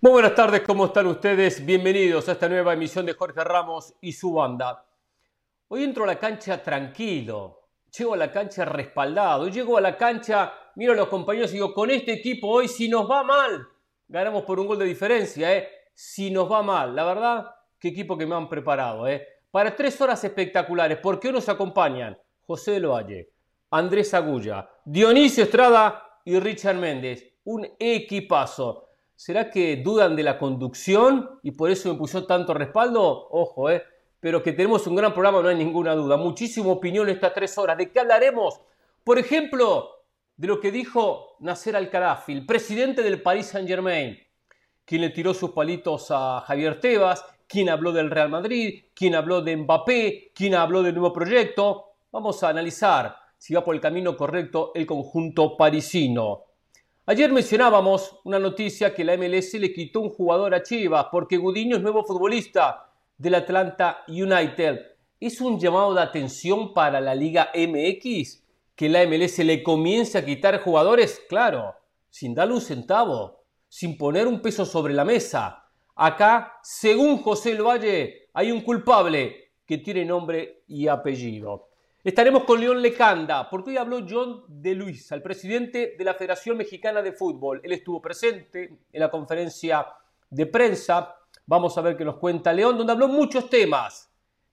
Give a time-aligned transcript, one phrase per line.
[0.00, 1.66] Muy buenas tardes, ¿cómo están ustedes?
[1.66, 4.86] Bienvenidos a esta nueva emisión de Jorge Ramos y su banda.
[5.66, 10.52] Hoy entro a la cancha tranquilo, llego a la cancha respaldado, llego a la cancha,
[10.76, 13.66] miro a los compañeros y digo, con este equipo hoy si nos va mal,
[14.06, 15.68] ganamos por un gol de diferencia, ¿eh?
[15.92, 19.26] Si nos va mal, la verdad, qué equipo que me han preparado, ¿eh?
[19.50, 23.32] Para tres horas espectaculares, porque hoy nos acompañan José del Valle,
[23.72, 27.40] Andrés Agulla, Dionisio Estrada y Richard Méndez.
[27.42, 28.87] Un equipazo.
[29.18, 33.26] ¿Será que dudan de la conducción y por eso me puso tanto respaldo?
[33.32, 33.82] Ojo, ¿eh?
[34.20, 36.16] Pero que tenemos un gran programa, no hay ninguna duda.
[36.16, 37.76] Muchísima opinión estas tres horas.
[37.76, 38.60] ¿De qué hablaremos?
[39.02, 39.90] Por ejemplo,
[40.36, 44.16] de lo que dijo Nasser Al-Khalafi, el presidente del Paris Saint-Germain,
[44.84, 49.42] quien le tiró sus palitos a Javier Tebas, quien habló del Real Madrid, quien habló
[49.42, 51.94] de Mbappé, quien habló del nuevo proyecto.
[52.12, 56.44] Vamos a analizar si va por el camino correcto el conjunto parisino.
[57.10, 61.76] Ayer mencionábamos una noticia que la MLS le quitó un jugador a Chivas porque Gudiño
[61.76, 64.78] es nuevo futbolista del Atlanta United.
[65.18, 68.44] ¿Es un llamado de atención para la Liga MX
[68.76, 71.22] que la MLS le comience a quitar jugadores?
[71.30, 71.76] Claro,
[72.10, 75.64] sin darle un centavo, sin poner un peso sobre la mesa.
[75.96, 77.64] Acá, según José El
[78.34, 81.67] hay un culpable que tiene nombre y apellido.
[82.08, 86.56] Estaremos con León Lecanda, porque hoy habló John de Luis, el presidente de la Federación
[86.56, 87.60] Mexicana de Fútbol.
[87.62, 89.86] Él estuvo presente en la conferencia
[90.30, 91.16] de prensa.
[91.44, 94.10] Vamos a ver qué nos cuenta León, donde habló muchos temas.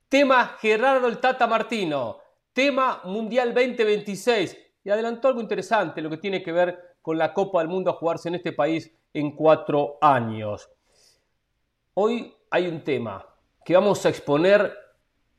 [0.10, 2.18] Tema Gerardo el Tata Martino,
[2.52, 7.60] tema Mundial 2026 y adelantó algo interesante, lo que tiene que ver con la Copa
[7.60, 10.70] del Mundo a jugarse en este país en cuatro años.
[11.94, 13.26] Hoy hay un tema
[13.64, 14.78] que vamos a exponer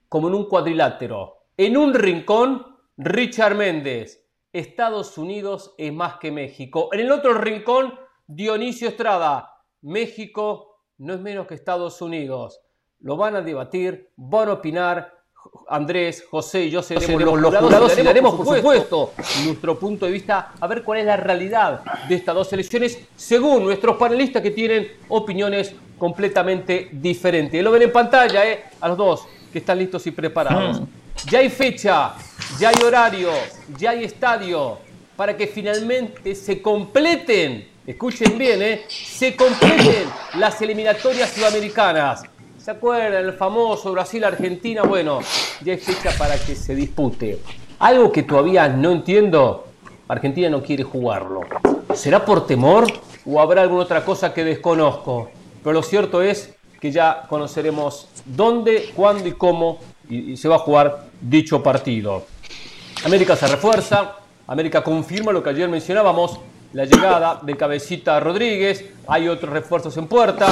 [0.09, 4.25] como en un cuadrilátero en un rincón, Richard Méndez.
[4.53, 6.89] Estados Unidos es más que México.
[6.93, 7.95] En el otro rincón,
[8.27, 9.63] Dionisio Estrada.
[9.83, 12.61] México no es menos que Estados Unidos.
[13.01, 15.15] Lo van a debatir, van a opinar.
[15.69, 19.13] Andrés, José y yo seremos los, los jurados y daremos, por supuesto,
[19.45, 23.63] nuestro punto de vista a ver cuál es la realidad de estas dos elecciones según
[23.63, 27.63] nuestros panelistas que tienen opiniones completamente diferentes.
[27.63, 28.65] Lo ven en pantalla, ¿eh?
[28.81, 30.81] A los dos que están listos y preparados.
[30.81, 30.87] Mm.
[31.25, 32.15] Ya hay fecha,
[32.59, 33.31] ya hay horario,
[33.79, 34.79] ya hay estadio,
[35.17, 38.85] para que finalmente se completen, escuchen bien, ¿eh?
[38.89, 40.05] se completen
[40.35, 42.23] las eliminatorias sudamericanas.
[42.59, 43.25] ¿Se acuerdan?
[43.25, 44.83] El famoso Brasil-Argentina.
[44.83, 45.21] Bueno,
[45.63, 47.39] ya hay fecha para que se dispute.
[47.79, 49.67] Algo que todavía no entiendo,
[50.09, 51.41] Argentina no quiere jugarlo.
[51.95, 52.87] ¿Será por temor
[53.25, 55.31] o habrá alguna otra cosa que desconozco?
[55.63, 59.79] Pero lo cierto es que ya conoceremos dónde, cuándo y cómo
[60.09, 62.27] y, se va a jugar dicho partido.
[63.05, 66.41] América se refuerza, América confirma lo que ayer mencionábamos,
[66.73, 70.47] la llegada de Cabecita Rodríguez, hay otros refuerzos en puerta,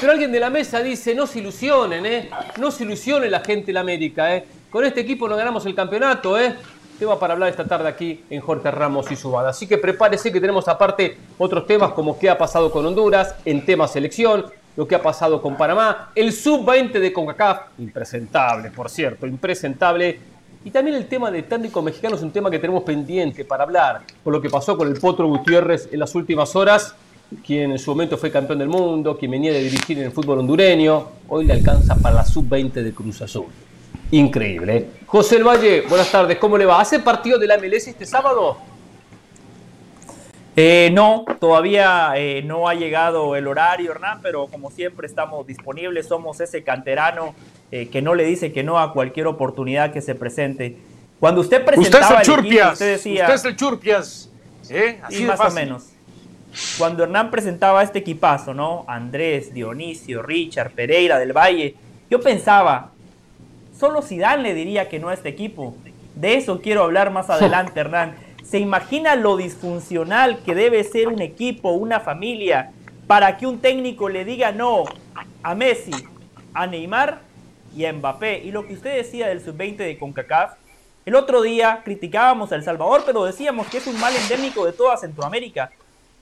[0.00, 2.30] pero alguien de la mesa dice, no se ilusionen, ¿eh?
[2.58, 4.44] no se ilusionen la gente de la América, ¿eh?
[4.70, 6.54] con este equipo no ganamos el campeonato, ¿eh?
[6.98, 9.50] tema para hablar esta tarde aquí en Jorge Ramos y su banda.
[9.50, 13.64] Así que prepárese que tenemos aparte otros temas como qué ha pasado con Honduras en
[13.64, 14.46] tema selección,
[14.76, 20.18] lo que ha pasado con Panamá, el sub-20 de CONCACAF, impresentable, por cierto, impresentable.
[20.64, 24.02] Y también el tema de técnico mexicano es un tema que tenemos pendiente para hablar,
[24.22, 26.94] por lo que pasó con el Potro Gutiérrez en las últimas horas,
[27.44, 30.38] quien en su momento fue campeón del mundo, quien venía de dirigir en el fútbol
[30.40, 33.46] hondureño, hoy le alcanza para la sub-20 de Cruz Azul.
[34.10, 34.76] Increíble.
[34.76, 34.90] ¿eh?
[35.06, 36.80] José El Valle, buenas tardes, ¿cómo le va?
[36.80, 38.56] ¿Hace partido de la MLS este sábado?
[40.56, 46.06] Eh, no, todavía eh, no ha llegado el horario, Hernán, pero como siempre estamos disponibles,
[46.06, 47.34] somos ese canterano
[47.72, 50.76] eh, que no le dice que no a cualquier oportunidad que se presente.
[51.18, 53.22] Cuando usted presentaba usted es el Churpias, usted decía...
[53.22, 54.30] Usted es el Churpias,
[55.02, 55.88] Así más o menos.
[56.78, 58.84] Cuando Hernán presentaba este equipazo, ¿no?
[58.86, 61.74] Andrés, Dionisio, Richard, Pereira, del Valle,
[62.08, 62.92] yo pensaba,
[63.76, 65.74] solo Zidane le diría que no a este equipo.
[66.14, 68.14] De eso quiero hablar más adelante, Hernán.
[68.44, 72.72] ¿Se imagina lo disfuncional que debe ser un equipo, una familia,
[73.06, 74.84] para que un técnico le diga no
[75.42, 75.92] a Messi,
[76.52, 77.20] a Neymar
[77.74, 78.42] y a Mbappé?
[78.44, 80.52] Y lo que usted decía del sub-20 de CONCACAF,
[81.06, 84.72] el otro día criticábamos a El Salvador, pero decíamos que es un mal endémico de
[84.72, 85.70] toda Centroamérica.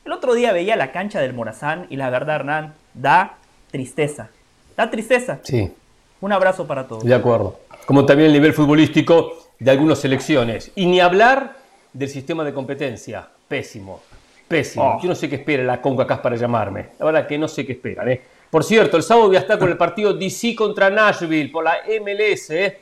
[0.04, 3.34] El otro día veía la cancha del Morazán y la verdad, Hernán, da
[3.70, 4.30] tristeza.
[4.76, 5.40] Da tristeza.
[5.42, 5.72] Sí.
[6.20, 7.04] Un abrazo para todos.
[7.04, 7.58] De acuerdo.
[7.84, 10.70] Como también el nivel futbolístico de algunas selecciones.
[10.76, 11.61] Y ni hablar
[11.92, 13.26] del sistema de competencia.
[13.48, 14.00] Pésimo,
[14.48, 14.96] pésimo.
[14.96, 15.02] Oh.
[15.02, 16.88] Yo no sé qué espera la acá para llamarme.
[16.98, 18.08] La verdad que no sé qué esperan.
[18.08, 18.20] ¿eh?
[18.50, 21.78] Por cierto, el sábado voy a estar con el partido DC contra Nashville por la
[22.00, 22.50] MLS.
[22.50, 22.78] ¿eh?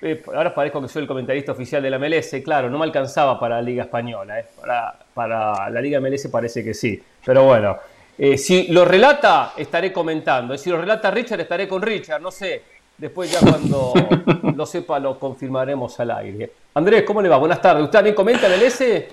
[0.00, 2.36] Eh, ahora parezco que soy el comentarista oficial de la MLS.
[2.44, 4.40] Claro, no me alcanzaba para la Liga Española.
[4.40, 4.46] ¿eh?
[4.60, 7.02] Para, para la Liga MLS parece que sí.
[7.24, 7.78] Pero bueno,
[8.16, 10.56] Eh, si lo relata, estaré comentando.
[10.56, 12.22] Si lo relata Richard, estaré con Richard.
[12.22, 12.62] No sé.
[12.96, 13.92] Después ya cuando
[14.54, 16.52] lo sepa lo confirmaremos al aire.
[16.74, 17.36] Andrés, ¿cómo le va?
[17.36, 17.84] Buenas tardes.
[17.84, 19.08] ¿Usted también comenta en el S?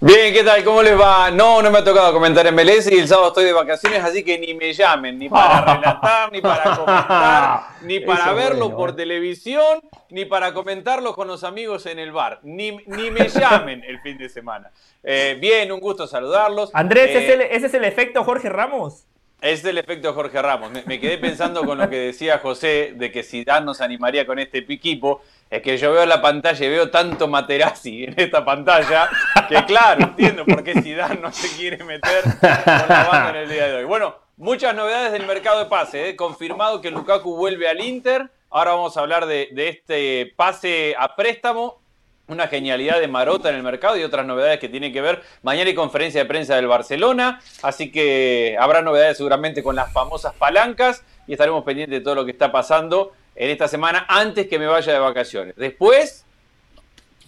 [0.00, 0.62] Bien, ¿qué tal?
[0.64, 1.30] ¿Cómo les va?
[1.30, 4.22] No, no me ha tocado comentar en MLS y el sábado estoy de vacaciones, así
[4.22, 8.92] que ni me llamen, ni para relatar, ni para comentar, ni para verlo por eh.
[8.94, 9.80] televisión,
[10.10, 12.40] ni para comentarlo con los amigos en el bar.
[12.42, 14.70] Ni, ni me llamen el fin de semana.
[15.02, 16.70] Eh, bien, un gusto saludarlos.
[16.74, 19.06] Andrés, eh, ¿ese es el efecto Jorge Ramos?
[19.44, 20.70] Es el efecto Jorge Ramos.
[20.86, 24.38] Me, quedé pensando con lo que decía José de que si Dan nos animaría con
[24.38, 25.20] este equipo
[25.50, 29.10] es que yo veo la pantalla y veo tanto Materazzi en esta pantalla
[29.46, 33.50] que claro, entiendo por qué Zidane no se quiere meter con la banda en el
[33.50, 33.84] día de hoy.
[33.84, 36.08] Bueno, muchas novedades del mercado de pase.
[36.08, 36.16] ¿eh?
[36.16, 38.30] Confirmado que Lukaku vuelve al Inter.
[38.48, 41.82] Ahora vamos a hablar de, este pase a préstamo.
[42.26, 45.22] Una genialidad de Marota en el mercado y otras novedades que tienen que ver.
[45.42, 50.32] Mañana hay conferencia de prensa del Barcelona, así que habrá novedades seguramente con las famosas
[50.34, 54.58] palancas y estaremos pendientes de todo lo que está pasando en esta semana antes que
[54.58, 55.54] me vaya de vacaciones.
[55.56, 56.24] Después,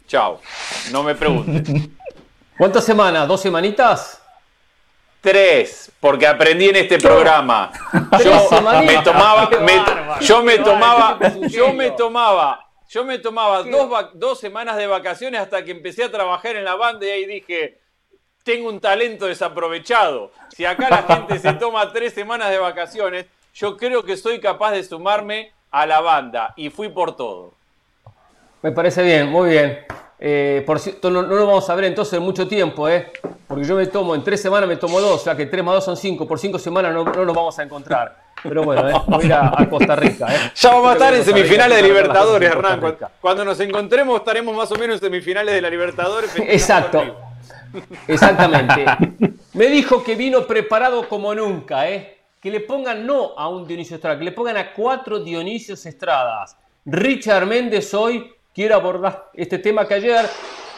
[0.07, 0.41] chao.
[0.93, 1.97] No me pregunten.
[2.57, 3.29] ¿Cuántas semanas?
[3.29, 4.23] ¿Dos semanitas?
[5.21, 7.71] Tres, porque aprendí en este programa.
[8.25, 9.51] Yo me tomaba,
[10.21, 15.65] yo me tomaba, yo me tomaba, yo me tomaba dos, dos semanas de vacaciones hasta
[15.65, 17.81] que empecé a trabajar en la banda y ahí dije,
[18.45, 20.31] tengo un talento desaprovechado.
[20.55, 24.73] Si acá la gente se toma tres semanas de vacaciones, yo creo que soy capaz
[24.73, 27.53] de sumarme a la banda y fui por todo.
[28.63, 29.85] Me parece bien, muy bien.
[30.19, 33.13] Eh, por cierto, no, lo vamos a ver entonces en mucho tiempo, ¿eh?
[33.47, 35.75] Porque yo me tomo, en tres semanas me tomo dos, o sea que tres más
[35.75, 38.26] dos son cinco, por cinco semanas no, no nos vamos a encontrar.
[38.43, 38.95] Pero bueno, ¿eh?
[39.07, 40.27] voy a ir a, Costa Rica.
[40.35, 40.53] ¿eh?
[40.55, 42.97] Ya vamos a estar en semifinales de Libertadores, Hernán.
[43.21, 46.35] Cuando nos encontremos estaremos más o menos en semifinales de la Libertadores.
[46.37, 47.03] Exacto.
[48.09, 48.85] Exactamente.
[49.55, 52.19] Me dijo que vino preparado como nunca, ¿eh?
[52.41, 56.57] que le pongan no a un Dionisio Estrada, que le pongan a cuatro Dionisios Estradas.
[56.85, 60.27] Richard Méndez hoy quiere abordar este tema que ayer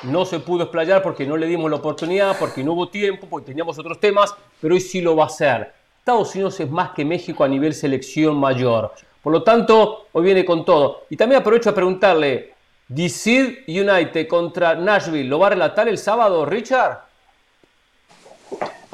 [0.05, 3.46] no se pudo explayar porque no le dimos la oportunidad, porque no hubo tiempo, porque
[3.46, 5.72] teníamos otros temas, pero hoy sí lo va a hacer.
[6.08, 8.94] Estados Unidos es más que México a nivel selección mayor.
[9.22, 11.02] Por lo tanto, hoy viene con todo.
[11.10, 12.55] Y también aprovecho a preguntarle,
[12.88, 17.00] DC United contra Nashville, ¿lo va a relatar el sábado, Richard?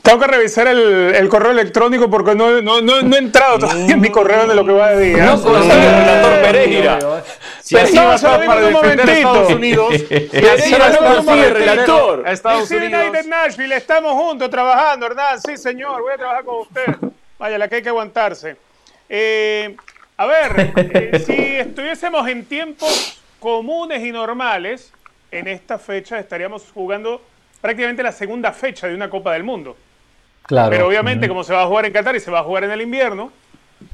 [0.04, 4.10] Tengo que revisar el, correo electrónico porque no, no, no, he entrado todavía en mi
[4.10, 5.16] correo de lo que va a decir.
[5.18, 6.98] No conoce el relator Pereira.
[7.62, 10.02] Si Pereira para defender a Estados Unidos.
[10.30, 12.28] Pereira no el relator.
[12.28, 13.02] A Estados Unidos.
[13.02, 15.40] United Nashville, estamos juntos trabajando, ¿verdad?
[15.42, 16.96] Sí, señor, voy a trabajar con usted.
[17.38, 18.58] Vaya, la que hay que aguantarse.
[19.08, 19.74] Eh,
[20.18, 24.92] a ver, eh, si estuviésemos en tiempos comunes y normales,
[25.30, 27.22] en esta fecha estaríamos jugando
[27.62, 29.78] prácticamente la segunda fecha de una Copa del Mundo.
[30.48, 32.70] Pero obviamente, como se va a jugar en Qatar y se va a jugar en
[32.70, 33.32] el invierno,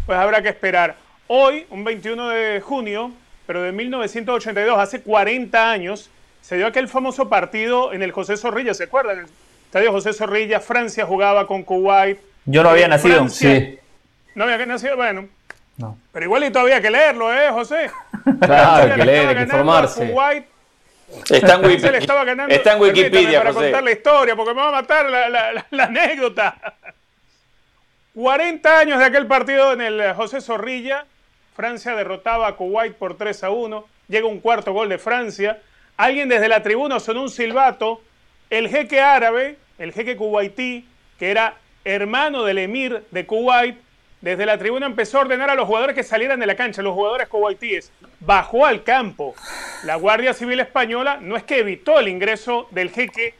[0.06, 0.96] pues habrá que esperar.
[1.28, 3.12] Hoy, un 21 de junio,
[3.46, 6.10] pero de 1982, hace 40 años,
[6.40, 9.18] se dio aquel famoso partido en el José Zorrilla, ¿se acuerdan?
[9.18, 9.30] En el
[9.66, 12.18] estadio José Zorrilla, Francia jugaba con Kuwait.
[12.46, 13.78] Yo no había nacido, sí.
[14.34, 15.28] No había nacido, bueno.
[15.76, 15.96] No.
[16.12, 17.90] Pero igual todavía había que leerlo, ¿eh, José?
[18.40, 20.10] Claro, hay que leer, hay que informarse.
[20.10, 20.44] Kuwait
[21.28, 21.98] Está en, Wikipedia.
[22.48, 25.10] está en Wikipedia, para contar la historia, porque me va a matar
[25.70, 26.56] la, anécdota.
[28.14, 31.06] 40 años de aquel partido en el José Zorrilla.
[31.54, 33.86] Francia derrotaba a Kuwait por 3 a 1.
[34.08, 35.60] Llega un cuarto gol de Francia.
[35.96, 38.02] Alguien desde la tribuna sonó un silbato.
[38.48, 40.88] El jeque árabe, el jeque kuwaití,
[41.18, 43.78] que era hermano del emir de Kuwait,
[44.20, 46.92] desde la tribuna empezó a ordenar a los jugadores que salieran de la cancha, los
[46.92, 47.90] jugadores kuwaitíes.
[48.20, 49.34] Bajó al campo.
[49.84, 53.34] La Guardia Civil Española no es que evitó el ingreso del jeque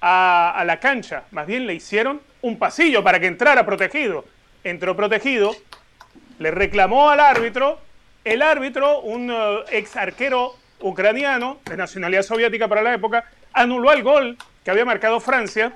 [0.00, 4.24] a, la cancha, más bien le hicieron un pasillo para que entrara protegido.
[4.62, 5.54] Entró protegido,
[6.38, 7.80] le reclamó al árbitro.
[8.24, 14.02] El árbitro, un eh, ex arquero ucraniano de nacionalidad soviética para la época, anuló el
[14.02, 15.72] gol que había marcado Francia,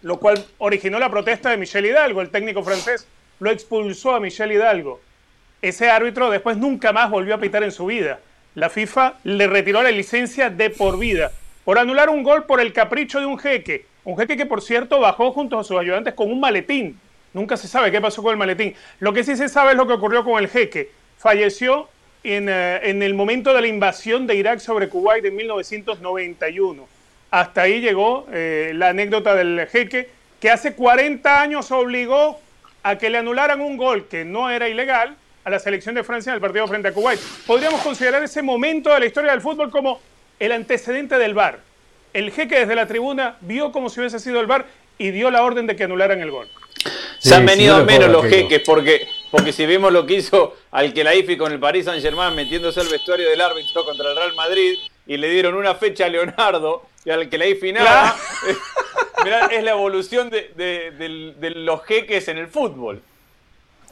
[0.00, 3.06] lo cual originó la protesta de Michel Hidalgo, el técnico francés
[3.42, 5.00] lo expulsó a Michel Hidalgo.
[5.62, 8.20] Ese árbitro después nunca más volvió a pitar en su vida.
[8.54, 11.32] La FIFA le retiró la licencia de por vida
[11.64, 13.84] por anular un gol por el capricho de un jeque.
[14.04, 17.00] Un jeque que, por cierto, bajó junto a sus ayudantes con un maletín.
[17.32, 18.76] Nunca se sabe qué pasó con el maletín.
[19.00, 20.90] Lo que sí se sabe es lo que ocurrió con el jeque.
[21.18, 21.88] Falleció
[22.22, 26.86] en, eh, el momento de la invasión de Irak sobre Kuwait en 1991.
[27.32, 32.38] Hasta ahí llegó eh, la anécdota del jeque, que hace 40 años obligó
[32.82, 36.30] a que le anularan un gol que no era ilegal a la selección de Francia
[36.30, 37.20] en el partido frente a Kuwait.
[37.46, 40.00] Podríamos considerar ese momento de la historia del fútbol como
[40.38, 41.60] el antecedente del VAR.
[42.12, 44.66] El jeque desde la tribuna vio como si hubiese sido el VAR
[44.98, 46.48] y dio la orden de que anularan el gol.
[47.18, 51.04] Se han venido menos los jeques porque, porque si vemos lo que hizo al que
[51.04, 54.34] la IFI con el Paris Saint Germain metiéndose al vestuario del árbitro contra el Real
[54.34, 57.74] Madrid y le dieron una fecha a Leonardo y al que la IFI
[59.30, 63.02] nada, es la evolución de, los jeques en el fútbol.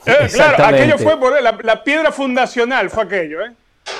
[0.07, 3.53] Eh, claro, aquello fue por la, piedra fundacional, fue aquello, ¿eh?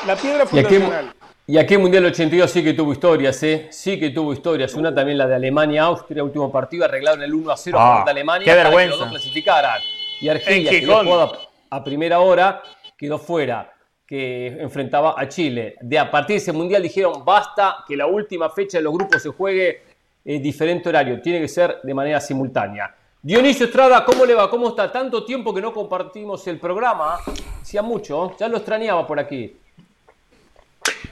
[0.07, 1.15] La piedra fundacional.
[1.47, 3.67] Y aquí el Mundial 82 sí que tuvo historias, ¿eh?
[3.73, 4.73] Sí que tuvo historias.
[4.75, 8.11] Una también la de Alemania-Austria, último partido, arreglado en el 1 a 0 ah, frente
[8.11, 8.75] a Alemania qué vergüenza.
[8.75, 9.81] para que los dos clasificaran.
[10.21, 11.37] Y Argelia, que jugado
[11.69, 12.63] a primera hora,
[12.97, 13.73] quedó fuera,
[14.07, 15.75] que enfrentaba a Chile.
[15.81, 19.21] De a partir de ese Mundial dijeron, basta que la última fecha de los grupos
[19.21, 19.83] se juegue
[20.25, 22.95] en diferente horario, tiene que ser de manera simultánea.
[23.23, 24.49] Dionisio Estrada, ¿cómo le va?
[24.49, 24.91] ¿Cómo está?
[24.91, 27.19] Tanto tiempo que no compartimos el programa.
[27.61, 29.57] Hacía mucho, ya lo extrañaba por aquí.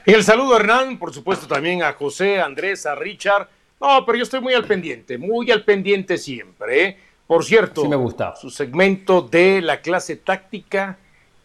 [0.05, 3.47] el saludo, Hernán, por supuesto también a José, a Andrés, a Richard.
[3.79, 6.83] No, pero yo estoy muy al pendiente, muy al pendiente siempre.
[6.83, 6.97] ¿eh?
[7.27, 8.35] Por cierto, me gusta.
[8.35, 10.97] su segmento de la clase táctica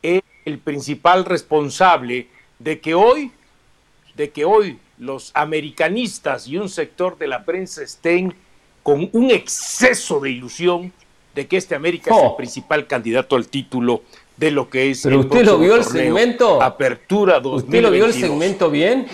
[0.02, 2.28] es el principal responsable
[2.58, 3.30] de que hoy,
[4.14, 8.34] de que hoy los americanistas y un sector de la prensa estén
[8.82, 10.92] con un exceso de ilusión
[11.34, 12.36] de que este América es el oh.
[12.36, 14.02] principal candidato al título
[14.36, 17.64] de lo que es Pero usted lo vio el segmento Apertura 2022.
[17.64, 19.06] ¿Usted lo vio el segmento bien?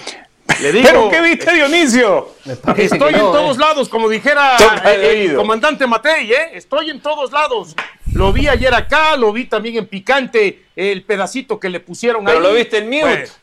[0.60, 2.28] Le digo, ¿Pero qué viste, Dionisio?
[2.76, 3.60] Estoy en todos ¿eh?
[3.60, 4.56] lados, como dijera
[4.92, 6.50] el, comandante Matei, ¿eh?
[6.54, 7.74] Estoy en todos lados.
[8.12, 12.40] Lo vi ayer acá, lo vi también en Picante, el pedacito que le pusieron Pero
[12.40, 13.16] lo viste en mute.
[13.16, 13.39] Pues,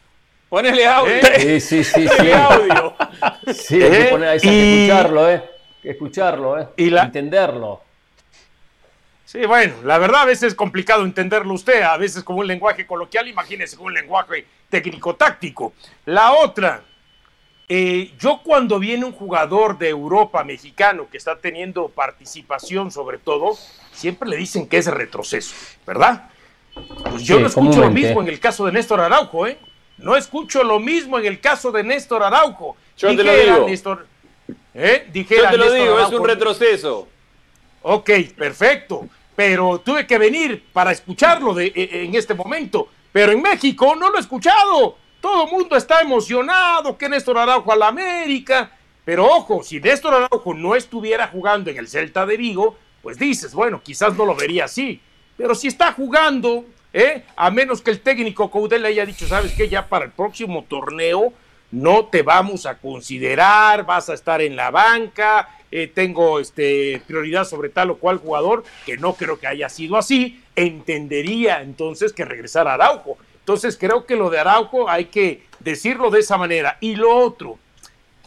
[0.50, 1.14] Ponele audio.
[1.14, 1.60] ¿Eh?
[1.60, 2.08] Sí, sí, sí.
[2.08, 2.32] sí.
[2.32, 2.96] audio.
[3.54, 4.06] Sí, hay, que, ¿Eh?
[4.06, 5.44] poner, hay que escucharlo, ¿eh?
[5.84, 6.68] escucharlo, ¿eh?
[6.78, 7.82] Y Entenderlo.
[9.26, 12.88] Sí, bueno, la verdad a veces es complicado entenderlo usted, a veces como un lenguaje
[12.88, 15.74] coloquial, imagínese como un lenguaje técnico-táctico.
[16.06, 16.82] La otra,
[17.68, 23.58] eh, yo cuando viene un jugador de Europa mexicano que está teniendo participación sobre todo,
[23.92, 25.54] siempre le dicen que es retroceso,
[25.86, 26.30] ¿verdad?
[27.10, 29.58] Pues yo no escucho lo mismo en el caso de Néstor Araujo, ¿eh?
[29.98, 32.78] No escucho lo mismo en el caso de Néstor Araujo.
[32.98, 33.68] Yo te lo digo.
[33.68, 34.08] Néstor,
[34.74, 35.10] ¿eh?
[35.14, 37.08] Yo te lo digo, es un retroceso.
[37.82, 39.08] Ok, perfecto.
[39.36, 42.90] Pero tuve que venir para escucharlo de, e, e, en este momento.
[43.12, 44.98] Pero en México no lo he escuchado.
[45.22, 48.72] Todo el mundo está emocionado que Néstor Araujo a la América.
[49.06, 53.54] Pero ojo, si Néstor Araujo no estuviera jugando en el Celta de Vigo, pues dices,
[53.54, 55.02] bueno, quizás no lo vería así.
[55.38, 56.66] Pero si está jugando,
[56.98, 57.24] ¿eh?
[57.36, 60.66] a menos que el técnico Coudel le haya dicho, sabes qué, ya para el próximo
[60.68, 61.32] torneo
[61.70, 67.46] no te vamos a considerar, vas a estar en la banca, eh, tengo este, prioridad
[67.46, 72.26] sobre tal o cual jugador, que no creo que haya sido así, entendería entonces que
[72.26, 73.18] regresara Araujo.
[73.40, 76.78] Entonces creo que lo de Araujo hay que decirlo de esa manera.
[76.82, 77.60] Y lo otro,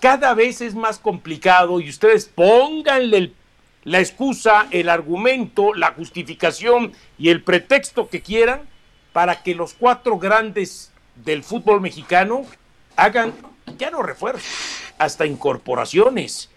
[0.00, 3.32] cada vez es más complicado y ustedes pónganle
[3.84, 8.62] la excusa, el argumento, la justificación y el pretexto que quieran
[9.12, 12.44] para que los cuatro grandes del fútbol mexicano
[12.96, 13.32] hagan
[13.78, 14.44] ya no refuerzos,
[14.98, 16.50] hasta incorporaciones.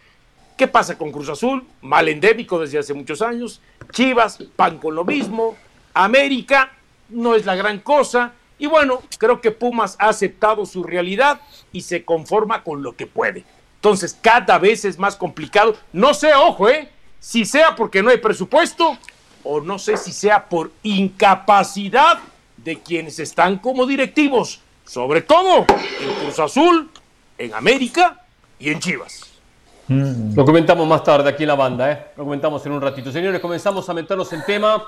[0.58, 1.66] ¿Qué pasa con Cruz Azul?
[1.82, 3.62] Mal endémico desde hace muchos años.
[3.92, 5.56] Chivas, pan con lo mismo.
[5.94, 6.72] América
[7.10, 8.34] no es la gran cosa.
[8.60, 13.08] Y bueno, creo que Pumas ha aceptado su realidad y se conforma con lo que
[13.08, 13.44] puede.
[13.76, 15.76] Entonces, cada vez es más complicado.
[15.92, 16.90] No sé, ojo, ¿eh?
[17.24, 18.98] Si sea porque no hay presupuesto
[19.46, 22.20] o no sé si sea por incapacidad
[22.58, 26.90] de quienes están como directivos sobre todo en Cruz Azul,
[27.38, 28.22] en América
[28.60, 29.32] y en Chivas.
[29.88, 30.36] Mm.
[30.36, 32.08] Lo comentamos más tarde aquí en la banda, ¿eh?
[32.18, 33.10] lo comentamos en un ratito.
[33.10, 34.84] Señores, comenzamos a meternos en tema.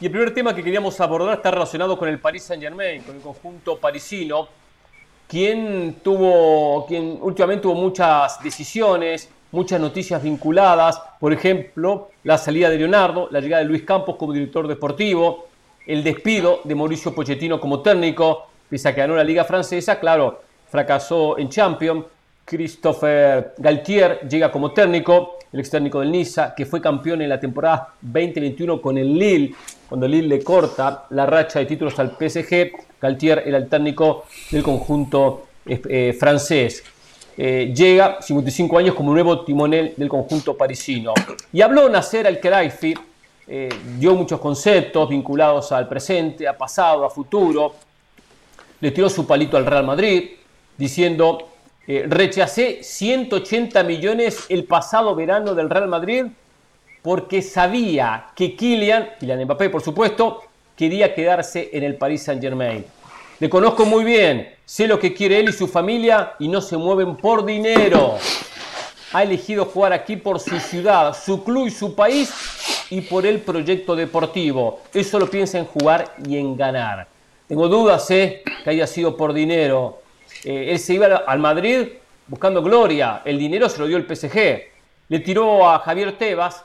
[0.00, 3.16] Y el primer tema que queríamos abordar está relacionado con el Paris Saint Germain, con
[3.16, 4.48] el conjunto parisino,
[5.28, 12.76] quien tuvo, quien últimamente tuvo muchas decisiones, muchas noticias vinculadas, por ejemplo, la salida de
[12.76, 15.46] Leonardo, la llegada de Luis Campos como director deportivo,
[15.86, 20.42] el despido de Mauricio Pochettino como técnico, pese a que ganó la Liga Francesa, claro,
[20.68, 22.04] fracasó en Champions.
[22.44, 27.40] Christopher Galtier llega como técnico, el ex técnico del Niza, que fue campeón en la
[27.40, 29.54] temporada 2021 con el Lille,
[29.88, 32.72] cuando el Lille le corta la racha de títulos al PSG.
[33.00, 36.84] Galtier era el técnico del conjunto eh, francés.
[37.38, 41.12] Eh, llega, 55 años, como nuevo timonel del conjunto parisino.
[41.52, 42.94] Y habló Nasser al-Khelaifi,
[43.48, 47.74] eh, dio muchos conceptos vinculados al presente, a pasado, a futuro,
[48.80, 50.30] le tiró su palito al Real Madrid,
[50.76, 51.48] diciendo,
[51.86, 56.26] eh, rechacé 180 millones el pasado verano del Real Madrid
[57.02, 60.42] porque sabía que Kylian, Kylian Mbappé por supuesto,
[60.74, 62.84] quería quedarse en el Paris Saint Germain.
[63.38, 66.78] Le conozco muy bien, sé lo que quiere él y su familia y no se
[66.78, 68.16] mueven por dinero.
[69.12, 72.32] Ha elegido jugar aquí por su ciudad, su club y su país
[72.88, 74.80] y por el proyecto deportivo.
[74.94, 77.08] Él solo piensa en jugar y en ganar.
[77.46, 80.00] Tengo dudas eh, que haya sido por dinero.
[80.42, 81.88] Eh, él se iba al Madrid
[82.26, 83.20] buscando gloria.
[83.22, 84.62] El dinero se lo dio el PSG.
[85.08, 86.64] Le tiró a Javier Tebas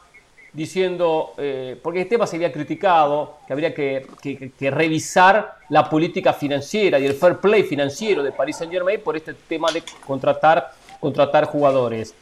[0.53, 6.99] diciendo, eh, porque Tebas se había criticado que habría que, que, revisar la política financiera
[6.99, 11.45] y el fair play financiero de Paris Saint Germain por este tema de contratar, contratar
[11.45, 12.13] jugadores.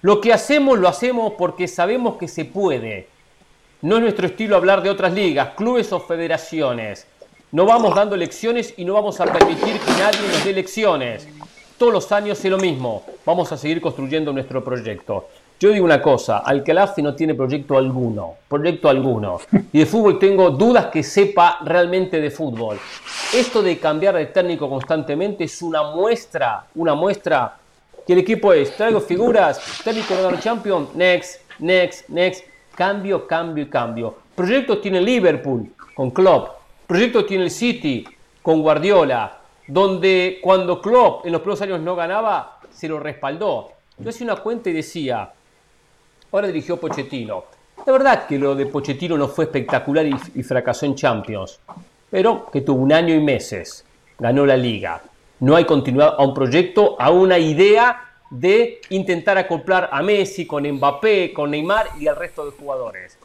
[0.00, 3.08] Lo que hacemos lo hacemos porque sabemos que se puede.
[3.82, 7.06] No es nuestro estilo hablar de otras ligas, clubes o federaciones.
[7.50, 11.26] No vamos dando lecciones y no vamos a permitir que nadie nos dé lecciones.
[11.78, 13.04] Todos los años es lo mismo.
[13.26, 15.28] Vamos a seguir construyendo nuestro proyecto.
[15.62, 19.38] Yo digo una cosa, Alcalafi no tiene proyecto alguno, proyecto alguno.
[19.72, 22.80] Y de fútbol tengo dudas que sepa realmente de fútbol.
[23.32, 27.58] Esto de cambiar de técnico constantemente es una muestra, una muestra
[28.04, 33.62] que el equipo es, traigo figuras, técnico de la Champions, next, next, next, cambio, cambio
[33.62, 34.16] y cambio.
[34.34, 36.56] Proyecto tiene Liverpool con Klopp,
[36.88, 38.04] proyecto tiene el City
[38.42, 39.38] con Guardiola,
[39.68, 43.70] donde cuando Klopp en los primeros años no ganaba, se lo respaldó.
[43.96, 45.30] Yo hacía una cuenta y decía,
[46.32, 47.44] ahora dirigió Pochettino.
[47.86, 51.60] La verdad que lo de Pochettino no fue espectacular y, fracasó en Champions,
[52.10, 53.84] pero que tuvo un año y meses,
[54.18, 55.02] ganó la liga,
[55.40, 60.66] no hay continuidad a un proyecto, a una idea de intentar acoplar a Messi con
[60.66, 63.18] Mbappé, con Neymar y al resto de jugadores.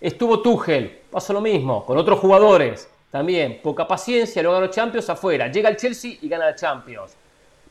[0.00, 5.48] Estuvo Tuchel, pasó lo mismo, con otros jugadores, también poca paciencia, no ganó Champions afuera,
[5.48, 7.16] llega el Chelsea y gana la Champions.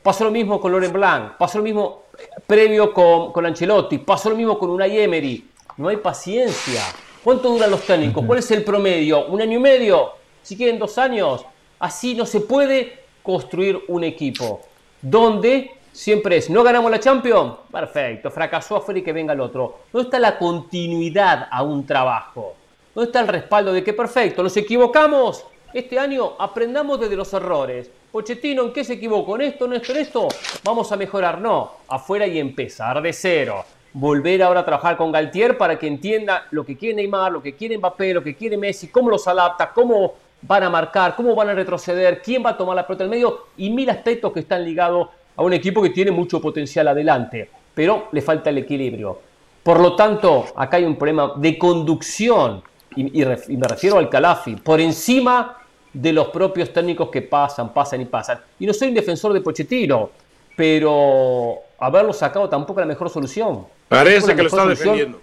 [0.02, 2.04] Pasó lo mismo con Loren Blanc, pasó lo mismo
[2.46, 5.48] previo con, con Ancelotti, pasó lo mismo con Unai Emery.
[5.76, 6.82] No hay paciencia.
[7.22, 8.24] ¿Cuánto duran los técnicos?
[8.24, 9.26] ¿Cuál es el promedio?
[9.26, 10.12] ¿Un año y medio?
[10.42, 11.44] Si quieren dos años.
[11.78, 14.60] Así no se puede construir un equipo
[15.00, 19.80] donde siempre es, no ganamos la Champions, perfecto, fracasó afuera y que venga el otro.
[19.92, 22.54] ¿Dónde está la continuidad a un trabajo?
[22.94, 25.44] ¿Dónde está el respaldo de que perfecto, nos equivocamos?
[25.72, 27.90] Este año aprendamos desde los errores.
[28.10, 29.36] Pochettino, ¿en qué se equivocó?
[29.36, 30.28] ¿En esto, en esto, en esto?
[30.64, 31.40] Vamos a mejorar.
[31.40, 33.64] No, afuera y empezar de cero.
[33.92, 37.54] Volver ahora a trabajar con Galtier para que entienda lo que quiere Neymar, lo que
[37.54, 41.50] quiere Mbappé, lo que quiere Messi, cómo los adapta, cómo van a marcar, cómo van
[41.50, 44.64] a retroceder, quién va a tomar la pelota del medio y mil aspectos que están
[44.64, 49.20] ligados a un equipo que tiene mucho potencial adelante, pero le falta el equilibrio.
[49.62, 52.62] Por lo tanto, acá hay un problema de conducción,
[52.96, 55.58] y, me refiero al Calafi, por encima
[55.92, 58.40] de los propios técnicos que pasan, pasan y pasan.
[58.58, 60.10] Y no soy un defensor de Pochettino,
[60.56, 63.66] pero haberlo sacado tampoco es la mejor solución.
[63.88, 65.20] Parece que lo está defendiendo.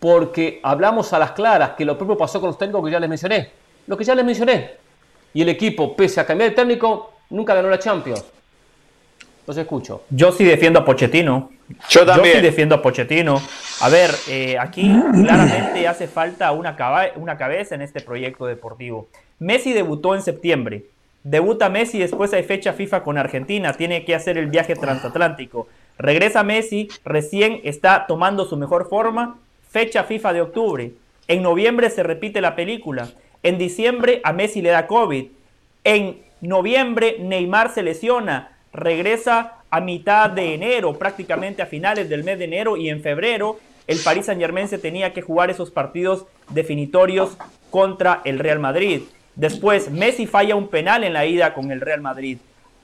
[0.00, 3.08] Porque hablamos a las claras que lo propio pasó con los técnicos que ya les
[3.08, 4.72] mencioné lo que ya les mencioné.
[5.34, 8.24] Y el equipo, pese a cambiar de técnico, nunca ganó la Champions.
[9.46, 10.02] Los escucho.
[10.10, 11.50] Yo sí defiendo a Pochettino.
[11.88, 12.34] Yo también.
[12.34, 13.40] Yo sí defiendo a Pochettino.
[13.80, 16.76] A ver, eh, aquí claramente hace falta una,
[17.16, 19.08] una cabeza en este proyecto deportivo.
[19.38, 20.84] Messi debutó en septiembre.
[21.24, 23.72] Debuta Messi, después hay fecha FIFA con Argentina.
[23.74, 25.68] Tiene que hacer el viaje transatlántico.
[25.98, 29.38] Regresa Messi, recién está tomando su mejor forma.
[29.70, 30.92] Fecha FIFA de octubre.
[31.28, 33.08] En noviembre se repite la película.
[33.42, 35.26] En diciembre a Messi le da COVID.
[35.84, 38.56] En noviembre Neymar se lesiona.
[38.72, 43.58] Regresa a mitad de enero, prácticamente a finales del mes de enero y en febrero
[43.86, 47.38] el Paris Saint Germain se tenía que jugar esos partidos definitorios
[47.70, 49.00] contra el Real Madrid.
[49.34, 52.36] Después Messi falla un penal en la ida con el Real Madrid.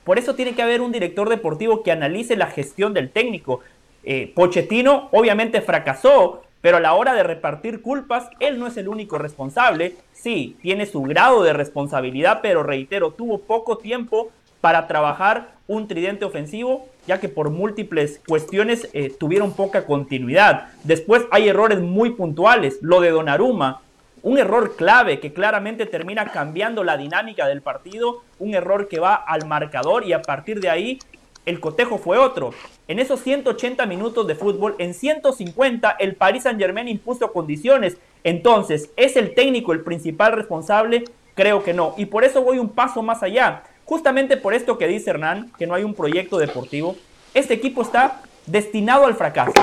[0.02, 3.60] Por eso tiene que haber un director deportivo que analice la gestión del técnico.
[4.02, 8.88] Eh, Pochettino obviamente fracasó, pero a la hora de repartir culpas, él no es el
[8.88, 9.96] único responsable.
[10.14, 14.30] Sí, tiene su grado de responsabilidad, pero reitero, tuvo poco tiempo
[14.62, 20.68] para trabajar un tridente ofensivo, ya que por múltiples cuestiones eh, tuvieron poca continuidad.
[20.82, 23.82] Después hay errores muy puntuales, lo de Donnarumma,
[24.22, 29.14] un error clave que claramente termina cambiando la dinámica del partido, un error que va
[29.14, 30.98] al marcador y a partir de ahí
[31.46, 32.52] el cotejo fue otro.
[32.88, 37.98] En esos 180 minutos de fútbol, en 150 el Paris Saint Germain impuso condiciones.
[38.24, 41.04] Entonces, ¿es el técnico el principal responsable?
[41.34, 41.94] Creo que no.
[41.96, 43.62] Y por eso voy un paso más allá.
[43.88, 46.94] Justamente por esto que dice Hernán, que no hay un proyecto deportivo,
[47.32, 49.54] este equipo está destinado al fracaso.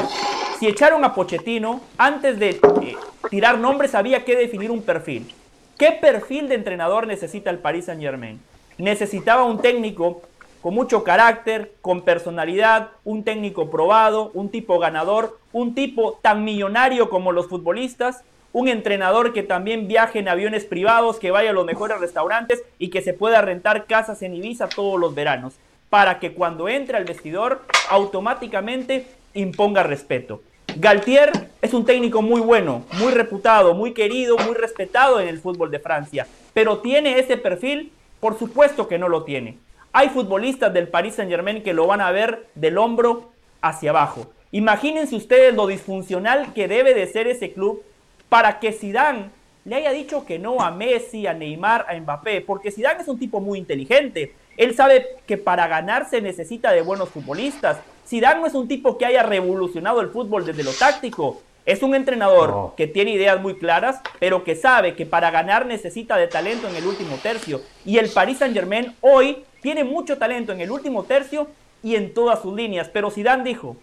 [0.58, 2.96] Si echaron a Pochettino, antes de eh,
[3.30, 5.32] tirar nombres había que definir un perfil.
[5.78, 8.42] ¿Qué perfil de entrenador necesita el Paris Saint Germain?
[8.80, 10.24] Necesitaba un técnico
[10.64, 17.12] con mucho carácter, con personalidad, un técnico probado, un tipo ganador, un tipo tan millonario
[17.12, 18.24] como los futbolistas,
[18.56, 22.90] un entrenador que también viaje en aviones privados, que vaya a los mejores restaurantes y
[22.90, 25.56] que se pueda rentar casas en Ibiza todos los veranos,
[25.90, 30.42] para que cuando entre al vestidor automáticamente imponga respeto.
[30.78, 35.70] Galtier es un técnico muy bueno, muy reputado, muy querido, muy respetado en el fútbol
[35.70, 37.92] de Francia, pero ¿tiene ese perfil?
[38.22, 39.58] Por supuesto que no lo tiene.
[39.92, 44.28] Hay futbolistas del Paris Saint-Germain que lo van a ver del hombro hacia abajo.
[44.54, 47.84] Imagínense ustedes lo disfuncional que debe de ser ese club
[48.30, 49.30] para que Zidane
[49.66, 53.20] le haya dicho que no a Messi, a Neymar, a Mbappé, porque Zidane es un
[53.20, 54.34] tipo muy inteligente.
[54.58, 57.78] Él sabe que para ganar se necesita de buenos futbolistas.
[58.08, 61.42] Zidane no es un tipo que haya revolucionado el fútbol desde lo táctico.
[61.66, 66.16] Es un entrenador que tiene ideas muy claras, pero que sabe que para ganar necesita
[66.16, 67.62] de talento en el último tercio.
[67.84, 71.48] Y el Paris Saint-Germain hoy tiene mucho talento en el último tercio
[71.82, 72.88] y en todas sus líneas.
[72.94, 73.78] Pero Zidane dijo,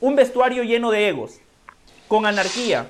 [0.00, 1.40] un vestuario lleno de egos,
[2.08, 2.86] con anarquía,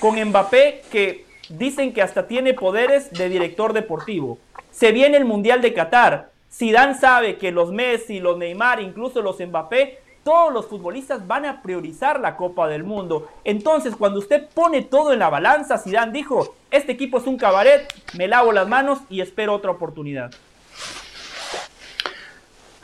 [0.00, 4.38] con Mbappé que dicen que hasta tiene poderes de director deportivo.
[4.70, 6.30] Se viene el Mundial de Qatar.
[6.52, 11.62] Zidane sabe que los Messi, los Neymar, incluso los Mbappé, todos los futbolistas van a
[11.62, 13.28] priorizar la Copa del Mundo.
[13.44, 17.86] Entonces, cuando usted pone todo en la balanza, Zidane dijo, este equipo es un cabaret,
[18.18, 20.32] me lavo las manos y espero otra oportunidad.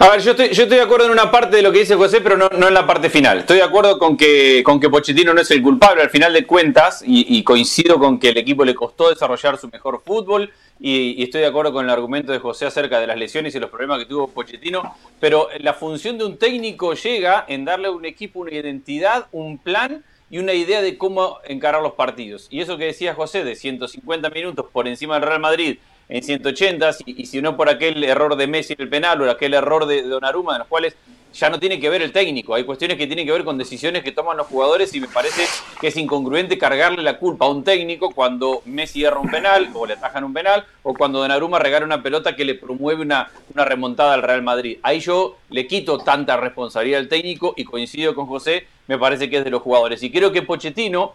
[0.02, 1.94] A ver, yo estoy, yo estoy de acuerdo en una parte de lo que dice
[1.94, 3.38] José, pero no, en la parte final.
[3.38, 6.44] Estoy de acuerdo con que, con que Pochettino no es el culpable al final de
[6.44, 11.42] cuentas y, coincido con que el equipo le costó desarrollar su mejor fútbol y, estoy
[11.42, 14.06] de acuerdo con el argumento de José acerca de las lesiones y los problemas que
[14.06, 18.50] tuvo Pochettino, pero la función de un técnico llega en darle a un equipo una
[18.50, 22.48] identidad, un plan y una idea de cómo encarar los partidos.
[22.50, 25.78] Y eso que decía José de 150 minutos por encima del Real Madrid
[26.12, 29.54] en 180 y, si no por aquel error de Messi en el penal o aquel
[29.54, 30.94] error de, Donnarumma, en los cuales
[31.32, 34.02] ya no tiene que ver el técnico, hay cuestiones que tienen que ver con decisiones
[34.02, 35.46] que toman los jugadores y me parece
[35.80, 39.86] que es incongruente cargarle la culpa a un técnico cuando Messi erra un penal o
[39.86, 43.64] le atajan un penal o cuando Donnarumma regala una pelota que le promueve una, una
[43.64, 44.80] remontada al Real Madrid.
[44.82, 49.38] Ahí yo le quito tanta responsabilidad al técnico y coincido con José, me parece que
[49.38, 50.02] es de los jugadores.
[50.02, 51.14] Y creo que Pochettino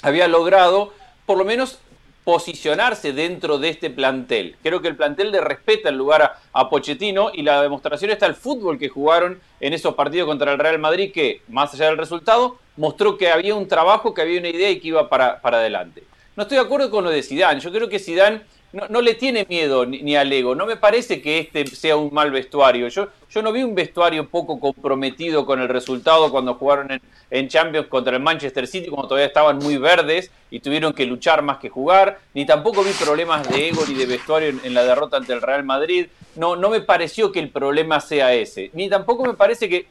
[0.00, 0.94] había logrado
[1.26, 1.80] por lo menos
[2.28, 4.56] posicionarse dentro de este plantel.
[4.62, 8.34] Creo que el plantel le respeta el lugar a, Pochettino y la demostración está el
[8.34, 12.58] fútbol que jugaron en esos partidos contra el Real Madrid que, más allá del resultado,
[12.76, 16.04] mostró que había un trabajo, que había una idea y que iba para, para adelante.
[16.36, 17.60] No estoy de acuerdo con lo de Zidane.
[17.60, 20.54] Yo creo que Zidane no, le tiene miedo ni, al ego.
[20.54, 22.88] No me parece que este sea un mal vestuario.
[22.88, 27.00] Yo, yo no vi un vestuario poco comprometido con el resultado cuando jugaron en,
[27.30, 31.40] en, Champions contra el Manchester City, cuando todavía estaban muy verdes y tuvieron que luchar
[31.40, 32.18] más que jugar.
[32.34, 35.64] Ni tampoco vi problemas de ego ni de vestuario en, la derrota ante el Real
[35.64, 36.08] Madrid.
[36.36, 38.70] No, no me pareció que el problema sea ese.
[38.74, 39.86] Ni tampoco me parece que,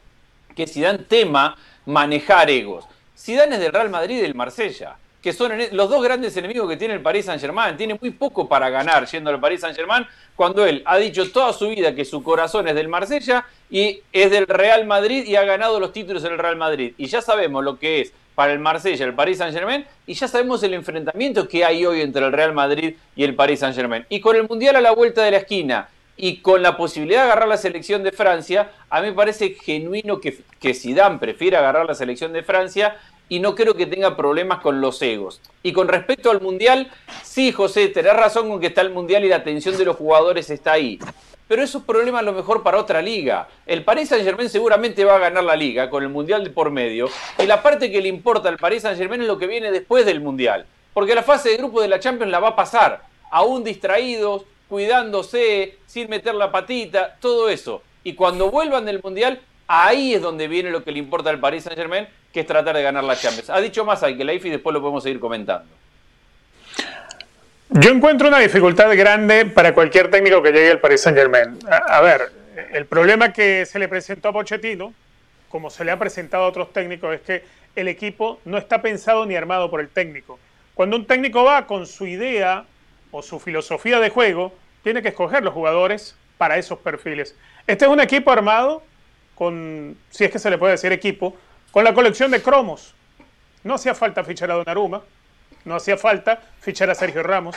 [0.55, 2.85] que Zidane tema manejar egos.
[3.17, 6.77] Zidane es del Real Madrid y del Marsella que son los dos grandes enemigos que
[6.77, 7.75] tiene el Paris Saint-Germain.
[7.75, 11.69] Tiene muy poco para ganar yendo al Paris Saint-Germain cuando él ha dicho toda su
[11.69, 15.80] vida que su corazón es del Marsella y es del Real Madrid y ha ganado
[15.80, 16.93] los títulos en el Real Madrid.
[16.97, 20.62] Y ya sabemos lo que es para el Marsella el Paris Saint-Germain y ya sabemos
[20.62, 24.06] el enfrentamiento que hay hoy entre el Real Madrid y el Paris Saint-Germain.
[24.10, 27.32] Y con el Mundial a la vuelta de la esquina y con la posibilidad de
[27.32, 31.88] agarrar la selección de Francia, a mí me parece genuino que, que Zidane prefiera agarrar
[31.88, 32.95] la selección de Francia
[33.29, 35.41] y no creo que tenga problemas con los egos.
[35.63, 36.89] Y con respecto al Mundial,
[37.23, 40.49] sí, José, tenés razón con que está el Mundial y la atención de los jugadores
[40.49, 40.99] está ahí.
[41.47, 43.47] Pero eso es problema a lo mejor para otra liga.
[43.65, 46.71] El Paris Saint Germain seguramente va a ganar la liga con el Mundial de por
[46.71, 47.07] medio.
[47.39, 50.05] Y la parte que le importa al Paris Saint Germain es lo que viene después
[50.05, 50.65] del Mundial.
[50.93, 53.03] Porque la fase de grupo de la Champions la va a pasar.
[53.31, 57.81] Aún distraídos, cuidándose, sin meter la patita, todo eso.
[58.03, 61.63] Y cuando vuelvan del Mundial, ahí es donde viene lo que le importa al Paris
[61.63, 63.49] Saint Germain, que es tratar de ganar la Champions.
[63.49, 65.67] Ha dicho más que la después lo podemos seguir comentando.
[67.69, 71.60] Yo encuentro una dificultad grande para cualquier técnico que llegue al Paris Saint Germain.
[71.69, 72.32] A, ver,
[72.71, 74.93] el problema que se le presentó a Pochettino,
[75.49, 77.43] como se le ha presentado a otros técnicos, es que
[77.75, 80.39] el equipo no está pensado ni armado por el técnico.
[80.75, 82.65] Cuando un técnico va con su idea
[83.12, 84.53] o su filosofía de juego,
[84.84, 87.36] tiene que escoger los jugadores para esos perfiles.
[87.67, 88.82] Este es un equipo armado
[89.38, 91.36] con, si es que se le puede decir equipo,
[91.71, 92.93] con la colección de cromos.
[93.63, 95.02] No hacía falta fichar a Donnarumma,
[95.65, 97.56] no hacía falta fichar a Sergio Ramos.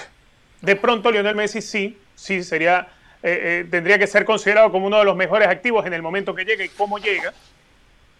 [0.60, 2.88] De pronto Lionel Messi sí, sí sería,
[3.22, 6.34] eh, eh, tendría que ser considerado como uno de los mejores activos en el momento
[6.34, 7.32] que llega y cómo llega.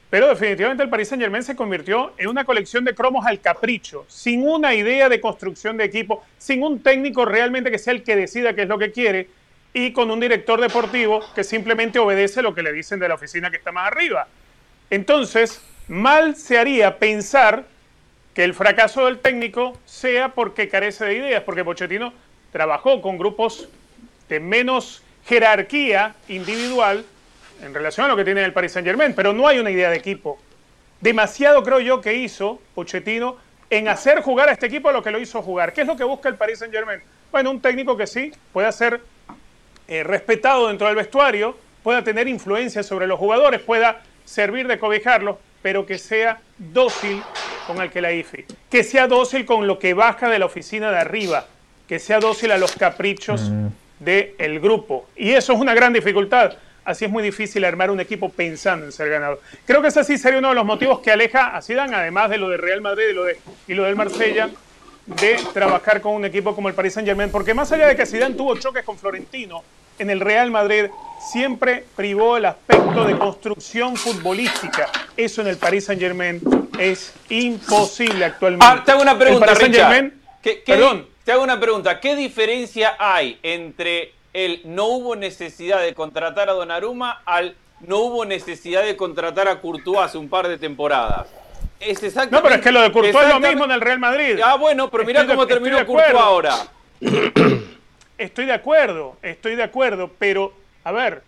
[0.09, 4.07] Pero definitivamente el Paris Saint Germain se convirtió en una colección de cromos al capricho,
[4.09, 8.16] sin una idea de construcción de equipo, sin un técnico realmente que sea el que
[8.16, 9.29] decida qué es lo que quiere
[9.72, 13.50] y con un director deportivo que simplemente obedece lo que le dicen de la oficina
[13.50, 14.26] que está más arriba.
[14.90, 17.64] Entonces, mal se haría pensar
[18.35, 22.12] que el fracaso del técnico sea porque carece de ideas, porque Pochettino
[22.52, 23.68] trabajó con grupos
[24.28, 27.04] de menos jerarquía individual
[27.62, 29.90] en relación a lo que tiene el Paris Saint Germain, pero no hay una idea
[29.90, 30.38] de equipo.
[31.00, 33.37] demasiado creo yo que hizo Pochettino
[33.70, 35.72] en hacer jugar a este equipo lo que lo hizo jugar.
[35.72, 37.00] ¿Qué es lo que busca el Paris Saint Germain?
[37.30, 39.00] Bueno, un técnico que sí pueda ser
[39.90, 45.37] eh, respetado dentro del vestuario, pueda tener influencia sobre los jugadores, pueda servir de cobijarlos,
[45.62, 47.20] pero que sea dócil
[47.66, 50.92] con el que la IFI, que sea dócil con lo que baja de la oficina
[50.92, 51.46] de arriba,
[51.88, 53.66] que sea dócil a los caprichos mm.
[53.98, 55.09] del grupo.
[55.16, 56.53] Y eso es una gran dificultad.
[56.85, 59.40] Así es muy difícil armar un equipo pensando en ser ganador.
[59.66, 62.38] Creo que ese sí sería uno de los motivos que aleja a Zidane, además de
[62.38, 64.50] lo de Real Madrid y lo, de, y lo del Marsella,
[65.06, 67.30] de trabajar con un equipo como el Paris Saint Germain.
[67.30, 69.62] Porque más allá de que Zidane tuvo choques con Florentino,
[69.98, 70.86] en el Real Madrid
[71.20, 74.90] siempre privó el aspecto de construcción futbolística.
[75.16, 76.40] Eso en el Paris Saint Germain
[76.78, 78.66] es imposible actualmente.
[78.66, 80.12] Ah, te hago una pregunta, Richard.
[80.64, 81.06] perdón.
[81.24, 82.00] Te hago una pregunta.
[82.00, 88.24] ¿Qué diferencia hay entre el no hubo necesidad de contratar a Donnarumma al no hubo
[88.24, 91.28] necesidad de contratar a Courtois hace un par de temporadas?
[91.81, 94.38] Es no, pero es que lo de Courtois es lo mismo en el Real Madrid.
[94.45, 96.55] Ah, bueno, pero mira cómo terminó Courtois ahora.
[98.19, 100.53] Estoy de acuerdo, estoy de acuerdo, pero
[100.85, 101.23] a ver,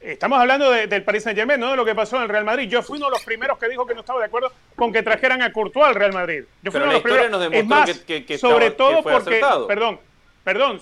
[0.00, 2.68] estamos hablando del Paris Saint Germain, no de lo que pasó en el Real Madrid.
[2.68, 5.02] Yo fui uno de los primeros que dijo que no estaba de acuerdo con que
[5.02, 6.44] trajeran a Courtois al Real Madrid.
[6.62, 7.52] Yo fui uno de los primeros.
[7.52, 7.90] es más,
[8.38, 9.98] sobre todo porque, perdón,
[10.44, 10.80] perdón,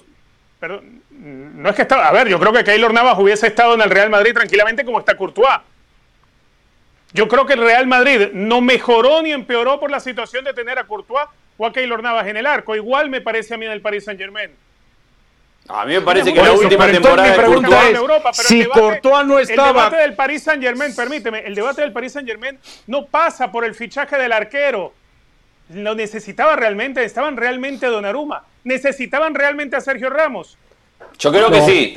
[0.61, 3.81] perdón, no es que estaba, a ver, yo creo que Keylor Navas hubiese estado en
[3.81, 5.57] el Real Madrid tranquilamente como está Courtois.
[7.17, 10.79] Yo creo que el Real Madrid no mejoró ni empeoró por la situación de tener
[10.79, 11.27] a Courtois
[11.57, 12.77] o a Keylor Navas en el arco.
[12.77, 14.51] Igual me parece a mí en el Paris Saint Germain.
[15.67, 19.69] A mí me parece que la última temporada mi pregunta es, si Courtois no estaba...
[19.69, 23.51] El debate del Paris Saint Germain, permíteme, el debate del Paris Saint Germain no pasa
[23.51, 24.93] por el fichaje del arquero.
[25.71, 28.45] Lo necesitaba realmente, estaban realmente a Donnarumma.
[28.63, 30.59] Necesitaban realmente a Sergio Ramos.
[31.19, 31.95] Yo creo que sí.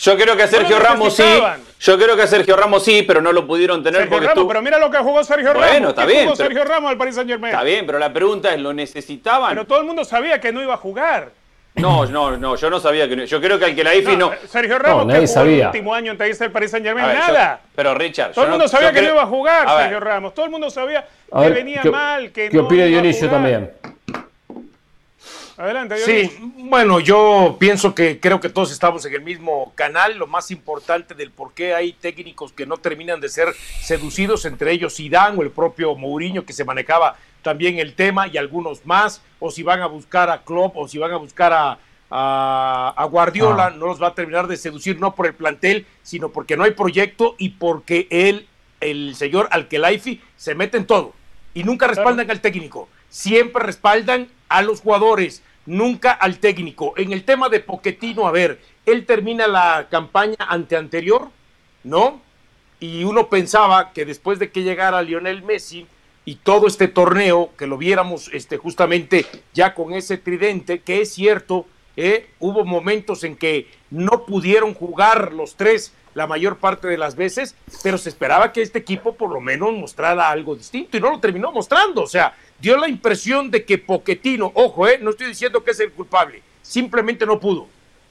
[0.00, 1.42] Yo creo que a Sergio Ramos sí.
[1.80, 4.62] Yo creo que a Sergio Ramos sí, pero no lo pudieron tener porque Ramos, Pero
[4.62, 5.68] mira lo que jugó Sergio Ramos.
[5.68, 6.24] Bueno, está bien.
[6.24, 7.52] Jugó Sergio Ramos al Paris Saint Germain.
[7.52, 9.50] Está bien, pero la pregunta es, ¿lo necesitaban?
[9.50, 11.30] Pero todo el mundo sabía que no iba a jugar.
[11.74, 13.24] No, no, no, yo no sabía que no.
[13.24, 14.32] Yo creo que al que la IFI no.
[14.48, 17.60] Sergio Ramos, no, que jugó el último año en el Paris Saint Germain, nada.
[17.74, 18.32] pero Richard.
[18.32, 20.34] Todo el mundo sabía que no iba a jugar, Sergio Ramos.
[20.34, 23.70] Todo el mundo sabía que venía mal, que ¿Qué opina Dionisio también?
[25.60, 26.30] Adelante, Dionisio.
[26.30, 30.16] Sí, bueno, yo pienso que creo que todos estamos en el mismo canal.
[30.16, 33.48] Lo más importante del por qué hay técnicos que no terminan de ser
[33.82, 38.38] seducidos, entre ellos Zidane o el propio Mourinho que se manejaba también el tema y
[38.38, 41.78] algunos más, o si van a buscar a Klopp o si van a buscar a,
[42.08, 43.70] a, Guardiola, ah.
[43.70, 46.70] no los va a terminar de seducir no por el plantel, sino porque no hay
[46.70, 48.48] proyecto y porque él,
[48.80, 51.12] el señor Alkelaifi, se mete en todo
[51.52, 56.94] y nunca respaldan al técnico, siempre respaldan a los jugadores, nunca al técnico.
[56.96, 61.28] En el tema de Poquetino, a ver, él termina la campaña ante anterior,
[61.84, 62.20] ¿no?
[62.80, 65.86] Y uno pensaba que después de que llegara Lionel Messi,
[66.24, 71.12] y todo este torneo, que lo viéramos este, justamente ya con ese tridente, que es
[71.14, 76.98] cierto, eh, hubo momentos en que no pudieron jugar los tres la mayor parte de
[76.98, 81.00] las veces, pero se esperaba que este equipo por lo menos mostrara algo distinto y
[81.00, 82.02] no lo terminó mostrando.
[82.02, 85.80] O sea, dio la impresión de que Poquetino, ojo, eh, no estoy diciendo que es
[85.80, 87.68] el culpable, simplemente no pudo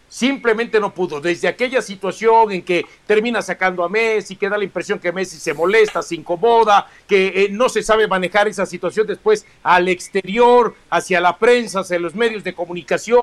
[0.10, 1.22] simplemente no pudo.
[1.22, 5.38] Desde aquella situación en que termina sacando a Messi, que da la impresión que Messi
[5.38, 10.76] se molesta, se incomoda, que eh, no se sabe manejar esa situación después al exterior,
[10.90, 13.22] hacia la prensa, hacia los medios de comunicación.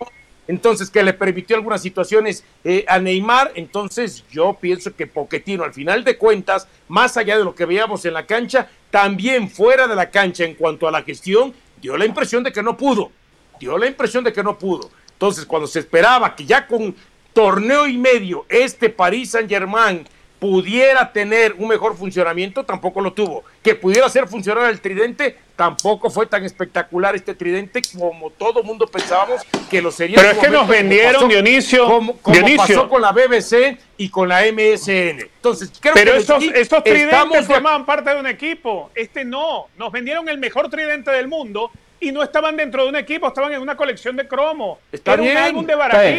[0.49, 3.53] Entonces, que le permitió algunas situaciones eh, a Neymar.
[3.55, 8.05] Entonces, yo pienso que Poquetino, al final de cuentas, más allá de lo que veíamos
[8.05, 12.07] en la cancha, también fuera de la cancha en cuanto a la gestión, dio la
[12.07, 13.11] impresión de que no pudo.
[13.59, 14.91] Dio la impresión de que no pudo.
[15.13, 16.95] Entonces, cuando se esperaba que ya con
[17.33, 20.07] torneo y medio este París Saint Germain
[20.39, 23.45] pudiera tener un mejor funcionamiento, tampoco lo tuvo.
[23.63, 28.87] Que pudiera hacer funcionar el tridente, tampoco fue tan espectacular este tridente como todo mundo
[28.87, 30.17] pensábamos que lo sería.
[30.17, 32.17] Pero es que nos vendieron, Dionisio, como,
[32.57, 35.21] pasó con la BBC y con la MSN.
[35.21, 38.91] Entonces, creo Pero que estos, estos tridentes formaban parte de un equipo.
[38.95, 39.69] Este no.
[39.79, 43.55] Nos vendieron el mejor tridente del mundo y no estaban dentro de un equipo, estaban
[43.55, 44.79] en una colección de cromo.
[44.93, 45.77] Está Era bien, un álbum de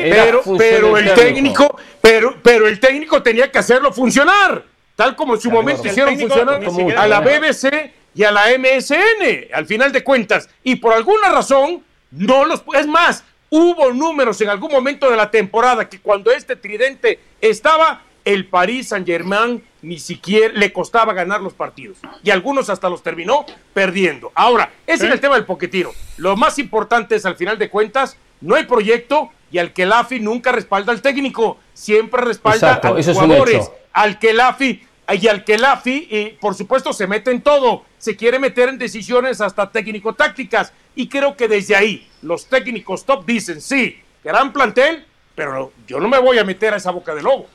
[0.10, 4.64] pero, pero el técnico, pero, pero el técnico tenía que hacerlo funcionar,
[4.96, 6.60] tal como en su momento hicieron funcionar
[6.98, 10.50] a la BBC y a la MSN, al final de cuentas.
[10.64, 12.64] Y por alguna razón, no los.
[12.74, 18.02] Es más, hubo números en algún momento de la temporada que cuando este tridente estaba,
[18.26, 22.00] el Paris Saint-Germain ni siquiera le costaba ganar los partidos.
[22.24, 24.32] Y algunos hasta los terminó perdiendo.
[24.34, 25.92] Ahora, ese es el tema del poquetino.
[26.18, 29.94] Lo más importante es, al final de cuentas, no hay proyecto y al que el
[29.94, 31.60] AFI nunca respalda al técnico.
[31.74, 33.72] Siempre respalda a los jugadores.
[33.94, 37.84] Al que el AFI y al que Lafi, y por supuesto, se mete en todo,
[37.98, 40.74] se quiere meter en decisiones hasta técnico-tácticas.
[40.96, 46.10] Y creo que desde ahí los técnicos top dicen, sí, gran plantel, pero yo no
[46.10, 47.48] me voy a meter a esa boca de lobo.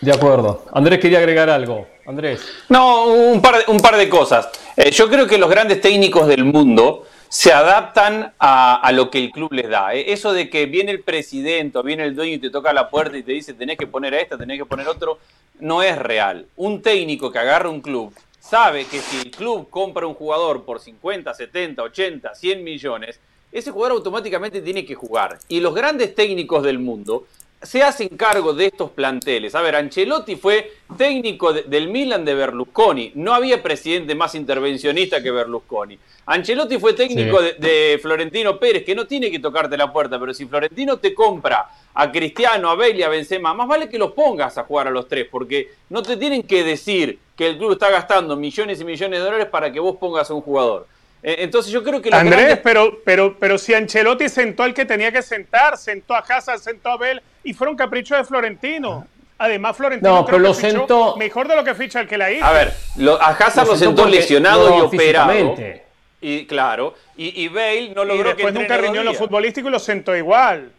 [0.00, 0.64] De acuerdo.
[0.72, 1.86] Andrés quería agregar algo.
[2.06, 2.40] Andrés.
[2.68, 4.48] No, un par, un par de cosas.
[4.76, 9.30] Eh, yo creo que los grandes técnicos del mundo se adaptan a, lo que el
[9.30, 9.94] club les da.
[9.94, 12.88] Eh, eso de que viene el presidente o viene el dueño y te toca la
[12.88, 15.18] puerta y te dice tenés que poner a esta, tenés que poner otro,
[15.60, 16.46] no es real.
[16.56, 20.80] Un técnico que agarra un club sabe que si el club compra un jugador por
[20.80, 23.20] 50, 70, 80, 100 millones,
[23.52, 25.38] ese jugador automáticamente tiene que jugar.
[25.48, 27.26] Y los grandes técnicos del mundo
[27.60, 29.54] se hacen cargo de estos planteles.
[29.54, 33.12] A ver, Ancelotti fue técnico del Milan de Berlusconi.
[33.16, 35.98] No había presidente más intervencionista que Berlusconi.
[36.26, 40.46] Ancelotti fue técnico de, Florentino Pérez, que no tiene que tocarte la puerta, pero si
[40.46, 44.56] Florentino te compra a Cristiano, a Bale y a Benzema, más vale que los pongas
[44.56, 47.90] a jugar a los tres, porque no te tienen que decir que el club está
[47.90, 50.86] gastando millones y millones de dólares para que vos pongas a un jugador.
[51.22, 52.10] Eh, entonces yo creo que...
[52.12, 56.60] Andrés, pero, pero, pero si Ancelotti sentó al que tenía que sentar, sentó a Hazard,
[56.60, 59.06] sentó a Bell y fueron caprichos de Florentino.
[59.38, 61.16] Además, Florentino no, pero lo sentó...
[61.16, 62.44] mejor de lo que ficha el que la hizo.
[62.44, 62.74] A ver,
[63.20, 65.56] a Hazard lo, sentó, lesionado y operado.
[66.20, 69.70] Y claro, y, y Bale no logró y después nunca rindió en lo futbolístico y
[69.70, 70.72] lo sentó igual.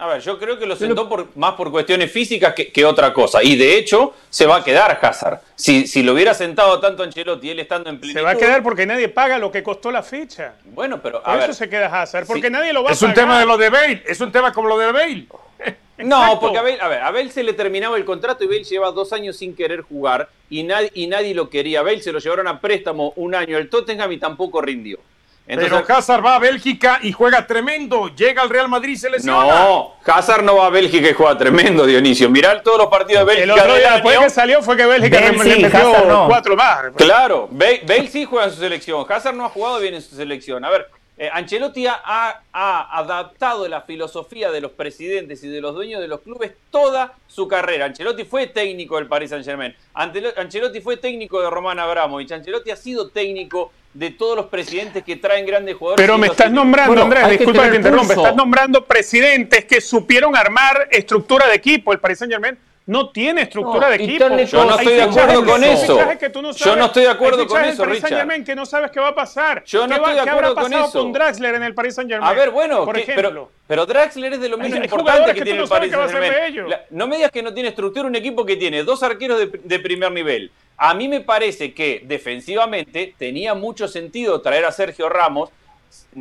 [0.00, 3.42] A ver, yo creo que lo sentó por, más por cuestiones físicas que, otra cosa.
[3.42, 5.40] Y de hecho, se va a quedar Hazard.
[5.54, 8.18] Si, si lo hubiera sentado tanto Ancelotti él estando en plenitud...
[8.18, 10.54] Se va a quedar porque nadie paga lo que costó la ficha.
[10.64, 12.96] Bueno, pero a por eso se queda Hazard, porque nadie lo va a pagar.
[12.96, 15.26] Es un tema de lo de Bale, es un tema como lo de Bale.
[16.04, 18.64] No, porque a Bale, a ver, a Bale se le terminaba el contrato y Bale
[18.64, 21.82] lleva dos años sin querer jugar y nadie, y nadie lo quería.
[21.82, 24.98] Bale se lo llevaron a préstamo un año el Tottenham y tampoco rindió.
[25.46, 28.08] Pero Hazard va a Bélgica y juega tremendo.
[28.14, 29.64] Llega al Real Madrid y se lesiona.
[29.64, 32.30] No, Hazard no va a Bélgica y juega tremendo, Dionisio.
[32.30, 33.54] Mirá todos los partidos de Bélgica.
[33.54, 36.92] El otro día después que salió fue que Bélgica le metió cuatro más.
[36.96, 39.04] Claro, Bale sí juega en su selección.
[39.08, 40.64] Hazard no ha jugado bien en su selección.
[40.64, 40.88] A ver,
[41.22, 46.20] eh, Ancelotti ha, adaptado la filosofía de los presidentes y de los dueños de los
[46.20, 47.84] clubes toda su carrera.
[47.84, 49.76] Ancelotti fue técnico del Paris Saint Germain.
[49.92, 52.32] Ancelotti fue técnico de Román Abramovich.
[52.32, 56.02] Ancelotti ha sido técnico de todos los presidentes que traen grandes jugadores.
[56.02, 60.88] Pero me estás nombrando, Andrés, disculpa que te interrumpa, estás nombrando presidentes que supieron armar
[60.90, 61.92] estructura de equipo.
[61.92, 62.56] El Paris Saint Germain
[62.90, 64.28] no tiene estructura de equipo.
[64.46, 65.98] Yo no estoy de acuerdo con eso.
[66.56, 68.26] Yo no estoy de acuerdo con eso, Richard.
[68.28, 69.62] Saint que no sabes qué va a pasar.
[69.64, 71.00] Yo no estoy de acuerdo con eso.
[71.00, 72.28] con Draxler en el Paris Saint Germain?
[72.28, 73.50] A ver, bueno, por ejemplo.
[73.68, 76.80] Pero, Draxler es de lo menos importante que, tiene el Paris Saint Germain.
[76.90, 80.10] No me digas que no tiene estructura un equipo que tiene dos arqueros de primer
[80.10, 80.50] nivel
[80.82, 85.50] a mí me parece que defensivamente tenía mucho sentido traer a Sergio Ramos.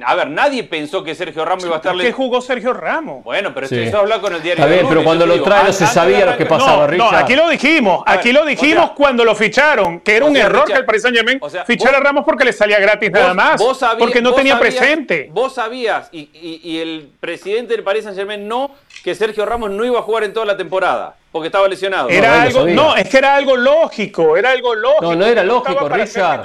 [0.05, 1.97] A ver, nadie pensó que Sergio Ramos iba a estar...
[1.97, 3.23] ¿Qué jugó Sergio Ramos?
[3.23, 3.75] Bueno, pero sí.
[3.75, 4.63] empezó a hablar con el diario.
[4.63, 7.36] Está bien, pero cuando lo trae no se sabía lo que pasaba, no, No, aquí
[7.36, 8.03] lo dijimos.
[8.05, 11.39] Aquí lo dijimos cuando lo ficharon, que era un error que el Paris Saint Germain
[11.65, 13.62] fichara a Ramos porque le salía gratis nada más.
[13.97, 15.29] porque no tenía presente.
[15.32, 18.71] Vos sabías, y, y el presidente del Paris Saint Germain no,
[19.03, 22.10] que Sergio Ramos no iba a jugar en toda la temporada porque estaba lesionado.
[22.10, 25.03] Era algo, no, es que era algo lógico, era algo lógico.
[25.03, 26.43] No, no era lógico, no Richard.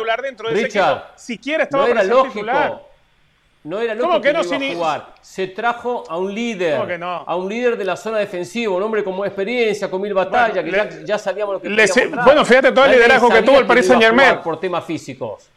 [0.51, 2.94] Richard, ese Siquiera estaba no era para lógico.
[3.65, 5.15] No era lógico que, no, iba a jugar.
[5.23, 7.25] Se trajo a un líder, no?
[7.27, 11.03] a un líder de la zona defensiva, un hombre con experiencia, con mil batallas, que
[11.07, 11.87] ya, sabíamos lo que le
[12.25, 14.41] Bueno, fíjate todo el liderazgo que tuvo el Paris Saint Germain.
[14.43, 15.49] Por temas físicos.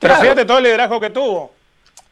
[0.00, 1.52] Pero fíjate todo el liderazgo que tuvo.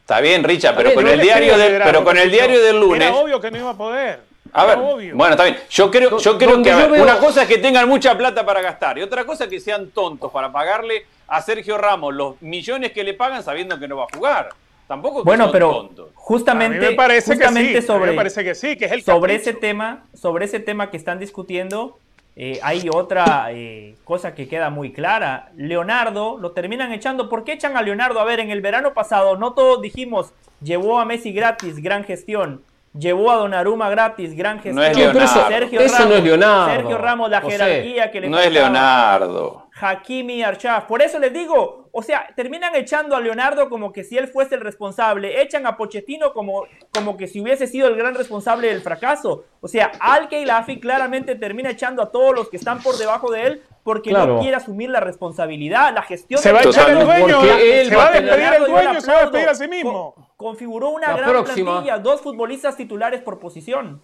[0.00, 3.08] Está bien, Richard, pero, con, el diario pero con el diario del lunes.
[3.08, 4.20] Era obvio que no iba a poder.
[4.52, 4.78] A ver,
[5.14, 5.58] bueno, está bien.
[5.68, 9.02] Yo creo, yo creo que una cosa es que tengan mucha plata para gastar y
[9.02, 13.14] otra cosa es que sean tontos para pagarle a Sergio Ramos los millones que le
[13.14, 14.48] pagan sabiendo que no va a jugar.
[14.88, 19.02] Tampoco que bueno, pero justamente, me parece que sobre, parece que sí, que es el
[19.02, 21.98] sobre ese tema, sobre ese tema que están discutiendo,
[22.36, 25.50] eh, hay otra eh, cosa que queda muy clara.
[25.56, 27.28] Leonardo lo terminan echando.
[27.28, 28.18] ¿Por qué echan a Leonardo?
[28.20, 32.62] A ver, en el verano pasado no todos dijimos llevó a Messi gratis, gran gestión.
[32.98, 34.76] Llevó a Donnarumma gratis, gran gestión.
[34.76, 35.48] No es Leonardo.
[35.48, 36.74] Sergio eso Ramos, no es Leonardo.
[36.74, 39.67] Sergio Ramos, la jerarquía que le No es Leonardo.
[39.80, 40.84] Hakimi Archaf.
[40.84, 44.54] Por eso les digo, o sea, terminan echando a Leonardo como que si él fuese
[44.54, 45.40] el responsable.
[45.42, 49.44] Echan a Pochettino como, como que si hubiese sido el gran responsable del fracaso.
[49.60, 53.46] O sea, Al Lafi claramente termina echando a todos los que están por debajo de
[53.46, 56.40] él porque no quiere asumir la responsabilidad, la gestión.
[56.40, 59.22] Se va a echar el dueño, se va a despedir el dueño, se va a
[59.22, 60.14] despedir a sí mismo.
[60.36, 64.02] configuró una gran plantilla, dos futbolistas titulares por posición.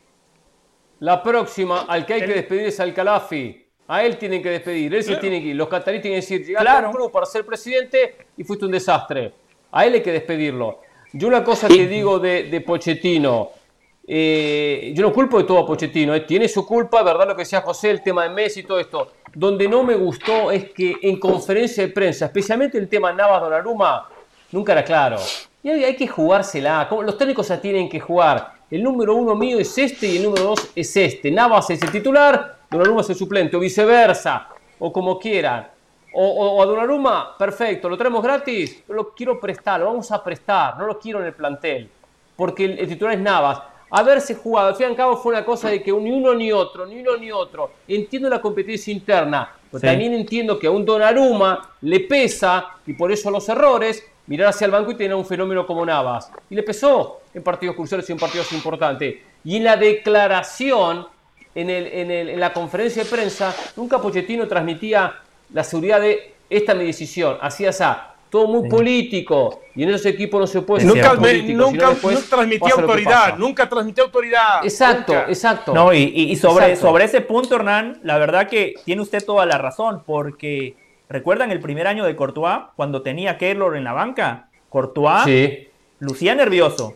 [1.00, 3.63] La próxima, al que hay que despedir es al Calafi.
[3.86, 5.56] A él tienen que despedir, él se tiene que ir.
[5.56, 6.90] Los cataríes tienen que decir, llegaste claro.
[6.90, 9.32] club para ser presidente y fuiste un desastre.
[9.72, 10.80] A él hay que despedirlo.
[11.12, 13.50] Yo una cosa que digo de, de Pochettino,
[14.06, 16.20] eh, yo no culpo de todo a Pochettino, eh.
[16.20, 17.28] tiene su culpa, ¿verdad?
[17.28, 19.12] Lo que decía José, el tema de Messi y todo esto.
[19.34, 24.08] donde no me gustó es que en conferencia de prensa, especialmente el tema Navas Donnarumma,
[24.52, 25.16] nunca era claro.
[25.62, 26.86] Y hay, que jugársela.
[27.02, 28.52] Los técnicos se tienen que jugar.
[28.70, 31.30] El número uno mío es este y el número dos es este.
[31.30, 34.48] Navas es el titular, Donnarumma es el suplente, o viceversa,
[34.78, 35.68] o como quieran.
[36.16, 40.86] O, a Donnarumma, perfecto, lo traemos gratis, lo quiero prestar, lo vamos a prestar, no
[40.86, 41.90] lo quiero en el plantel,
[42.36, 43.62] porque el, titular es Navas.
[43.90, 46.52] Haberse jugado, al fin y al cabo fue una cosa de que ni uno ni
[46.52, 47.70] otro, ni uno ni otro.
[47.86, 53.10] Entiendo la competencia interna, pero también entiendo que a un Donnarumma le pesa, y por
[53.10, 56.30] eso los errores, mirar hacia el banco y tener un fenómeno como Navas.
[56.48, 59.16] Y le pesó en partidos cruciales y en partidos importantes.
[59.44, 61.06] Y en la declaración,
[61.54, 65.14] en, el, en, el, en la conferencia de prensa, nunca Pochettino transmitía
[65.52, 67.84] la seguridad de esta es mi decisión, así así.
[68.30, 69.60] Todo muy político.
[69.76, 71.94] Y en esos equipos no se puede Nunca, nunca,
[72.28, 73.38] transmitió autoridad.
[73.38, 74.64] Nunca transmitió autoridad.
[74.64, 75.72] Exacto, exacto.
[75.72, 80.02] No, y, sobre, sobre ese punto, Hernán, la verdad que tiene usted toda la razón.
[80.04, 80.74] Porque,
[81.08, 82.58] ¿recuerdan el primer año de Courtois?
[82.74, 84.48] Cuando tenía a Keylor en la banca.
[84.68, 85.68] Courtois
[86.00, 86.94] lucía nervioso.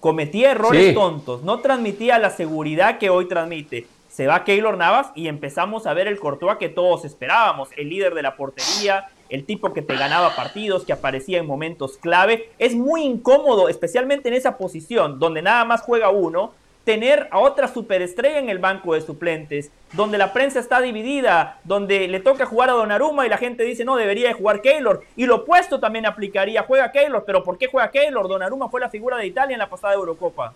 [0.00, 1.42] Cometía errores tontos.
[1.42, 3.86] No transmitía la seguridad que hoy transmite
[4.18, 8.14] se va Keylor Navas y empezamos a ver el Courtois que todos esperábamos, el líder
[8.14, 12.50] de la portería, el tipo que te ganaba partidos, que aparecía en momentos clave.
[12.58, 16.52] Es muy incómodo, especialmente en esa posición donde nada más juega uno,
[16.82, 22.08] tener a otra superestrella en el banco de suplentes, donde la prensa está dividida, donde
[22.08, 25.04] le toca jugar a Donnarumma y la gente dice, no, debería de jugar Keylor.
[25.14, 28.26] Y lo opuesto también aplicaría, juega Keylor, pero ¿por qué juega Keylor?
[28.26, 30.54] Donnarumma fue la figura de Italia en la pasada Eurocopa.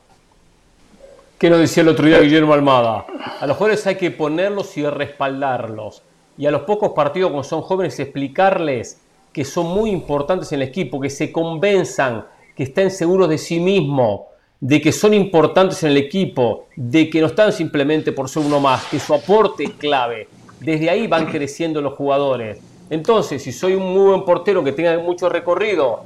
[1.43, 3.05] ¿Qué nos decía el otro día Guillermo Almada?
[3.41, 6.05] A los jóvenes hay que ponerlos y respaldarlos.
[6.39, 9.01] Y a los pocos partidos, como son jóvenes, explicarles
[9.33, 13.59] que son muy importantes en el equipo, que se convenzan, que estén seguros de sí
[13.59, 14.21] mismos,
[14.61, 18.61] de que son importantes en el equipo, de que no están simplemente por ser uno
[18.61, 20.29] más, que su aporte es clave.
[20.61, 22.61] Desde ahí van creciendo los jugadores.
[22.89, 26.05] Entonces, si soy un muy buen portero que tenga mucho recorrido,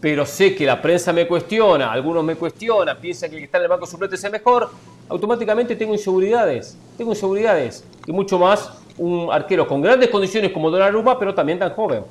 [0.00, 3.58] pero sé que la prensa me cuestiona, algunos me cuestionan, piensan que el que está
[3.58, 4.70] en el banco suplente es el mejor,
[5.08, 11.18] automáticamente tengo inseguridades, tengo inseguridades, y mucho más un arquero con grandes condiciones como Donnarumma,
[11.18, 12.04] pero también tan joven.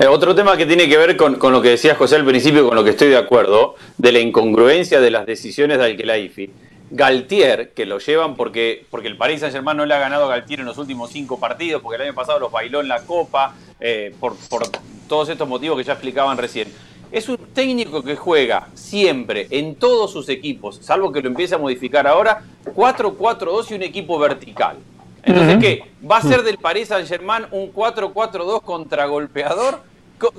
[0.00, 2.76] Eh, otro tema que tiene que ver con, lo que decía José al principio, con
[2.76, 6.50] lo que estoy de acuerdo, de la incongruencia de las decisiones de Alquelaifi.
[6.90, 10.28] Galtier, que lo llevan porque, porque el Paris Saint Germain no le ha ganado a
[10.28, 13.54] Galtier en los últimos cinco partidos, porque el año pasado los bailó en la Copa,
[13.80, 14.62] eh, por, por
[15.08, 16.72] todos estos motivos que ya explicaban recién.
[17.10, 21.58] Es un técnico que juega siempre en todos sus equipos, salvo que lo empiece a
[21.58, 24.76] modificar ahora, 4-4-2 y un equipo vertical.
[25.22, 25.82] Entonces, ¿qué?
[26.08, 29.80] ¿Va a ser del Paris Saint-Germain un 4-4-2 contragolpeador?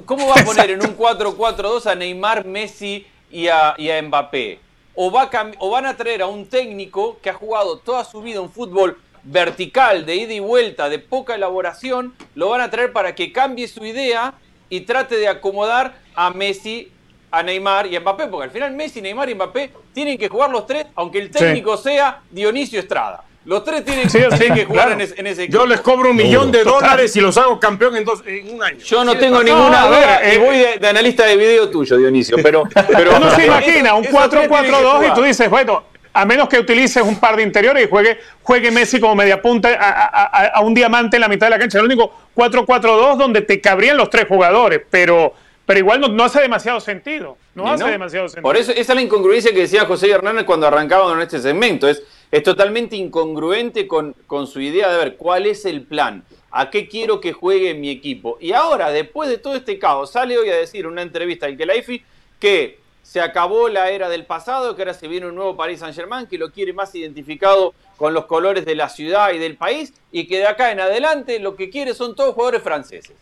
[0.05, 4.59] ¿Cómo va a poner en un 4-4-2 a Neymar, Messi y a, Mbappé?
[4.95, 5.29] ¿O, va
[5.59, 8.99] ¿O van a traer a un técnico que ha jugado toda su vida un fútbol
[9.23, 12.15] vertical, de ida y vuelta, de poca elaboración?
[12.35, 14.33] Lo van a traer para que cambie su idea
[14.69, 16.91] y trate de acomodar a Messi,
[17.31, 20.49] a Neymar y a Mbappé, porque al final Messi, Neymar y Mbappé tienen que jugar
[20.49, 23.23] los tres, aunque el técnico sea Dionisio Estrada.
[23.45, 25.59] Los tres tienen, que jugar en, ese, equipo.
[25.59, 28.61] Yo les cobro un millón de dólares y los hago campeón en, dos, en un
[28.61, 28.79] año.
[28.79, 32.37] Yo no tengo ninguna duda y eh, voy de, analista de video tuyo, Dionisio.
[32.43, 32.63] Pero,
[32.93, 37.17] pero uno se imagina un 4-4-2 y tú dices, bueno, a menos que utilices un
[37.17, 41.29] par de interiores y juegue, juegue Messi como media punta a, un diamante en la
[41.29, 41.79] mitad de la cancha.
[41.79, 45.33] El único 4-4-2 donde te cabrían los tres jugadores, pero,
[45.65, 47.37] pero igual no, hace demasiado sentido.
[47.55, 48.43] No hace demasiado sentido.
[48.43, 51.87] Por eso, esa es la incongruencia que decía José Hernández cuando arrancábamos en este segmento.
[51.87, 56.23] Es, es totalmente incongruente con, con su idea de ver cuál es el plan.
[56.51, 58.37] ¿A qué quiero que juegue mi equipo?
[58.39, 61.57] Y ahora, después de todo este caos, sale hoy a decir en una entrevista al
[61.57, 62.03] Kelaifi
[62.39, 66.27] que se acabó la era del pasado, que ahora se viene un nuevo Paris Saint-Germain
[66.27, 70.27] que lo quiere más identificado con los colores de la ciudad y del país y
[70.27, 73.15] que de acá en adelante lo que quiere son todos jugadores franceses.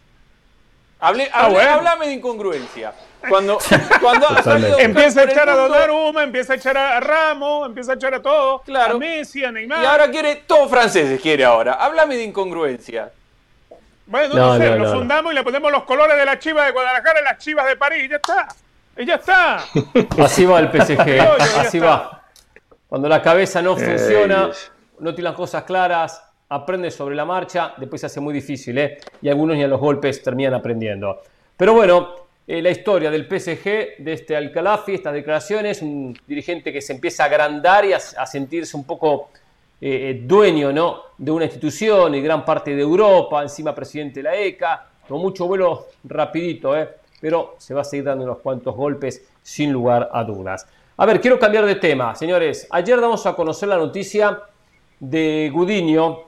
[1.00, 2.94] Hable, ah, Hablame de incongruencia.
[3.30, 3.60] Cuando,
[4.02, 4.28] cuando
[4.80, 8.62] empieza a echar a Donnarumma, empieza a echar a Ramos, empieza a echar a todos,
[8.64, 8.96] claro.
[8.96, 9.84] a Messi, a Neymar.
[9.84, 11.74] Y ahora quiere todos franceses, quiere ahora.
[11.74, 13.12] Háblame de incongruencia.
[14.06, 17.20] Bueno, no, sé, lo fundamos y le ponemos los colores de la chiva de Guadalajara
[17.20, 18.48] y las chivas de París, ya está.
[18.98, 19.66] Y ya está.
[20.24, 22.24] Así va el PSG, así va.
[22.88, 24.50] Cuando la cabeza no funciona,
[25.00, 28.98] no tiene las cosas claras, aprende sobre la marcha, después se hace muy difícil, ¿eh?
[29.22, 31.22] Y algunos ni a los golpes terminan aprendiendo.
[31.56, 32.16] Pero bueno,
[32.48, 37.24] eh, la historia del PSG, de este Alcalafi, estas declaraciones, un dirigente que se empieza
[37.24, 39.30] a agrandar y a, sentirse un poco
[39.82, 41.02] eh, eh, dueño ¿no?
[41.18, 45.46] de una institución y gran parte de Europa, encima presidente de la ECA, con mucho
[45.48, 46.74] vuelo rapidito,
[47.20, 50.66] pero se va a seguir dando unos cuantos golpes sin lugar a dudas.
[50.96, 52.68] A ver, quiero cambiar de tema, señores.
[52.72, 54.40] Ayer damos a conocer la noticia
[55.00, 56.28] de Gudiño,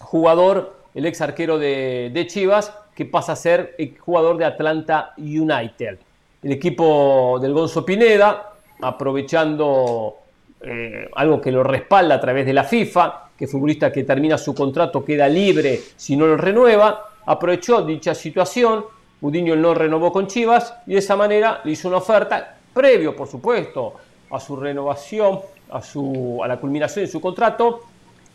[0.00, 5.98] jugador, el ex arquero de, Chivas, que pasa a ser jugador de Atlanta United.
[6.42, 10.16] El equipo del Gonzo Pineda, aprovechando
[10.62, 14.54] eh, algo que lo respalda a través de la FIFA, que futbolista que termina su
[14.54, 18.84] contrato queda libre si no lo renueva, aprovechó dicha situación,
[19.22, 23.28] Udiño no renovó con Chivas y de esa manera le hizo una oferta, previo por
[23.28, 23.94] supuesto
[24.30, 25.40] a su renovación,
[25.70, 27.82] a, su, a la culminación de su contrato,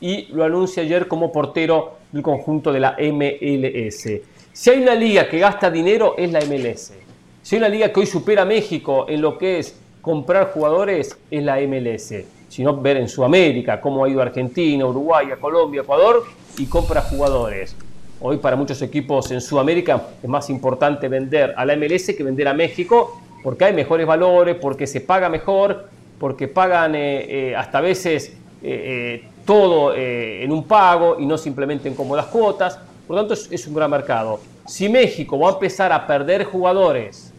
[0.01, 4.09] y lo anuncia ayer como portero del conjunto de la MLS.
[4.53, 6.93] Si hay una liga que gasta dinero es la MLS.
[7.41, 11.17] Si hay una liga que hoy supera a México en lo que es comprar jugadores
[11.31, 12.13] es la MLS,
[12.47, 16.23] sino ver en Sudamérica cómo ha ido Argentina, Uruguay, Colombia, Ecuador
[16.57, 17.75] y compra jugadores.
[18.21, 22.47] Hoy para muchos equipos en Sudamérica es más importante vender a la MLS que vender
[22.47, 25.87] a México porque hay mejores valores, porque se paga mejor,
[26.17, 31.95] porque pagan eh, eh, hasta veces eh, todo en un pago y no simplemente en
[31.95, 32.79] cómodas cuotas.
[33.07, 34.39] Por lo tanto es, es un gran mercado.
[34.65, 37.31] Si México va a empezar a perder jugadores,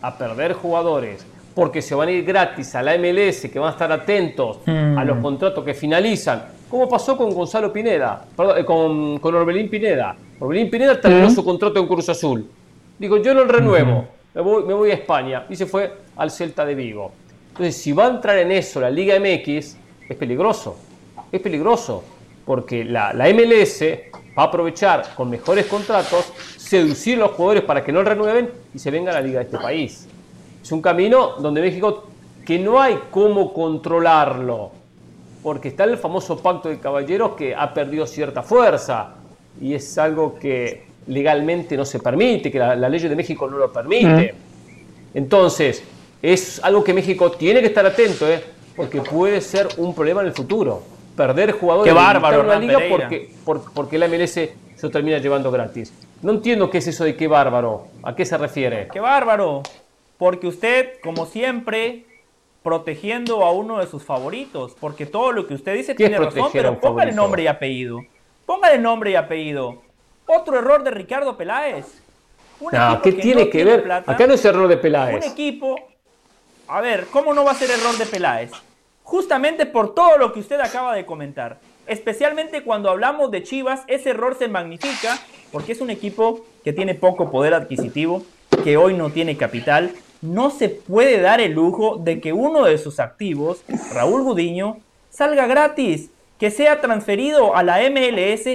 [0.00, 3.72] a perder jugadores porque se van a ir gratis a la MLS, que van a
[3.72, 5.22] estar atentos a los mm.
[5.22, 10.16] contratos que finalizan, como pasó con Gonzalo Pineda, perdón, eh, con, con, Orbelín Pineda.
[10.38, 11.34] Orbelín Pineda terminó mm.
[11.34, 12.48] su contrato en Cruz Azul.
[12.98, 15.44] Digo, yo no renuevo, me, voy, me voy a España.
[15.48, 17.12] Y se fue al Celta de Vigo.
[17.50, 19.76] Entonces, si va a entrar en eso la Liga MX,
[20.08, 20.76] es peligroso.
[21.30, 22.04] Es peligroso.
[22.44, 23.82] Porque la, la MLS
[24.36, 28.78] va a aprovechar con mejores contratos, seducir a los jugadores para que no renueven y
[28.78, 30.08] se venga a la Liga de este país.
[30.62, 32.10] Es un camino donde México
[32.44, 34.72] que no hay cómo controlarlo,
[35.42, 39.14] porque está el famoso pacto de caballeros que ha perdido cierta fuerza
[39.60, 43.72] y es algo que legalmente no se permite, que la, ley de México no lo
[43.72, 44.34] permite.
[45.14, 45.82] Entonces,
[46.22, 48.42] es algo que México tiene que estar atento, ¿eh?
[48.76, 50.82] porque puede ser un problema en el futuro.
[51.26, 53.30] Perder jugadores Qué bárbaro, en la liga porque,
[53.74, 55.92] porque la MLS se lo termina llevando gratis.
[56.22, 57.88] No entiendo qué es eso de qué bárbaro.
[58.02, 58.88] ¿A qué se refiere?
[58.92, 59.62] ¡Qué bárbaro!
[60.20, 62.04] porque usted, como siempre,
[62.62, 66.78] protegiendo a uno de sus favoritos, porque todo lo que usted dice tiene razón, pero
[66.78, 68.04] póngale nombre y apellido.
[68.44, 69.80] Póngale nombre y apellido.
[70.26, 72.02] Otro error de Ricardo Peláez.
[72.60, 72.70] Un
[73.02, 73.90] ¿qué tiene que ver?
[73.90, 75.24] Acá no es error de Peláez.
[75.24, 75.76] Un equipo.
[76.68, 78.52] A ver, ¿cómo no va a ser error de Peláez?
[79.10, 81.58] Justamente por todo lo que usted acaba de comentar.
[81.88, 85.18] Especialmente cuando hablamos de Chivas, ese error se magnifica
[85.50, 88.22] porque es un equipo que tiene poco poder adquisitivo,
[88.62, 89.90] que hoy no tiene capital,
[90.22, 94.76] no se puede dar el lujo de que uno de sus activos, Raúl Gudiño,
[95.10, 98.46] salga gratis, que sea transferido a la MLS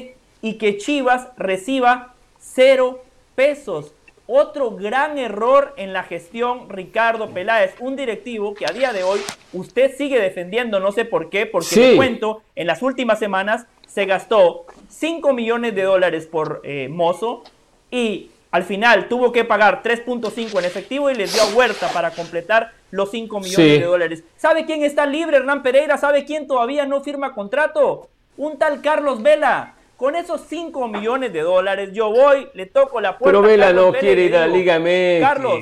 [0.42, 3.04] y que Chivas reciba cero
[3.36, 3.92] pesos.
[4.28, 9.20] Otro gran error en la gestión Ricardo Peláez, un directivo que a día de hoy
[9.54, 14.06] usted sigue defendiendo, no sé por qué, porque le cuento, en las últimas semanas se
[14.06, 17.44] gastó 5 millones de dólares por eh, Mozo
[17.92, 22.12] y al final tuvo que pagar 3.5 en efectivo y les dio a Huerta para
[22.12, 24.24] completar los 5 millones de dólares.
[24.38, 25.98] ¿Sabe quién está libre, Hernán Pereira?
[25.98, 28.10] ¿Sabe quién todavía no firma contrato?
[28.38, 29.75] Un tal Carlos Vela.
[29.98, 33.38] Con esos 5 millones de dólares yo voy, le toco la puerta.
[33.38, 35.22] Pero Vela no quiere ir a la Liga MX.
[35.22, 35.62] Carlos,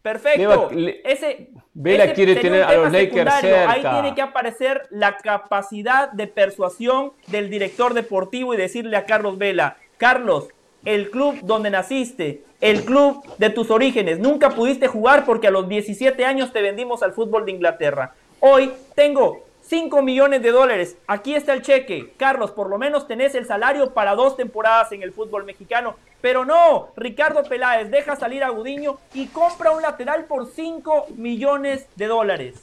[0.00, 0.70] perfecto.
[1.04, 3.70] ese, Vela quiere tener a los Lakers cerca.
[3.70, 9.36] Ahí tiene que aparecer la capacidad de persuasión del director deportivo y decirle a Carlos
[9.36, 10.48] Vela, Carlos,
[10.84, 14.18] el club donde naciste, el club de tus orígenes.
[14.18, 18.14] Nunca pudiste jugar porque a los 17 años te vendimos al fútbol de Inglaterra.
[18.40, 20.96] Hoy tengo 5 millones de dólares.
[21.06, 22.12] Aquí está el cheque.
[22.16, 25.96] Carlos, por lo menos tenés el salario para dos temporadas en el fútbol mexicano.
[26.22, 31.86] Pero no, Ricardo Peláez deja salir a Gudiño y compra un lateral por 5 millones
[31.96, 32.54] de dólares.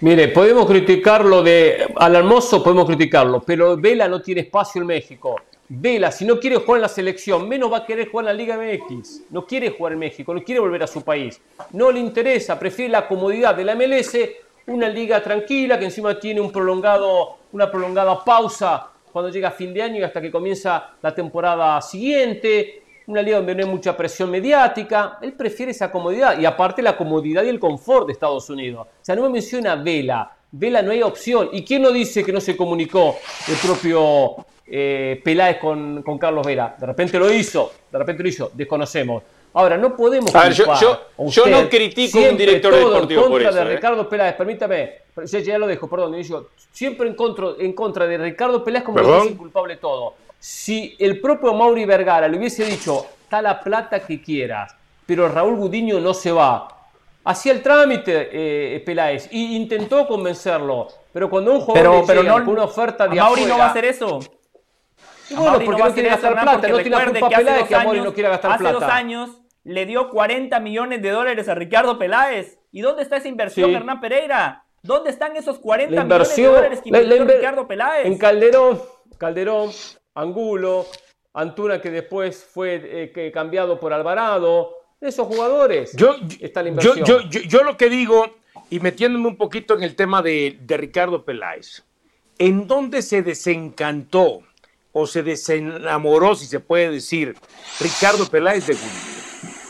[0.00, 5.36] Mire, podemos criticarlo de al podemos criticarlo, pero Vela no tiene espacio en México.
[5.68, 8.32] Vela, si no quiere jugar en la selección, menos va a querer jugar en la
[8.32, 9.22] Liga MX.
[9.30, 11.40] No quiere jugar en México, no quiere volver a su país.
[11.72, 14.16] No le interesa, prefiere la comodidad de la MLS,
[14.66, 19.82] una liga tranquila que encima tiene un prolongado, una prolongada pausa cuando llega fin de
[19.82, 22.82] año y hasta que comienza la temporada siguiente.
[23.06, 25.18] Una liga donde no hay mucha presión mediática.
[25.22, 28.86] Él prefiere esa comodidad y aparte la comodidad y el confort de Estados Unidos.
[28.86, 30.36] O sea, no me menciona Vela.
[30.50, 31.48] Vela no hay opción.
[31.52, 33.16] ¿Y quién no dice que no se comunicó
[33.48, 36.74] el propio eh, Peláez con, Carlos Vera.
[36.78, 39.22] De repente lo hizo, de repente lo hizo, desconocemos.
[39.56, 40.30] Ahora, no podemos.
[40.54, 43.76] yo, yo, no critico un director deportivo en contra de ¿eh?
[43.76, 44.92] Ricardo Peláez, permítame,
[45.24, 46.14] ya, ya, lo dejo, perdón.
[46.22, 50.12] Yo, siempre en contra, en contra de Ricardo Peláez como que es inculpable todo.
[50.38, 54.76] Si el propio Mauri Vergara le hubiese dicho, está la plata que quieras,
[55.06, 56.68] pero Raúl Gudiño no se va,
[57.24, 62.50] hacía el trámite eh, Peláez y intentó convencerlo, pero cuando un jugador pero, pero no,
[62.50, 64.20] una oferta de Mauri no va a hacer eso.
[65.30, 67.34] Y bueno, porque va a no quiere gastar plata, no tiene la recuerde culpa que
[67.36, 68.78] hace Peláez que Amauri años- no quiere gastar hace plata.
[68.80, 69.30] dos años
[69.66, 72.58] le dio 40 millones de dólares a Ricardo Peláez.
[72.72, 73.74] ¿Y dónde está esa inversión, Sí.
[73.76, 74.64] Hernán Pereira?
[74.82, 78.06] ¿Dónde están esos 40 La millones de dólares que la- la invirtió inver- Ricardo Peláez?
[78.06, 78.80] En Calderón,
[79.18, 79.70] Calderón,
[80.14, 80.86] Angulo,
[81.34, 84.72] Antuna que después fue eh, que cambiado por Alvarado.
[85.00, 87.04] Esos jugadores Yo, está la inversión.
[87.04, 88.24] yo, yo, yo lo que digo,
[88.70, 91.84] y metiéndome un poquito en el tema de, de Ricardo Peláez,
[92.38, 94.40] ¿en dónde se desencantó
[94.92, 97.34] o se desenamoró, si se puede decir,
[97.80, 99.15] Ricardo Peláez de Gudiño?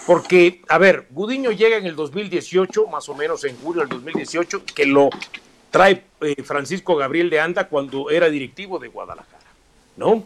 [0.07, 4.65] Porque, a ver, Gudiño llega en el 2018, más o menos en julio del 2018,
[4.75, 5.11] que lo
[5.71, 9.43] trae eh, Francisco Gabriel de Anda cuando era directivo de Guadalajara,
[9.97, 10.23] ¿no?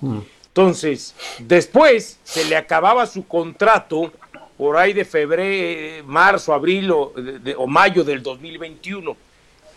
[0.49, 4.13] Entonces, después se le acababa su contrato
[4.59, 9.17] por ahí de febrero, marzo, abril o, de- de- o mayo del 2021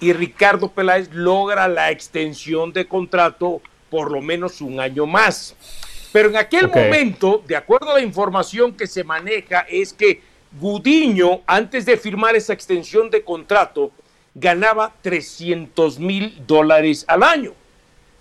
[0.02, 5.56] y Ricardo Peláez logra la extensión de contrato por lo menos un año más.
[6.14, 10.22] Pero en aquel momento, de acuerdo a la información que se maneja, es que
[10.60, 13.90] Gudiño, antes de firmar esa extensión de contrato,
[14.36, 17.54] ganaba 300 mil dólares al año.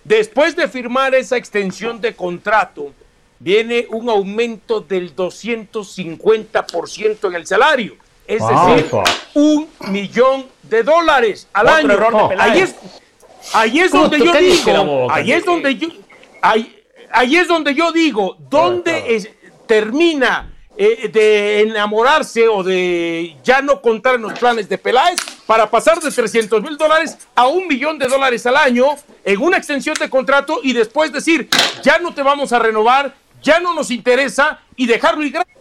[0.03, 2.91] Después de firmar esa extensión de contrato,
[3.37, 7.95] viene un aumento del 250% en el salario.
[8.25, 8.89] Es decir,
[9.35, 11.91] un millón de dólares al Otro año.
[11.91, 12.51] error de Peláez.
[12.51, 12.75] ahí es,
[13.53, 15.89] ahí es donde yo digo, ahí es donde yo,
[16.41, 16.82] ahí,
[17.13, 19.05] ahí es donde yo digo, ¿dónde claro.
[19.07, 19.29] es-
[19.67, 25.69] termina eh, de enamorarse o de ya no contar en los planes de Peláez para
[25.69, 28.87] pasar de 300 mil dólares a un millón de dólares al año
[29.23, 31.47] en una extensión de contrato y después decir,
[31.83, 35.53] ya no te vamos a renovar, ya no nos interesa y dejarlo ir gratis?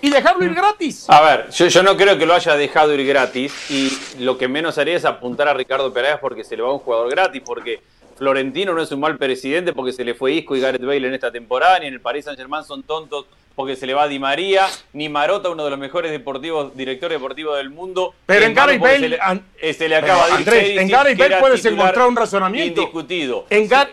[0.00, 1.06] Y dejarlo ir gratis.
[1.08, 4.48] A ver, yo, yo no creo que lo haya dejado ir gratis y lo que
[4.48, 7.80] menos haría es apuntar a Ricardo Peláez porque se le va un jugador gratis, porque
[8.16, 11.14] Florentino no es un mal presidente porque se le fue Isco y Gareth Bale en
[11.14, 14.18] esta temporada, ni en el Paris Saint Germain son tontos porque se le va Di
[14.18, 18.12] María, ni Marota, uno de los mejores deportivos, directores deportivos del mundo.
[18.26, 20.88] Pero en Gareth Bale, se le, an- eh, se le acaba de ir Andrés, en
[20.88, 22.80] Gareth Bale puedes encontrar un razonamiento.
[22.80, 23.46] Indiscutido.
[23.50, 23.90] En, Gar-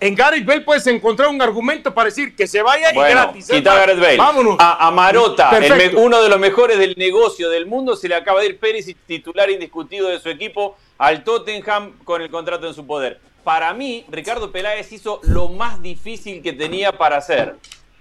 [0.00, 3.48] en Gareth Bale puedes encontrar un argumento para decir que se vaya y gratis.
[3.48, 4.16] quita a Gareth Bale.
[4.18, 4.56] Vámonos.
[4.60, 8.40] A, a Marota, el uno de los mejores del negocio del mundo, se le acaba
[8.40, 12.86] de ir Pérez, titular indiscutido de su equipo, al Tottenham con el contrato en su
[12.86, 13.20] poder.
[13.48, 17.56] Para mí, Ricardo Peláez hizo lo más difícil que tenía para hacer.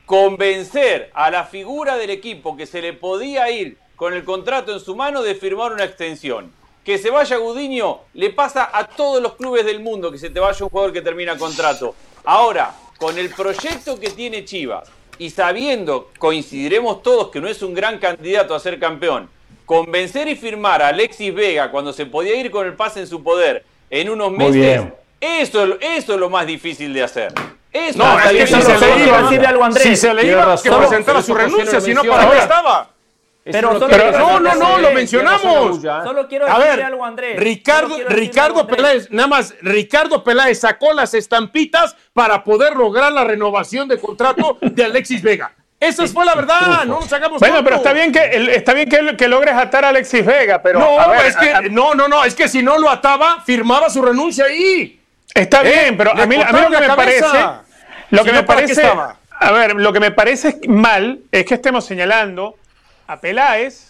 [0.06, 4.82] Convencer a la figura del equipo que se le podía ir con el contrato en
[4.82, 6.52] su mano de firmar una extensión.
[6.84, 10.42] Que se vaya Gudiño le pasa a todos los clubes del mundo que se te
[10.42, 11.96] vaya un jugador que termina contrato.
[12.26, 17.74] Ahora, con el proyecto que tiene Chivas y sabiendo, coincidiremos todos, que no es un
[17.74, 19.30] gran candidato a ser campeón,
[19.66, 23.24] convencer y firmar a Alexis Vega cuando se podía ir con el pase en su
[23.24, 24.92] poder en unos meses.
[25.22, 27.34] Eso, eso es lo más difícil de hacer.
[27.74, 29.84] Eso No, es que si se le iba, decirle algo a Andrés.
[29.84, 32.04] si se le iba que presentara su renuncia, si no.
[32.04, 32.90] ¿para qué estaba?
[33.50, 35.82] Pero solo quiero no, no, no, lo mencionamos.
[35.82, 37.40] Solo quiero A decirle ver, algo a Andrés.
[37.40, 38.76] Ricardo, algo a Ricardo Andrés.
[38.78, 44.58] Peláez, nada más, Ricardo Peláez sacó las estampitas para poder lograr la renovación de contrato
[44.62, 45.54] de Alexis Vega.
[45.80, 49.16] Esa fue la verdad, no nos hagamos Bueno, pero está bien que está bien que,
[49.16, 51.94] que logres atar a Alexis Vega, pero No, a ver, es que, a- a- no,
[51.94, 54.97] no, no, es que si no lo ataba, firmaba su renuncia ahí.
[55.42, 56.96] Está Eh, bien, pero a mí, a mí lo que me cabeza.
[56.96, 57.40] parece,
[58.12, 58.92] lo Si que no, me ¿para qué parece,
[59.40, 62.56] a ver, lo que me parece mal es que estemos señalando
[63.08, 63.90] a Peláez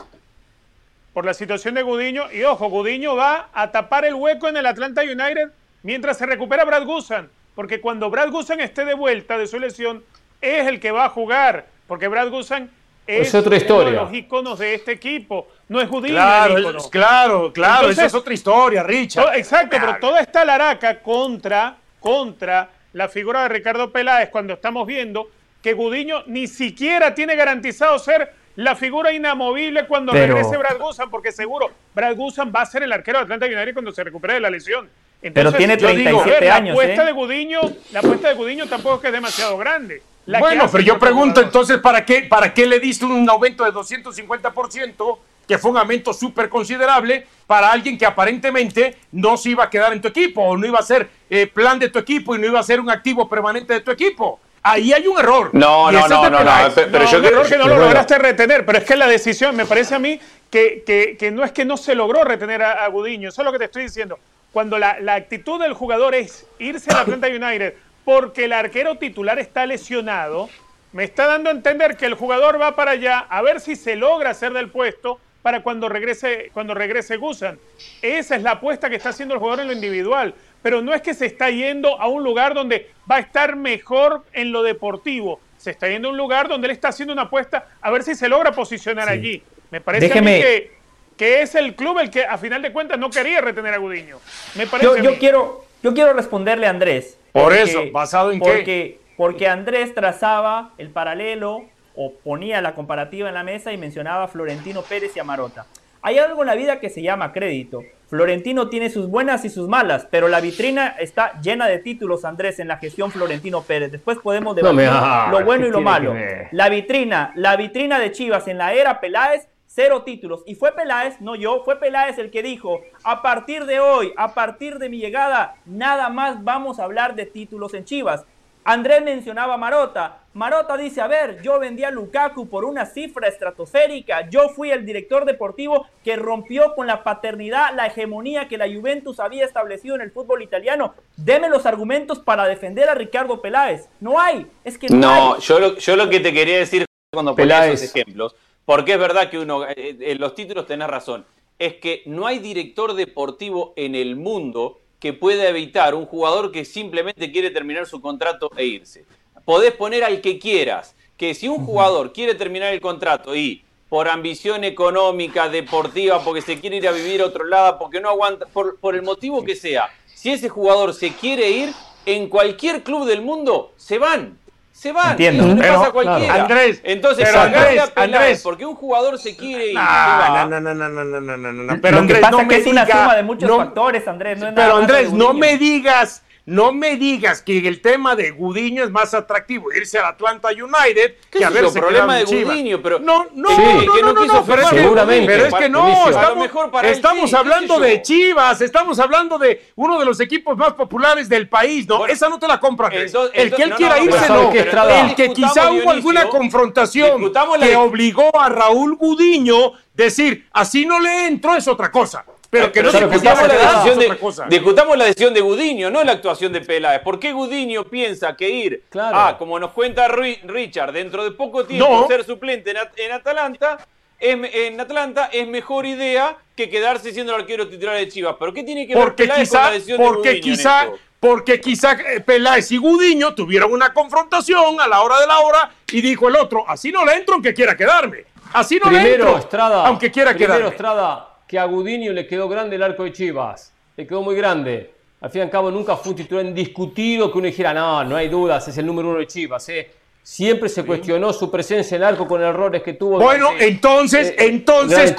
[1.14, 4.66] por la situación de Gudiño y ojo, Gudiño va a tapar el hueco en el
[4.66, 5.50] Atlanta United
[5.84, 10.04] mientras se recupera Brad Guzan, porque cuando Brad Guzan esté de vuelta de su lesión
[10.42, 12.70] es el que va a jugar, porque Brad Guzan
[13.08, 14.02] es, Es otra uno de historia.
[14.02, 16.78] los íconos de este equipo, no es Gudiño Claro, el ícono.
[16.80, 19.24] es- claro, claro, Entonces- esa es otra historia, Richard.
[19.26, 24.86] To- Exacto, pero toda esta laraca contra, contra la figura de Ricardo Peláez cuando estamos
[24.86, 25.30] viendo
[25.62, 31.10] que Gudiño ni siquiera tiene garantizado ser la figura inamovible cuando Pero- regrese Brad Guzan,
[31.10, 34.36] porque seguro Brad Guzan va a ser el arquero de Atlanta United cuando se recupere
[34.36, 34.90] de la lesión.
[35.34, 37.06] Pero tiene yo digo, 37 la años, apuesta ¿eh?
[37.06, 37.60] de Gudiño,
[37.92, 40.02] la apuesta de Gudiño tampoco es que es demasiado grande.
[40.28, 43.72] La bueno, pero yo pregunto entonces, ¿para qué, ¿para qué le diste un aumento de
[43.72, 45.18] 250%,
[45.48, 49.94] que fue un aumento súper considerable, para alguien que aparentemente no se iba a quedar
[49.94, 52.48] en tu equipo, o no iba a ser eh, plan de tu equipo y no
[52.48, 54.40] iba a ser un activo permanente de tu equipo?
[54.64, 55.52] Ahí hay un error.
[55.54, 56.44] No, no, no, no, no,
[56.76, 59.08] pero no, yo un creo error que no lo lograste retener, pero es que la
[59.08, 60.20] decisión, me parece a mí
[60.52, 63.46] que, que- que no es que no se logró retener a, a Gudiño, eso es
[63.46, 64.20] lo que te estoy diciendo.
[64.52, 67.76] Cuando la, la actitud del jugador es irse a la Atlanta United
[68.08, 70.50] porque el arquero titular está lesionado,
[70.94, 73.98] me está dando a entender que el jugador va para allá a ver si se
[73.98, 77.60] logra hacer del puesto para cuando regrese, cuando regrese Gusan.
[78.02, 80.34] Esa es la apuesta que está haciendo el jugador en lo individual.
[80.62, 84.24] pero no es que se está yendo a un lugar donde va a estar mejor
[84.32, 85.42] en lo deportivo.
[85.58, 88.16] Se está yendo a un lugar donde él está haciendo una apuesta a ver si
[88.16, 89.44] se logra posicionar allí.
[89.70, 90.72] Me parece a mí que,
[91.18, 94.22] que, es el club el que a final de cuentas no quería retener a Gudiño.
[94.56, 97.17] Me parece yo, quiero, yo quiero responderle a Andrés.
[97.32, 99.00] Por eso, ¿basado en qué?
[99.16, 101.66] Porque Andrés trazaba el paralelo
[101.96, 105.66] o ponía la comparativa en la mesa y mencionaba a Florentino Pérez y a Marota.
[106.02, 107.84] Hay algo en la vida que se llama crédito.
[108.08, 112.60] Florentino tiene sus buenas y sus malas, pero la vitrina está llena de títulos, Andrés,
[112.60, 113.92] en la gestión Florentino Pérez.
[113.92, 114.90] Después podemos debatir
[115.32, 116.16] lo bueno y lo malo.
[116.52, 120.42] La vitrina, la vitrina de Chivas en la era Peláez, cero títulos.
[120.48, 124.34] Y fue Peláez, no yo, fue Peláez el que dijo, a partir de hoy, a
[124.34, 128.26] partir de mi llegada, nada más vamos a hablar de títulos en Chivas.
[128.64, 130.24] Andrés mencionaba a Marota.
[130.34, 134.28] Marota dice, a ver, yo vendí a Lukaku por una cifra estratosférica.
[134.32, 139.20] Yo fui el director deportivo que rompió con la paternidad, la hegemonía que la Juventus
[139.20, 140.96] había establecido en el fútbol italiano.
[141.18, 143.88] Deme los argumentos para defender a Ricardo Peláez.
[144.00, 144.48] No hay.
[144.64, 148.36] Es que no, Yo, lo, yo lo que te quería decir cuando ponía esos ejemplos,
[148.68, 151.26] porque es verdad que uno, eh, en los títulos tenés razón,
[151.58, 156.66] es que no hay director deportivo en el mundo que pueda evitar un jugador que
[156.66, 159.06] simplemente quiere terminar su contrato e irse.
[159.46, 164.10] Podés poner al que quieras, que si un jugador quiere terminar el contrato y por
[164.10, 168.48] ambición económica, deportiva, porque se quiere ir a vivir a otro lado, porque no aguanta,
[168.48, 171.70] por, por el motivo que sea, si ese jugador se quiere ir,
[172.06, 174.38] en cualquier club del mundo se van
[174.78, 175.12] se van.
[175.12, 175.44] Entiendo.
[175.44, 176.34] Eso le pero, pasa a cualquiera.
[176.34, 176.42] Claro.
[176.44, 179.76] Andrés, Entonces, pero Andrés, a Andrés, porque un jugador se quiere ir.
[179.76, 181.82] No, no, no, no, no, no, no, no, no.
[181.82, 184.08] Pero Lo Andrés, pasa no es que me es una suma de muchos no, factores,
[184.08, 184.38] Andrés.
[184.38, 188.82] No es pero Andrés, no me digas no me digas que el tema de Gudiño
[188.82, 193.28] es más atractivo irse al Atlanta United que a verse problema de Gudiño, pero no,
[193.34, 196.50] no, no, no, no, no, pero es que, seguramente, pero es que no, estamos,
[196.84, 201.86] estamos hablando de Chivas, estamos hablando de uno de los equipos más populares del país,
[201.86, 202.88] no, esa no te la compra.
[202.88, 207.30] el que él quiera irse no, el que quizá hubo alguna confrontación
[207.60, 212.24] que obligó a Raúl Gudiño decir, así no le entro es otra cosa.
[212.50, 216.54] Pero que no discutamos, la decisión de, discutamos la decisión de Gudiño, no la actuación
[216.54, 217.02] de Peláez.
[217.02, 222.08] ¿Por qué Gudiño piensa que ir a, como nos cuenta Richard, dentro de poco tiempo
[222.08, 223.86] ser suplente en, Atalanta,
[224.20, 228.36] en Atlanta es mejor idea que quedarse siendo el arquero titular de Chivas?
[228.38, 230.88] ¿Pero qué tiene que ver Peláez con la decisión porque de Gudiño quizá,
[231.20, 235.72] Porque quizá eh, Peláez y Gudiño tuvieron una confrontación a la hora de la hora
[235.92, 238.26] y dijo el otro, así no le entro aunque quiera quedarme.
[238.54, 240.70] Así no le entro, Estrada, aunque quiera quedarme.
[240.70, 243.74] Estrada, que a Gudinio le quedó grande el arco de Chivas.
[243.96, 244.92] Le quedó muy grande.
[245.22, 248.16] Al fin y al cabo nunca fue un titular indiscutido que uno dijera, no, no
[248.16, 249.68] hay dudas, es el número uno de Chivas.
[249.70, 249.90] ¿eh?
[250.22, 253.18] Siempre se cuestionó su presencia en el arco con errores que tuvo.
[253.18, 255.16] Bueno, entonces, eh, entonces,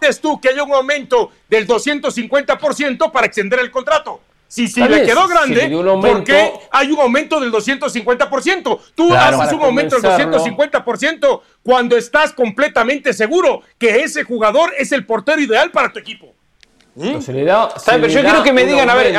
[0.00, 4.20] dices tú que hay un aumento del 250% para extender el contrato?
[4.48, 5.68] Si, si le quedó grande,
[6.00, 8.80] ¿por qué hay un aumento del 250%?
[8.94, 15.04] Tú haces un aumento del 250% cuando estás completamente seguro que ese jugador es el
[15.04, 16.32] portero ideal para tu equipo.
[16.94, 17.18] ¿Mm?
[17.84, 19.14] pero yo quiero que me digan, a ver,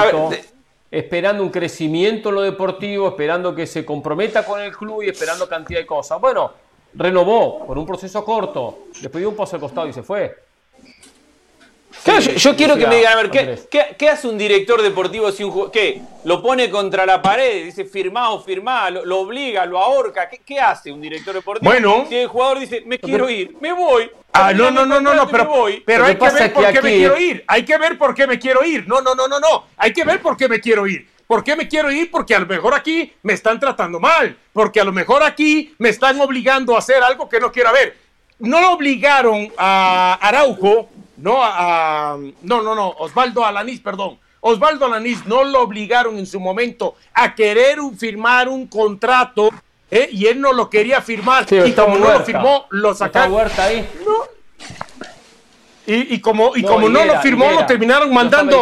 [0.90, 5.48] esperando un crecimiento en lo deportivo, esperando que se comprometa con el club y esperando
[5.48, 6.20] cantidad de cosas.
[6.20, 6.54] Bueno,
[6.94, 10.48] renovó por un proceso corto, le pidió un paso al costado y se fue
[12.36, 13.30] yo, quiero que me digan, a ver,
[13.70, 16.02] ¿qué, hace un director deportivo si un jugador, qué?
[16.24, 17.66] ¿Lo pone contra la pared?
[17.66, 20.30] Dice firmá o firmá, lo, obliga, lo ahorca.
[20.30, 21.70] ¿Qué, hace un director deportivo?
[21.72, 22.06] Bueno.
[22.08, 24.10] Si el jugador dice, me quiero ir, me voy.
[24.34, 25.82] Ah, no, no, no, no, no, pero, voy.
[25.86, 27.44] pero hay que ver por qué me quiero ir.
[27.48, 28.88] Hay que ver por qué me quiero ir.
[28.88, 29.66] No, no, no, no, no.
[29.78, 31.08] Hay que ver por qué me quiero ir.
[31.26, 32.10] ¿Por qué me quiero ir?
[32.10, 34.38] Porque a lo mejor aquí me están tratando mal.
[34.54, 37.98] Porque a lo mejor aquí me están obligando a hacer algo que no quiero ver.
[38.40, 44.20] No lo obligaron a Araujo no a, no, no, no, Osvaldo Alanís, perdón.
[44.40, 49.50] Osvaldo Alanís no lo obligaron en su momento a querer firmar un contrato
[49.90, 50.10] ¿eh?
[50.12, 53.36] y él no lo quería firmar y como no lo firmó, lo sacaron.
[53.58, 53.88] ahí?
[55.90, 58.62] Y, como, y como no lo firmó, lo terminaron mandando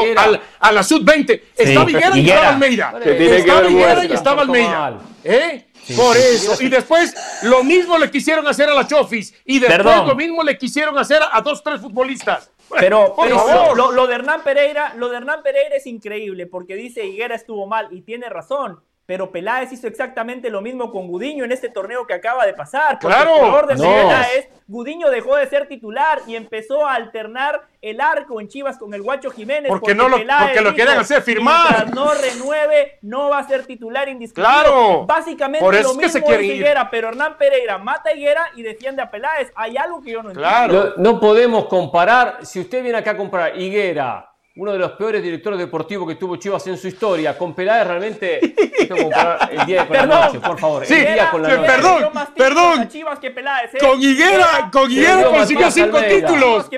[0.59, 1.41] a la Sub-20.
[1.57, 2.93] Está Viguera y estaba Almeida.
[3.03, 4.99] Está Viguera y estaba Almeida.
[5.23, 5.65] ¿Eh?
[5.95, 6.61] Por eso.
[6.61, 7.13] Y después
[7.43, 9.33] lo mismo le quisieron hacer a la Chofis.
[9.45, 12.51] Y después lo mismo le quisieron hacer a, dos, tres futbolistas.
[12.79, 13.15] Pero,
[13.75, 17.89] lo, de Hernán Pereira, lo de Hernán Pereira es increíble porque dice Higuera estuvo mal
[17.91, 18.79] y tiene razón.
[19.05, 22.97] Pero Peláez hizo exactamente lo mismo con Gudiño en este torneo que acaba de pasar.
[22.99, 23.59] claro.
[23.69, 28.47] El de es Gudiño dejó de ser titular y empezó a alternar el arco en
[28.47, 29.69] Chivas con el Guacho Jiménez.
[29.69, 31.93] Porque, no lo, porque lo quieren hacer firmar.
[31.93, 34.47] no renueve, no va a ser titular indiscutible.
[34.47, 35.05] Claro.
[35.05, 39.51] Básicamente lo mismo es Higuera, pero Hernán Pereira mata a Higuera y defiende a Peláez.
[39.55, 40.93] Hay algo que yo no entiendo.
[40.97, 45.21] No, no podemos comparar, si usted viene acá a comprar Higuera uno de los peores
[45.21, 47.37] directores deportivos que tuvo Chivas en su historia.
[47.37, 48.39] Con Peláez realmente
[48.87, 50.85] tengo que el día con la noche, por favor.
[50.85, 51.67] Sí, el día con la noche.
[51.67, 52.03] perdón,
[52.35, 52.87] perdón.
[52.87, 53.77] Chivas que Peláez, ¿eh?
[53.79, 56.27] Con Higuera, con Higuera consiguió cinco Almeida.
[56.27, 56.69] títulos.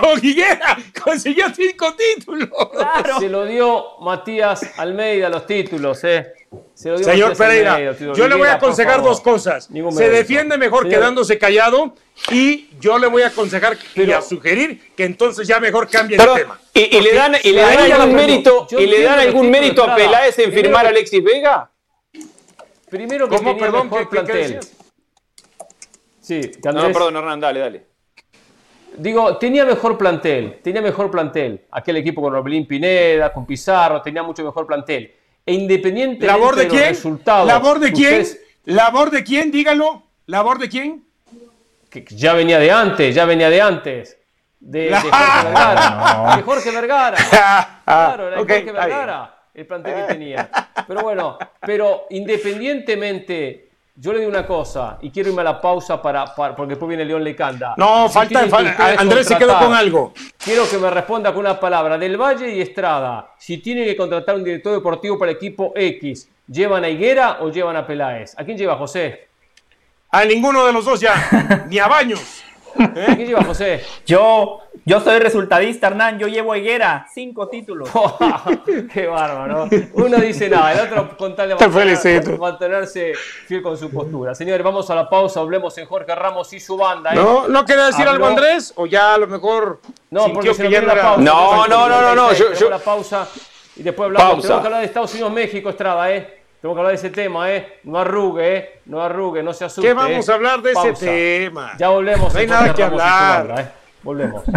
[0.00, 2.48] Con Higuera consiguió cinco títulos.
[2.72, 3.18] Claro.
[3.18, 6.32] Se lo dio Matías Almeida los títulos, ¿eh?
[6.74, 9.68] Se lo dio Señor Pereira, yo le voy a aconsejar dos cosas.
[9.92, 11.94] Se defiende mejor Señor, quedándose callado
[12.30, 16.34] y yo le voy a aconsejar y a sugerir que entonces ya mejor cambie el
[16.34, 16.60] tema.
[16.72, 19.94] y, y le dan, y le dan algún mérito, y le dan algún mérito a.
[19.94, 21.70] Peláez en Primero firmar a Alexis Vega.
[22.90, 23.50] Primero que ¿Cómo?
[23.50, 24.60] tenía Perdón, mejor ¿qué- qué- qué plantel.
[26.20, 27.86] Sí, que No, perdón, Hernán, dale, dale.
[28.96, 31.66] Digo, tenía mejor plantel, tenía mejor plantel.
[31.72, 35.12] Aquel equipo con Orbelín Pineda, con Pizarro, tenía mucho mejor plantel.
[35.46, 36.88] E independientemente ¿Labor de los quién?
[36.88, 37.46] resultados.
[37.46, 38.26] ¿Labor de quién?
[38.64, 39.50] ¿Labor de quién?
[39.50, 40.02] Dígalo.
[40.26, 41.04] ¿Labor de quién?
[41.90, 44.18] que ya venía de antes, ya venía de antes.
[44.58, 46.36] De, de Jorge Vergara.
[46.36, 47.16] De Jorge Vergara.
[47.84, 48.72] Claro, era de Ok, Jorge.
[48.72, 50.50] Vergara el plantel que tenía.
[50.88, 53.63] Pero bueno, pero independientemente,
[53.96, 56.88] yo le digo una cosa y quiero irme a la pausa para, para- porque después
[56.88, 57.74] viene León Lecanda.
[57.76, 58.40] No, Si falta.
[58.98, 60.12] Andrés se quedó con algo.
[60.38, 61.96] Quiero que me responda con una palabra.
[61.96, 66.28] Del Valle y Estrada, si tienen que contratar un director deportivo para el equipo X,
[66.48, 68.34] ¿llevan a Higuera o llevan a Peláez?
[68.38, 69.28] ¿A quién lleva José?
[70.10, 71.64] A ninguno de los dos ya.
[71.68, 72.43] Ni a Baños.
[72.78, 73.82] ¿A quién lleva José?
[74.06, 76.18] Yo, yo soy resultadista, Hernán.
[76.18, 77.88] Yo llevo a Higuera, cinco títulos.
[78.92, 79.68] Qué bárbaro.
[79.94, 83.12] Uno dice nada, el otro con tal de Te mantener- mantenerse
[83.46, 84.34] fiel con su postura.
[84.34, 85.40] Señores, vamos a la pausa.
[85.40, 87.12] Hablemos en Jorge Ramos y su banda.
[87.12, 87.16] ¿eh?
[87.16, 88.72] ¿No, ¿No quería decir algo Habló- Andrés?
[88.76, 91.20] ¿O ya a lo mejor No, porque se no la pausa.
[91.22, 93.28] No, no, no, no, no, yo- Tenemos yo- la pausa
[93.76, 94.32] y después hablamos.
[94.34, 94.42] Pausa.
[94.48, 96.43] Tenemos que hablar de Estados Unidos-México, Estrada, ¿eh?
[96.64, 97.80] Tenemos que hablar de ese tema, ¿eh?
[97.84, 98.80] No arrugue, ¿eh?
[98.86, 99.86] No arrugue, no se asuste.
[99.86, 100.32] ¿Qué vamos ¿eh?
[100.32, 101.76] a hablar de ese tema?
[101.76, 102.32] Ya volvemos.
[102.32, 103.60] No hay nada que Ramos hablar.
[103.60, 103.70] ¿eh?
[104.02, 104.42] Volvemos.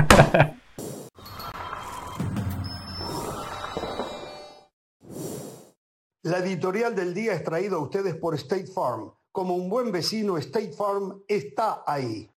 [6.23, 9.11] La editorial del día es traída a ustedes por State Farm.
[9.33, 12.31] Como un buen vecino, State Farm está ahí.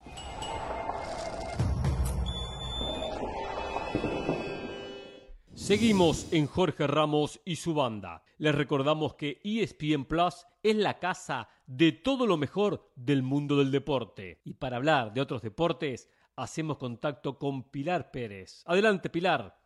[5.61, 8.25] Seguimos en Jorge Ramos y su banda.
[8.39, 13.71] Les recordamos que ESPN Plus es la casa de todo lo mejor del mundo del
[13.71, 14.41] deporte.
[14.43, 18.63] Y para hablar de otros deportes, hacemos contacto con Pilar Pérez.
[18.65, 19.61] Adelante, Pilar.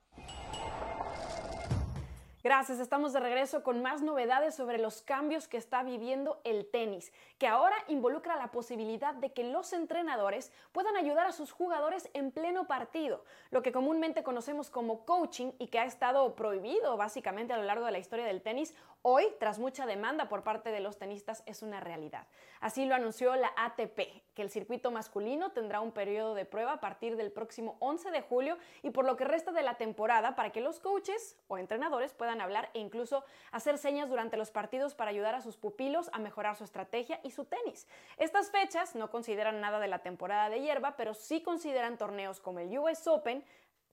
[2.42, 7.10] Gracias, estamos de regreso con más novedades sobre los cambios que está viviendo el tenis,
[7.44, 12.30] que ahora involucra la posibilidad de que los entrenadores puedan ayudar a sus jugadores en
[12.30, 17.58] pleno partido, lo que comúnmente conocemos como coaching y que ha estado prohibido básicamente a
[17.58, 20.96] lo largo de la historia del tenis, hoy, tras mucha demanda por parte de los
[20.96, 22.26] tenistas, es una realidad.
[22.60, 23.98] Así lo anunció la ATP,
[24.34, 28.22] que el circuito masculino tendrá un periodo de prueba a partir del próximo 11 de
[28.22, 32.14] julio y por lo que resta de la temporada para que los coaches o entrenadores
[32.14, 36.18] puedan hablar e incluso hacer señas durante los partidos para ayudar a sus pupilos a
[36.18, 37.86] mejorar su estrategia y su tenis.
[38.16, 42.60] Estas fechas no consideran nada de la temporada de hierba, pero sí consideran torneos como
[42.60, 43.44] el US Open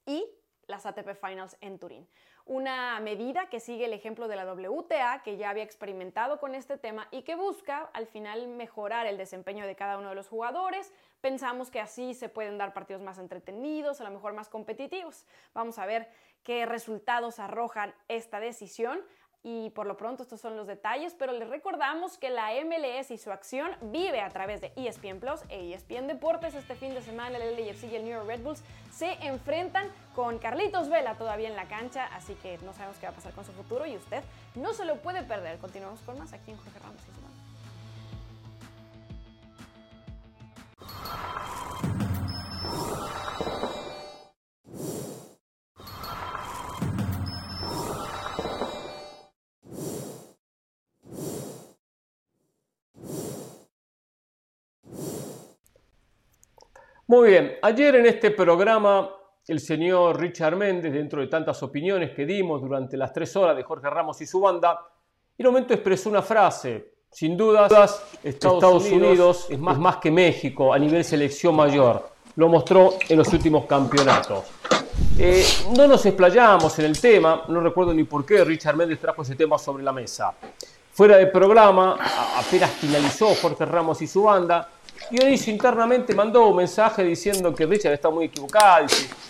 [0.05, 0.25] y
[0.67, 2.07] las ATP Finals en Turín.
[2.45, 6.77] Una medida que sigue el ejemplo de la WTA, que ya había experimentado con este
[6.77, 10.91] tema y que busca al final mejorar el desempeño de cada uno de los jugadores.
[11.21, 15.25] Pensamos que así se pueden dar partidos más entretenidos, a lo mejor más competitivos.
[15.53, 16.09] Vamos a ver
[16.43, 19.05] qué resultados arrojan esta decisión.
[19.43, 23.17] Y por lo pronto estos son los detalles, pero les recordamos que la MLS y
[23.17, 26.53] su acción vive a través de ESPN Plus e ESPN Deportes.
[26.53, 28.61] Este fin de semana el LAFC y el New York Red Bulls
[28.91, 33.13] se enfrentan con Carlitos Vela todavía en la cancha, así que no sabemos qué va
[33.13, 34.23] a pasar con su futuro y usted
[34.53, 35.57] no se lo puede perder.
[35.57, 37.21] Continuamos con más aquí en Jorge Ramos y su.
[57.11, 59.09] Muy bien, ayer en este programa
[59.45, 63.63] el señor Richard Méndez, dentro de tantas opiniones que dimos durante las tres horas de
[63.63, 64.79] Jorge Ramos y su banda,
[65.37, 66.93] en un momento expresó una frase.
[67.11, 72.11] Sin dudas, Estados, Unidos, es más, más que México a nivel selección mayor.
[72.37, 74.45] Lo mostró en los últimos campeonatos.
[75.19, 75.43] Eh,
[75.75, 79.35] no nos explayamos en el tema, no recuerdo ni por qué Richard Méndez trajo ese
[79.35, 80.33] tema sobre la mesa.
[80.93, 81.97] Fuera del programa,
[82.37, 84.69] apenas finalizó Jorge Ramos y su banda,
[85.11, 88.85] Dionisio internamente mandó un mensaje diciendo que Richard está muy equivocado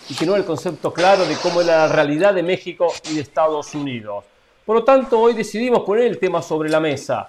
[0.08, 3.22] y que, no el concepto claro de cómo era la realidad de México y de
[3.22, 4.24] Estados Unidos.
[4.64, 7.28] Por lo tanto, hoy decidimos poner el tema sobre la mesa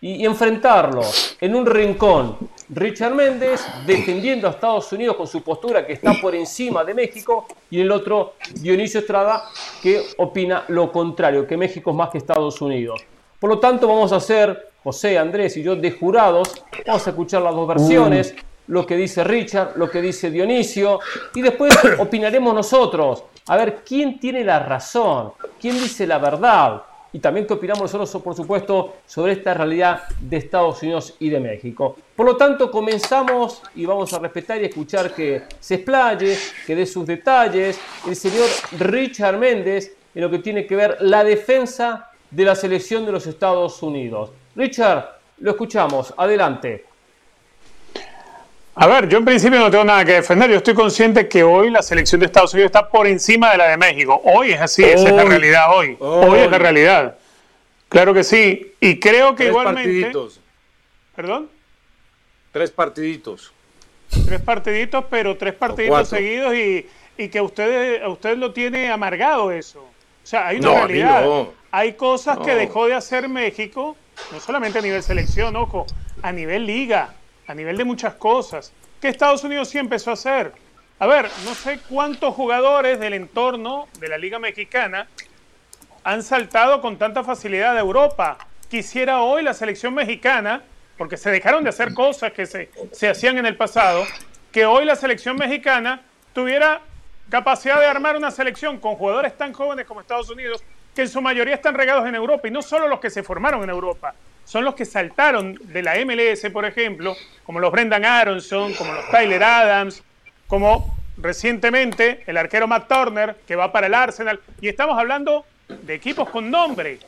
[0.00, 1.02] y enfrentarlo
[1.40, 2.36] en un rincón
[2.70, 7.46] Richard Méndez defendiendo a Estados Unidos con su postura que está por encima de México
[7.70, 9.44] y el otro Dionisio Estrada
[9.80, 13.00] que opina lo contrario, que México es más que Estados Unidos.
[13.38, 17.42] Por lo tanto vamos a hacer, José, Andrés y yo, de jurados, vamos a escuchar
[17.42, 18.34] las dos versiones,
[18.66, 21.00] lo que dice Richard, lo que dice Dionisio
[21.34, 27.18] y después opinaremos nosotros, a ver quién tiene la razón, quién dice la verdad y
[27.18, 31.96] también qué opinamos nosotros, por supuesto, sobre esta realidad de Estados Unidos y de México.
[32.16, 36.86] Por lo tanto, comenzamos y vamos a respetar y escuchar que se explaye, que dé
[36.86, 37.78] sus detalles
[38.08, 43.04] el señor Richard Méndez en lo que tiene que ver la defensa de la selección
[43.04, 44.30] de los Estados Unidos.
[44.54, 46.84] Richard, lo escuchamos, adelante.
[48.74, 50.50] A ver, yo en principio no tengo nada que defender.
[50.50, 53.68] Yo estoy consciente que hoy la selección de Estados Unidos está por encima de la
[53.68, 54.20] de México.
[54.24, 55.96] Hoy es así, esa es la realidad hoy.
[56.00, 57.16] Hoy, es la realidad.
[57.90, 58.72] Claro que sí.
[58.80, 59.82] Y creo que Tres igualmente.
[59.82, 60.40] partiditos.
[61.14, 61.50] ¿Perdón?
[62.50, 63.52] Tres partiditos.
[64.26, 66.86] Tres partiditos, pero tres partiditos seguidos y,
[67.18, 69.80] y que usted, a usted lo tiene amargado eso.
[69.80, 71.24] O sea, hay una No, realidad.
[71.24, 71.52] no.
[71.70, 73.96] Hay cosas que dejó de hacer México,
[74.30, 75.86] no solamente a nivel selección, ojo,
[76.22, 77.14] a nivel liga,
[77.46, 80.52] a nivel de muchas cosas, que Estados Unidos sí empezó a hacer.
[80.98, 85.08] A ver, no sé cuántos jugadores del entorno de la Liga Mexicana
[86.04, 88.38] han saltado con tanta facilidad a Europa.
[88.68, 90.62] Quisiera hoy la selección mexicana,
[90.96, 94.04] porque se dejaron de hacer cosas que se, se hacían en el pasado,
[94.52, 96.02] que hoy la selección mexicana
[96.32, 96.82] tuviera
[97.28, 100.62] capacidad de armar una selección con jugadores tan jóvenes como Estados Unidos,
[100.94, 103.62] que en su mayoría están regados en Europa, y no solo los que se formaron
[103.62, 104.14] en Europa,
[104.44, 109.08] son los que saltaron de la MLS, por ejemplo, como los Brendan Aronson, como los
[109.10, 110.02] Tyler Adams,
[110.46, 115.94] como recientemente el arquero Matt Turner, que va para el Arsenal, y estamos hablando de
[115.94, 116.98] equipos con nombre.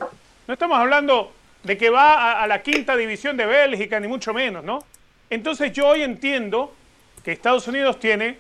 [0.47, 1.33] No estamos hablando
[1.63, 4.85] de que va a, a la quinta división de Bélgica, ni mucho menos, ¿no?
[5.31, 6.75] Entonces yo hoy entiendo
[7.25, 8.37] que Estados Unidos tiene,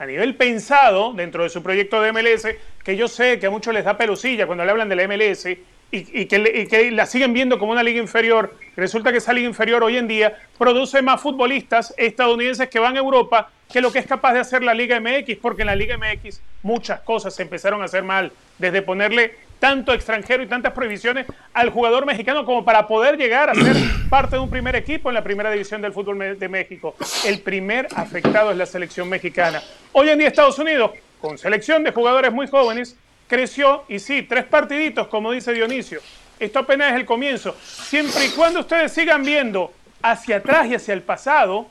[0.00, 2.48] a nivel pensado, dentro de su proyecto de MLS,
[2.82, 5.46] que yo sé que a muchos les da pelusilla cuando le hablan de la MLS,
[5.92, 8.56] y, que, y que la siguen viendo como una liga inferior.
[8.76, 13.00] Resulta que esa liga inferior hoy en día produce más futbolistas estadounidenses que van a
[13.00, 15.98] Europa que lo que es capaz de hacer la Liga MX, porque en la Liga
[15.98, 21.26] MX muchas cosas se empezaron a hacer mal, desde ponerle tanto extranjero y tantas prohibiciones
[21.52, 23.76] al jugador mexicano como para poder llegar a ser
[24.10, 26.96] parte de un primer equipo en la primera división del fútbol de México.
[27.24, 29.62] El primer afectado es la selección mexicana.
[29.92, 32.96] Hoy en día Estados Unidos, con selección de jugadores muy jóvenes,
[33.28, 36.00] creció y sí, tres partiditos, como dice Dionisio.
[36.40, 37.54] Esto apenas es el comienzo.
[37.62, 41.68] Siempre y cuando ustedes sigan viendo hacia atrás y hacia el pasado,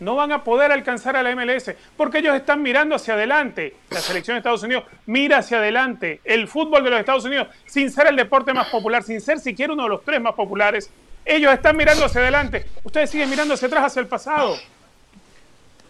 [0.00, 3.74] no van a poder alcanzar a la MLS porque ellos están mirando hacia adelante.
[3.90, 6.20] La selección de Estados Unidos mira hacia adelante.
[6.24, 9.72] El fútbol de los Estados Unidos, sin ser el deporte más popular, sin ser siquiera
[9.72, 10.90] uno de los tres más populares,
[11.24, 12.66] ellos están mirando hacia adelante.
[12.84, 14.56] Ustedes siguen mirando hacia atrás, hacia el pasado.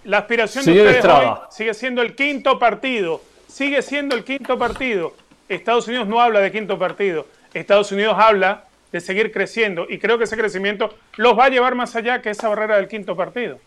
[0.04, 3.20] La aspiración de ustedes hoy sigue siendo el quinto partido.
[3.48, 5.14] Sigue siendo el quinto partido.
[5.48, 7.26] Estados Unidos no habla de quinto partido.
[7.54, 11.74] Estados Unidos habla de seguir creciendo y creo que ese crecimiento los va a llevar
[11.74, 13.58] más allá que esa barrera del quinto partido.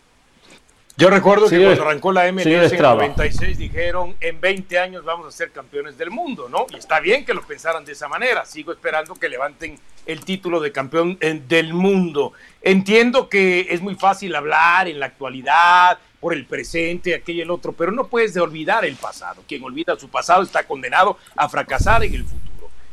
[1.00, 2.94] Yo recuerdo que cuando arrancó la MLS en el Estrada.
[2.96, 6.66] 96 dijeron en 20 años vamos a ser campeones del mundo, ¿no?
[6.70, 8.44] Y está bien que lo pensaran de esa manera.
[8.44, 12.34] Sigo esperando que levanten el título de campeón eh, del mundo.
[12.60, 17.50] Entiendo que es muy fácil hablar en la actualidad por el presente, aquello y el
[17.50, 19.42] otro, pero no puedes de olvidar el pasado.
[19.48, 22.49] Quien olvida su pasado está condenado a fracasar en el futuro.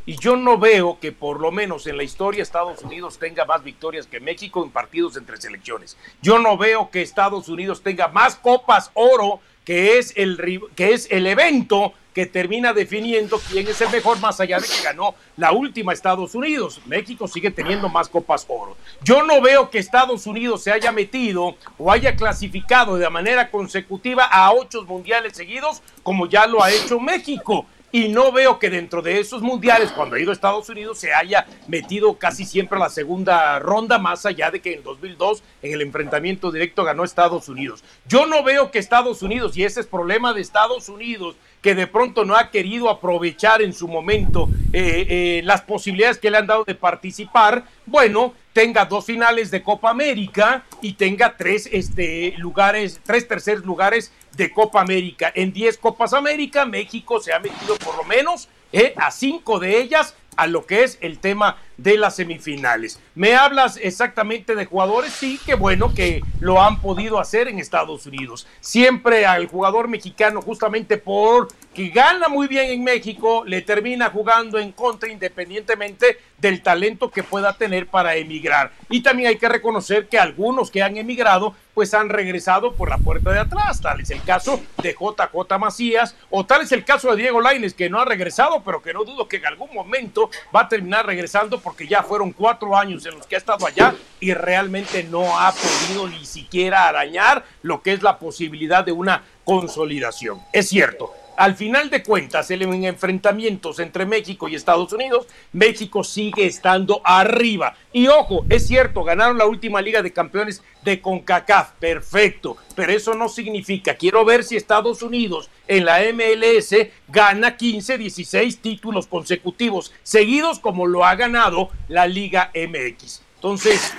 [0.08, 3.62] Y yo no veo que por lo menos en la historia Estados Unidos tenga más
[3.62, 5.98] victorias que México en partidos entre selecciones.
[6.22, 11.10] Yo no veo que Estados Unidos tenga más copas oro, que es el, que es
[11.12, 15.52] el evento que termina definiendo quién es el mejor, más allá de que ganó la
[15.52, 16.80] última Estados Unidos.
[16.86, 18.78] México sigue teniendo más copas oro.
[19.04, 24.24] Yo no veo que Estados Unidos se haya metido o haya clasificado de manera consecutiva
[24.24, 27.66] a ocho mundiales seguidos, como ya lo ha hecho México
[27.98, 31.16] y no veo que dentro de esos mundiales, cuando ha ido a Estados Unidos, se
[31.16, 35.74] haya metido casi siempre a la segunda ronda, más allá de que en 2002, en
[35.74, 37.84] el enfrentamiento directo, ganó Estados Unidos.
[38.08, 41.88] Yo no veo que Estados Unidos, y ese es problema de Estados Unidos, que de
[41.88, 46.48] pronto no ha querido aprovechar en su momento eh, eh, las posibilidades que le han
[46.48, 53.00] dado de participar, bueno, tenga dos finales de Copa América y tenga tres este, lugares,
[53.04, 55.32] tres terceros lugares de Copa América.
[55.36, 59.80] En 10 Copas América, México se ha metido por lo menos eh, a cinco de
[59.80, 63.00] ellas a lo que es el tema de las semifinales.
[63.16, 68.06] Me hablas exactamente de jugadores, sí, que bueno que lo han podido hacer en Estados
[68.06, 68.48] Unidos.
[68.60, 74.58] Siempre al jugador mexicano, justamente por que gana muy bien en México, le termina jugando
[74.58, 78.72] en contra independientemente del talento que pueda tener para emigrar.
[78.90, 82.98] Y también hay que reconocer que algunos que han emigrado pues han regresado por la
[82.98, 83.80] puerta de atrás.
[83.82, 87.76] Tal es el caso de JJ Macías o tal es el caso de Diego Laines
[87.76, 91.06] que no ha regresado, pero que no dudo que en algún momento va a terminar
[91.06, 95.38] regresando porque ya fueron cuatro años en los que ha estado allá y realmente no
[95.38, 100.40] ha podido ni siquiera arañar lo que es la posibilidad de una consolidación.
[100.54, 106.48] Es cierto, al final de cuentas, en enfrentamientos entre México y Estados Unidos, México sigue
[106.48, 107.76] estando arriba.
[107.94, 113.14] Y ojo, es cierto, ganaron la última Liga de Campeones de CONCACAF, perfecto, pero eso
[113.14, 116.76] no significa, quiero ver si Estados Unidos en la MLS
[117.08, 123.22] gana 15, 16 títulos consecutivos, seguidos como lo ha ganado la Liga MX.
[123.36, 123.94] Entonces,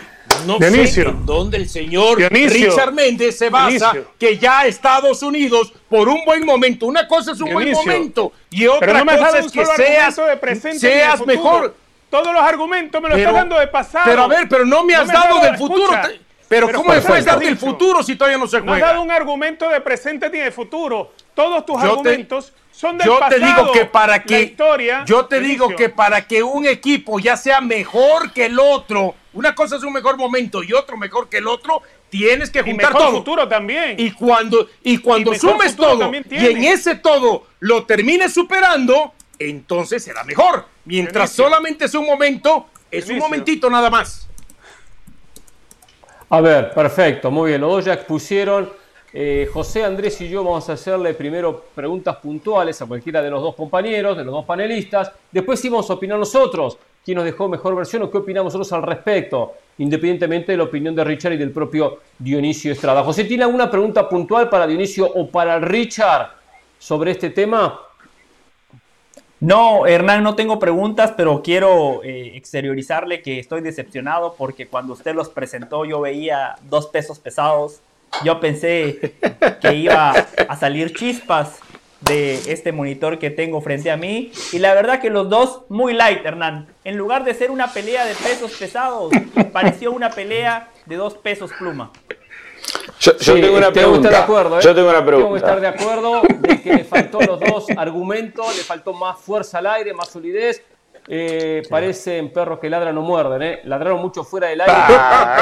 [0.47, 6.09] no sé en dónde el señor Richard Méndez se basa que ya Estados Unidos por
[6.09, 10.17] un buen momento, una cosa es un buen momento y otra cosa es que seas,
[10.17, 11.75] de seas mejor.
[12.11, 14.07] Todos los argumentos me los estás dando de pasado.
[14.07, 15.93] Pero a ver, pero no me has dado del futuro.
[16.49, 18.79] Pero, ¿cómo me puedes dar del futuro si todavía no se juega?
[18.79, 21.13] No has dado un argumento de presente ni de futuro.
[21.35, 23.41] Todos tus argumentos son del yo pasado.
[23.41, 27.37] Te digo que para que, historia, yo te digo que para que un equipo ya
[27.37, 31.39] sea mejor que el otro, una cosa es un mejor momento y otro mejor que
[31.39, 31.81] el otro,
[32.11, 33.19] tienes que juntar y mejor todo.
[33.19, 33.95] futuro también.
[33.97, 40.25] Y cuando, y cuando sumes todo y en ese todo lo termines superando, entonces será
[40.25, 40.67] mejor.
[40.87, 44.29] Mientras solamente es un momento, es un momentito nada más.
[46.31, 47.61] A ver, perfecto, muy bien.
[47.61, 48.73] Los dos ya expusieron.
[49.13, 53.43] Eh, José Andrés y yo vamos a hacerle primero preguntas puntuales a cualquiera de los
[53.43, 55.13] dos compañeros, de los dos panelistas.
[55.33, 58.73] Después sí vamos a opinar nosotros, quién nos dejó mejor versión o qué opinamos nosotros
[58.75, 63.03] al respecto, independientemente de la opinión de Richard y del propio Dionisio Estrada.
[63.03, 66.33] José, ¿tiene alguna pregunta puntual para Dionisio o para Richard
[66.79, 67.81] sobre este tema?
[69.41, 75.15] No, Hernán, no tengo preguntas, pero quiero eh, exteriorizarle que estoy decepcionado porque cuando usted
[75.15, 77.81] los presentó yo veía dos pesos pesados.
[78.25, 79.15] Yo pensé
[79.61, 81.61] que iba a salir chispas
[82.01, 84.33] de este monitor que tengo frente a mí.
[84.53, 86.69] Y la verdad que los dos muy light, Hernán.
[86.85, 89.13] En lugar de ser una pelea de pesos pesados,
[89.53, 91.91] pareció una pelea de dos pesos pluma.
[93.01, 94.11] Yo, tengo una pregunta.
[94.11, 94.63] De acuerdo, ¿eh?
[94.63, 95.27] Yo tengo una pregunta.
[95.27, 99.19] Tengo que estar de acuerdo de que le faltó los dos argumentos, le faltó más
[99.19, 100.63] fuerza al aire, más solidez.
[101.11, 103.61] Eh, parecen perros que ladran o muerden, ¿eh?
[103.65, 104.75] Ladraron mucho fuera del aire.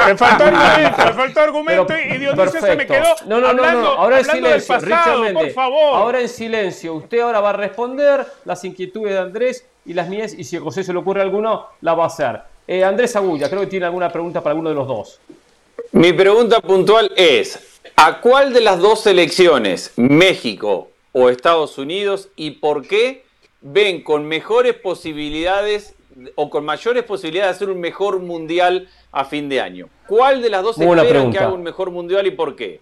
[0.07, 3.15] le faltó argumento, le faltó argumento y Dionisio se me quedó.
[3.25, 3.87] No, no, no, no.
[3.89, 5.43] ahora en silencio, Richard Méndez.
[5.43, 5.95] Por favor.
[5.95, 6.93] Ahora en silencio.
[6.93, 10.61] Usted ahora va a responder las inquietudes de Andrés y las mías, y si a
[10.61, 12.41] José se le ocurre alguno, la va a hacer.
[12.65, 15.19] Eh, Andrés Agulla, creo que tiene alguna pregunta para alguno de los dos.
[15.91, 22.51] Mi pregunta puntual es, ¿a cuál de las dos selecciones, México o Estados Unidos, y
[22.51, 23.26] por qué
[23.61, 25.95] ven con mejores posibilidades
[26.35, 29.89] o con mayores posibilidades de hacer un mejor mundial a fin de año?
[30.07, 32.81] ¿Cuál de las dos esperan que haga un mejor mundial y por qué?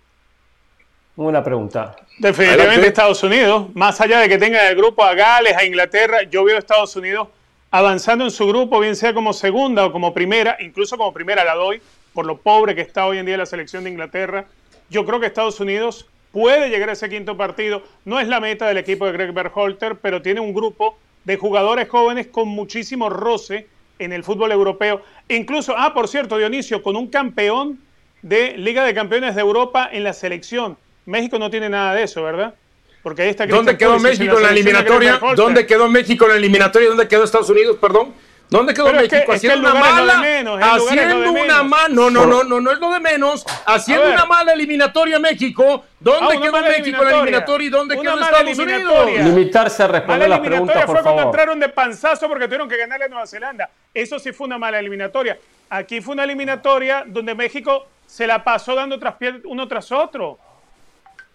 [1.17, 1.95] Una pregunta.
[2.19, 6.43] Definitivamente Estados Unidos, más allá de que tenga el grupo a Gales, a Inglaterra, yo
[6.43, 7.29] veo a Estados Unidos
[7.71, 11.55] avanzando en su grupo, bien sea como segunda o como primera, incluso como primera la
[11.55, 11.81] doy,
[12.13, 14.45] por lo pobre que está hoy en día la selección de Inglaterra.
[14.89, 17.81] Yo creo que Estados Unidos puede llegar a ese quinto partido.
[18.03, 21.87] No es la meta del equipo de Greg Berhalter, pero tiene un grupo de jugadores
[21.87, 23.67] jóvenes con muchísimo roce
[23.99, 25.01] en el fútbol europeo.
[25.29, 27.79] Incluso, ah, por cierto, Dionisio, con un campeón
[28.21, 30.77] de Liga de Campeones de Europa en la selección.
[31.05, 32.53] México no tiene nada de eso, ¿verdad?
[33.01, 35.21] Porque ahí está ¿Dónde quedó México en la eliminatoria?
[35.37, 36.89] ¿Dónde quedó México en la eliminatoria?
[36.89, 38.13] ¿Dónde quedó Estados Unidos, perdón?
[38.49, 39.31] ¿Dónde quedó México?
[39.31, 40.23] haciendo una mala.
[40.61, 41.89] haciendo una mala.
[41.89, 43.45] No, no, no, no, no es lo de menos.
[43.65, 45.83] Haciendo una mala eliminatoria México.
[45.99, 49.11] ¿Dónde ah, quedó México en la eliminatoria y dónde quedó Estados Unidos?
[49.23, 53.05] Limitarse a responder las preguntas, por fue cuando entraron de panzazo porque tuvieron que ganarle
[53.05, 53.69] a Nueva Zelanda.
[53.93, 55.37] Eso sí fue una mala eliminatoria.
[55.69, 59.15] Aquí fue una eliminatoria donde México se la pasó dando tras
[59.45, 60.37] uno tras otro.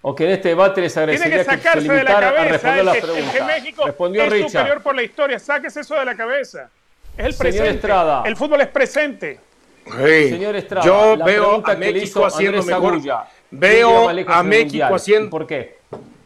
[0.02, 3.30] O que en este debate les agradecería Tiene que sacarse que de la cabeza el,
[3.30, 5.38] que México Respondió es superior por la historia.
[5.38, 6.70] Sáquese eso de la cabeza.
[7.20, 7.70] Es el presente.
[7.70, 8.22] Estrada.
[8.24, 9.38] El fútbol es presente.
[9.84, 13.01] Señor Estrada, yo veo a México haciendo mejor.
[13.51, 15.28] veo a México haciendo.
[15.28, 15.78] ¿Por qué?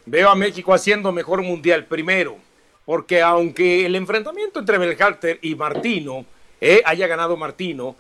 [0.07, 2.37] Veo a México haciendo mejor mundial primero,
[2.85, 6.27] porque aunque el enfrentamiento entre Belhalter y Martino
[6.61, 7.97] eh, haya ganado Martino,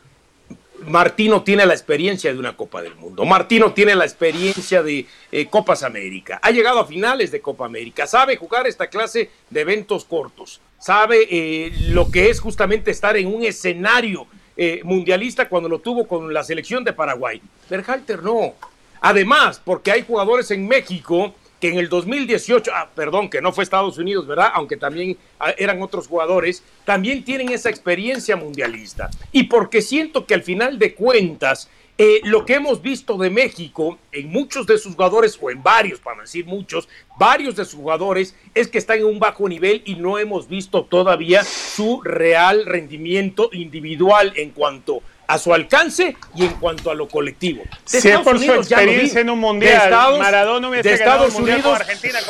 [0.86, 3.24] Martino tiene la experiencia de una Copa del Mundo.
[3.24, 6.38] Martino tiene la experiencia de eh, Copas América.
[6.42, 8.06] Ha llegado a finales de Copa América.
[8.06, 13.34] Sabe jugar esta clase de eventos cortos sabe eh, lo que es justamente estar en
[13.34, 17.40] un escenario eh, mundialista cuando lo tuvo con la selección de Paraguay.
[17.70, 18.52] Berhalter no.
[19.00, 23.64] Además, porque hay jugadores en México que en el 2018, ah, perdón, que no fue
[23.64, 24.50] Estados Unidos, ¿verdad?
[24.52, 29.08] Aunque también ah, eran otros jugadores, también tienen esa experiencia mundialista.
[29.32, 33.98] Y porque siento que al final de cuentas, eh, lo que hemos visto de México
[34.10, 36.88] en muchos de sus jugadores, o en varios, para decir muchos,
[37.18, 40.84] varios de sus jugadores, es que están en un bajo nivel y no hemos visto
[40.84, 47.08] todavía su real rendimiento individual en cuanto a su alcance y en cuanto a lo
[47.08, 47.62] colectivo.
[47.90, 51.78] De si por su experiencia en un mundial, de Estados, Maradona de Estados Unidos,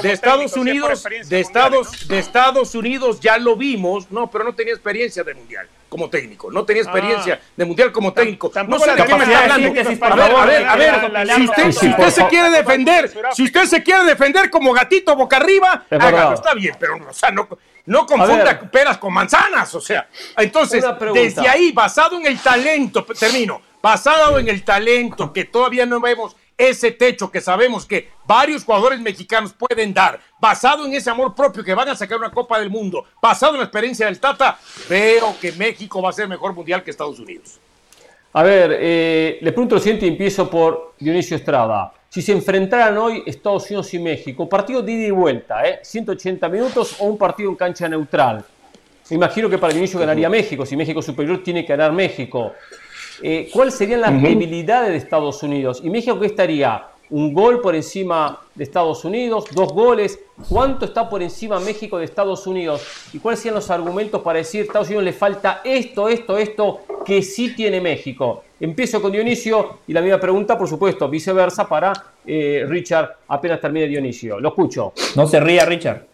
[0.02, 4.72] de Estados Unidos, de Estados, de Estados Unidos ya lo vimos, no, pero no tenía
[4.72, 7.52] experiencia de mundial como técnico, no tenía experiencia ah.
[7.56, 8.50] de mundial como técnico.
[8.66, 10.38] No sé de qué me está hablando.
[10.38, 13.64] A ver, a ver, a ver, si usted, si usted se quiere defender, si usted
[13.66, 17.48] se quiere defender como gatito boca arriba, hágalo, está bien, pero o sea, no,
[17.86, 20.08] no confunda peras con manzanas, o sea.
[20.36, 26.00] Entonces, desde ahí, basado en el talento, termino, basado en el talento que todavía no
[26.00, 31.34] vemos ese techo que sabemos que varios jugadores mexicanos pueden dar, basado en ese amor
[31.34, 34.58] propio que van a sacar una Copa del Mundo, basado en la experiencia del Tata,
[34.88, 37.58] veo que México va a ser mejor mundial que Estados Unidos.
[38.36, 41.92] A ver, eh, le pregunto lo siguiente y empiezo por Dionisio Estrada.
[42.08, 45.78] Si se enfrentaran hoy Estados Unidos y México, partido de ida y vuelta, ¿eh?
[45.82, 48.44] 180 minutos o un partido en cancha neutral.
[49.08, 50.66] Me imagino que para Dionisio ganaría México.
[50.66, 52.54] Si México es superior, tiene que ganar México.
[53.22, 55.80] Eh, ¿cuáles serían las debilidades de Estados Unidos?
[55.84, 56.82] ¿Y México qué estaría?
[57.10, 59.44] ¿Un gol por encima de Estados Unidos?
[59.52, 60.18] ¿Dos goles?
[60.48, 62.82] ¿Cuánto está por encima México de Estados Unidos?
[63.12, 66.80] ¿Y cuáles serían los argumentos para decir a Estados Unidos le falta esto, esto, esto
[67.04, 68.44] que sí tiene México?
[68.58, 71.92] Empiezo con Dionisio y la misma pregunta, por supuesto, viceversa para
[72.26, 74.40] eh, Richard apenas termine Dionisio.
[74.40, 74.92] Lo escucho.
[75.14, 76.06] No se ría, Richard.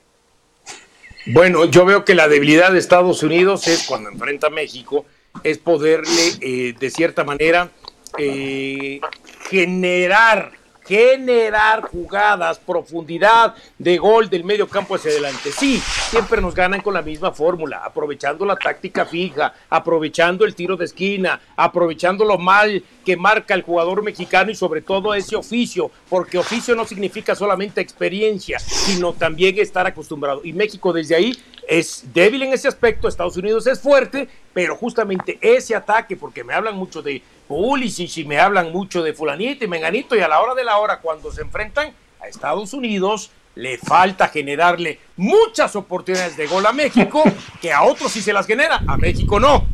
[1.27, 5.05] Bueno, yo veo que la debilidad de Estados Unidos es cuando enfrenta a México
[5.43, 7.71] es poderle, eh, de cierta manera,
[8.19, 9.01] eh,
[9.49, 10.53] generar
[10.91, 15.53] generar jugadas, profundidad de gol del medio campo hacia adelante.
[15.53, 15.81] Sí,
[16.11, 20.87] siempre nos ganan con la misma fórmula, aprovechando la táctica fija, aprovechando el tiro de
[20.87, 26.39] esquina, aprovechando lo mal que marca el jugador mexicano y sobre todo ese oficio, porque
[26.39, 30.41] oficio no significa solamente experiencia, sino también estar acostumbrado.
[30.43, 31.37] Y México desde ahí
[31.69, 36.55] es débil en ese aspecto, Estados Unidos es fuerte, pero justamente ese ataque, porque me
[36.55, 40.41] hablan mucho de Pulisic y me hablan mucho de fulanito y menganito y a la
[40.41, 46.37] hora de la hora cuando se enfrentan a Estados Unidos le falta generarle muchas oportunidades
[46.37, 47.23] de gol a México
[47.61, 49.67] que a otros sí se las genera, a México no.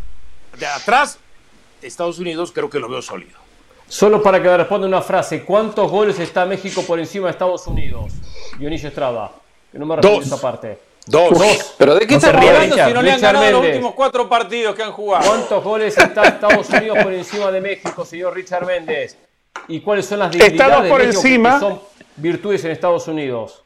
[0.58, 1.18] De atrás,
[1.82, 3.38] Estados Unidos creo que lo veo sólido.
[3.88, 7.66] Solo para que me responda una frase, ¿cuántos goles está México por encima de Estados
[7.66, 8.12] Unidos?
[8.58, 9.30] Dionisio Estrada,
[9.70, 10.78] que no me responde esa parte.
[11.06, 11.74] Dos.
[11.78, 14.74] ¿Pero de qué no están hablando si no le han ganado los últimos cuatro partidos
[14.74, 15.28] que han jugado?
[15.28, 19.16] ¿Cuántos goles está Estados Unidos por encima de México, señor Richard Méndez?
[19.68, 21.80] ¿Y cuáles son las debilidades por encima, que son
[22.16, 23.62] virtudes en Estados Unidos?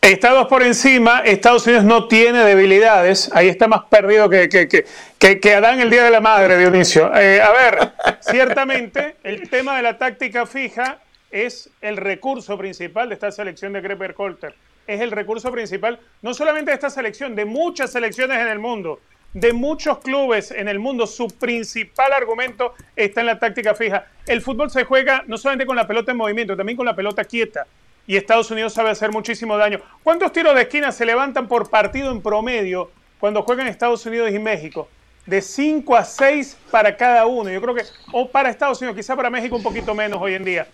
[0.00, 3.30] Estados por encima, Estados Unidos no tiene debilidades.
[3.34, 7.12] Ahí está más perdido que, que, que, que Adán el Día de la Madre, Dionisio.
[7.16, 10.98] Eh, a ver, ciertamente el tema de la táctica fija
[11.32, 14.54] es el recurso principal de esta selección de Greber Holter
[14.88, 19.00] es el recurso principal, no solamente de esta selección, de muchas selecciones en el mundo,
[19.34, 21.06] de muchos clubes en el mundo.
[21.06, 24.06] Su principal argumento está en la táctica fija.
[24.26, 27.22] El fútbol se juega no solamente con la pelota en movimiento, también con la pelota
[27.24, 27.66] quieta.
[28.06, 29.80] Y Estados Unidos sabe hacer muchísimo daño.
[30.02, 32.90] ¿Cuántos tiros de esquina se levantan por partido en promedio
[33.20, 34.88] cuando juegan Estados Unidos y México?
[35.26, 37.50] De 5 a 6 para cada uno.
[37.50, 37.82] Yo creo que,
[38.12, 40.66] o para Estados Unidos, quizá para México un poquito menos hoy en día.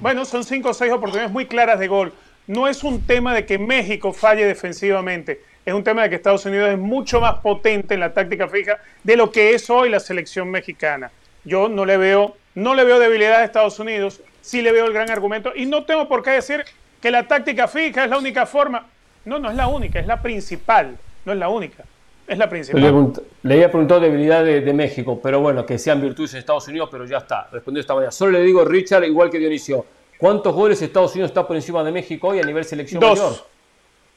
[0.00, 2.12] Bueno, son 5 o 6 oportunidades muy claras de gol
[2.50, 6.44] no es un tema de que México falle defensivamente, es un tema de que Estados
[6.46, 10.00] Unidos es mucho más potente en la táctica fija de lo que es hoy la
[10.00, 11.12] selección mexicana.
[11.44, 14.92] Yo no le veo, no le veo debilidad a Estados Unidos, sí le veo el
[14.92, 16.64] gran argumento y no tengo por qué decir
[17.00, 18.84] que la táctica fija es la única forma.
[19.24, 21.84] No, no es la única, es la principal, no es la única.
[22.26, 23.12] Es la principal.
[23.42, 27.04] Le, había preguntado debilidad de, México, pero bueno, que sean virtudes en Estados Unidos, pero
[27.04, 28.10] ya está, respondió esta mañana.
[28.10, 29.84] Solo le digo, Richard, igual que Dionisio,
[30.20, 33.18] ¿Cuántos goles Estados Unidos está por encima de México hoy a nivel selección Dos.
[33.18, 33.34] mayor?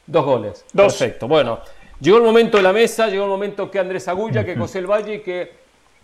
[0.06, 0.66] Dos goles.
[0.74, 0.94] Dos.
[0.98, 1.30] Perfecto.
[1.30, 1.60] Bueno,
[2.02, 4.88] llegó el momento de la mesa, llegó el momento que Andrés Agulla, que José El
[4.88, 5.54] Valle, que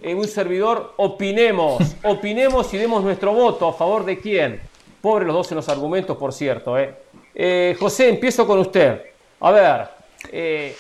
[0.02, 4.62] en un servidor opinemos, opinemos y demos nuestro voto a favor de quién.
[5.02, 6.80] Pobre los dos en los argumentos, por cierto.
[6.80, 6.96] ¿eh?
[7.36, 9.02] Eh, José, empiezo con usted.
[9.42, 9.88] A ver,
[10.32, 10.78] eh,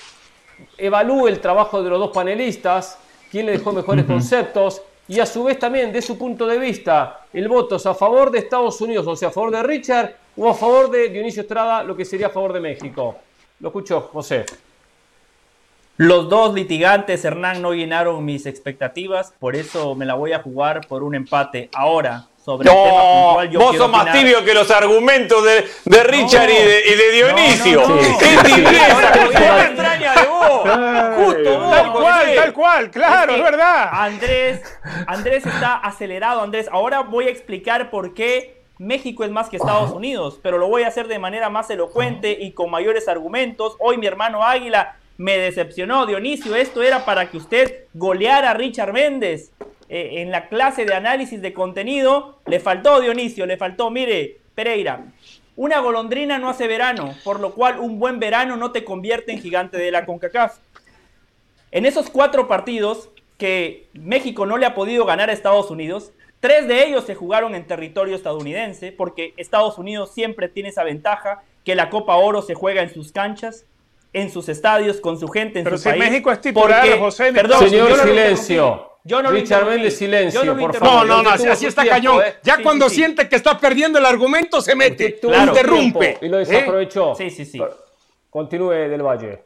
[0.78, 2.98] evalúe el trabajo de los dos panelistas,
[3.30, 7.26] quién le dejó mejores conceptos, y a su vez también de su punto de vista
[7.34, 10.48] el voto es a favor de Estados Unidos, o sea, a favor de Richard o
[10.48, 13.18] a favor de Dionisio Estrada, lo que sería a favor de México.
[13.60, 14.46] Lo escucho, José.
[15.98, 20.88] Los dos litigantes, Hernán, no llenaron mis expectativas, por eso me la voy a jugar
[20.88, 21.70] por un empate.
[21.74, 26.04] Ahora, sobre el tema puntual, yo vos sos más tibio que los argumentos de, de
[26.04, 27.84] Richard y, de, y, de, Dionisio.
[28.18, 29.12] ¡Qué tibieza!
[29.12, 31.26] ¡Qué extraña de vos!
[31.26, 33.90] Justo vos, Tal cual, tal cual, claro, es, verdad.
[33.92, 34.62] Andrés,
[35.06, 36.68] Andrés está acelerado, Andrés.
[36.72, 40.84] Ahora voy a explicar por qué México es más que Estados Unidos, pero lo voy
[40.84, 43.76] a hacer de manera más elocuente y con mayores argumentos.
[43.80, 46.08] Hoy mi hermano Águila me decepcionó.
[46.08, 49.52] Dionisio, esto era para que usted goleara a Richard Méndez.
[49.90, 55.04] Eh, en la clase de análisis de contenido le faltó Dionisio, le faltó, mire, Pereira,
[55.56, 59.42] una golondrina no hace verano, por lo cual un buen verano no te convierte en
[59.42, 60.58] gigante de la CONCACAF.
[61.72, 66.68] En esos cuatro partidos que México no le ha podido ganar a Estados Unidos, tres
[66.68, 71.76] de ellos se jugaron en territorio estadounidense, porque Estados Unidos siempre tiene esa ventaja que
[71.76, 73.66] la Copa Oro se juega en sus canchas
[74.14, 76.04] en sus estadios, con su gente, en Pero su si país.
[76.04, 78.89] México es titular, porque, José, perdón, señor, silencio.
[79.04, 81.08] Yo no Richard Méndez, silencio, no por favor.
[81.08, 82.22] No, no, no, así, está tiempo, cañón.
[82.24, 82.36] ¿eh?
[82.44, 83.02] Ya Sí, cuando sí, sí.
[83.02, 85.52] siente que está perdiendo el argumento, se mete, Claro.
[85.52, 86.00] interrumpe.
[86.18, 86.46] tiempo Y lo ¿eh?
[86.46, 87.16] desaprovechó.
[87.16, 87.62] Sí, sí, sí.
[88.30, 89.44] Continúe del Valle.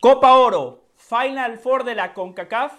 [0.00, 2.72] Copa Oro, Final Four de la CONCACAF,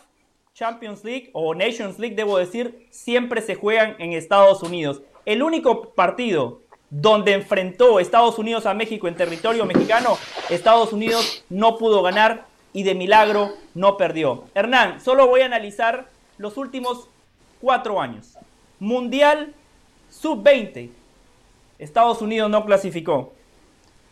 [0.54, 5.02] Champions League o Nations League, debo decir, siempre se juegan en Estados Unidos.
[5.26, 10.18] El único partido donde enfrentó Estados Unidos a México en territorio mexicano,
[10.50, 14.44] Estados Unidos no pudo ganar y de milagro no perdió.
[14.54, 17.08] Hernán, solo voy a analizar los últimos
[17.62, 18.38] cuatro años.
[18.82, 19.54] Mundial
[20.10, 20.90] Sub-20,
[21.80, 23.32] Estados Unidos no clasificó.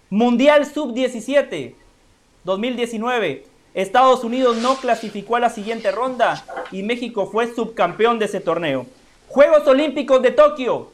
[0.10, 1.76] Mundial Sub-17,
[2.46, 8.40] 2019, Estados Unidos no clasificó a la siguiente ronda y México fue subcampeón de ese
[8.40, 8.86] torneo.
[9.28, 10.90] Juegos Olímpicos de Tokio,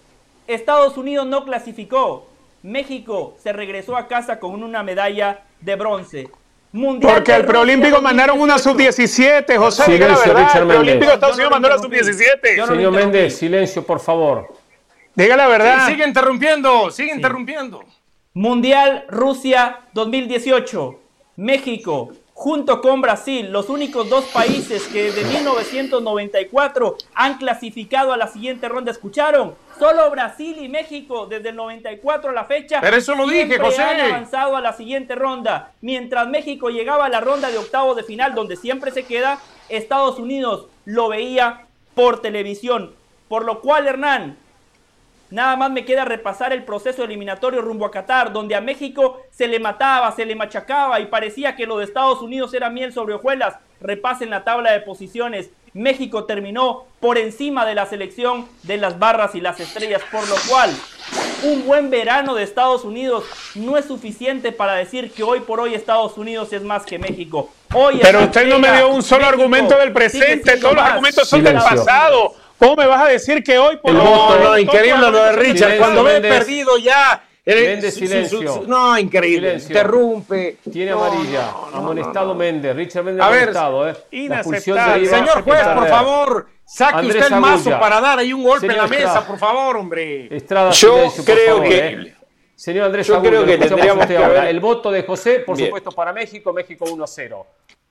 [0.47, 2.25] Estados Unidos no clasificó.
[2.63, 6.29] México se regresó a casa con una medalla de bronce.
[6.71, 9.01] Mundial Porque al preolímpico mandaron una 2018.
[9.01, 10.45] sub-17, José, Silencio, la verdad.
[10.47, 11.13] Richard El preolímpico de.
[11.15, 12.13] Estados Unidos mandó la lo interrumpí.
[12.13, 12.57] sub-17.
[12.57, 12.91] Yo no Señor.
[12.93, 14.53] Méndez, silencio, por favor.
[15.15, 15.85] Diga la verdad.
[15.87, 17.83] Sí, sigue interrumpiendo, sigue interrumpiendo.
[18.33, 20.99] Mundial Rusia 2018.
[21.37, 28.27] México, junto con Brasil, los únicos dos países que desde 1994 han clasificado a la
[28.27, 28.91] siguiente ronda.
[28.91, 29.55] ¿Escucharon?
[29.77, 32.79] Solo Brasil y México desde el 94 a la fecha.
[32.79, 33.81] Pero eso lo dije, José.
[33.81, 35.73] Han avanzado a la siguiente ronda.
[35.81, 40.17] Mientras México llegaba a la ronda de octavos de final, donde siempre se queda, Estados
[40.17, 42.95] Unidos lo veía por televisión.
[43.27, 44.37] Por lo cual, Hernán,
[45.31, 49.47] Nada más me queda repasar el proceso eliminatorio rumbo a Qatar, donde a México se
[49.47, 53.13] le mataba, se le machacaba y parecía que lo de Estados Unidos era miel sobre
[53.13, 53.55] hojuelas.
[53.79, 55.51] Repasen la tabla de posiciones.
[55.73, 60.35] México terminó por encima de la selección de las barras y las estrellas, por lo
[60.49, 60.71] cual
[61.43, 63.23] un buen verano de Estados Unidos
[63.55, 67.51] no es suficiente para decir que hoy por hoy Estados Unidos es más que México.
[67.73, 71.29] Hoy Pero usted no me dio un solo México argumento del presente, todos los argumentos
[71.29, 72.33] son del pasado.
[72.59, 75.31] ¿Cómo me vas a decir que hoy por El hoy- voto, No, increíble lo de
[75.31, 75.55] Richard.
[75.57, 77.23] Silencio, Cuando ve perdido ya.
[77.45, 78.53] eh, Méndez, su- su- silencio.
[78.53, 79.47] su- no, increíble.
[79.59, 79.69] Silencio.
[79.69, 80.57] Interrumpe.
[80.71, 81.41] Tiene No, amarilla.
[81.51, 82.39] no, no, amonestado no, no.
[82.39, 82.75] Méndez.
[82.75, 83.95] Richard Méndez A ver, amonestado, ¿eh?
[84.11, 85.05] Inaceptable.
[85.07, 87.79] Señor juez, por favor, saque Andrés usted el mazo Agulla.
[87.79, 89.27] para dar ahí un golpe Señor en la mesa, Estrada.
[89.27, 90.35] por favor, hombre.
[90.35, 92.15] Estrada, Yo silencio, creo favor, que- ¿eh?
[92.55, 94.27] Señor Andrés yo Agulla, creo que tendríamos que ahora.
[94.41, 95.69] haber- El voto de José, por Bien.
[95.69, 97.47] supuesto, para México, México 1 a 0.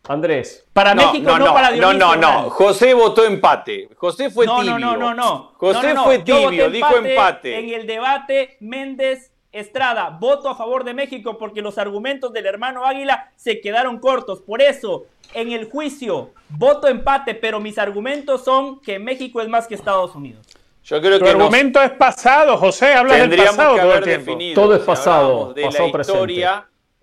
[0.09, 0.67] Andrés.
[0.73, 1.99] Para No, México, no, no, no, para no, Dionisio.
[1.99, 2.29] no, no.
[2.29, 2.49] Hernán.
[2.51, 3.89] José votó empate.
[3.97, 4.79] José fue No, tibio.
[4.79, 5.53] no, no, no, no.
[5.57, 6.05] José No, no, no.
[6.05, 7.59] fue tibio, dijo empate.
[7.59, 12.85] En el debate, Méndez Estrada, voto a favor de México porque los argumentos del hermano
[12.85, 14.41] Águila se quedaron cortos.
[14.43, 19.67] Por eso, en el juicio, voto empate, pero mis argumentos son que México es más
[19.67, 20.47] que Estados Unidos.
[20.85, 22.95] Yo creo Tu que nos argumento es pasado, José.
[22.95, 24.31] Hablas del tendríamos pasado que todo haber el tiempo.
[24.31, 26.23] definido Todo es pasado, de pasado, la presente.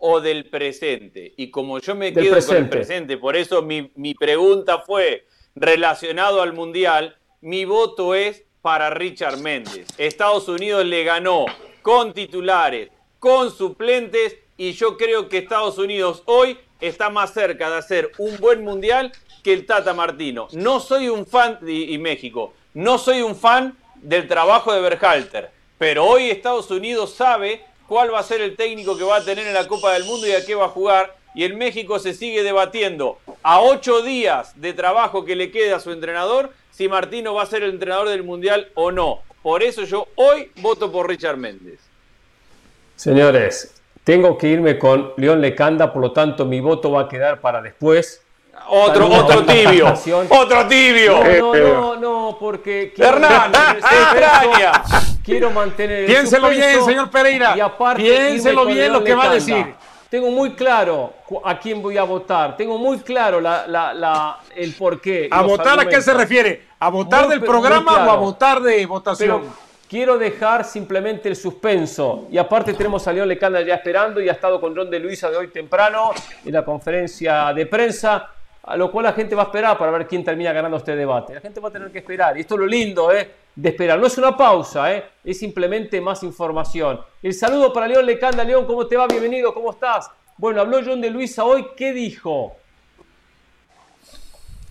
[0.07, 1.33] O del presente.
[1.35, 2.69] Y como yo me quedo con el presente.
[2.69, 5.25] presente, por eso mi, mi pregunta fue
[5.55, 9.87] relacionado al Mundial, mi voto es para Richard Méndez.
[9.97, 11.47] Estados Unidos le ganó
[11.81, 17.77] con titulares, con suplentes, y yo creo que Estados Unidos hoy está más cerca de
[17.77, 19.11] hacer un buen Mundial
[19.43, 20.49] que el Tata Martino.
[20.51, 25.49] No soy un fan, y, y México, no soy un fan del trabajo de Berhalter,
[25.79, 29.47] pero hoy Estados Unidos sabe cuál va a ser el técnico que va a tener
[29.47, 31.15] en la Copa del Mundo y a qué va a jugar.
[31.33, 35.79] Y en México se sigue debatiendo a ocho días de trabajo que le quede a
[35.79, 39.19] su entrenador si Martino va a ser el entrenador del Mundial o no.
[39.41, 41.79] Por eso yo hoy voto por Richard Méndez.
[42.95, 47.41] Señores, tengo que irme con León Lecanda, por lo tanto mi voto va a quedar
[47.41, 48.21] para después.
[48.67, 49.93] Otro, otro tibio.
[50.29, 51.23] Otro tibio.
[51.23, 54.83] No, no, no, no, porque Hernán, extraña.
[55.25, 57.55] Quiero mantener el Piénselo bien, señor Pereira.
[57.57, 59.73] Y aparte, Piénselo bien lo que va a decir.
[60.09, 63.41] tengo muy claro a quién voy a votar, tengo muy claro
[64.55, 65.27] el por qué.
[65.31, 66.67] ¿A votar a qué se refiere?
[66.79, 69.65] ¿A votar del programa o a votar de votación?
[69.89, 72.27] quiero dejar simplemente el suspenso.
[72.31, 75.29] Y aparte tenemos a León Lecanda ya esperando y ha estado con John de Luisa
[75.29, 76.11] de hoy temprano
[76.43, 78.29] en la conferencia de prensa
[78.67, 81.35] a lo cual la gente va a esperar para ver quién termina ganando este debate.
[81.35, 82.35] La gente va a tener que esperar.
[82.35, 83.31] Y esto es lo lindo ¿eh?
[83.55, 83.99] de esperar.
[83.99, 85.05] No es una pausa, ¿eh?
[85.23, 86.99] es simplemente más información.
[87.21, 88.43] El saludo para León Lecanda.
[88.43, 89.05] León, ¿cómo te va?
[89.05, 90.09] Bienvenido, ¿cómo estás?
[90.37, 91.67] Bueno, habló John de Luisa hoy.
[91.77, 92.55] ¿Qué dijo?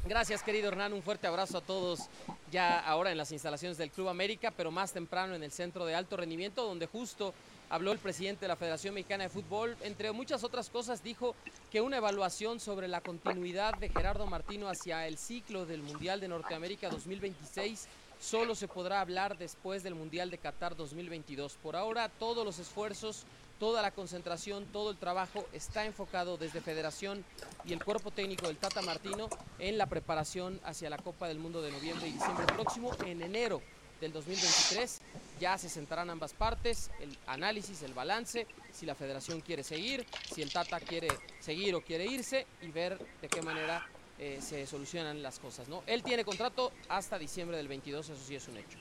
[0.07, 0.93] Gracias, querido Hernán.
[0.93, 2.09] Un fuerte abrazo a todos
[2.51, 5.95] ya ahora en las instalaciones del Club América, pero más temprano en el centro de
[5.95, 7.33] alto rendimiento, donde justo
[7.75, 9.77] habló el presidente de la Federación Mexicana de Fútbol.
[9.83, 11.35] Entre muchas otras cosas, dijo
[11.73, 16.29] que una evaluación sobre la continuidad de Gerardo Martino hacia el ciclo del Mundial de
[16.29, 17.89] Norteamérica 2026
[18.21, 21.57] solo se podrá hablar después del Mundial de Qatar 2022.
[21.61, 23.25] Por ahora, todos los esfuerzos,
[23.59, 27.25] toda la concentración, todo el trabajo está enfocado desde Federación
[27.65, 29.29] y el cuerpo técnico del Tata Martino
[29.59, 32.93] en la preparación hacia la Copa del Mundo de noviembre y diciembre próximo.
[33.05, 33.61] En enero
[34.01, 35.01] del 2023
[35.41, 40.43] ya se sentarán ambas partes, el análisis, el balance, si la federación quiere seguir, si
[40.43, 41.09] el Tata quiere
[41.41, 43.87] seguir o quiere irse y ver de qué manera
[44.19, 45.69] eh, se solucionan las cosas.
[45.69, 45.83] ¿no?
[45.87, 48.79] Él tiene contrato hasta diciembre del 22, eso sí es un hecho.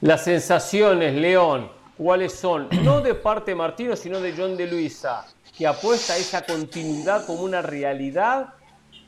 [0.00, 2.68] Las sensaciones, León, ¿cuáles son?
[2.82, 7.26] No de parte de Martino, sino de John de Luisa, que apuesta a esa continuidad
[7.26, 8.54] como una realidad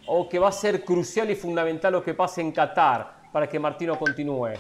[0.07, 3.59] o que va a ser crucial y fundamental lo que pase en Qatar para que
[3.59, 4.55] Martino continúe.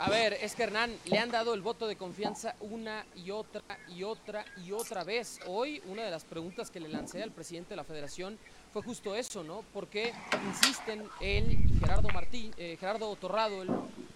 [0.00, 3.62] A ver, es que Hernán le han dado el voto de confianza una y otra
[3.88, 5.40] y otra y otra vez.
[5.48, 8.38] Hoy una de las preguntas que le lancé al presidente de la federación
[8.72, 9.64] fue justo eso, ¿no?
[9.72, 10.12] Porque
[10.46, 13.70] insisten él y Gerardo Martín, eh, Gerardo Torrado, el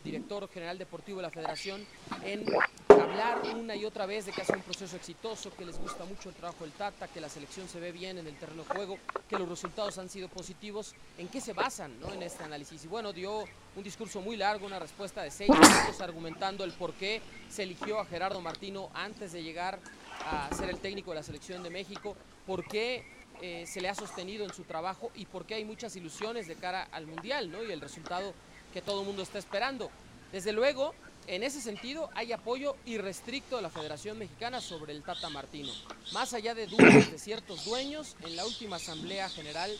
[0.05, 1.87] director general deportivo de la federación,
[2.25, 2.45] en
[2.89, 6.29] hablar una y otra vez de que hace un proceso exitoso, que les gusta mucho
[6.29, 8.99] el trabajo del Tata, que la selección se ve bien en el terreno de juego,
[9.29, 10.95] que los resultados han sido positivos.
[11.19, 12.13] ¿En qué se basan ¿no?
[12.13, 12.85] en este análisis?
[12.85, 13.45] Y bueno, dio
[13.77, 18.01] un discurso muy largo, una respuesta de seis minutos argumentando el por qué se eligió
[18.01, 19.79] a Gerardo Martino antes de llegar
[20.27, 22.17] a ser el técnico de la selección de México,
[22.47, 25.97] por qué eh, se le ha sostenido en su trabajo y por qué hay muchas
[25.97, 27.63] ilusiones de cara al Mundial ¿no?
[27.65, 28.33] y el resultado
[28.73, 29.91] que todo el mundo está esperando.
[30.31, 30.95] Desde luego,
[31.27, 35.73] en ese sentido, hay apoyo irrestricto de la Federación Mexicana sobre el Tata Martino.
[36.13, 39.71] Más allá de dudas de ciertos dueños, en la última Asamblea General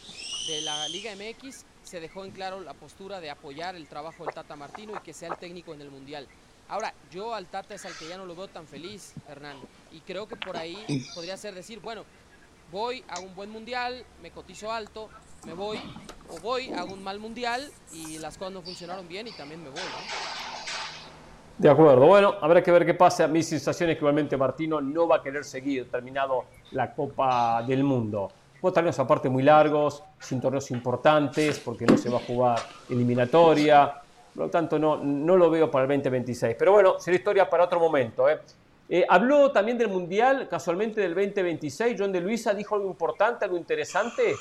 [0.49, 4.35] de la Liga MX se dejó en claro la postura de apoyar el trabajo del
[4.35, 6.27] Tata Martino y que sea el técnico en el Mundial.
[6.69, 9.57] Ahora, yo al Tata es al que ya no lo veo tan feliz, Hernán,
[9.93, 12.05] y creo que por ahí podría ser decir, bueno,
[12.73, 15.11] voy a un buen Mundial, me cotizo alto,
[15.47, 15.79] me voy,
[16.31, 19.69] o voy a un mal Mundial y las cosas no funcionaron bien y también me
[19.69, 19.81] voy.
[21.59, 23.29] De acuerdo, bueno, habrá que ver qué pasa.
[23.29, 27.85] Mi sensación es que igualmente Martino no va a querer seguir terminado la Copa del
[27.85, 28.33] Mundo.
[28.61, 32.59] Pues torneos aparte muy largos, sin torneos importantes, porque no se va a jugar
[32.89, 33.93] eliminatoria.
[34.35, 36.57] Por lo tanto, no, no lo veo para el 2026.
[36.59, 38.29] Pero bueno, será historia para otro momento.
[38.29, 38.41] ¿eh?
[38.95, 41.97] Eh, habló también del Mundial, casualmente del 2026.
[41.99, 44.35] John de Luisa dijo algo importante, algo interesante.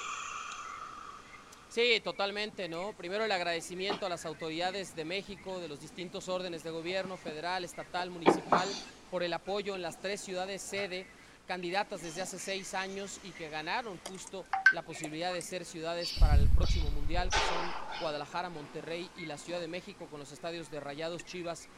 [1.70, 2.92] Sí, totalmente, ¿no?
[2.92, 7.64] Primero el agradecimiento a las autoridades de México, de los distintos órdenes de gobierno, federal,
[7.64, 8.68] estatal, municipal,
[9.10, 11.06] por el apoyo en las tres ciudades sede,
[11.48, 16.36] candidatas desde hace seis años y que ganaron justo la posibilidad de ser ciudades para
[16.36, 20.70] el próximo Mundial, que son Guadalajara, Monterrey y la Ciudad de México, con los estadios
[20.70, 21.70] de Rayados, Chivas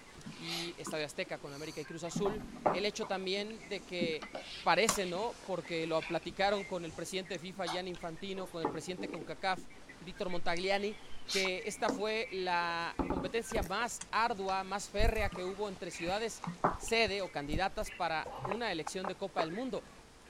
[0.41, 2.41] y Estadio Azteca con América y Cruz Azul.
[2.75, 4.21] El hecho también de que
[4.63, 5.33] parece, ¿no?
[5.47, 9.59] Porque lo platicaron con el presidente de FIFA, Jan Infantino, con el presidente CONCACAF,
[10.05, 10.93] Víctor Montagliani,
[11.31, 16.41] que esta fue la competencia más ardua, más férrea que hubo entre ciudades
[16.79, 19.81] sede o candidatas para una elección de Copa del Mundo.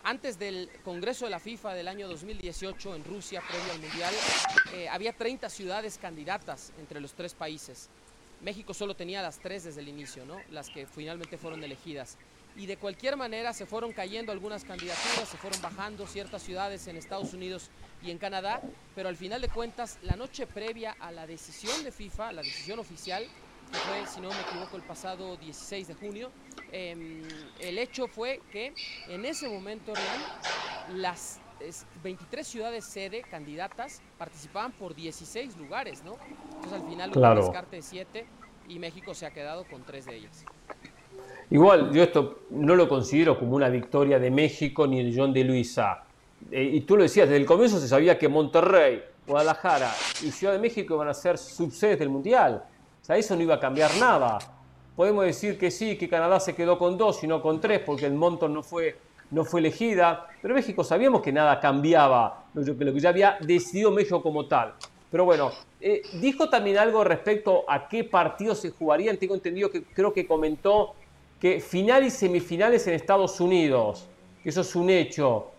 [0.06, 4.14] Antes del Congreso de la FIFA del año 2018 en Rusia, previo al Mundial,
[4.74, 7.90] eh, había 30 ciudades candidatas entre los tres países.
[8.44, 10.38] México solo tenía las tres desde el inicio, ¿no?
[10.52, 12.18] las que finalmente fueron elegidas.
[12.56, 16.98] Y de cualquier manera se fueron cayendo algunas candidaturas, se fueron bajando ciertas ciudades en
[16.98, 17.70] Estados Unidos
[18.04, 18.62] y en Canadá,
[18.96, 22.78] pero al final de cuentas, la noche previa a la decisión de FIFA, la decisión
[22.80, 23.26] oficial,
[23.72, 26.32] que fue, si no me equivoco, el pasado 16 de junio,
[26.72, 27.24] em,
[27.60, 28.74] el hecho fue que
[29.08, 31.40] en ese momento, real, las
[32.04, 36.18] 23 ciudades sede, candidatas, participaban por 16 lugares, ¿no?
[36.56, 38.26] Entonces al final hubo un descarte de 7
[38.70, 40.46] y México se ha quedado con 3 de ellas.
[41.50, 45.44] Igual, yo esto no lo considero como una victoria de México ni de John de
[45.44, 46.04] Luisa.
[46.52, 49.92] Eh, y tú lo decías, desde el comienzo se sabía que Monterrey, Guadalajara
[50.24, 52.64] y Ciudad de México iban a ser subsedes del Mundial.
[53.02, 54.40] O sea, eso no iba a cambiar nada.
[54.96, 58.06] Podemos decir que sí, que Canadá se quedó con dos y no con tres, porque
[58.06, 58.96] el monto no fue
[59.34, 64.22] no fue elegida, pero México sabíamos que nada cambiaba, lo que ya había decidido México
[64.22, 64.74] como tal.
[65.10, 65.52] Pero bueno,
[65.82, 69.18] eh, dijo también algo respecto a qué partidos se jugarían.
[69.18, 70.96] Tengo entendido que creo que comentó
[71.40, 74.08] que final y semifinales en Estados Unidos,
[74.42, 75.52] que eso es un hecho.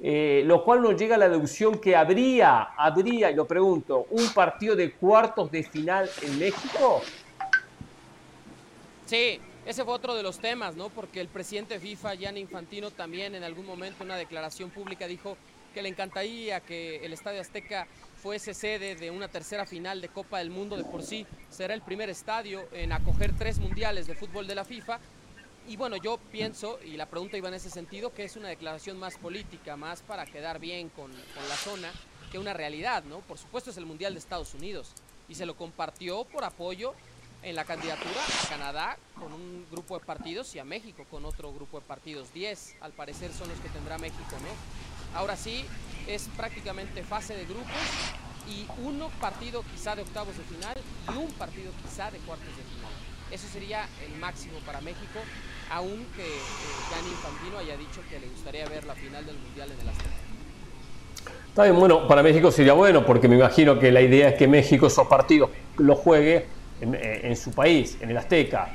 [0.00, 4.28] Eh, lo cual nos llega a la deducción que habría, habría, y lo pregunto, un
[4.30, 7.02] partido de cuartos de final en México.
[9.06, 10.88] Sí, ese fue otro de los temas, ¿no?
[10.88, 15.36] Porque el presidente FIFA, Gianni Infantino, también en algún momento en una declaración pública dijo
[15.72, 17.86] que le encantaría que el Estadio Azteca
[18.20, 21.26] fuese sede de una tercera final de Copa del Mundo de por sí.
[21.48, 24.98] Será el primer estadio en acoger tres mundiales de fútbol de la FIFA.
[25.68, 28.98] Y bueno, yo pienso, y la pregunta iba en ese sentido, que es una declaración
[28.98, 31.92] más política, más para quedar bien con, con la zona,
[32.32, 33.20] que una realidad, ¿no?
[33.20, 34.92] Por supuesto es el Mundial de Estados Unidos
[35.28, 36.94] y se lo compartió por apoyo
[37.42, 41.52] en la candidatura a Canadá con un grupo de partidos y a México con otro
[41.52, 42.32] grupo de partidos.
[42.32, 45.18] 10 al parecer son los que tendrá México, ¿no?
[45.18, 45.64] Ahora sí,
[46.06, 47.66] es prácticamente fase de grupos
[48.48, 50.76] y uno partido quizá de octavos de final
[51.12, 52.92] y un partido quizá de cuartos de final.
[53.30, 55.20] Eso sería el máximo para México,
[55.70, 59.88] aunque eh, Infantino haya dicho que le gustaría ver la final del Mundial en el
[59.88, 60.10] Azteca.
[61.48, 64.48] Está bien, bueno, para México sería bueno, porque me imagino que la idea es que
[64.48, 66.46] México esos partidos los juegue
[66.82, 68.68] en, en su país, en el Azteca.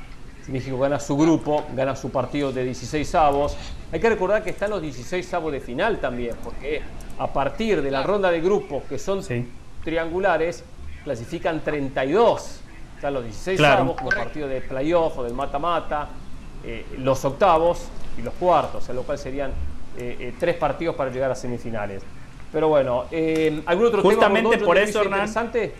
[0.44, 3.56] Si México gana su grupo, gana su partido de 16 avos.
[3.92, 6.80] Hay que recordar que están los 16 avos de final también, porque
[7.18, 9.22] a partir de la ronda de grupos que son
[9.84, 10.64] triangulares,
[11.04, 12.60] clasifican 32.
[12.96, 16.08] Están los 16 avos como partido de playoff o del mata-mata,
[16.64, 17.84] eh, los octavos
[18.18, 19.50] y los cuartos, en lo cual serían
[19.96, 22.02] eh, eh, tres partidos para llegar a semifinales.
[22.50, 23.04] Pero bueno,
[23.66, 24.66] ¿algún otro Justamente tema?
[24.66, 25.74] por eso, interesante?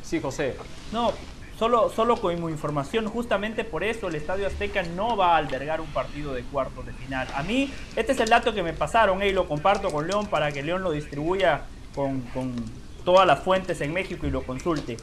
[0.00, 0.56] Sí, José.
[0.92, 1.12] No,
[1.62, 5.86] Solo, solo como información, justamente por eso el Estadio Azteca no va a albergar un
[5.86, 7.28] partido de cuartos de final.
[7.36, 10.50] A mí, este es el dato que me pasaron y lo comparto con León para
[10.50, 12.56] que León lo distribuya con, con
[13.04, 14.96] todas las fuentes en México y lo consulte.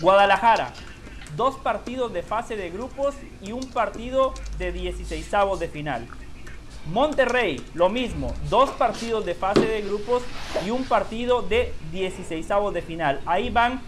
[0.00, 0.72] Guadalajara,
[1.36, 5.30] dos partidos de fase de grupos y un partido de 16
[5.60, 6.08] de final.
[6.90, 10.22] Monterrey, lo mismo, dos partidos de fase de grupos
[10.66, 13.20] y un partido de 16 de final.
[13.26, 13.82] Ahí van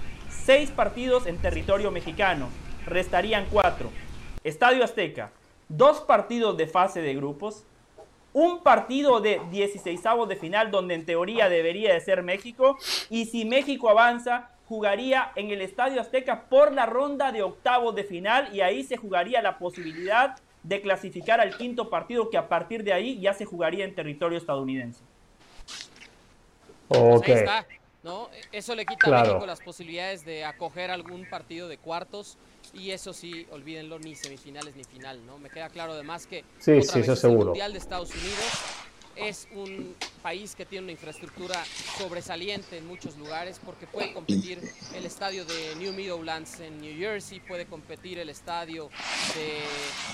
[0.51, 2.49] seis partidos en territorio mexicano,
[2.85, 3.89] restarían cuatro.
[4.43, 5.31] Estadio Azteca,
[5.69, 7.63] dos partidos de fase de grupos,
[8.33, 12.77] un partido de 16 de final donde en teoría debería de ser México
[13.11, 18.03] y si México avanza jugaría en el Estadio Azteca por la ronda de octavos de
[18.03, 22.83] final y ahí se jugaría la posibilidad de clasificar al quinto partido que a partir
[22.83, 25.05] de ahí ya se jugaría en territorio estadounidense.
[26.89, 27.45] Okay.
[28.03, 28.31] ¿No?
[28.53, 32.39] Eso le quita a México las posibilidades de acoger algún partido de cuartos
[32.73, 35.39] y eso sí, olvídenlo, ni semifinales ni final, ¿no?
[35.39, 38.81] Me queda claro además que sí, otra vez, el Mundial de Estados Unidos
[39.17, 41.63] es un país que tiene una infraestructura
[41.99, 44.61] sobresaliente en muchos lugares porque puede competir
[44.95, 48.89] el estadio de New Meadowlands en New Jersey, puede competir el estadio
[49.35, 49.59] de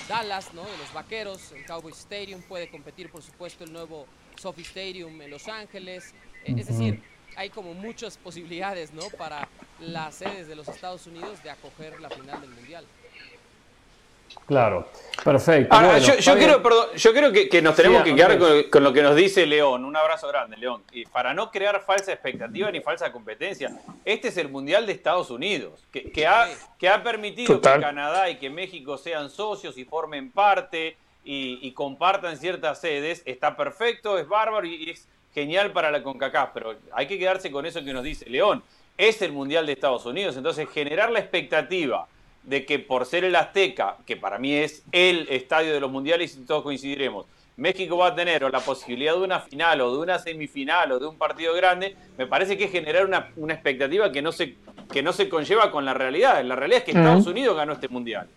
[0.09, 0.63] Dallas, ¿no?
[0.63, 5.31] de los Vaqueros, el Cowboy Stadium, puede competir por supuesto el nuevo Sophie Stadium en
[5.31, 7.01] Los Ángeles, es decir,
[7.37, 9.03] hay como muchas posibilidades, ¿no?
[9.17, 9.47] Para
[9.79, 12.83] las sedes de los Estados Unidos de acoger la final del Mundial.
[14.45, 14.89] Claro,
[15.23, 15.75] perfecto.
[16.19, 18.37] yo, creo, perdón, yo, creo, que, nos tenemos que quedar
[18.69, 19.85] con, lo que nos dice León.
[19.85, 20.83] Un abrazo grande, León.
[20.91, 23.71] Y para no crear falsa expectativa ni falsa competencia,
[24.03, 26.49] este es el Mundial de Estados Unidos, que, ha,
[26.79, 31.71] que ha permitido que Canadá y que México sean socios y formen parte y, y
[31.73, 33.21] compartan ciertas sedes.
[33.25, 35.07] Está perfecto, es bárbaro y es
[35.37, 38.63] genial para la CONCACAF, pero hay que quedarse con eso que nos dice León.
[38.97, 42.07] Es el Mundial de Estados Unidos, entonces generar la expectativa
[42.41, 46.35] de que por ser el Azteca, que para mí es el estadio de los mundiales
[46.35, 49.99] y todos coincidiremos, México va a tener o la posibilidad de una final o de
[49.99, 54.23] una semifinal o de un partido grande, me parece que es generar una, expectativa que
[54.23, 54.55] no, se,
[54.91, 56.43] que no se conlleva con la realidad.
[56.43, 58.27] La realidad es que Estados Unidos ganó este mundial.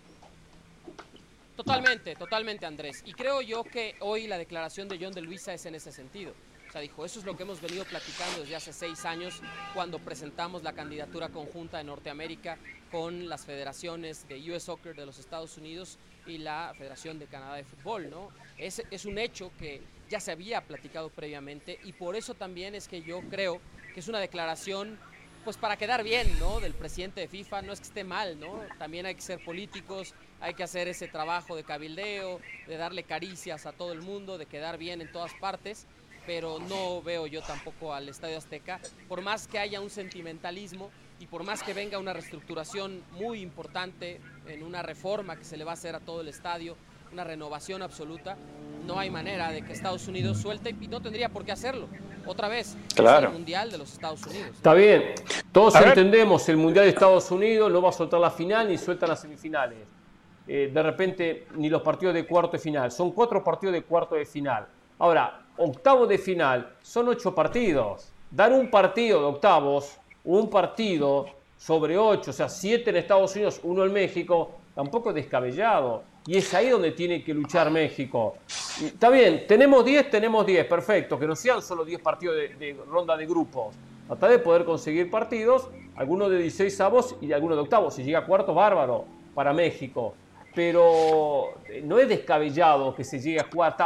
[1.56, 3.02] Totalmente, totalmente Andrés.
[3.06, 6.32] Y creo yo que hoy la declaración de John de Luisa es en ese sentido.
[6.70, 9.42] O sea, dijo, eso es lo que hemos venido platicando desde hace seis años
[9.74, 12.58] cuando presentamos la candidatura conjunta de Norteamérica
[12.92, 15.98] con las federaciones de US Soccer de los Estados Unidos
[16.28, 18.28] y la Federación de Canadá de Fútbol, ¿no?
[18.56, 22.86] Es, es un hecho que ya se había platicado previamente y por eso también es
[22.86, 23.60] que yo creo
[23.92, 24.96] que es una declaración
[25.44, 26.60] pues para quedar bien, ¿no?
[26.60, 28.60] Del presidente de FIFA, no es que esté mal, ¿no?
[28.78, 33.66] También hay que ser políticos, hay que hacer ese trabajo de cabildeo, de darle caricias
[33.66, 35.88] a todo el mundo, de quedar bien en todas partes
[36.26, 41.26] pero no veo yo tampoco al Estadio Azteca, por más que haya un sentimentalismo y
[41.26, 45.72] por más que venga una reestructuración muy importante en una reforma que se le va
[45.72, 46.76] a hacer a todo el estadio,
[47.12, 48.36] una renovación absoluta,
[48.86, 51.88] no hay manera de que Estados Unidos suelte y no tendría por qué hacerlo.
[52.26, 53.28] Otra vez, claro.
[53.28, 54.50] el Mundial de los Estados Unidos.
[54.54, 55.14] Está bien,
[55.52, 59.06] todos entendemos el Mundial de Estados Unidos, no va a soltar la final ni suelta
[59.06, 59.88] las semifinales.
[60.46, 62.90] Eh, de repente, ni los partidos de cuarto de final.
[62.90, 64.66] Son cuatro partidos de cuarto de final.
[64.98, 68.10] Ahora, octavo de final, son ocho partidos.
[68.30, 71.26] Dar un partido de octavos, un partido
[71.58, 76.02] sobre ocho, o sea, siete en Estados Unidos, uno en México, tampoco es descabellado.
[76.26, 78.36] Y es ahí donde tiene que luchar México.
[78.46, 83.16] Está bien, tenemos 10, tenemos 10, perfecto, que no sean solo 10 partidos de, ronda
[83.16, 83.74] de grupos.
[84.06, 87.94] Tratar de poder conseguir partidos, algunos de 16 avos y algunos de octavos.
[87.94, 89.04] Si llega cuarto, bárbaro
[89.34, 90.14] para México.
[90.54, 93.76] Pero eh, no es descabellado que se llegue a jugar.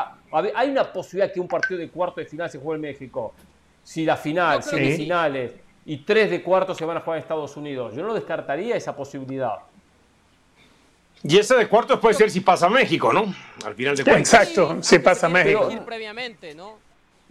[0.54, 3.34] hay una posibilidad que un partido de cuarto de final se juegue en México.
[3.82, 5.52] Si la final, semifinales
[5.84, 7.94] y tres de cuarto se van a jugar en Estados Unidos.
[7.94, 9.58] Yo no descartaría esa posibilidad.
[11.22, 13.34] Y ese de cuartos puede ser si pasa México, ¿no?
[13.64, 14.34] Al final de cuentas.
[14.34, 15.70] Exacto, si pasa México.
[15.84, 16.83] previamente, ¿no?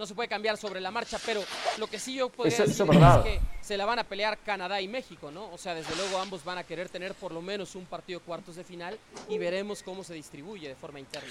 [0.04, 1.42] No se puede cambiar sobre la marcha, pero
[1.78, 4.88] lo que sí yo podría decir es que se la van a pelear Canadá y
[4.90, 5.50] México, ¿no?
[5.54, 8.58] O sea, desde luego ambos van a querer tener por lo menos un partido cuartos
[8.58, 9.00] de final
[9.30, 11.30] y veremos cómo se distribuye de forma interna.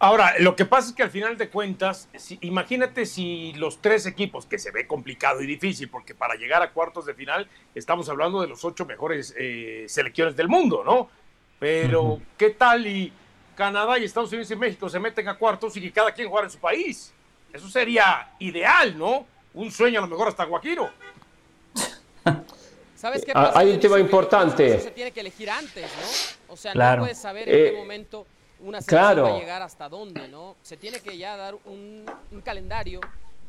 [0.00, 2.10] Ahora, lo que pasa es que al final de cuentas,
[2.42, 6.72] imagínate si los tres equipos, que se ve complicado y difícil, porque para llegar a
[6.72, 11.08] cuartos de final estamos hablando de los ocho mejores eh, selecciones del mundo, ¿no?
[11.58, 13.14] Pero, ¿qué tal y
[13.56, 16.44] Canadá y Estados Unidos y México se meten a cuartos y que cada quien juega
[16.44, 17.14] en su país?
[17.52, 19.26] Eso sería ideal, ¿no?
[19.54, 20.90] Un sueño a lo mejor hasta Guaquiro.
[22.96, 23.58] ¿Sabes qué ah, pasa?
[23.58, 24.74] Hay un tema importante.
[24.74, 26.52] Eso se tiene que elegir antes, ¿no?
[26.54, 28.26] O sea, no puedes saber en qué eh, momento
[28.60, 30.56] una selección va a llegar hasta dónde, ¿no?
[30.62, 33.00] Se tiene que ya dar un, un calendario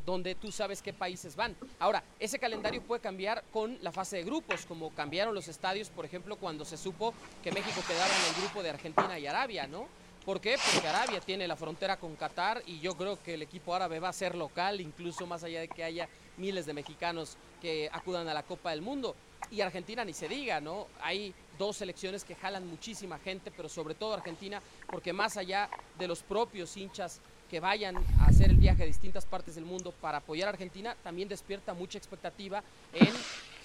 [0.04, 1.54] donde tú sabes qué países van.
[1.78, 6.04] Ahora, ese calendario puede cambiar con la fase de grupos, como cambiaron los estadios, por
[6.04, 9.86] ejemplo, cuando se supo que México quedaba en el grupo de Argentina y Arabia, ¿no?
[10.24, 10.56] ¿Por qué?
[10.72, 14.08] Porque Arabia tiene la frontera con Qatar y yo creo que el equipo árabe va
[14.08, 18.34] a ser local, incluso más allá de que haya miles de mexicanos que acudan a
[18.34, 19.16] la Copa del Mundo.
[19.50, 20.86] Y Argentina ni se diga, ¿no?
[21.00, 25.68] Hay dos selecciones que jalan muchísima gente, pero sobre todo Argentina, porque más allá
[25.98, 27.20] de los propios hinchas
[27.50, 30.96] que vayan a hacer el viaje a distintas partes del mundo para apoyar a Argentina,
[31.02, 32.62] también despierta mucha expectativa
[32.94, 33.12] en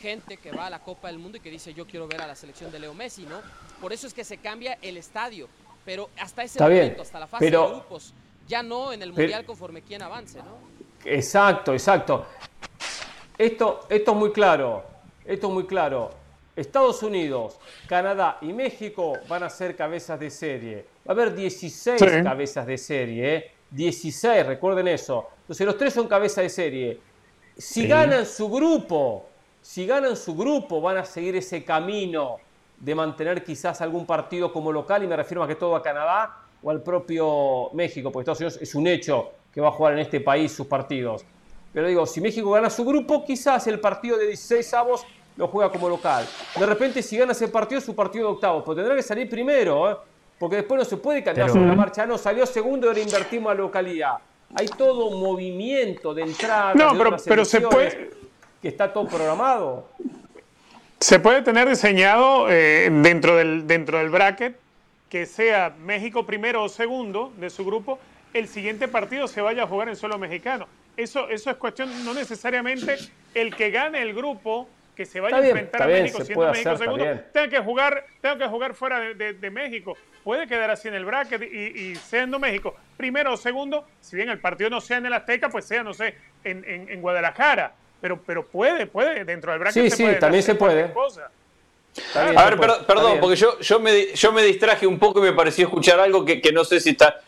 [0.02, 2.28] gente que va a la Copa del Mundo y que dice yo quiero ver a
[2.28, 3.42] la selección de Leo Messi, ¿no?
[3.80, 5.48] Por eso es que se cambia el estadio,
[5.88, 8.14] pero hasta ese momento, hasta la fase de grupos,
[8.46, 10.58] ya no en el Mundial conforme quien avance, ¿no?
[11.06, 12.26] Exacto, exacto.
[13.38, 14.84] Esto, esto es muy claro,
[15.24, 16.12] esto es muy claro.
[16.58, 17.58] Estados Unidos,
[17.88, 20.86] Canadá y México van a ser cabezas de serie.
[21.08, 23.52] Va a haber 16 cabezas de serie, ¿eh?
[23.72, 25.30] 16, recuerden eso.
[25.40, 27.00] Entonces los tres son cabeza de serie.
[27.58, 29.30] Si ganan su grupo,
[29.62, 32.40] si ganan su grupo, van a seguir ese camino
[32.80, 36.38] de mantener quizás algún partido como local, y me refiero a que todo a Canadá
[36.62, 40.00] o al propio México, porque Estados Unidos es un hecho que va a jugar en
[40.00, 41.26] este país sus partidos.
[41.74, 45.06] Pero digo, si México gana su grupo, quizás el partido de 16 avos
[45.36, 46.26] lo juega como local.
[46.58, 49.92] De repente, si gana ese partido, su partido de octavos, pero tendrá que salir primero,
[49.92, 49.96] ¿eh?
[50.40, 52.06] porque después no se puede cambiar sobre la marcha.
[52.06, 54.16] No, salió segundo y ahora invertimos a localidad.
[54.56, 56.74] Hay todo un movimiento de entrada.
[56.74, 58.12] No, pero, pero se puede.
[58.62, 59.90] Que está todo programado.
[61.00, 64.58] Se puede tener diseñado eh, dentro, del, dentro del bracket
[65.10, 68.00] que sea México primero o segundo de su grupo,
[68.34, 70.68] el siguiente partido se vaya a jugar en suelo mexicano.
[70.98, 72.98] Eso, eso es cuestión, no necesariamente
[73.34, 77.06] el que gane el grupo que se vaya a enfrentar a México siendo México segundo,
[77.32, 79.96] tenga que jugar, tenga que jugar fuera de, México.
[80.24, 84.40] Puede quedar así en el bracket y, siendo México primero o segundo, si bien el
[84.40, 87.76] partido no sea en el Azteca, pues sea, no sé, en, Guadalajara.
[88.02, 90.94] Pero, pero puede, puede, dentro del bracket sí, sí, también se puede.
[92.14, 95.66] a ver, perdón, porque yo, yo, me, yo me distraje un poco y me pareció
[95.66, 97.22] escuchar algo que, que no sé si está.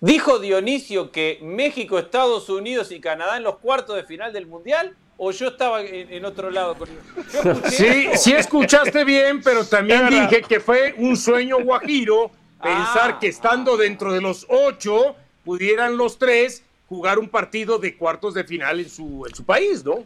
[0.00, 4.94] ¿Dijo Dionisio que México, Estados Unidos y Canadá en los cuartos de final del Mundial?
[5.18, 6.76] o yo estaba en, otro lado.
[7.70, 12.30] sí, sí escuchaste bien, pero también dije que fue un sueño guajiro
[12.62, 13.18] pensar ah.
[13.18, 18.44] que estando dentro de los ocho pudieran los tres jugar un partido de cuartos de
[18.44, 20.04] final en su, en su país, ¿no?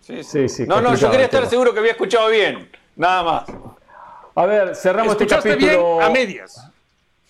[0.00, 0.48] Sí, sí.
[0.48, 3.44] sí no, no, yo quería estar seguro que había escuchado bien, nada más.
[4.34, 5.56] A ver, cerramos este capítulo.
[5.56, 6.70] bien a medias.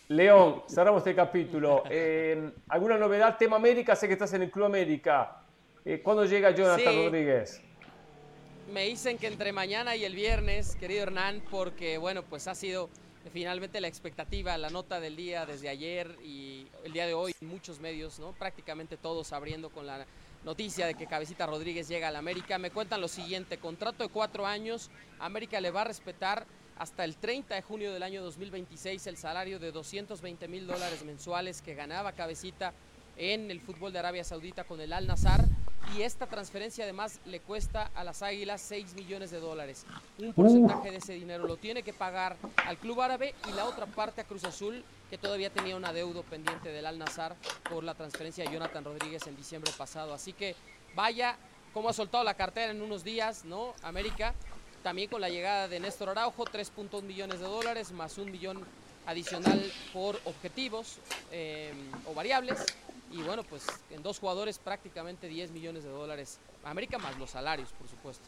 [0.09, 1.85] León, cerramos este capítulo.
[1.91, 3.37] Eh, ¿Alguna novedad?
[3.37, 5.43] Tema América, sé que estás en el Club América.
[5.85, 7.61] Eh, ¿Cuándo llega Jonathan Rodríguez?
[8.73, 12.89] Me dicen que entre mañana y el viernes, querido Hernán, porque bueno, pues ha sido
[13.33, 17.81] finalmente la expectativa, la nota del día desde ayer y el día de hoy, muchos
[17.81, 18.33] medios, ¿no?
[18.33, 20.07] Prácticamente todos abriendo con la
[20.47, 22.57] noticia de que Cabecita Rodríguez llega al América.
[22.57, 26.47] Me cuentan lo siguiente, contrato de cuatro años, América le va a respetar
[26.79, 31.63] hasta el 30 de junio del año 2026 el salario de 220 mil dólares mensuales
[31.63, 32.73] que ganaba Cabecita
[33.17, 35.45] en el fútbol de Arabia Saudita con el Al Nazar
[35.97, 39.85] y esta transferencia además le cuesta a las Águilas 6 millones de dólares.
[40.19, 43.87] Un porcentaje de ese dinero lo tiene que pagar al club árabe y la otra
[43.87, 47.37] parte a Cruz Azul que todavía tenía un adeudo pendiente del Al Nazar
[47.71, 50.13] por la transferencia de Jonathan Rodríguez en diciembre pasado.
[50.15, 50.55] Así que
[50.95, 51.37] vaya
[51.73, 53.75] cómo ha soltado la cartera en unos días, ¿no?
[53.83, 54.35] América,
[54.83, 58.65] también con la llegada de Néstor Araujo, 3.1 millones de dólares más un millón
[59.07, 59.63] adicional
[59.93, 60.99] por objetivos
[61.31, 61.73] eh,
[62.07, 62.65] o variables.
[63.13, 66.39] Y bueno, pues en dos jugadores prácticamente 10 millones de dólares.
[66.65, 68.25] América más los salarios, por supuesto.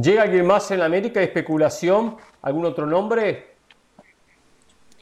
[0.00, 1.20] ¿Llega alguien más en América?
[1.20, 2.16] ¿Especulación?
[2.42, 3.53] ¿Algún otro nombre?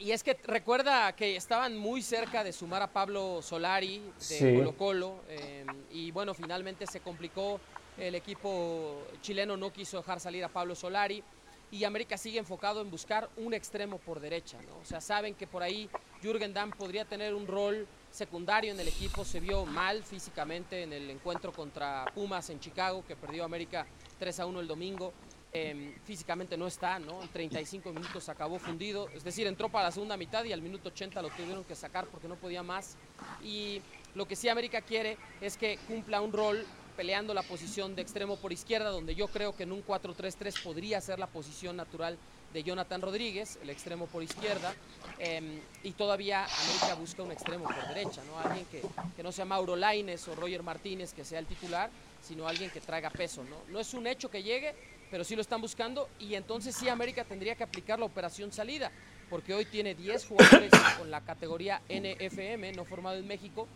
[0.03, 4.75] Y es que recuerda que estaban muy cerca de sumar a Pablo Solari de Colo
[4.75, 5.23] Colo.
[5.29, 7.61] Eh, y bueno, finalmente se complicó.
[7.97, 11.23] El equipo chileno no quiso dejar salir a Pablo Solari
[11.71, 14.57] y América sigue enfocado en buscar un extremo por derecha.
[14.67, 14.77] ¿no?
[14.79, 15.89] O sea, saben que por ahí
[16.21, 20.91] Jürgen Damm podría tener un rol secundario en el equipo, se vio mal físicamente en
[20.91, 23.87] el encuentro contra Pumas en Chicago, que perdió América
[24.19, 25.13] 3 a 1 el domingo.
[25.55, 27.21] Em, físicamente no está, ¿no?
[27.21, 30.89] En 35 minutos acabó fundido, es decir, entró para la segunda mitad y al minuto
[30.89, 32.97] 80 lo tuvieron que sacar porque no podía más.
[33.43, 33.79] Y
[34.15, 36.65] lo que sí América quiere es que cumpla un rol
[36.97, 40.99] peleando la posición de extremo por izquierda, donde yo creo que en un 4-3-3 podría
[41.01, 42.17] ser la posición natural
[42.51, 44.73] de Jonathan Rodríguez, el extremo por izquierda,
[45.19, 48.39] em, y todavía América busca un extremo por derecha, ¿no?
[48.39, 48.81] Alguien que,
[49.15, 52.79] que, no sea Mauro Laines o Roger Martínez, que sea el titular, sino alguien que
[52.79, 53.57] traiga peso, ¿no?
[53.69, 54.75] No es un hecho que llegue,
[55.13, 58.91] pero sí lo están buscando, y entonces sí América tendría que aplicar la operación salida,
[59.29, 63.67] porque hoy tiene 10 jugadores con la categoría NFM, no formado en México,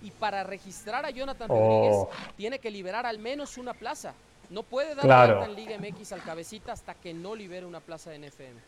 [0.00, 2.08] y para registrar a Jonathan Rodríguez Oh.
[2.38, 4.14] tiene que liberar al menos una plaza.
[4.48, 5.44] No puede dar Claro.
[5.44, 8.58] en Liga MX al cabecita hasta que no libere una plaza de NFM.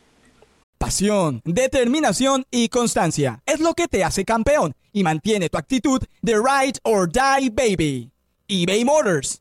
[0.76, 6.34] Pasión, determinación y constancia es lo que te hace campeón y mantiene tu actitud de
[6.34, 8.10] ride or die baby.
[8.48, 9.40] eBay Motors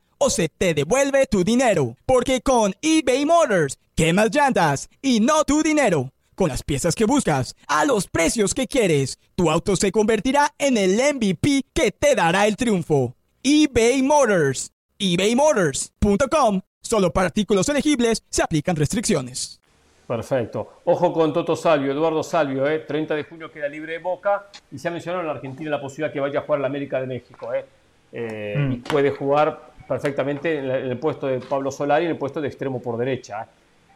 [0.23, 1.97] o se te devuelve tu dinero.
[2.05, 6.11] Porque con eBay Motors, quemas llantas y no tu dinero.
[6.35, 10.77] Con las piezas que buscas, a los precios que quieres, tu auto se convertirá en
[10.77, 13.15] el MVP que te dará el triunfo.
[13.41, 14.71] eBay Motors.
[14.99, 16.61] ebaymotors.com.
[16.81, 19.59] Solo para artículos elegibles se aplican restricciones.
[20.07, 20.81] Perfecto.
[20.85, 22.79] Ojo con Toto Salvio, Eduardo Salvio, ¿eh?
[22.79, 25.81] 30 de junio queda libre de Boca y se ha mencionado en la Argentina la
[25.81, 27.51] posibilidad que vaya a jugar la América de México.
[27.55, 27.65] ¿eh?
[28.11, 28.71] Eh, Mm.
[28.73, 32.47] Y puede jugar perfectamente en, el puesto de Pablo Solari y en el puesto de
[32.47, 33.45] extremo por derecha.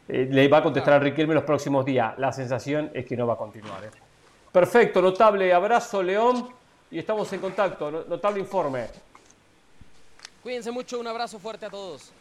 [0.09, 0.27] ¿eh?
[0.30, 2.13] Le va a contestar a Riquelme los próximos días.
[2.17, 3.81] La sensación es que no va a continuar.
[3.85, 3.89] ¿eh?
[4.51, 6.49] Perfecto, notable abrazo, León,
[6.91, 7.89] y estamos en contacto.
[7.89, 8.88] No- Notable informe.
[10.43, 12.11] Cuídense mucho, un abrazo fuerte a todos.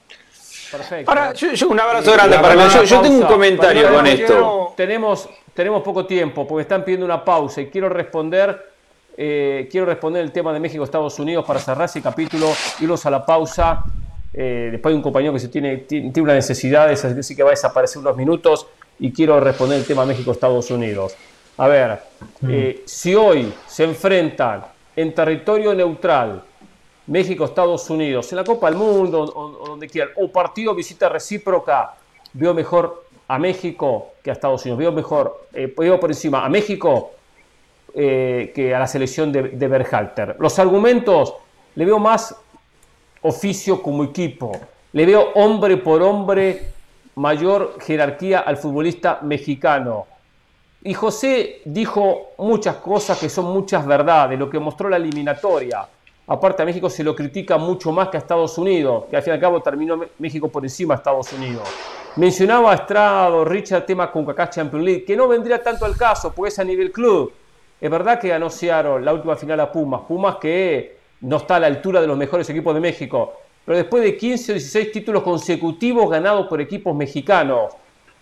[0.71, 1.11] Perfecto.
[1.11, 2.71] Ahora, yo, yo un abrazo Eh, grande para León.
[2.71, 4.75] Yo, yo tengo un comentario con quiero- esto.
[4.77, 8.74] Tenemos, tenemos poco tiempo porque están pidiendo una pausa y quiero responder,
[9.17, 13.25] eh, quiero responder el tema de México-Estados Unidos para cerrar ese capítulo, irnos a la
[13.25, 13.85] pausa.
[14.33, 17.43] Eh, después hay un compañero que se tiene, tiene, tiene una necesidad, es decir, que
[17.43, 18.67] va a desaparecer unos minutos
[18.99, 21.15] y quiero responder el tema México-Estados Unidos.
[21.57, 22.01] A ver,
[22.49, 24.65] eh, si hoy se enfrentan
[24.97, 26.43] en territorio neutral
[27.07, 31.09] México, Estados Unidos, en la Copa del Mundo o, o donde quieran, o partido visita
[31.09, 31.95] recíproca,
[32.33, 36.49] veo mejor a México que a Estados Unidos, veo mejor, eh, veo por encima a
[36.49, 37.13] México
[37.95, 40.37] eh, que a la selección de, de Berhalter.
[40.39, 41.35] Los argumentos,
[41.75, 42.37] le veo más
[43.23, 44.53] oficio como equipo,
[44.93, 46.75] le veo hombre por hombre
[47.17, 50.07] mayor jerarquía al futbolista mexicano.
[50.83, 55.89] Y José dijo muchas cosas que son muchas verdades, lo que mostró la eliminatoria.
[56.27, 59.33] Aparte a México se lo critica mucho más que a Estados Unidos, que al fin
[59.33, 61.69] y al cabo terminó México por encima de Estados Unidos.
[62.17, 66.33] Mencionaba a Estrado, Richard, tema con Kaká Champions League, que no vendría tanto al caso,
[66.33, 67.33] porque es a nivel club.
[67.85, 68.49] Es verdad que ganó
[68.99, 72.49] la última final a Pumas, Pumas que no está a la altura de los mejores
[72.49, 77.75] equipos de México, pero después de 15 o 16 títulos consecutivos ganados por equipos mexicanos,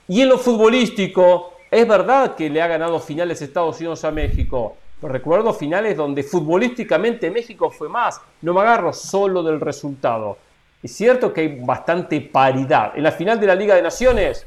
[0.08, 4.74] y en lo futbolístico, es verdad que le ha ganado finales Estados Unidos a México.
[5.00, 8.20] Pero recuerdo finales donde futbolísticamente México fue más.
[8.40, 10.38] No me agarro solo del resultado.
[10.82, 12.94] Es cierto que hay bastante paridad.
[12.96, 14.44] En la final de la Liga de Naciones,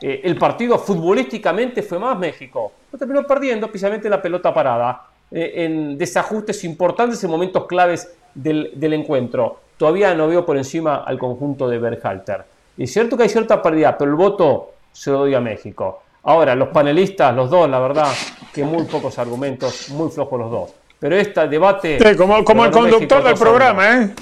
[0.00, 2.72] eh, el partido futbolísticamente fue más México.
[2.92, 5.08] Lo terminó perdiendo, especialmente en la pelota parada.
[5.30, 9.58] eh, en desajustes importantes en momentos claves del, del encuentro.
[9.76, 12.44] Todavía no veo por encima al conjunto de Berhalter.
[12.78, 16.02] Es cierto que hay cierta pérdida, pero el voto se lo doy a México.
[16.22, 18.08] Ahora, los panelistas, los dos, la verdad,
[18.52, 20.74] que muy pocos argumentos, muy flojos los dos.
[20.98, 21.98] Pero este debate.
[21.98, 24.14] Sí, como, como el conductor del programa, ¿eh?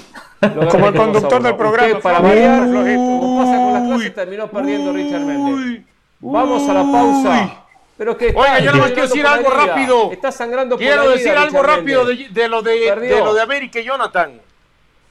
[0.69, 1.99] Como el conductor del programa.
[2.01, 5.83] para variar, como clases, terminó perdiendo Richard Méndez.
[6.19, 7.59] Vamos a la pausa.
[7.97, 10.11] Pero que Oiga, yo no quiero decir algo rápido.
[10.11, 13.15] Está sangrando por Quiero la decir herida, algo Richard rápido de, de lo de, Perdió.
[13.17, 14.41] de lo de América y Jonathan.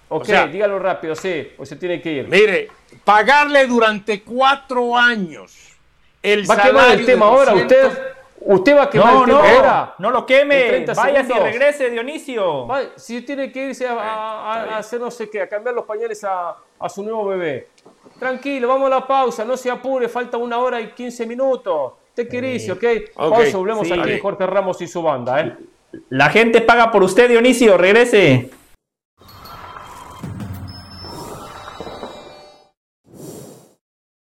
[0.09, 2.29] Ok, o sea- dígalo rápido, sí, o se tiene que ir.
[2.29, 2.69] Mire,
[3.05, 5.57] pagarle durante cuatro años
[6.23, 7.53] el ¿Va a quemar el tema ahora?
[7.53, 8.03] 200 ¿Usted,
[8.45, 9.95] ¿Usted va a quemar No, el tema no, ahora?
[9.99, 10.63] no lo queme.
[10.69, 12.67] 30 Vaya si regrese, Dionisio.
[12.67, 15.85] Va- si tiene que irse a, a- a hacer no sé qué, a cambiar los
[15.87, 17.69] pañales a, a su nuevo bebé.
[18.23, 21.95] Tranquilo, vamos a la pausa, no se apure, falta una hora y 15 minutos.
[22.15, 22.85] Te querís, ¿ok?
[23.17, 23.93] Ok, Pausa, volvemos sí.
[23.93, 25.57] aquí en Jorge Ramos y su banda, ¿eh?
[26.11, 27.77] La gente paga por usted, Dionisio.
[27.77, 28.49] Regrese.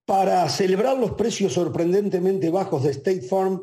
[0.04, 3.62] Para celebrar los precios sorprendentemente bajos de State Farm,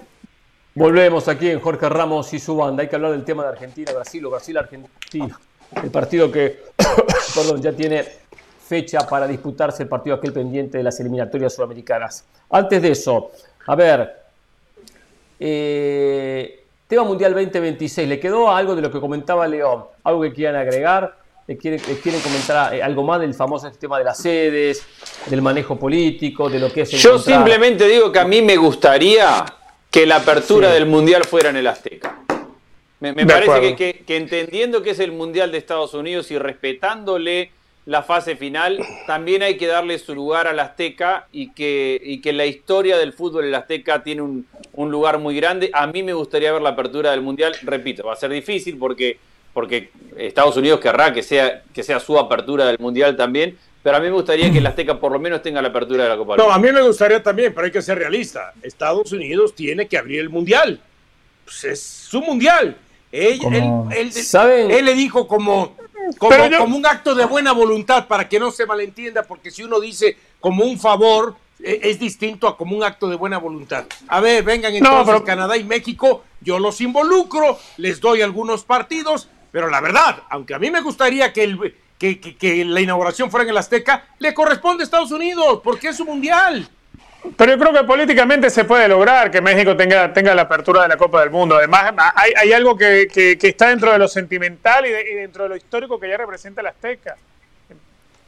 [0.73, 2.81] Volvemos aquí en Jorge Ramos y su banda.
[2.83, 5.37] Hay que hablar del tema de Argentina-Brasil o Brasil-Argentina.
[5.83, 6.59] El partido que,
[7.35, 8.05] perdón, ya tiene
[8.65, 12.23] fecha para disputarse el partido aquel pendiente de las eliminatorias sudamericanas.
[12.49, 13.31] Antes de eso,
[13.67, 14.15] a ver,
[15.39, 18.07] eh, tema Mundial 2026.
[18.07, 19.85] ¿Le quedó algo de lo que comentaba León?
[20.03, 21.17] ¿Algo que quieran agregar?
[21.47, 24.85] ¿Le quieren, quieren comentar eh, algo más del famoso tema de las sedes,
[25.25, 28.55] del manejo político, de lo que es Yo encontrar- simplemente digo que a mí me
[28.55, 29.43] gustaría
[29.91, 30.73] que la apertura Sí.
[30.75, 32.17] del Mundial fuera en el Azteca.
[32.99, 37.51] Me, parece que, que- que entendiendo que es el Mundial de Estados Unidos y respetándole
[37.87, 42.31] la fase final, también hay que darle su lugar al Azteca y que, y que
[42.31, 45.71] la historia del fútbol en el Azteca tiene un, un lugar muy grande.
[45.73, 47.55] A mí me gustaría ver la apertura del Mundial.
[47.63, 49.17] Repito, va a ser difícil porque,
[49.51, 53.99] porque Estados Unidos querrá que sea, que sea su apertura del Mundial también, pero a
[53.99, 56.37] mí me gustaría que el Azteca por lo menos tenga la apertura de la Copa
[56.37, 58.53] No, a mí me gustaría también, pero hay que ser realista.
[58.61, 60.79] Estados Unidos tiene que abrir el mundial.
[61.45, 62.77] Pues es su mundial.
[63.11, 64.71] Él, Como- él- él- ¿Saben?
[64.71, 65.75] él le dijo como,
[66.17, 69.63] como, yo- como un acto de buena voluntad para que no se malentienda, porque si
[69.63, 73.85] uno dice como un favor, eh, es distinto a como un acto de buena voluntad.
[74.07, 79.27] A ver, vengan entonces pero- Canadá y México, yo los involucro, les doy algunos partidos,
[79.51, 83.51] pero la verdad, aunque a mí me gustaría que, el, que, la inauguración fuera en
[83.51, 86.67] el Azteca, le corresponde a Estados Unidos, porque es su mundial.
[87.37, 90.87] Pero yo creo que políticamente se puede lograr que México tenga, tenga la apertura de
[90.87, 91.55] la Copa del Mundo.
[91.55, 95.55] Además, hay, algo que, que- está dentro de lo sentimental y, de- dentro de lo
[95.55, 97.15] histórico que ya representa el Azteca.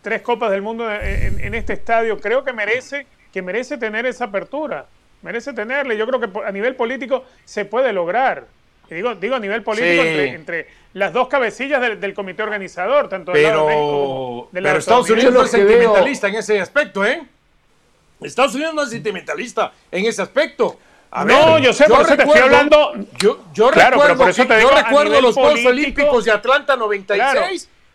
[0.04, 2.20] Tres Copas del Mundo en, en este estadio.
[2.20, 4.86] Creo que merece, que merece tener esa apertura.
[5.24, 5.98] Merece tenerle.
[5.98, 8.46] Yo creo que a nivel político se puede lograr.
[8.94, 10.08] Digo, digo a nivel político Sí.
[10.10, 14.44] entre, entre las dos cabecillas del, del comité organizador, tanto del lado de México como
[14.46, 15.10] Pero, del lado pero Estados.
[15.10, 17.24] Unidos no es Yo veo- sentimentalista en ese aspecto, ¿eh?
[18.22, 20.80] Estados Unidos no es sentimentalista en ese aspecto.
[21.12, 24.30] A No, yo sé, por eso te estoy hablando- Yo, yo Claro, pero recuerdo, por
[24.30, 27.32] eso que- te yo digo, recuerdo los Juegos Olímpicos de Atlanta 96.
[27.32, 27.46] Claro.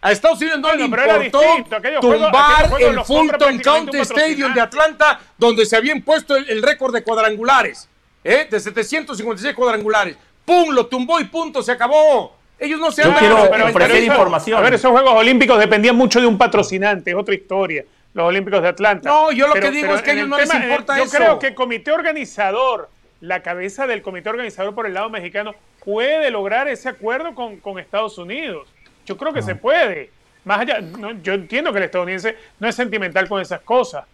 [0.01, 4.55] A Estados Unidos no Bueno, le pero importó juegos- tumbar el Fulton County un Stadium
[4.55, 4.61] de.
[4.61, 7.89] Atlanta, donde se había impuesto el, el récord de cuadrangulares,
[8.23, 8.47] ¿eh?
[8.49, 10.17] de 756 cuadrangulares.
[10.49, 10.71] ¡Pum!
[10.75, 12.37] Lo tumbó y punto, se acabó.
[12.59, 14.05] Ellos no se Yo han quiero ofrecer eso.
[14.07, 14.59] información.
[14.59, 17.85] A ver, esos Juegos Olímpicos dependían mucho de un patrocinante, es otra historia.
[18.15, 19.09] Los Olímpicos de Atlanta.
[19.09, 21.05] No, yo lo que digo es que a ellos el no les tema, importa yo
[21.05, 21.17] eso.
[21.17, 22.89] creo que el comité organizador,
[23.21, 25.55] la cabeza del comité organizador por el lado mexicano,
[25.85, 28.67] puede lograr ese acuerdo con, con Estados Unidos.
[29.07, 30.11] Yo creo que se puede.
[30.45, 34.05] Más allá, no, yo entiendo que el estadounidense no es sentimental con esas cosas,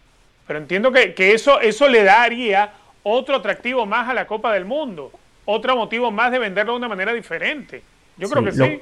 [0.45, 4.65] pero entiendo que, que eso, eso le daría otro atractivo más a la Copa del
[4.65, 5.11] Mundo,
[5.45, 7.81] otro motivo más de venderlo de una manera diferente.
[8.17, 8.81] Yo creo Sí, que lo- sí.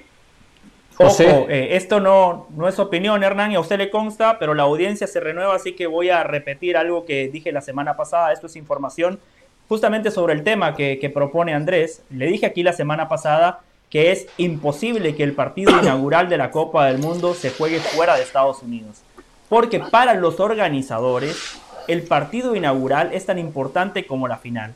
[1.00, 1.46] Ojo, José.
[1.50, 5.08] eh, esto no, no es opinión, Hernán, y a usted le consta, pero la audiencia
[5.08, 8.32] se renueva, así que voy a repetir algo que dije la semana pasada.
[8.32, 9.20] Esto es información
[9.68, 12.04] justamente sobre el tema que, que propone Andrés.
[12.12, 16.52] Le dije aquí la semana pasada que es imposible que el partido inaugural de la
[16.52, 19.02] Copa del Mundo se juegue fuera de Estados Unidos.
[19.50, 24.74] Porque para los organizadores, el partido inaugural es tan importante como la final.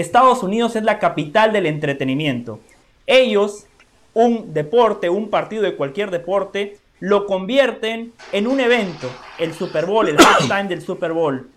[0.00, 2.60] Estados Unidos es la capital del entretenimiento.
[3.06, 3.66] Ellos
[4.14, 9.08] un deporte, un partido de cualquier deporte, lo convierten en un evento,
[9.38, 11.48] el Super Bowl, el halftime del Super Bowl.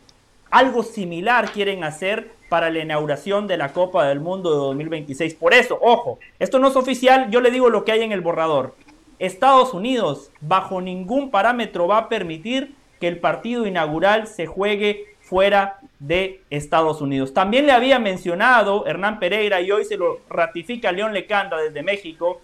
[0.52, 5.34] Algo similar quieren hacer para la inauguración de la Copa del Mundo de 2026.
[5.34, 8.22] Por eso, ojo, esto no es oficial, yo le digo lo que hay en el
[8.22, 8.76] borrador.
[9.18, 15.80] Estados Unidos, bajo ningún parámetro, va a permitir que el partido inaugural se juegue fuera
[16.04, 17.34] de Estados Unidos.
[17.34, 22.42] También le había mencionado Hernán Pereira y hoy se lo ratifica León Lecanda desde México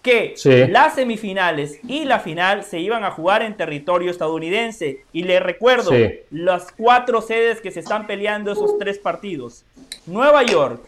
[0.00, 0.34] que
[0.70, 5.04] las semifinales y la final se iban a jugar en territorio estadounidense.
[5.12, 5.92] Y le recuerdo
[6.30, 9.64] las cuatro sedes que se están peleando esos tres partidos.
[10.06, 10.82] Nueva York,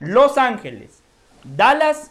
[0.00, 1.02] Los Ángeles,
[1.44, 2.10] Dallas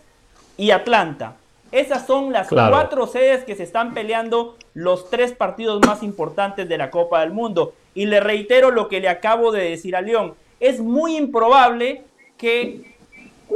[0.57, 1.35] y Atlanta.
[1.71, 6.77] Esas son las cuatro sedes que se están peleando los tres partidos más importantes de
[6.77, 7.73] la Copa del Mundo.
[7.99, 10.34] Y le reitero lo que le acabo de decir a León.
[10.61, 12.03] Es muy improbable
[12.38, 12.95] que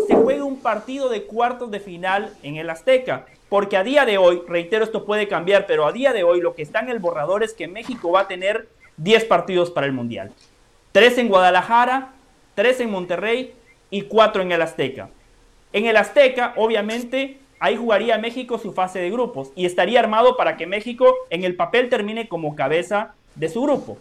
[0.05, 3.25] se juegue un partido de cuartos de final en el Azteca.
[3.47, 6.55] Porque a día de hoy, reitero, esto puede cambiar, pero a día de hoy lo
[6.55, 8.67] que está en el borrador es que México va a tener
[8.97, 10.33] 10 partidos para el Mundial.
[10.91, 12.11] 3 en Guadalajara,
[12.55, 13.53] 3 en Monterrey
[13.91, 15.09] y 4 en el Azteca.
[15.71, 20.57] En el Azteca, obviamente, ahí jugaría México su fase de grupos y estaría armado para
[20.57, 23.97] que México en el papel termine como cabeza de su grupo.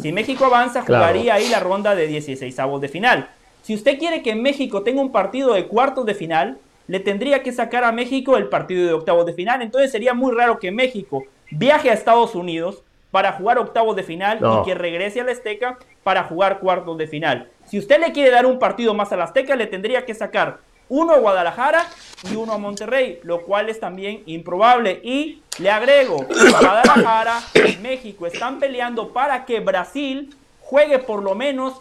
[0.00, 3.30] Si México avanza, jugaría ahí la ronda de 16 avos de final.
[3.62, 7.52] Si usted quiere que México tenga un partido de cuartos de final, le tendría que
[7.52, 9.62] sacar a México el partido de octavos de final.
[9.62, 14.38] Entonces sería muy raro que México viaje a Estados Unidos para jugar octavos de final
[14.38, 17.48] y que regrese al Azteca para jugar cuartos de final.
[17.64, 20.58] Si usted le quiere dar un partido más al Azteca, le tendría que sacar
[20.88, 21.86] uno a Guadalajara
[22.30, 25.00] y uno a Monterrey, lo cual es también improbable.
[25.02, 31.74] Y le agrego, Guadalajara y México están peleando para que Brasil juegue por lo menos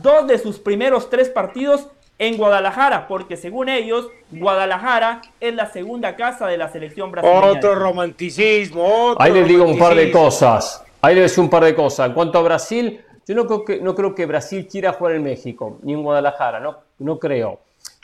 [0.00, 1.86] dos de sus primeros tres partidos
[2.18, 7.46] en Guadalajara, porque según ellos, Guadalajara es la segunda casa de la selección brasileña.
[7.46, 9.16] Otro romanticismo.
[9.18, 10.84] Ahí les digo un par de cosas.
[11.00, 12.08] Ahí les digo un par de cosas.
[12.08, 15.24] En cuanto a Brasil, yo no creo que, no creo que Brasil quiera jugar en
[15.24, 17.58] México, ni en Guadalajara, no, no creo.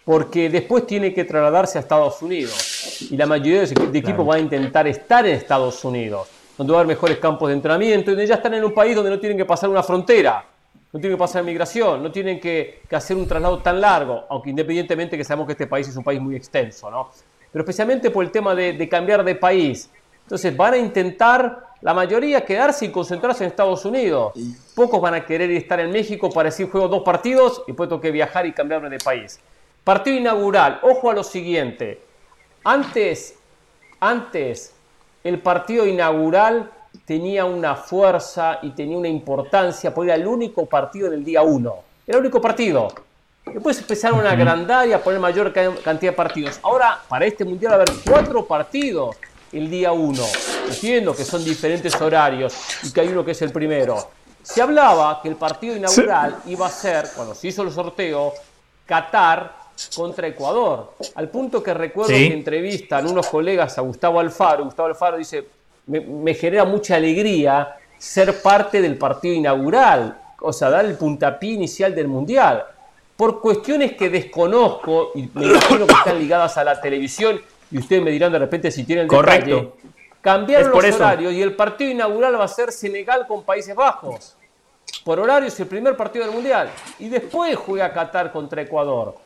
[0.09, 3.03] Porque después tiene que trasladarse a Estados Unidos.
[3.11, 6.27] Y la mayoría de equipos va a intentar estar en Estados Unidos,
[6.57, 8.97] donde va a haber mejores campos de entrenamiento, y donde ya están en un país
[8.97, 10.47] donde no tienen que pasar una frontera
[10.93, 15.17] no tienen que pasar migración, no tienen que, hacer un traslado tan largo, aunque independientemente
[15.19, 17.11] que sabemos que este país es un país muy extenso, ¿no?
[17.53, 19.91] Pero especialmente por el tema de, cambiar de país.
[20.23, 24.33] Entonces van a intentar, la mayoría, quedarse y concentrarse en Estados Unidos.
[24.75, 28.01] Pocos van a querer estar en México para decir juego dos partidos y después tengo
[28.01, 29.41] que viajar y cambiarme de país.
[29.89, 32.03] Partido inaugural, ojo a lo siguiente.
[32.63, 33.37] Antes,
[34.01, 34.75] antes,
[35.25, 36.71] el partido inaugural
[37.07, 41.41] tenía una fuerza y tenía una importancia, porque era el único partido en el día
[41.41, 41.77] 1.
[42.07, 42.89] Era el único partido.
[43.47, 46.61] Después empezaron a agrandar y a poner mayor cantidad de partidos.
[46.65, 49.17] Ahora, para este mundial, va a haber cuatro partidos
[49.53, 50.23] el día 1.
[50.69, 54.11] Entiendo que son diferentes horarios y que hay uno que es el primero.
[54.43, 58.35] Se hablaba que el partido inaugural iba a ser, cuando se hizo el sorteo,
[58.85, 59.58] Qatar
[59.95, 60.93] contra Ecuador.
[61.15, 64.65] Al punto que recuerdo que entrevistan unos colegas a Gustavo Alfaro.
[64.65, 65.47] Gustavo Alfaro dice,
[65.87, 71.95] me, genera mucha alegría ser parte del partido inaugural, o sea, dar el puntapié inicial
[71.95, 72.65] del Mundial.
[73.17, 77.41] Por cuestiones que desconozco y me imagino que están ligadas a la televisión,
[77.71, 79.47] y ustedes me dirán de repente si tienen Correcto.
[79.47, 79.73] detalle,
[80.21, 84.37] cambiaron los horarios y el partido inaugural va a ser Senegal con Países Bajos.
[85.05, 86.71] Por horario es el primer partido del Mundial.
[86.99, 89.17] Y después juega Qatar contra Ecuador.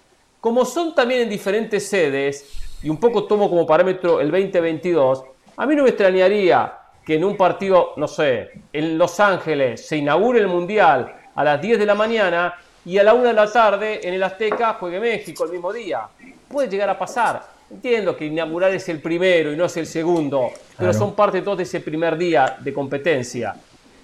[0.43, 2.51] Como son también en diferentes sedes,
[2.83, 5.23] y un poco tomo como parámetro el 2022,
[5.57, 9.99] a mí no me extrañaría que en un partido, no sé, en Los Ángeles se
[9.99, 12.55] inaugure el Mundial a las 10 de la mañana
[12.85, 16.09] y a la 1 de la tarde en el Azteca juegue México el mismo día.
[16.49, 17.41] Puede llegar a pasar.
[17.71, 21.45] Entiendo que inaugurar es el primero y no es el segundo, pero son parte de
[21.45, 23.55] todo ese primer día de competencia.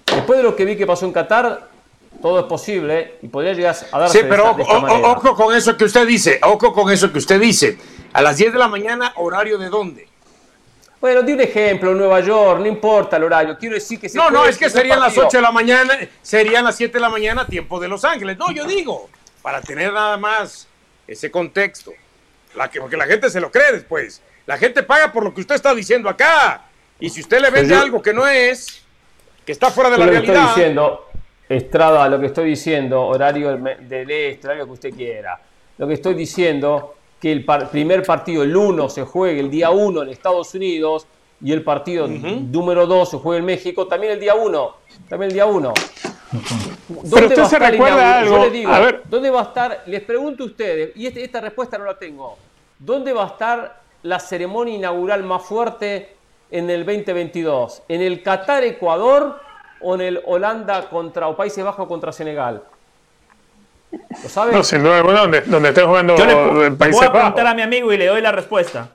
[0.05, 1.67] Después de lo que vi que pasó en Qatar,
[2.21, 6.05] todo es posible y podría llegar a darse Sí, pero ojo con eso que usted
[6.07, 7.77] dice, ojo con eso que usted dice.
[8.13, 10.07] A las 10 de la mañana, ¿horario de dónde?
[10.99, 13.57] Bueno, di un ejemplo, Nueva York, no importa el horario.
[13.57, 16.75] Quiero decir que No, no, es que serían las 8 de la mañana, serían las
[16.75, 18.37] 7 de la mañana, tiempo de Los Ángeles.
[18.37, 19.09] No, yo digo,
[19.41, 20.67] para tener nada más
[21.07, 21.93] ese contexto.
[22.55, 24.21] La que, porque la gente se lo cree después.
[24.45, 26.63] La gente paga por lo que usted está diciendo acá.
[26.99, 28.81] Y si usted le vende pues algo que no es,
[29.45, 30.35] que está fuera de la realidad.
[30.35, 31.08] Estoy diciendo,
[31.49, 35.41] Estrada, lo que estoy diciendo, horario del este, horario que usted quiera.
[35.79, 40.03] Lo que estoy diciendo que el primer partido, el 1, se juegue el día 1
[40.03, 41.07] en Estados Unidos
[41.41, 44.75] y el partido número 2 se juegue en México, también el día 1.
[45.09, 45.73] También el día 1.
[46.87, 48.35] ¿Dónde usted se recuerda algo?
[48.35, 49.01] a ver.
[49.09, 49.83] ¿dónde va a estar?
[49.87, 52.37] Les pregunto a ustedes, y este, esta respuesta no la tengo.
[52.77, 56.15] ¿Dónde va a estar la ceremonia inaugural más fuerte
[56.51, 57.83] en el 2022?
[57.87, 59.48] ¿En el Qatar-Ecuador
[59.81, 62.63] o en el Holanda contra o Países Bajos contra Senegal?
[63.91, 64.55] ¿Lo sabes?
[64.55, 66.65] No, sin duda donde, donde esté jugando Yo le, voy
[67.05, 68.89] a preguntar a mi amigo y le doy la respuesta.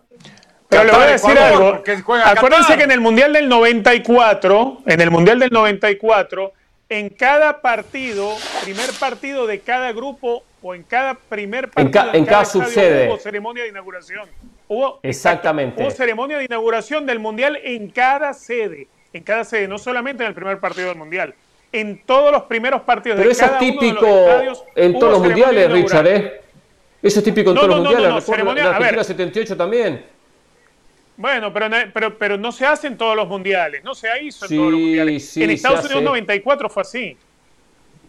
[0.68, 1.82] Pero le voy a decir algo.
[2.24, 6.52] Acuérdense que en el Mundial del 94, en el Mundial del 94,
[6.88, 12.44] en cada partido, primer partido de cada grupo o en cada primer partido en, cada,
[12.44, 14.28] subsede hubo ceremonia de inauguración.
[14.68, 15.82] Hubo, Exactamente.
[15.82, 18.88] hubo ceremonia de inauguración del Mundial en cada sede.
[19.14, 21.34] En cada sede, no solamente en el primer partido del Mundial.
[21.70, 24.06] En todos los primeros partidos Pero de eso es típico
[24.74, 26.40] en todos los mundiales, Richard, ¿eh?
[27.00, 28.24] Eso es típico en todos los mundiales.
[28.24, 30.04] Ceremonia, la Argentina 78 también.
[31.16, 34.56] Bueno, pero, pero, pero no se hace en todos los mundiales, no se hizo en
[34.56, 35.36] todos los mundiales.
[35.36, 37.16] en Estados Unidos 94 fue así.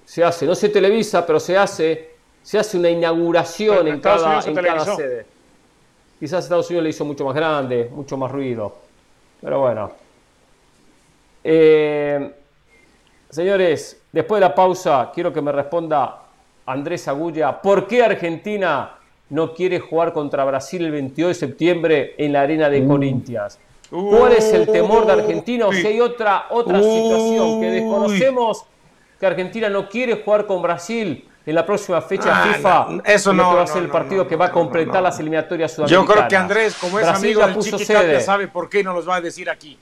[0.06, 4.56] Se hace, no se televisa, pero se hace, se hace una inauguración en, cada, en
[4.56, 5.26] cada sede.
[6.20, 8.76] Quizás Estados Unidos le hizo mucho más grande, mucho más ruido.
[9.40, 10.05] Pero bueno.
[11.48, 12.32] Eh,
[13.30, 16.24] señores, después de la pausa, quiero que me responda
[16.66, 18.96] Andrés Agulla, ¿por qué Argentina
[19.30, 22.88] no quiere jugar contra Brasil el 22 de septiembre en la arena de uh.
[22.88, 23.60] Corinthians.
[23.90, 28.66] ¿Cuál es el temor de Argentina o si hay otra, otra situación que desconocemos
[29.20, 32.88] que Argentina no quiere jugar con Brasil en la próxima fecha ah, FIFA?
[33.06, 33.56] eso no.
[33.56, 36.08] va a ser el partido que va a completar las eliminatorias sudamericanas.
[36.08, 39.22] Yo creo que Andrés, como es amigo del sabe por qué no los va a
[39.22, 39.78] decir aquí.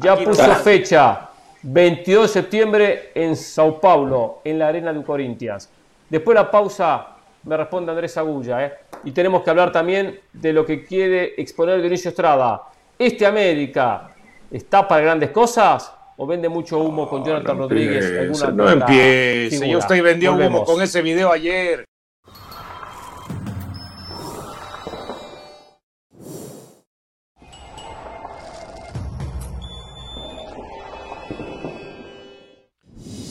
[0.00, 1.30] Ya puso fecha.
[1.62, 5.68] 22 de septiembre en Sao Paulo, en la arena de Corinthians.
[6.08, 8.64] Después la pausa me responde Andrés Agulla.
[8.64, 8.74] ¿eh?
[9.04, 12.62] Y tenemos que hablar también de lo que quiere exponer Dionisio Estrada.
[12.98, 14.10] ¿Este América
[14.50, 18.42] está para grandes cosas o vende mucho humo con Jonathan Rodríguez?
[18.54, 21.84] no empiece, yo estoy vendiendo humo con ese video ayer.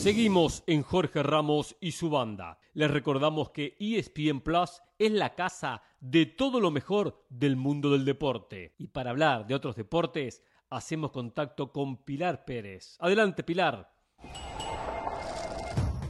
[0.06, 2.60] Seguimos en Jorge Ramos y su banda.
[2.74, 8.04] Les recordamos que ESPN Plus es la casa de todo lo mejor del mundo del
[8.04, 8.76] deporte.
[8.78, 12.96] Y para hablar de otros deportes, hacemos contacto con Pilar Pérez.
[13.00, 13.92] Adelante, Pilar.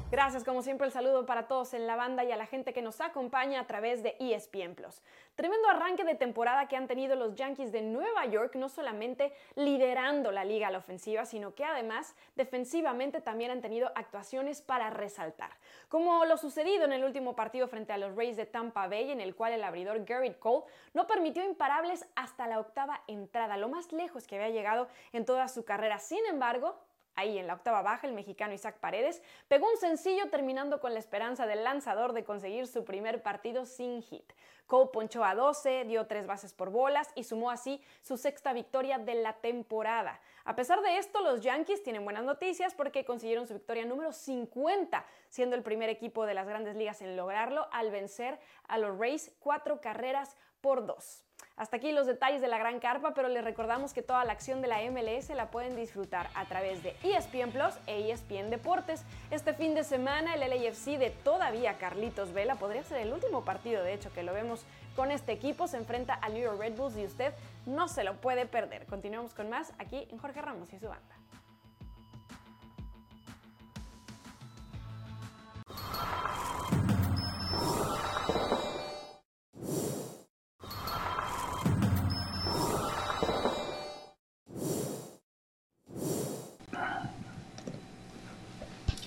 [0.08, 2.80] Gracias, como siempre, el saludo para todos en la banda y a la gente que
[2.80, 5.02] nos acompaña a través de ESPN Plus.
[5.34, 10.30] Tremendo arranque de temporada que han tenido los Yankees de Nueva York, no solamente liderando
[10.30, 15.50] la liga a la ofensiva, sino que además defensivamente también han tenido actuaciones para resaltar.
[15.88, 19.20] Como lo sucedido en el último partido frente a los Rays de Tampa Bay, en
[19.20, 23.90] el cual el abridor Garrett Cole no permitió imparables hasta la octava entrada, lo más
[23.90, 25.98] lejos que había llegado en toda su carrera.
[25.98, 26.78] Sin embargo,
[27.16, 30.98] Ahí en la octava baja, el mexicano Isaac Paredes pegó un sencillo terminando con la
[30.98, 34.32] esperanza del lanzador de conseguir su primer partido sin hit.
[34.66, 38.98] Cole ponchó a 12, dio tres bases por bolas y sumó así su sexta victoria
[38.98, 40.20] de la temporada.
[40.44, 45.06] A pesar de esto, los Yankees tienen buenas noticias porque consiguieron su victoria número 50,
[45.28, 48.38] siendo el primer equipo de las grandes ligas en lograrlo al vencer
[48.68, 51.26] a los Rays cuatro carreras por dos.
[51.56, 54.60] Hasta aquí los detalles de la gran carpa, pero les recordamos que toda la acción
[54.60, 59.02] de la MLS la pueden disfrutar a través de ESPN Plus e ESPN Deportes.
[59.30, 63.82] Este fin de semana el LAFC de todavía Carlitos Vela podría ser el último partido,
[63.82, 64.66] de hecho, que lo vemos
[64.96, 65.66] con este equipo.
[65.66, 67.32] Se enfrenta al New York Red Bulls y usted
[67.64, 68.84] no se lo puede perder.
[68.84, 71.16] Continuamos con más aquí en Jorge Ramos y su banda.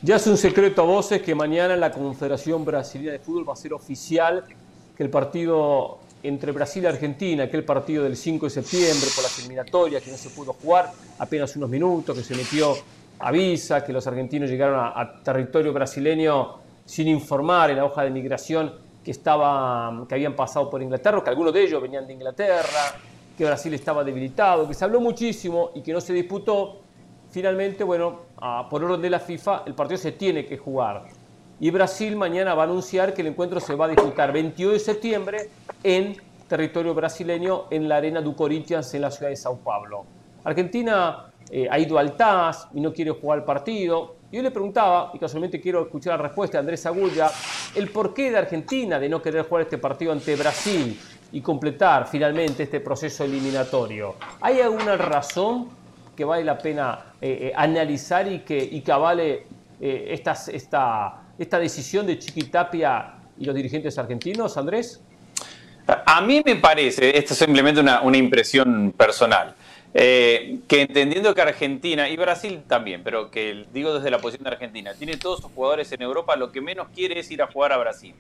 [0.10, 3.56] Ya es un secreto a voces que mañana la Confederación Brasileña de Fútbol va a
[3.56, 4.44] ser oficial
[4.98, 9.38] que el partido entre Brasil y Argentina, aquel partido del 5 de septiembre por las
[9.38, 12.76] eliminatorias que no se pudo jugar, apenas unos minutos, que se metió
[13.19, 16.56] avisa, que los argentinos llegaron a, territorio brasileño
[16.88, 18.73] sin informar en la hoja de migración
[19.06, 22.95] que, estaba, que habían pasado por Inglaterra, que algunos de ellos venían de Inglaterra,
[23.38, 26.89] que Brasil estaba debilitado, que se habló muchísimo y que no se disputó
[27.31, 28.22] finalmente, bueno,
[28.69, 31.06] por orden de la FIFA, el partido se tiene que jugar.
[31.60, 34.80] Y Brasil mañana va a anunciar que el encuentro se va a disputar 22 de
[34.80, 35.49] septiembre
[35.84, 36.15] en
[36.47, 40.06] territorio brasileño, en la Arena du Corinthians, en la ciudad de Sao Paulo.
[40.43, 44.15] Argentina eh, ha ido al TAS y no quiere jugar el partido.
[44.31, 47.30] Yo le preguntaba, y casualmente quiero escuchar la respuesta de Andrés Agulla,
[47.76, 50.99] el porqué de Argentina de no querer jugar este partido ante Brasil
[51.31, 54.15] y completar finalmente este proceso eliminatorio.
[54.41, 55.69] ¿Hay alguna razón
[56.20, 59.46] que vale la pena eh, eh, analizar y que, y que avale
[59.80, 60.34] eh, esta,
[61.40, 65.02] esta decisión de Chiquitapia y los dirigentes argentinos, Andrés?
[65.88, 69.56] A mí me parece, esto es simplemente una, una impresión personal,
[69.91, 74.52] Eh, que entendiendo que Argentina y Brasil también, pero que digo desde la posición de
[74.52, 77.72] Argentina, tiene todos sus jugadores en Europa, lo que menos quiere es ir a jugar
[77.74, 78.14] a Brasil.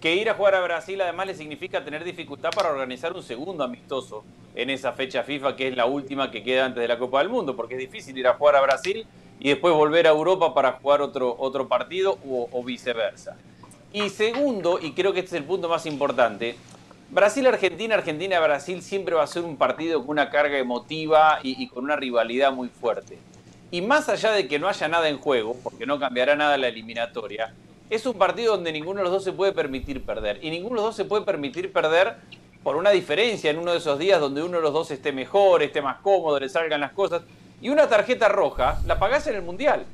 [0.00, 3.64] Que ir a jugar a Brasil además le significa tener dificultad para organizar un segundo
[3.64, 7.18] amistoso en esa fecha FIFA, que es la última que queda antes de la Copa
[7.18, 9.06] del Mundo, porque es difícil ir a jugar a Brasil
[9.40, 13.36] y después volver a Europa para jugar otro, otro partido o, viceversa.
[13.92, 16.56] Y segundo, y creo que este es el punto más importante,
[17.10, 21.96] Brasil-Argentina, Argentina-Brasil siempre va a ser un partido con una carga emotiva y, con una
[21.96, 23.18] rivalidad muy fuerte.
[23.70, 26.68] Y más allá de que no haya nada en juego, porque no cambiará nada la
[26.68, 27.52] eliminatoria,
[27.94, 30.38] es un partido donde ninguno de los dos se puede permitir perder.
[30.42, 32.16] Y ninguno de los dos se puede permitir perder
[32.62, 35.62] por una diferencia en uno de esos días donde uno de los dos esté mejor,
[35.62, 37.22] esté más cómodo, le salgan las cosas.
[37.60, 39.84] Y una tarjeta roja la pagás en el Mundial.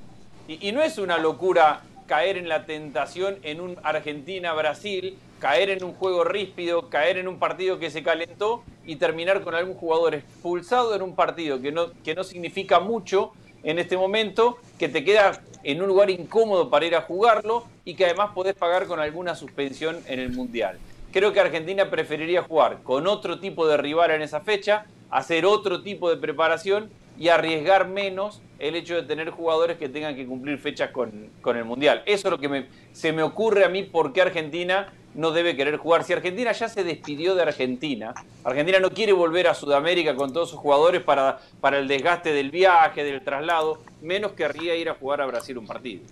[0.48, 5.82] Y, y no es una locura caer en la tentación en un Argentina-Brasil caer en
[5.82, 10.14] un juego ríspido, caer en un partido que se calentó y terminar con algún jugador
[10.14, 13.32] expulsado en un partido que no, que no significa mucho
[13.62, 17.94] en este momento, que te queda en un lugar incómodo para ir a jugarlo y
[17.94, 20.78] que además podés pagar con alguna suspensión en el Mundial.
[21.12, 25.82] Creo que Argentina preferiría jugar con otro tipo de rival en esa fecha, hacer otro
[25.82, 30.58] tipo de preparación y arriesgar menos el hecho de tener jugadores que tengan que cumplir
[30.58, 32.02] fechas con, el Mundial.
[32.06, 35.76] Eso es lo que se me ocurre a mí por qué Argentina no debe querer
[35.76, 36.02] jugar.
[36.02, 40.48] Si Argentina ya se despidió de Argentina, Argentina no quiere volver a Sudamérica con todos
[40.48, 45.20] sus jugadores para, para el desgaste del viaje, del traslado, menos querría ir a jugar
[45.20, 46.02] a Brasil un partido.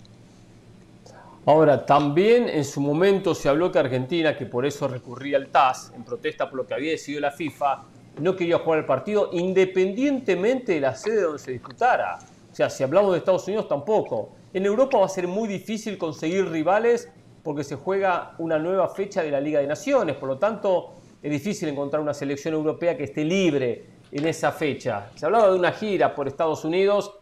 [1.47, 5.91] Ahora, también en su momento se habló que Argentina, que por eso recurría al TAS,
[5.97, 7.85] en protesta por lo que había decidido la FIFA,
[8.21, 12.19] no quería jugar el partido independientemente de la sede donde se disputara.
[12.51, 14.31] O sea, si hablamos de Estados Unidos, tampoco.
[14.53, 17.11] En Europa va a ser muy difícil conseguir rivales
[17.43, 21.31] porque se juega una nueva fecha de la Liga de Naciones, por lo tanto es
[21.31, 25.11] difícil encontrar una selección europea que esté libre en esa fecha.
[25.15, 27.15] Se hablaba de una gira por Estados Unidos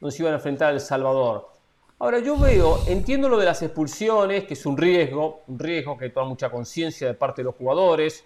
[0.00, 1.48] donde se iban a enfrentar a El Salvador.
[1.98, 6.10] Ahora yo veo, entiendo lo de las expulsiones, que es un riesgo, un riesgo que
[6.10, 8.24] toma mucha conciencia de parte de los jugadores,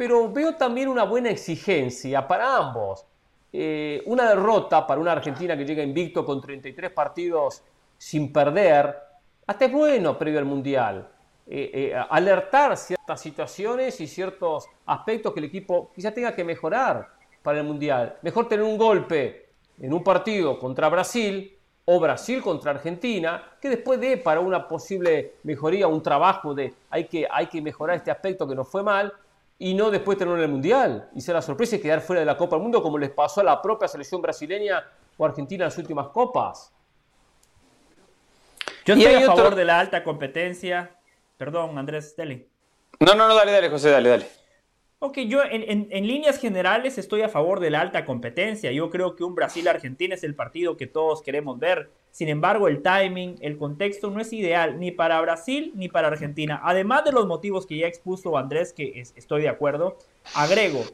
[0.00, 3.04] pero veo también una buena exigencia para ambos.
[3.52, 7.62] Eh, una derrota para una Argentina que llega invicto con 33 partidos
[7.98, 8.96] sin perder,
[9.46, 11.06] hasta es bueno previo al Mundial.
[11.46, 17.06] Eh, eh, alertar ciertas situaciones y ciertos aspectos que el equipo quizás tenga que mejorar
[17.42, 18.16] para el Mundial.
[18.22, 24.00] Mejor tener un golpe en un partido contra Brasil o Brasil contra Argentina, que después
[24.00, 28.48] dé para una posible mejoría, un trabajo de hay que, hay que mejorar este aspecto
[28.48, 29.12] que nos fue mal,
[29.62, 32.26] y no después tenerlo en el Mundial y ser la sorpresa y quedar fuera de
[32.26, 34.82] la Copa del Mundo como les pasó a la propia selección brasileña
[35.18, 36.72] o argentina en las últimas copas.
[38.86, 40.96] Yo estoy a favor de la alta competencia.
[41.36, 42.48] Perdón, Andrés Deli.
[43.00, 44.26] No, no, no, dale, dale, José, dale, dale.
[44.98, 48.72] Ok, yo en, en, líneas generales estoy a favor de la alta competencia.
[48.72, 51.90] Yo creo que un Brasil-Argentina es el partido que todos queremos ver.
[52.10, 56.60] Sin embargo, el timing, el contexto no es ideal ni para Brasil ni para Argentina.
[56.64, 59.96] Además de los motivos que ya expuso Andrés, que estoy de acuerdo,
[60.34, 60.84] agrego,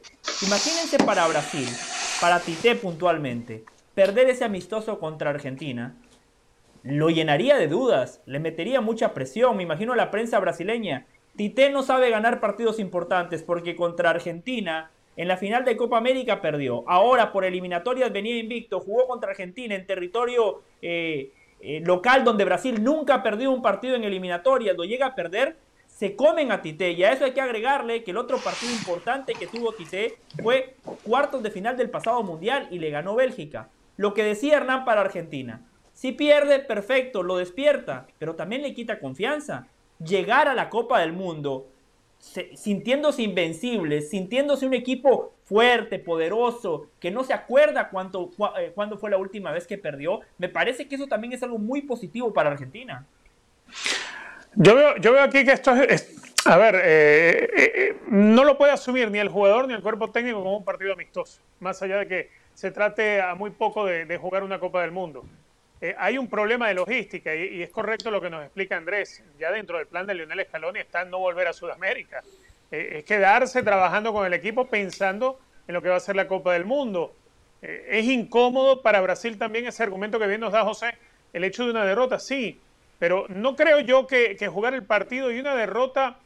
[0.42, 1.68] imagínense para Brasil,
[2.20, 3.64] para Tite puntualmente,
[3.94, 5.96] perder ese amistoso contra Argentina
[6.86, 9.56] lo llenaría de dudas, le metería mucha presión.
[9.56, 11.06] Me imagino a la prensa brasileña.
[11.34, 16.40] Tite no sabe ganar partidos importantes porque contra Argentina en la final de Copa América
[16.40, 16.84] perdió.
[16.86, 22.82] Ahora por eliminatorias venía invicto, jugó contra Argentina en territorio eh, eh, local donde Brasil
[22.82, 24.76] nunca ha perdido un partido en eliminatorias.
[24.76, 25.56] Lo llega a perder,
[25.86, 26.92] se comen a Tite.
[26.92, 30.76] Y a eso hay que agregarle que el otro partido importante que tuvo Tite fue
[31.02, 33.70] cuartos de final del pasado mundial y le ganó Bélgica.
[33.96, 35.62] Lo que decía Hernán para Argentina.
[35.94, 39.68] Si pierde, perfecto, lo despierta, pero también le quita confianza.
[39.98, 41.68] Llegar a la Copa del Mundo
[42.54, 49.10] sintiéndose invencible, sintiéndose un equipo fuerte, poderoso, que no se acuerda cuánto, eh, cuándo fue
[49.10, 52.50] la última vez que perdió, me parece que eso también es algo muy positivo para
[52.50, 53.06] Argentina.
[54.54, 56.16] Yo veo, yo veo aquí que esto es,
[56.46, 60.38] a ver, eh, eh, no lo puede asumir ni el jugador ni el cuerpo técnico
[60.38, 64.42] como un partido amistoso, más allá de que se trate a muy poco de jugar
[64.42, 65.24] una Copa del Mundo.
[65.86, 69.22] Eh, hay un problema de logística y, es correcto lo que nos explica Andrés.
[69.38, 72.24] Ya dentro del plan de Lionel Scaloni está no volver a Sudamérica.
[72.72, 75.38] Eh, es quedarse trabajando con el equipo pensando
[75.68, 77.14] en lo que va a ser la Copa del Mundo.
[77.62, 80.98] Eh, es incómodo para Brasil también ese argumento que bien nos da José,
[81.32, 82.60] el hecho de una derrota, sí,
[82.98, 86.16] pero no creo yo que, jugar el partido y una derrota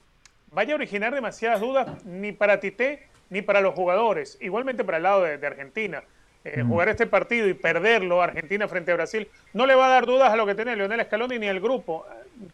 [0.52, 5.02] vaya a originar demasiadas dudas ni para Tite ni para los jugadores, igualmente para el
[5.02, 6.02] lado de Argentina.
[6.44, 10.06] Eh, jugar este partido y perderlo, Argentina frente a Brasil, no le va a dar
[10.06, 12.06] dudas a lo que tiene Leonel Scaloni ni el grupo.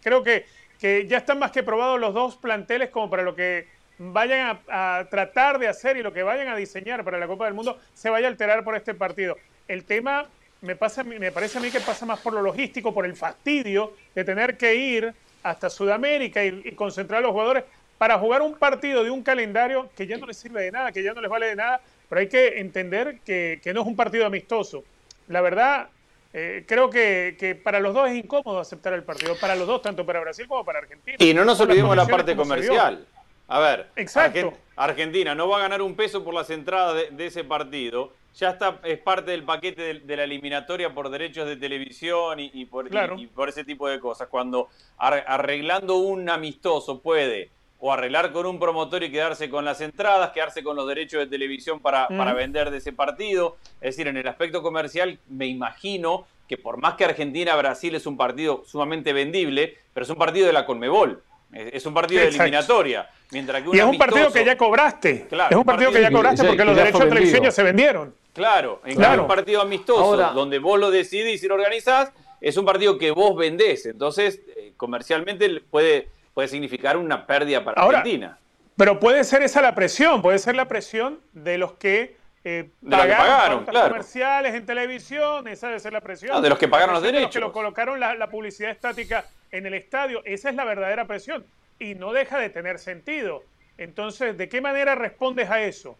[0.02, 0.44] Creo que,
[0.80, 3.68] que ya están más que probados los dos planteles como para lo que
[3.98, 7.54] vayan a, tratar de hacer y lo que vayan a diseñar para la Copa del
[7.54, 9.36] Mundo se vaya a alterar por este partido.
[9.68, 10.26] El tema
[10.60, 13.94] me, pasa, me parece a mí que pasa más por lo logístico, por el fastidio
[14.14, 17.64] de tener que ir hasta Sudamérica y, concentrar a los jugadores
[17.98, 21.02] para jugar un partido de un calendario que ya no les sirve de nada, que
[21.02, 24.26] ya no les vale de nada, pero hay que entender que, no es un partido
[24.26, 24.84] amistoso.
[25.28, 25.88] La verdad,
[26.32, 30.06] eh, creo que, para los dos es incómodo aceptar el partido, para los dos, tanto
[30.06, 31.16] para Brasil como para Argentina.
[31.18, 33.06] Y no nos olvidemos la parte comercial.
[33.48, 34.54] A ver, Exacto.
[34.74, 38.12] Argentina no va a ganar un peso por las entradas de, ese partido.
[38.34, 42.88] Ya está, es parte del paquete de, la eliminatoria por derechos de televisión y, por,
[43.34, 44.28] por, ese tipo de cosas.
[44.28, 44.68] Cuando
[44.98, 50.62] arreglando un amistoso puede o arreglar con un promotor y quedarse con las entradas, quedarse
[50.62, 53.56] con los derechos de televisión para, para vender de ese partido.
[53.80, 58.16] Es decir, en el aspecto comercial me imagino que por más que Argentina-Brasil es un
[58.16, 61.22] partido sumamente vendible, pero es un partido de la Conmebol.
[61.52, 63.08] Es un partido de eliminatoria.
[63.30, 65.26] Mientras que y es un partido que ya cobraste.
[65.50, 68.14] es un partido, que ya cobraste porque los derechos de televisión ya se vendieron.
[68.32, 69.22] Claro, en claro.
[69.22, 73.34] un partido amistoso donde vos lo decidís y lo organizás, es un partido que vos
[73.34, 73.86] vendés.
[73.86, 78.38] Entonces, eh, comercialmente puede, puede significar una pérdida para Argentina.
[78.76, 83.64] Pero puede ser esa la presión, puede ser la presión de los que eh, pagaron,
[83.64, 86.42] comerciales en televisión, esa debe ser la presión.
[86.42, 87.20] de los que pagaron los derechos.
[87.20, 90.20] De los que lo colocaron la publicidad estática en el estadio.
[90.26, 91.46] Esa es la verdadera presión
[91.78, 93.42] y no deja de tener sentido.
[93.78, 95.96] Entonces, ¿de qué manera respondes a eso?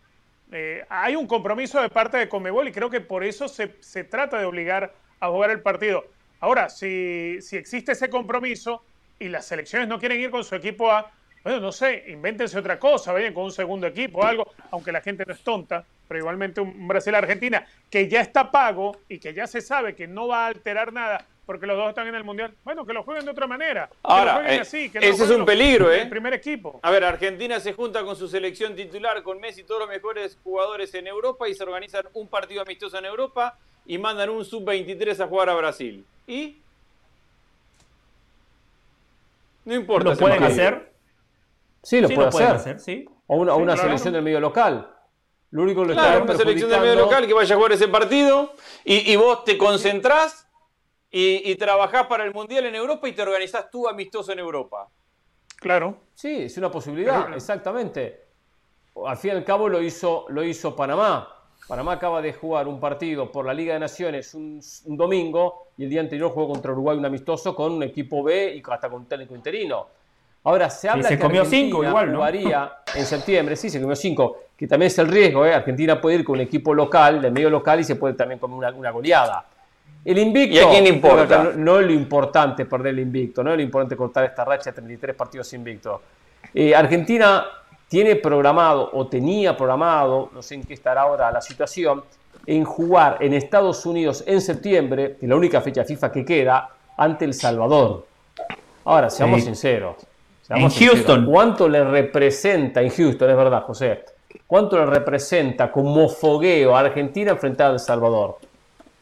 [0.52, 3.68] Eh, hay un compromiso de parte de Comebol y creo que por eso se,
[4.04, 6.04] trata de obligar a jugar el partido.
[6.40, 8.82] Ahora, si, si, existe ese compromiso
[9.18, 11.10] y las selecciones no quieren ir con su equipo A,
[11.42, 15.00] bueno, no sé, invéntense otra cosa, vayan con un segundo equipo o algo, aunque la
[15.00, 19.46] gente no es tonta, pero igualmente un Brasil-Argentina que ya está pago y que ya
[19.46, 22.52] se sabe que no va a alterar nada porque los dos están en el mundial.
[22.64, 23.88] Bueno, que lo jueguen de otra manera.
[24.02, 26.02] Ahora, que eh, ese es un peligro, ¿eh?
[26.02, 26.80] El primer equipo.
[26.82, 30.36] A ver, Argentina se junta con su selección titular, con Messi y todos los mejores
[30.42, 33.56] jugadores en Europa y se organizan un partido amistoso en Europa
[33.86, 36.04] y mandan un sub-23 a jugar a Brasil.
[36.26, 36.56] ¿Y?
[39.66, 40.10] No importa.
[40.10, 40.94] ¿Lo pueden hacer?
[41.82, 42.80] Sí, lo, pueden hacer.
[42.80, 43.04] sí.
[43.26, 44.92] O una, selección del medio local.
[45.50, 48.52] Lo único que claro, una selección del medio local que vaya a jugar ese partido
[48.84, 50.46] y, y vos te concentrás
[51.10, 54.88] y, trabajás para el Mundial en Europa y te organizás tú amistoso en Europa.
[55.56, 55.98] Claro.
[56.14, 58.26] Sí, es una posibilidad, exactamente.
[59.04, 61.35] Al fin y al cabo lo hizo, lo hizo Panamá.
[61.66, 64.60] Panamá acaba de jugar un partido por la Liga de Naciones un,
[64.96, 68.62] domingo y el día anterior jugó contra Uruguay un amistoso con un equipo B y
[68.70, 69.88] hasta con un técnico interino.
[70.44, 72.18] Ahora, se habla se comió cinco igual, ¿no?
[72.18, 75.52] jugaría en septiembre, sí, se comió cinco, que también es el riesgo, ¿eh?
[75.52, 78.56] Argentina puede ir con un equipo local, del medio local, y se puede también comer
[78.56, 79.44] una, una goleada.
[80.04, 80.54] El invicto.
[80.54, 81.52] ¿Y a quién importa?
[81.56, 84.74] No, es lo importante perder el invicto, no es lo importante cortar esta racha de
[84.76, 86.00] 33 partidos invicto.
[86.54, 87.44] Eh, Argentina
[87.88, 92.02] tiene programado o tenía programado, no sé en qué estará ahora la situación,
[92.46, 97.24] en jugar en Estados Unidos en septiembre, que la única fecha FIFA que queda, ante
[97.24, 98.06] El Salvador.
[98.84, 99.96] Ahora, seamos sinceros.
[100.48, 101.26] en Houston.
[101.26, 104.04] ¿Cuánto le representa, en Houston, es verdad, José,
[104.46, 108.38] cuánto le representa como fogueo a Argentina enfrentar a El Salvador?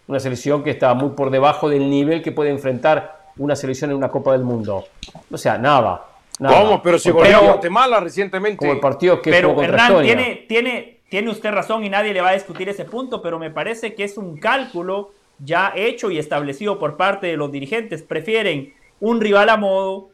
[0.07, 3.97] una selección que está muy por debajo del nivel que puede enfrentar una selección en
[3.97, 4.85] una Copa del Mundo.
[5.31, 6.03] O sea, nada.
[6.39, 6.61] Nada.
[6.61, 6.83] ¿Cómo?
[6.83, 8.59] Pero si volvió a Guatemala recientemente.
[8.59, 12.31] Como el partido que pero Hernán, tiene, tiene, tiene usted razón y nadie le va
[12.31, 16.79] a discutir ese punto, pero me parece que es un cálculo ya hecho y establecido
[16.79, 18.03] por parte de los dirigentes.
[18.03, 20.11] Prefieren un rival a modo,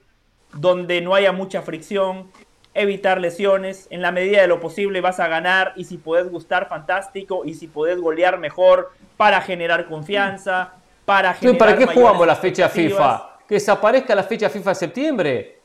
[0.55, 2.31] donde no haya mucha fricción,
[2.75, 6.69] evitar lesiones, en la medida de lo posible vas a ganar y si puedes gustar,
[6.69, 10.75] fantástico, y si puedes golear mejor para generar confianza,
[11.05, 11.59] para generar...
[11.59, 13.39] ¿Para qué jugamos la fecha FIFA?
[13.49, 15.60] Que desaparezca la fecha FIFA de septiembre.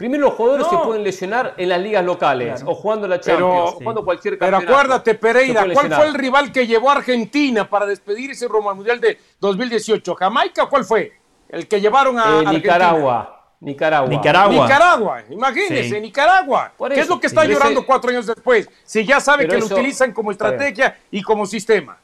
[0.00, 3.72] Primero los jugadores se pueden lesionar en las ligas locales o jugando la Champions o
[3.72, 4.64] jugando cualquier campeonato.
[4.64, 8.98] Pero acuérdate, Pereira, ¿cuál fue el rival que llevó a Argentina para despedirse Roma Mundial
[8.98, 10.14] de 2018?
[10.14, 11.12] ¿Jamaica cuál fue?
[11.50, 13.44] El que llevaron a eh, Nicaragua.
[13.60, 14.08] Nicaragua.
[14.08, 14.62] Nicaragua.
[14.62, 16.72] Nicaragua, imagínense, Nicaragua.
[16.94, 18.70] ¿Qué es lo que está llorando cuatro años después?
[18.84, 21.98] Si ya sabe que lo utilizan como estrategia y como sistema.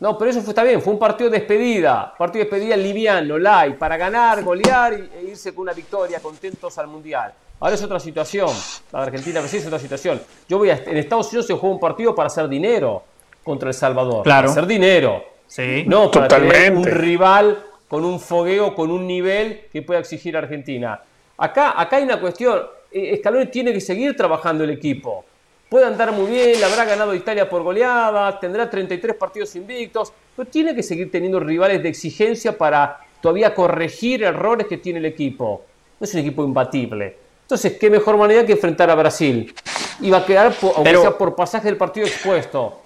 [0.00, 3.38] No, pero eso fue, está bien, fue un partido de despedida, partido de despedida liviano,
[3.38, 7.32] light, para ganar, golear e irse con una victoria, contentos al Mundial.
[7.60, 8.48] Ahora es otra situación,
[8.90, 10.20] la de Argentina sí es otra situación.
[10.48, 13.02] Yo voy a, en Estados Unidos se juega un partido para hacer dinero
[13.44, 14.22] contra El Salvador.
[14.22, 14.48] Claro.
[14.48, 15.22] Para hacer dinero.
[15.46, 20.34] Sí, no para tener un rival con un fogueo, con un nivel que pueda exigir
[20.34, 20.98] Argentina.
[21.36, 25.26] Acá, acá hay una cuestión, eh, Scaloni tiene que seguir trabajando el equipo.
[25.70, 30.46] Puede andar muy bien, le habrá ganado Italia por goleada, tendrá 33 partidos invictos, pero
[30.46, 35.64] tiene que seguir teniendo rivales de exigencia para todavía corregir errores que tiene el equipo.
[35.98, 37.16] No es un equipo imbatible.
[37.42, 39.54] Entonces, ¿qué mejor manera que enfrentar a Brasil?
[40.00, 42.80] y va a quedar, por, aunque sea por pasaje del partido expuesto.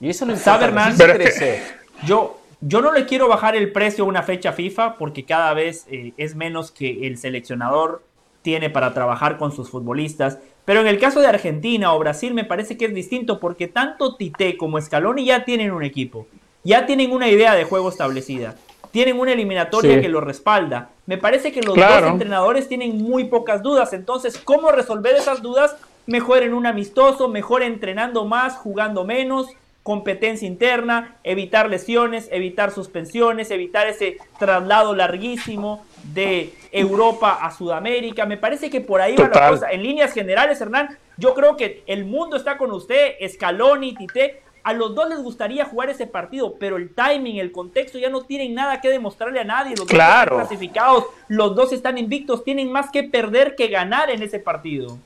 [0.00, 1.62] Y eso no sabe Hernán, crece.
[2.04, 5.86] Yo, yo no le quiero bajar el precio a una fecha FIFA porque cada vez
[5.90, 8.02] eh, es menos que el seleccionador
[8.42, 10.38] tiene para trabajar con sus futbolistas.
[10.70, 14.14] Pero en el caso de Argentina o Brasil me parece que es distinto porque tanto
[14.14, 16.28] Tite como Scaloni ya tienen un equipo,
[16.62, 18.54] ya tienen una idea de juego establecida,
[18.92, 20.90] tienen una eliminatoria que lo respalda.
[21.06, 25.74] Me parece que los dos entrenadores tienen muy pocas dudas, entonces ¿cómo resolver esas dudas?
[26.06, 29.48] Mejor en un amistoso, mejor entrenando más, jugando menos,
[29.90, 35.84] competencia interna, evitar lesiones, evitar suspensiones, evitar ese traslado larguísimo
[36.14, 38.24] de Europa a Sudamérica.
[38.24, 39.72] Me parece que por ahí va la cosa.
[39.72, 44.42] En líneas generales, Hernán, yo creo que el mundo está con usted, Scaloni, Tite.
[44.62, 48.22] A los dos les gustaría jugar ese partido, pero el timing, el contexto ya no
[48.22, 49.70] tienen nada que demostrarle a nadie.
[49.70, 54.22] Los dos están clasificados, los dos están invictos, tienen más que perder que ganar en
[54.22, 54.98] ese partido.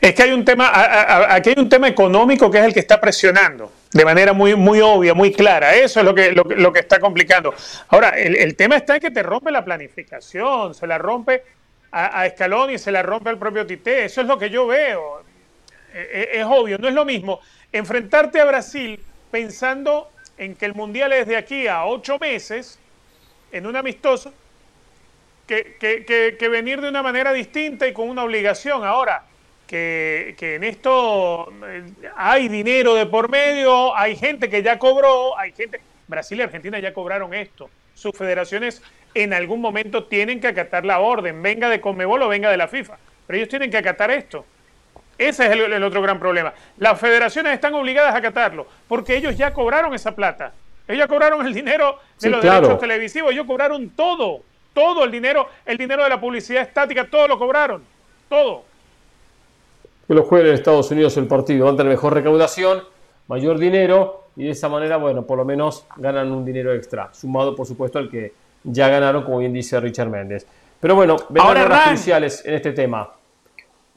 [0.00, 0.70] Es que hay un tema,
[1.28, 4.80] aquí hay un tema económico que es el que está presionando de manera muy, muy
[4.80, 5.74] obvia, muy clara.
[5.74, 7.54] Eso es lo que, lo, que está complicando.
[7.88, 11.42] Ahora, el, tema está en que te rompe la planificación, se la rompe
[11.90, 14.06] a, Escalón y se la rompe al propio Tite.
[14.06, 15.20] Eso es lo que yo veo.
[15.92, 17.40] Es, e, es obvio, no es lo mismo
[17.70, 22.78] enfrentarte a Brasil pensando en que el Mundial es de aquí a ocho meses,
[23.50, 24.32] en un amistoso,
[25.46, 28.84] que, que, que venir de una manera distinta y con una obligación.
[28.84, 29.24] Ahora,
[29.66, 31.84] que, en esto eh,
[32.16, 36.78] hay dinero de por medio, hay gente que ya cobró, hay gente, Brasil y Argentina
[36.78, 37.70] ya cobraron esto.
[37.94, 38.82] Sus federaciones
[39.14, 42.68] en algún momento tienen que acatar la orden, venga de Conmebol o venga de la
[42.68, 44.44] FIFA, pero ellos tienen que acatar esto.
[45.16, 46.52] Ese es el, otro gran problema.
[46.78, 50.52] Las federaciones están obligadas a acatarlo, porque ellos ya cobraron esa plata.
[50.88, 54.42] Ellos ya cobraron el dinero de los derechos televisivos, ellos cobraron todo,
[54.74, 57.84] todo el dinero, el dinero de la publicidad estática, todo lo cobraron,
[58.28, 58.64] todo
[60.06, 61.66] que lo jueguen en Estados Unidos el partido.
[61.66, 62.82] Van a tener mejor recaudación,
[63.28, 67.54] mayor dinero y de esa manera, bueno, por lo menos ganan un dinero extra, sumado
[67.54, 68.32] por supuesto al que
[68.64, 70.46] ya ganaron, como bien dice Richard Méndez.
[70.80, 73.12] Pero bueno, vendrán horas cruciales en este tema.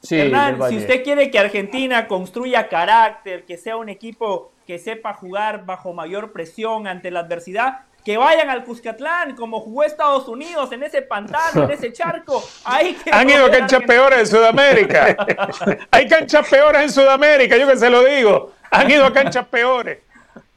[0.02, 5.14] Sí, Hernán, si usted quiere que Argentina construya carácter, que sea un equipo que sepa
[5.14, 10.72] jugar bajo mayor presión ante la adversidad, que vayan al Cuscatlán, como jugó Estados Unidos,
[10.72, 12.44] en ese pantano, en ese charco.
[13.12, 15.18] Han ido a canchas peores en Sudamérica.
[15.92, 18.52] Hay canchas peores en Sudamérica, yo que se lo digo.
[18.70, 19.98] Han ido a canchas peores.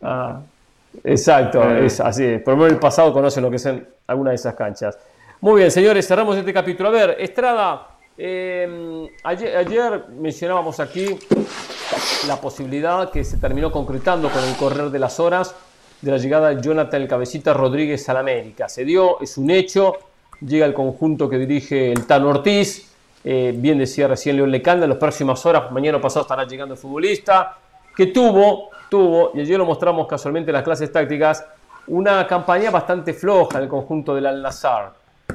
[0.03, 0.41] Ah,
[1.03, 1.87] exacto, eh.
[1.87, 2.37] es así.
[2.37, 4.99] Por lo menos el pasado conocen lo que son algunas de esas canchas.
[5.41, 6.91] Muy bien, señores, cerramos este capítulo.
[6.91, 7.89] A ver, Estrada,
[8.19, 11.19] eh, ayer, ayer mencionábamos aquí
[12.27, 15.55] la posibilidad que se terminó concretando con el correr de las horas
[16.01, 18.69] de la llegada de Jonathan el Cabecita Rodríguez al América.
[18.69, 19.95] Se dio, es un hecho,
[20.41, 22.93] llega el conjunto que dirige el Tano Ortiz,
[23.25, 26.81] eh, bien decía recién León Lecanda, en las próximas horas, mañana pasado estará llegando el
[26.81, 27.57] futbolista,
[27.97, 31.45] que tuvo, tuvo, y ayer lo mostramos casualmente en las clases tácticas,
[31.89, 34.93] una campaña bastante floja en el conjunto del Al-Nazar,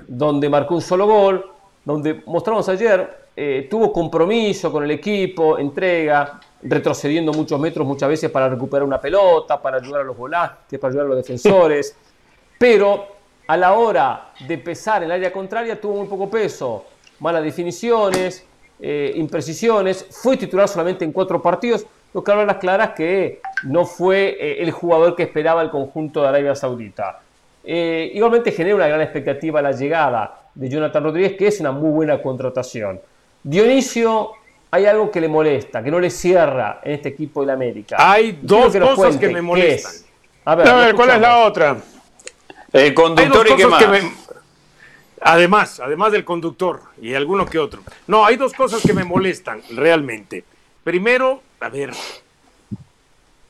[0.08, 1.46] donde marcó un solo gol,
[1.84, 8.32] donde mostramos ayer, eh, tuvo compromiso con el equipo, entrega, retrocediendo muchos metros muchas veces
[8.32, 11.96] para recuperar una pelota, para ayudar a los volantes, para ayudar a los defensores,
[12.58, 13.08] pero
[13.48, 16.86] a la hora de pesar en el área contraria tuvo muy poco peso,
[17.20, 18.46] malas definiciones,
[18.80, 23.86] eh, imprecisiones, fue titular solamente en cuatro partidos, lo que habla las claras que no
[23.86, 27.22] fue eh, el jugador que esperaba el conjunto de Arabia Saudita.
[27.64, 31.90] Eh, igualmente genera una gran expectativa la llegada de Jonathan Rodríguez, que es una muy
[31.90, 33.00] buena contratación.
[33.42, 34.32] Dionisio
[34.74, 37.96] hay algo que le molesta, que no le cierra en este equipo de la América.
[38.00, 39.92] Hay dos cosas que me molestan.
[40.46, 41.78] A ver, ¿cuál es la otra?
[42.72, 43.84] El conductor y qué más.
[45.22, 47.84] Además, además del conductor y alguno que otro.
[48.08, 50.44] No, hay dos cosas que me molestan realmente.
[50.84, 51.92] Primero, a ver,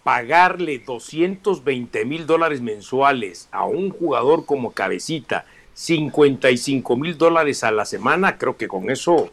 [0.04, 7.86] pagarle 220 mil dólares mensuales a un jugador como Cabecita, 55 mil dólares a la
[7.86, 9.32] semana, creo que con eso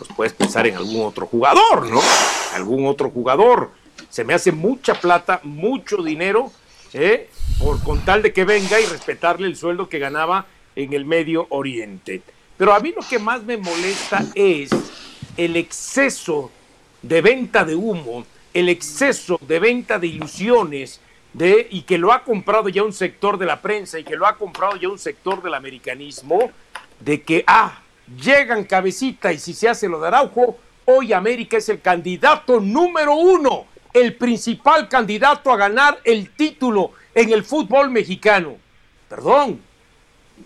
[0.00, 2.00] pues puedes pensar en algún otro jugador, ¿no?
[2.54, 3.70] Algún otro jugador.
[4.08, 6.50] Se me hace mucha plata, mucho dinero,
[6.94, 7.28] ¿eh?
[7.58, 11.46] por con tal de que venga y respetarle el sueldo que ganaba en el Medio
[11.50, 12.22] Oriente.
[12.56, 14.70] Pero a mí lo que más me molesta es
[15.36, 16.50] el exceso
[17.02, 18.24] de venta de humo,
[18.54, 21.00] el exceso de venta de ilusiones,
[21.34, 24.26] de, y que lo ha comprado ya un sector de la prensa y que lo
[24.26, 26.50] ha comprado ya un sector del americanismo,
[27.00, 27.80] de que, ah,
[28.16, 33.14] llegan cabecita y si se hace lo de Araujo, hoy América es el candidato número
[33.14, 38.56] uno, el principal candidato a ganar el título en el fútbol mexicano.
[39.08, 39.60] Perdón,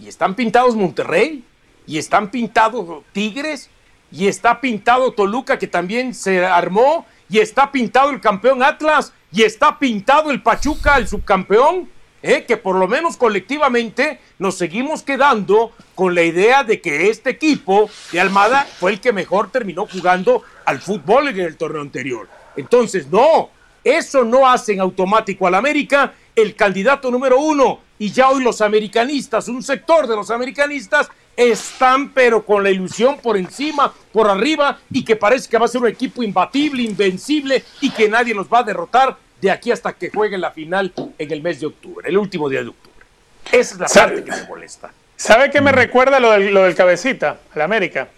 [0.01, 1.45] y están pintados Monterrey,
[1.87, 3.71] y están pintados Tigres,
[4.11, 9.43] y está pintado Toluca que también se armó y está pintado el campeón Atlas y
[9.43, 11.91] está pintado el Pachuca, el subcampeón,
[12.25, 12.45] ¿eh?
[12.47, 17.91] que por lo menos colectivamente nos seguimos quedando con la idea de que este equipo
[18.13, 22.27] de Almada fue el que mejor terminó jugando al fútbol en el torneo anterior.
[22.57, 23.51] Entonces, no,
[23.85, 27.81] eso no hace en automático al América el candidato número uno.
[27.99, 33.19] Y ya hoy los americanistas, un sector de los americanistas, están pero con la ilusión
[33.19, 37.63] por encima, por arriba, y que parece que va a ser un equipo imbatible, invencible,
[37.83, 41.31] y que nadie los va a derrotar de aquí hasta que jueguen la final en
[41.31, 43.05] el mes de octubre, el último día de octubre.
[43.53, 44.91] Esa es la parte que me molesta.
[45.17, 48.09] ¿Sabe qué me recuerda lo del, lo del cabecita, al América?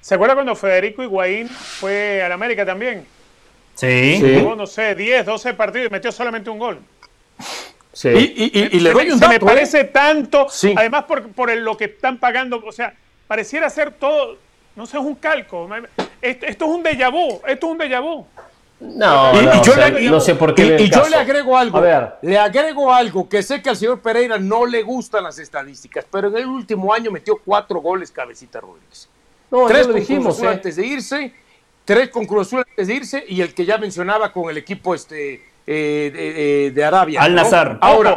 [0.00, 3.04] ¿Se acuerda cuando Federico Higuaín fue al América también?
[3.74, 4.38] Sí.
[4.40, 6.78] Jugó, no sé, 10, 12 partidos y metió solamente un gol.
[7.92, 8.08] Sí.
[8.10, 9.48] Y, y- y- y le doy me, un se me dato, ¿eh?
[9.48, 10.72] parece tanto, Sí.
[10.76, 12.94] además por, por el- lo que están pagando, o sea,
[13.26, 14.38] pareciera ser todo,
[14.76, 15.68] no sé, es un calco.
[16.22, 18.24] Esto, esto es un déjà vu, esto es un déjà vu.
[18.78, 20.76] No, Y- y no, yo o sea, le- no sé por qué.
[20.80, 21.78] Y, yo le agrego algo.
[21.78, 25.38] A ver, Le agrego algo que sé que al señor Pereira no le gustan las
[25.38, 29.08] estadísticas, pero en el último año metió cuatro goles Cabecita Rodríguez.
[29.50, 30.24] no, tres lo con dijimos.
[30.24, 30.50] Cruz Azul eh.
[30.52, 31.34] antes de irse,
[31.86, 34.94] tres con Cruz Azul antes de irse y el que ya mencionaba con el equipo
[34.94, 37.22] este eh, de, eh, de Arabia.
[37.22, 37.42] Al ¿no?
[37.42, 37.78] Nazar.
[37.80, 38.10] Ahora,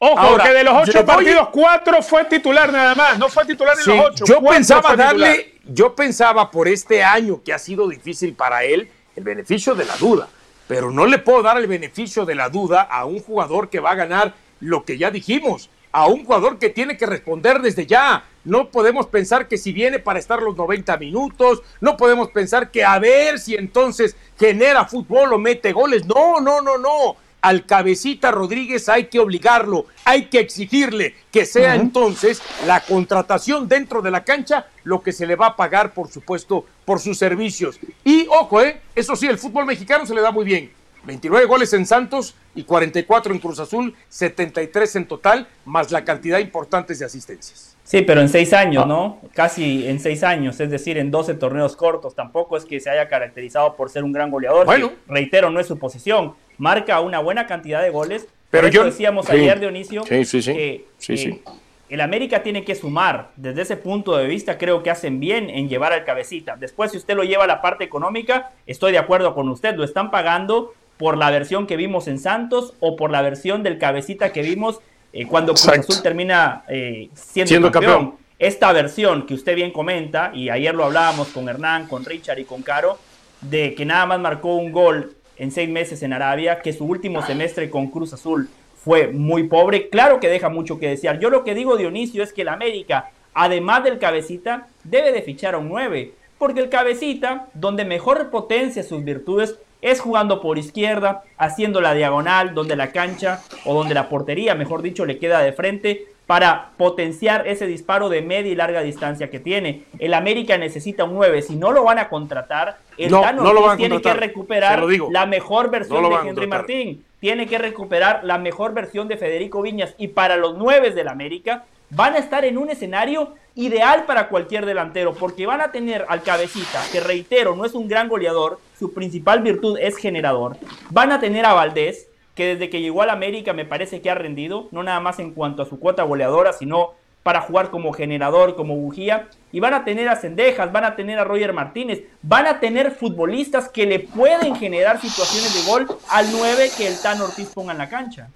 [0.00, 3.44] Ojo, ojo, ahora, que de los ocho partidos, cuatro fue titular nada más, no fue
[3.44, 4.24] titular en Sí, los ocho.
[4.24, 5.06] yo pensaba titular.
[5.08, 8.88] darle, yo pensaba por este año que ha sido difícil para él,
[9.18, 10.28] el beneficio de la duda.
[10.66, 13.90] Pero no le puedo dar el beneficio de la duda a un jugador que va
[13.90, 18.24] a ganar lo que ya dijimos, a un jugador que tiene que responder desde ya.
[18.44, 22.84] No podemos pensar que si viene para estar los 90 minutos, no podemos pensar que
[22.84, 26.04] a ver si entonces genera fútbol o mete goles.
[26.06, 27.16] No, no, no, no.
[27.40, 34.02] Al cabecita Rodríguez hay que obligarlo, hay que exigirle que sea entonces la contratación dentro
[34.02, 37.78] de la cancha lo que se le va a pagar, por supuesto, por sus servicios.
[38.04, 40.77] Y ojo, eh, eso sí, el fútbol mexicano se le da muy bien.
[41.08, 46.38] 29 goles en Santos y 44 en Cruz Azul, 73 en total, más la cantidad
[46.38, 47.76] importante de asistencias.
[47.82, 49.18] Sí, pero en seis años, ¿no?
[49.34, 52.14] Casi en seis años, es decir, en 12 torneos cortos.
[52.14, 54.66] Tampoco es que se haya caracterizado por ser un gran goleador.
[54.66, 54.90] Bueno.
[54.90, 56.34] que, reitero, no es su posición.
[56.58, 58.28] Marca una buena cantidad de goles.
[58.50, 59.32] Pero Por eso yo- decíamos sí.
[59.32, 60.52] ayer, Dionisio, Sí, sí, sí.
[60.52, 61.42] que Sí, eh,
[61.88, 63.30] el América tiene que sumar.
[63.36, 66.56] Desde ese punto de vista, creo que hacen bien en llevar al cabecita.
[66.56, 69.74] Después, si usted lo lleva a la parte económica, estoy de acuerdo con usted.
[69.76, 73.78] Lo están pagando por la versión que vimos en Santos o por la versión del
[73.78, 74.80] cabecita que vimos
[75.12, 75.92] eh, cuando Cruz Exacto.
[75.92, 77.94] Azul termina eh, siendo, Siendo campeón.
[77.94, 78.18] campeón.
[78.38, 82.44] Esta versión que usted bien comenta, y ayer lo hablábamos con Hernán, con Richard y
[82.44, 82.98] con Caro,
[83.40, 87.22] de que nada más marcó un gol en seis meses en Arabia, que su último
[87.22, 91.18] semestre con Cruz Azul fue muy pobre, claro que deja mucho que desear.
[91.18, 95.54] Yo lo que digo, Dionisio, es que el América, además del cabecita, debe de fichar
[95.54, 101.22] a un 9, porque el cabecita, donde mejor potencia sus virtudes, es jugando por izquierda,
[101.36, 105.52] haciendo la diagonal, donde la cancha o donde la portería, mejor dicho, le queda de
[105.52, 109.84] frente para potenciar ese disparo de media y larga distancia que tiene.
[109.98, 113.76] El América necesita un 9, si no lo van a contratar, el No, Tano no
[113.76, 115.08] tiene que recuperar digo.
[115.10, 116.46] la mejor versión No de Henry.
[116.46, 121.08] Martín, tiene que recuperar la mejor versión de Federico Viñas y para los 9 del
[121.08, 126.04] América van a estar en un escenario ideal para cualquier delantero, porque van a tener
[126.08, 130.56] al cabecita, que reitero, no es un gran goleador, su principal virtud es generador.
[130.90, 134.14] Van a tener a Valdés, que desde que llegó al América me parece que ha
[134.14, 136.92] rendido, no nada más en cuanto a su cuota goleadora, sino
[137.22, 139.28] para jugar como generador, como bujía.
[139.52, 142.90] Y van a tener a Cendejas, van a tener a Roger Martínez, van a tener
[142.90, 147.72] futbolistas que le pueden generar situaciones de gol al 9 que el Tan Ortiz ponga
[147.72, 148.28] en la cancha.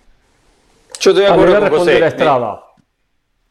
[1.00, 2.04] Yo estoy de acuerdo a con responder José.
[2.04, 2.62] a Estrada.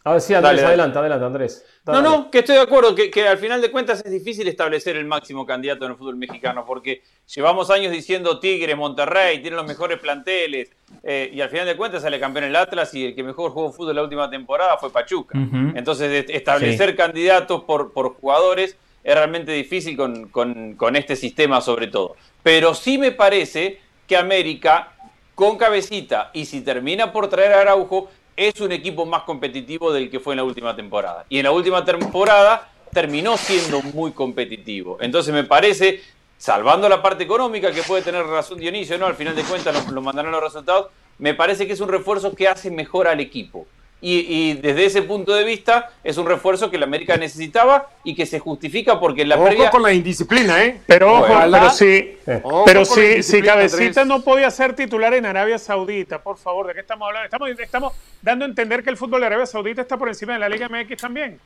[0.04, 0.68] A ver si Andrés, Dale, dale.
[0.74, 1.66] adelante, adelante, Andrés.
[1.86, 2.10] No, Dale.
[2.10, 5.06] no, que estoy de acuerdo, que, que al final de cuentas es difícil establecer el
[5.06, 7.04] máximo candidato en el fútbol mexicano, porque
[7.36, 10.72] llevamos años diciendo Tigre, Monterrey, tienen los mejores planteles,
[11.04, 13.72] eh, y al final de cuentas sale campeón el Atlas y el que mejor jugó
[13.72, 15.38] fútbol la última temporada fue Pachuca.
[15.76, 21.88] Entonces, establecer candidatos por, por jugadores es realmente difícil con, con- con este sistema sobre
[21.88, 22.16] todo.
[22.42, 24.94] Pero sí me parece que América,
[25.36, 28.10] con cabecita, y si termina por traer a Araujo,
[28.48, 31.26] es un equipo más competitivo del que fue en la última temporada.
[31.30, 34.98] Y en la última temporada terminó siendo muy competitivo.
[35.00, 36.02] Entonces me parece,
[36.38, 39.06] salvando la parte económica, que puede tener razón Dionisio, ¿no?
[39.06, 40.88] Al final de cuentas lo, lo mandarán los resultados,
[41.20, 43.68] me parece que es un refuerzo que hace mejor al equipo.
[44.04, 48.16] Y, y desde ese punto de vista es un refuerzo que la América necesitaba y
[48.16, 49.70] que se justifica porque en la Ojo previa...
[49.70, 50.82] con la indisciplina, ¿eh?
[50.88, 51.60] Pero ojo, Ojalá.
[51.60, 52.86] pero si, Ojo pero la
[53.22, 54.08] si, Cabecita Andrés.
[54.08, 57.26] no podía ser titular en Arabia Saudita, por favor, ¿de qué estamos hablando?
[57.26, 60.40] Estamos, estamos dando a entender que el fútbol de Arabia Saudita está por encima de
[60.40, 61.40] la Liga MX también.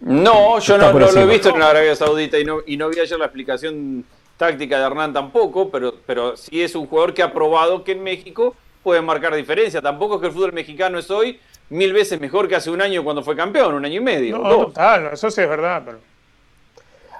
[0.00, 3.18] No, yo no, lo he visto en Arabia Saudita y no, y no vi ayer
[3.18, 4.04] la explicación
[4.36, 8.02] táctica de Hernán tampoco, pero, pero sí es un jugador que ha probado que en
[8.02, 9.82] México puede marcar diferencia.
[9.82, 11.38] Tampoco es que el fútbol mexicano es hoy
[11.70, 14.38] mil veces mejor que hace un año cuando fue campeón, un año y medio.
[14.38, 15.82] No, total, eso sí es verdad.
[15.84, 15.98] Pero...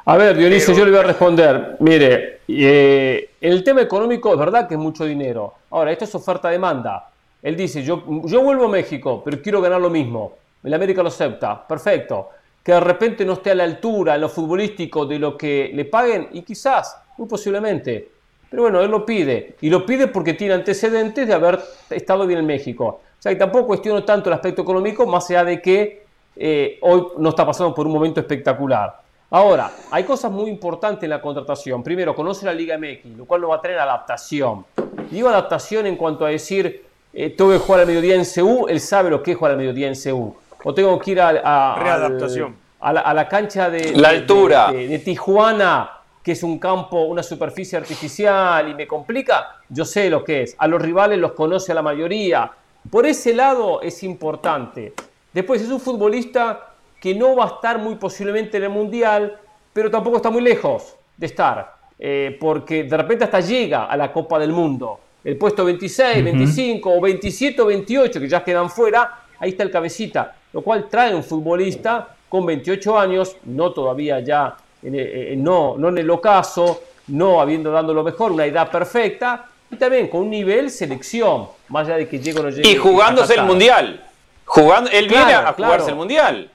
[0.05, 1.77] A ver, Dionisio, yo le voy a responder.
[1.81, 5.55] Mire, eh, el tema económico es verdad que es mucho dinero.
[5.70, 7.10] Ahora, esto es oferta-demanda.
[7.43, 10.36] Él dice, yo, yo vuelvo a México, pero quiero ganar lo mismo.
[10.62, 12.31] El América lo acepta, perfecto.
[12.62, 15.86] Que de repente no esté a la altura en lo futbolístico de lo que le
[15.86, 18.09] paguen, y quizás, muy posiblemente.
[18.51, 19.55] Pero bueno, él lo pide.
[19.60, 23.01] Y lo pide porque tiene antecedentes de haber estado bien en México.
[23.21, 26.07] O sea, que tampoco cuestiono tanto el aspecto económico, más allá de que
[26.37, 28.99] eh, hoy no está pasando por un momento espectacular.
[29.29, 31.83] Ahora, hay cosas muy importantes en la contratación.
[31.83, 34.65] Primero, conoce la Liga MX, lo cual no va a tener adaptación.
[35.11, 36.83] Digo adaptación en cuanto a decir,
[37.13, 39.59] eh, tengo que jugar al mediodía en CU, él sabe lo que es jugar al
[39.59, 40.35] mediodía en CU.
[40.65, 42.57] O tengo que ir a, Readaptación.
[42.81, 44.73] a, la, cancha de, la altura.
[44.73, 45.91] de, Tijuana,
[46.23, 49.57] que es un campo, una superficie artificial y me complica.
[49.69, 50.57] Yo sé lo que es.
[50.57, 52.51] A los rivales los conoce a la mayoría.
[52.89, 54.94] Por ese lado es importante.
[55.32, 59.39] Después es un futbolista que no va a estar muy posiblemente en el Mundial,
[59.73, 64.12] pero tampoco está muy lejos de estar, eh, porque de repente hasta llega a la
[64.12, 65.01] Copa del Mundo.
[65.23, 69.70] El puesto 26, 25 o 27 o 28 que ya quedan fuera, ahí está el
[69.70, 75.89] cabecita, lo cual trae un futbolista con 28 años, no todavía ya, eh, no, no
[75.89, 80.31] en el ocaso, no habiendo dado lo mejor, una edad perfecta, y también con un
[80.31, 82.69] nivel selección, más allá de que llegue o no llegue.
[82.69, 84.05] Y jugándose el Mundial.
[84.45, 86.51] Jugando, él viene a jugarse el Mundial.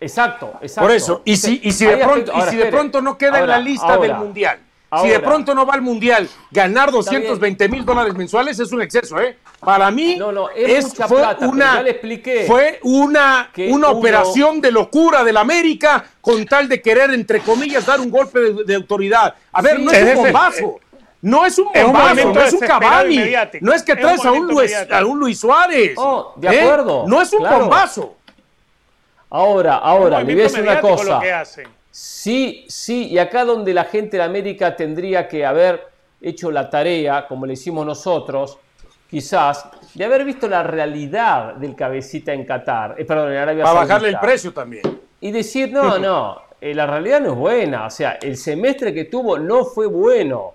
[0.00, 0.80] Exacto, exacto.
[0.88, 3.46] Por eso, y si, y si, de, pronto, y si de pronto no queda en
[3.46, 4.58] la lista del Mundial,
[5.02, 9.20] si de pronto no va al Mundial, ganar 220 mil dólares mensuales es un exceso,
[9.20, 9.36] ¿eh?
[9.60, 10.18] Para mí
[10.54, 11.84] es, fue, una,
[12.46, 18.00] fue una, una operación de locura del América con tal de querer, entre comillas, dar
[18.00, 19.34] un golpe de, autoridad.
[19.52, 20.80] A ver, no es, un bombazo.
[21.22, 24.72] No es un bombazo, no es un Cavani, no es que traes a un, Luis,
[24.90, 25.94] a un Luis Suárez.
[25.96, 27.04] Oh, de acuerdo.
[27.06, 28.16] No es un bombazo.
[29.30, 31.20] Ahora, ahora, le voy a decir una cosa.
[31.90, 35.88] Sí, sí, y acá donde la gente de América tendría que haber
[36.20, 38.58] hecho la tarea, como le hicimos nosotros,
[39.08, 39.64] quizás,
[39.94, 44.08] de haber visto la realidad del cabecita en Qatar, eh, perdón, en Arabia Para bajarle
[44.10, 44.82] el precio también.
[45.20, 49.04] Y decir, no, no, eh, la realidad no es buena, o sea, el semestre que
[49.04, 50.52] tuvo no fue bueno.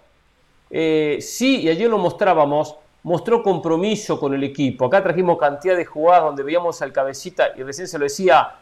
[0.72, 4.86] Eh, sí, y ayer lo mostrábamos, mostró compromiso con el equipo.
[4.86, 8.56] Acá trajimos cantidad de jugadas donde veíamos al cabecita, y recién se lo decía,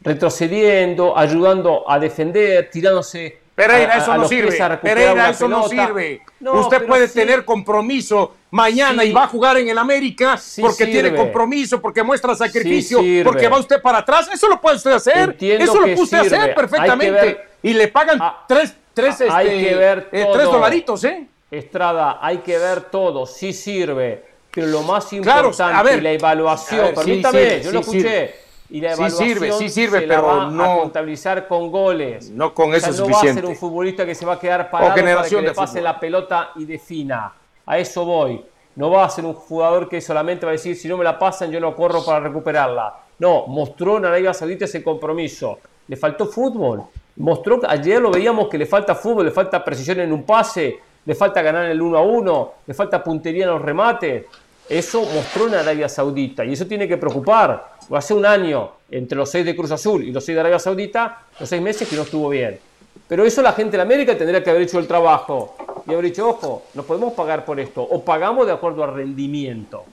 [0.00, 3.40] retrocediendo, ayudando a defender, tirándose.
[3.56, 4.58] Pereira, eso no sirve.
[4.82, 6.20] Pereira, eso no sirve.
[6.40, 11.80] Usted puede tener compromiso mañana y va a jugar en el América porque tiene compromiso,
[11.80, 14.28] porque muestra sacrificio, porque va usted para atrás.
[14.32, 15.36] Eso lo puede usted hacer.
[15.40, 17.38] eso lo puede usted hacer perfectamente.
[17.62, 21.26] y le pagan ah, tres, tres, este, que ver eh, tres dolaritos, ¿eh?
[21.50, 24.24] Estrada, hay que ver todo, sí sirve.
[24.50, 28.34] Pero lo más importante, la evaluación, permítame, yo lo escuché
[28.70, 32.30] y la evaluación sí sirve, sí sirve, pero no a contabilizar con goles.
[32.30, 34.94] No con eso no va a ser un futbolista que se va a quedar parado
[34.94, 37.32] para que le pase la pelota y defina.
[37.66, 38.42] A eso voy.
[38.76, 41.18] No va a ser un jugador que solamente va a decir si no me la
[41.18, 42.94] pasan yo no corro para recuperarla.
[43.18, 45.58] No, mostró en Arabia Saudita ese compromiso.
[45.88, 46.82] Le faltó fútbol.
[47.16, 51.14] Mostró ayer lo veíamos que le falta fútbol, le falta precisión en un pase, le
[51.14, 54.24] falta ganar el 1 a 1, le falta puntería en los remates.
[54.68, 57.76] Eso mostró en Arabia Saudita y eso tiene que preocupar.
[57.92, 61.22] Hace un año, entre los seis de Cruz Azul y los seis de Arabia Saudita,
[61.38, 62.58] los seis meses que no estuvo bien.
[63.06, 66.28] Pero eso la gente de América tendría que haber hecho el trabajo y haber dicho,
[66.28, 69.84] ojo, no podemos pagar por esto, o pagamos de acuerdo al rendimiento.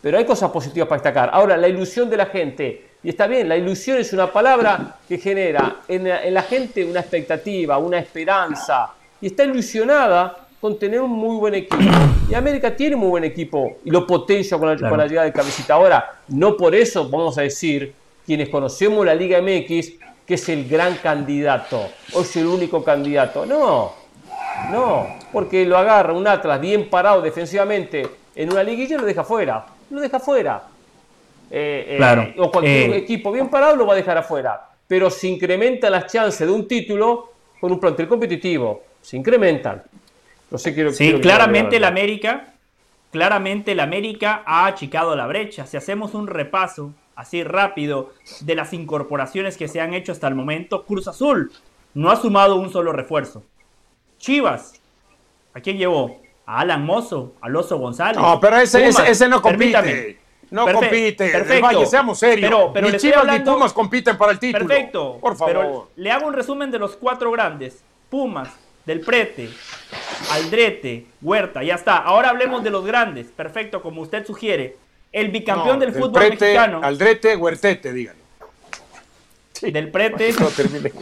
[0.00, 1.30] Pero hay cosas positivas para destacar.
[1.32, 5.18] Ahora, la ilusión de la gente, y está bien, la ilusión es una palabra que
[5.18, 11.00] genera en la, en la gente una expectativa, una esperanza, y está ilusionada con tener
[11.00, 11.84] un muy buen equipo.
[12.28, 15.74] Y América tiene muy buen equipo y lo potencia con la, llegada de Cabecita.
[15.74, 17.94] Ahora, no por eso vamos a decir,
[18.26, 19.92] quienes conocemos la Liga MX,
[20.26, 23.46] que es el gran candidato o es el único candidato.
[23.46, 23.92] No,
[24.70, 29.24] no, porque lo agarra un Atlas bien parado defensivamente en una liguilla y lo deja
[29.24, 29.64] fuera.
[29.90, 30.64] Lo deja fuera.
[31.50, 32.28] Eh, eh, claro.
[32.36, 32.96] o cualquier eh.
[32.98, 34.68] equipo bien parado lo va a dejar afuera.
[34.86, 38.82] Pero se incrementan las chances de un título con un plantel competitivo.
[39.02, 39.82] Se incrementan
[40.56, 42.54] sí, claramente el América,
[43.12, 45.66] claramente el América ha achicado la brecha.
[45.66, 50.34] Si hacemos un repaso así rápido de las incorporaciones que se han hecho hasta el
[50.34, 51.52] momento, Cruz Azul
[51.94, 53.44] no ha sumado un solo refuerzo.
[54.18, 54.80] Chivas,
[55.54, 56.20] ¿a quién llevó?
[56.46, 58.16] A Alan Mozo, a Loso González.
[58.20, 60.18] No, pero ese, ese, no compite.
[60.50, 61.66] No Perfe- compite, perfecto.
[61.66, 62.50] Valle, seamos serios.
[62.50, 64.66] Pero, pero ni Chivas hablando- ni Pumas compiten para el título.
[64.66, 65.18] Perfecto.
[65.20, 65.54] Por favor.
[65.54, 67.84] Pero le hago un resumen de los cuatro grandes.
[68.08, 68.48] Pumas,
[68.88, 69.50] Del Prete,
[70.30, 71.98] Aldrete, Huerta, ya está.
[71.98, 73.26] Ahora hablemos de los grandes.
[73.26, 74.76] Perfecto, como usted sugiere.
[75.12, 76.80] El bicampeón No, del fútbol Prete, mexicano.
[76.82, 78.22] Aldrete, Huertete, díganlo.
[79.60, 80.48] Del Prete, No.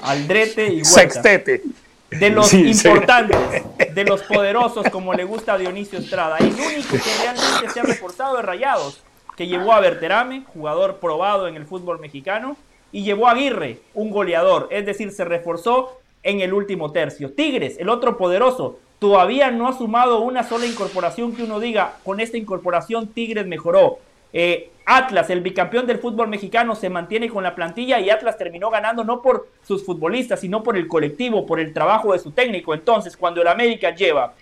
[0.03, 0.91] Aldrete y Huerta.
[0.91, 1.63] Sextete.
[2.11, 2.89] De los Sí, sí.
[2.89, 3.39] importantes,
[3.95, 6.39] de los poderosos, como le gusta a Dionisio Estrada.
[6.39, 9.01] El único que realmente se ha reforzado es Rayados,
[9.37, 12.57] que llevó a Berterame, jugador probado en el fútbol mexicano,
[12.91, 17.33] y llevó a Aguirre, un goleador, es decir, se reforzó en el último tercio.
[17.33, 22.20] Tigres, el otro poderoso, todavía no ha sumado una sola incorporación que uno diga, con
[22.20, 23.99] esta incorporación Tigres mejoró.
[24.33, 28.70] Eh, Atlas, el bicampeón del fútbol mexicano, se mantiene con la plantilla y Atlas terminó
[28.70, 32.73] ganando no por sus futbolistas, sino por el colectivo, por el trabajo de su técnico.
[32.73, 34.35] Entonces, cuando el América lleva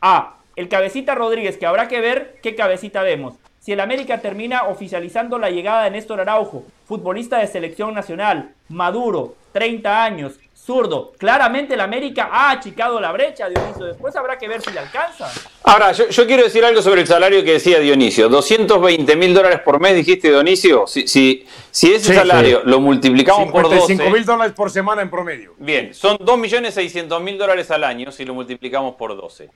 [0.00, 3.34] a el cabecita Rodríguez, que habrá que ver qué cabecita vemos.
[3.60, 9.36] Si el América termina oficializando la llegada de Néstor Araujo, futbolista de selección nacional, maduro,
[9.52, 13.84] 30 años, zurdo, claramente el América ha achicado la brecha, Dionisio.
[13.84, 15.30] Después habrá que ver si le alcanza.
[15.64, 18.28] Ahora, yo, yo quiero decir algo sobre el salario que decía Dionisio.
[18.28, 20.86] 220 mil dólares por mes, dijiste, Dionisio.
[20.86, 25.02] Si, si, si ese Sí, salario lo multiplicamos por 55 12, mil dólares por semana
[25.02, 25.52] en promedio.
[25.58, 29.50] bien, son 2.600.000 dólares al año si lo multiplicamos por 12.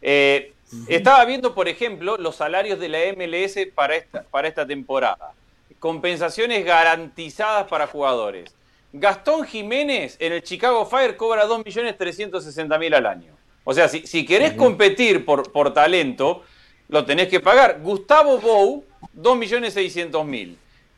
[0.00, 0.52] Eh,
[0.88, 5.32] estaba viendo, por ejemplo, los salarios de la MLS para esta, para esta temporada.
[5.78, 8.54] Compensaciones garantizadas para jugadores.
[8.96, 13.32] Gastón Jiménez en el Chicago Fire cobra 2.360.000 al año.
[13.64, 16.44] O sea, si, si querés competir por, por talento,
[16.88, 17.80] lo tenés que pagar.
[17.80, 18.84] Gustavo Bou,
[19.20, 20.54] 2.600.000.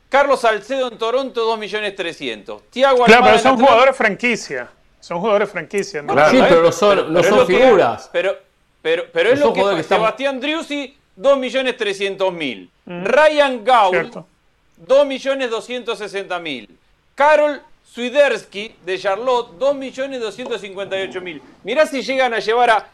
[0.09, 2.61] Carlos Salcedo en Toronto, 2.300.000.
[2.69, 4.69] Tiago Claro, pero son jugadores franquicia.
[4.99, 6.01] Son jugadores franquicia.
[6.03, 6.13] ¿no?
[6.13, 6.31] Claro.
[6.31, 8.09] Sí, pero no son, no Pero es son lo que- figuras.
[8.13, 8.37] pero,
[8.81, 12.69] pero, pero es No lo que que están- Sebastián Driussi, 2.300.000.
[12.85, 14.27] Ryan Gaul, Cierto.
[14.85, 16.69] 2.260.000.
[17.15, 17.61] Carol
[18.07, 21.41] Swiderski de Charlotte, 2.258.000.
[21.63, 22.87] Mirá si llegan a llevar a.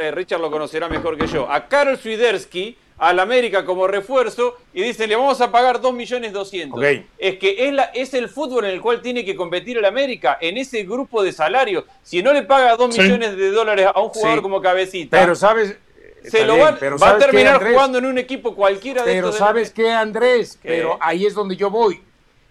[0.00, 1.50] Eh, Richard lo conocerá mejor que yo.
[1.50, 6.70] A Carol Swiderski al América como refuerzo y dicen le vamos a pagar 2.200.000.
[7.00, 7.06] Ok.
[7.18, 10.38] Es que es, la, es el fútbol en el cual tiene que competir el América,
[10.40, 11.82] en ese grupo de salarios.
[12.04, 13.00] Si no le paga 2 Sí.
[13.02, 14.42] millones de dólares a un jugador Sí.
[14.42, 15.76] como cabecita, Pero sabes.
[16.22, 19.34] se lo va, a ¿sabes qué, terminar jugando en un equipo cualquiera de Pero estos
[19.40, 20.58] de- ¿sabes qué, Andrés?
[20.62, 20.68] ¿Qué?
[20.68, 22.02] Pero ahí es donde yo voy.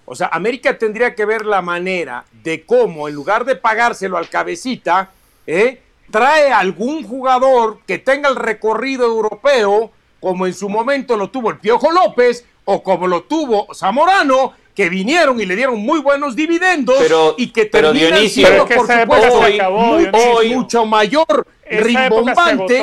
[0.10, 4.30] O sea, América tendría que ver la manera de cómo, en lugar de pagárselo al
[4.30, 5.10] cabecita,
[5.46, 5.82] ¿eh?
[6.10, 11.58] trae algún jugador que tenga el recorrido europeo, como en su momento lo tuvo el
[11.58, 16.96] Piojo López, o como lo tuvo Zamorano, que vinieron y le dieron muy buenos dividendos
[17.00, 19.98] Pero- y que pero terminan Dionisio- siendo, Pero es que por supuesto, acabó,
[20.56, 22.82] mucho, mayor Esa rimbombante.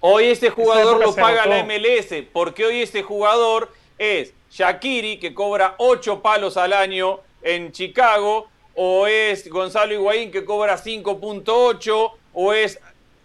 [0.00, 5.74] Hoy ese jugador lo paga la MLS, porque hoy ese jugador es Shakiri, que cobra
[5.78, 12.78] 8 palos al año en Chicago, o es Gonzalo Higuaín, que cobra 5.8, o es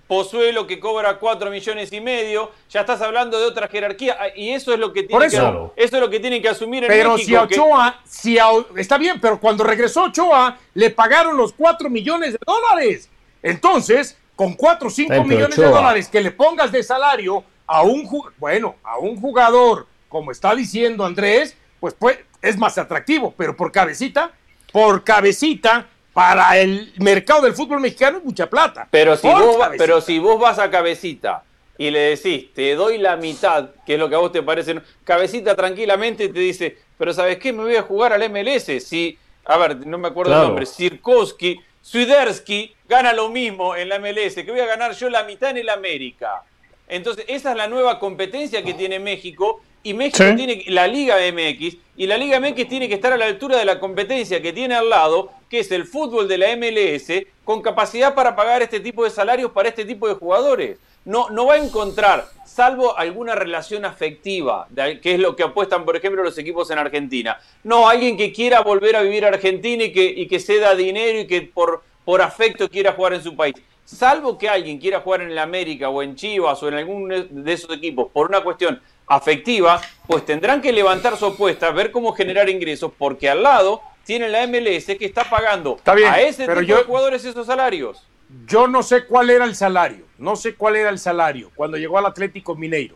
[0.08, 2.52] Pozuelo, que cobra 4 millones y medio.
[2.70, 5.36] Ya estás hablando de otra jerarquía, ah, y eso es lo que tiene, Por que,
[5.38, 5.74] eso.
[5.76, 7.26] eso es lo que, tienen que asumir en Pero México.
[7.28, 11.54] si a que- Ochoa, si a- está bien, pero cuando regresó Ochoa, le pagaron los
[11.54, 13.10] 4 millones de dólares.
[13.42, 17.44] Entonces, con 4 o 5 Ay, pero millones de dólares que le pongas de salario
[17.66, 23.34] a un, bueno, a un jugador, como está diciendo Andrés, pues, pues es más atractivo,
[23.38, 24.32] pero por cabecita,
[24.72, 28.88] por cabecita, para el mercado del fútbol mexicano es mucha plata.
[28.92, 29.84] Pero si, vos, va- cabecita.
[29.84, 31.44] pero si vos vas a Cabecita
[31.78, 34.80] y le decís, te doy la mitad, que es lo que a vos te parece,
[35.04, 37.52] Cabecita tranquilamente te dice, pero ¿sabes qué?
[37.52, 38.80] Me voy a jugar al MLS.
[38.80, 40.44] Si, a ver, no me acuerdo Claro.
[40.44, 45.10] el nombre, Sirkowski, Swiderski gana lo mismo en la MLS, que voy a ganar yo
[45.10, 46.44] la mitad en el América.
[46.88, 49.62] Entonces, esa es la nueva competencia que tiene México.
[49.84, 50.36] Y México Sí.
[50.36, 51.78] tiene la Liga MX.
[51.98, 54.76] Y la Liga MX tiene que estar a la altura de la competencia que tiene
[54.76, 59.04] al lado, que es el fútbol de la MLS, con capacidad para pagar este tipo
[59.04, 60.80] de salarios para este tipo de jugadores.
[61.06, 64.68] No, no va a encontrar, salvo alguna relación afectiva,
[65.02, 67.38] que es lo que apuestan, por ejemplo, los equipos en Argentina.
[67.64, 71.20] No, alguien que quiera volver a vivir a Argentina y que, y que ceda dinero
[71.20, 73.54] y que por, por afecto quiera jugar en su país.
[73.84, 77.52] Salvo que alguien quiera jugar en el América o en Chivas o en algún de
[77.54, 82.50] esos equipos por una cuestión afectiva, pues tendrán que levantar su apuesta, ver cómo generar
[82.50, 86.62] ingresos, porque al lado tienen la MLS que está pagando Está bien, a ese pero
[86.62, 88.08] tipo yo- de jugadores esos salarios.
[88.48, 91.98] Yo no sé cuál era el salario, no sé cuál era el salario cuando llegó
[92.00, 92.96] al Atlético Mineiro.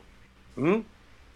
[0.56, 0.78] ¿Mm?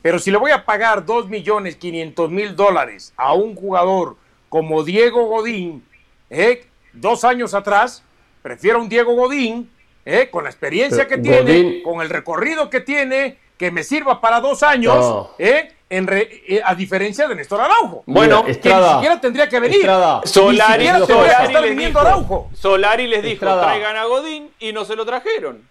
[0.02, 4.18] Pero si le voy a pagar 2 millones 500 mil dólares a un jugador
[4.50, 5.86] como Diego Godín,
[6.32, 6.66] ¿eh?
[6.94, 8.04] dos años atrás,
[8.42, 9.70] prefiero un Diego Godín,
[10.04, 10.30] ¿eh?
[10.32, 14.64] con la experiencia que tiene, con el recorrido que tiene, que me sirva para dos
[14.64, 15.30] años, No.
[15.38, 15.72] ¿eh?
[15.88, 18.02] en re- eh, a diferencia de Néstor Araujo.
[18.08, 19.82] Bueno, que Estrada, ni siquiera tendría que venir.
[19.82, 22.50] Estrada, Solari, Ni Solari estar les viniendo dijo, Araujo.
[22.56, 23.62] Solari les dijo, Estrada.
[23.62, 25.62] traigan a Godín y no se lo trajeron.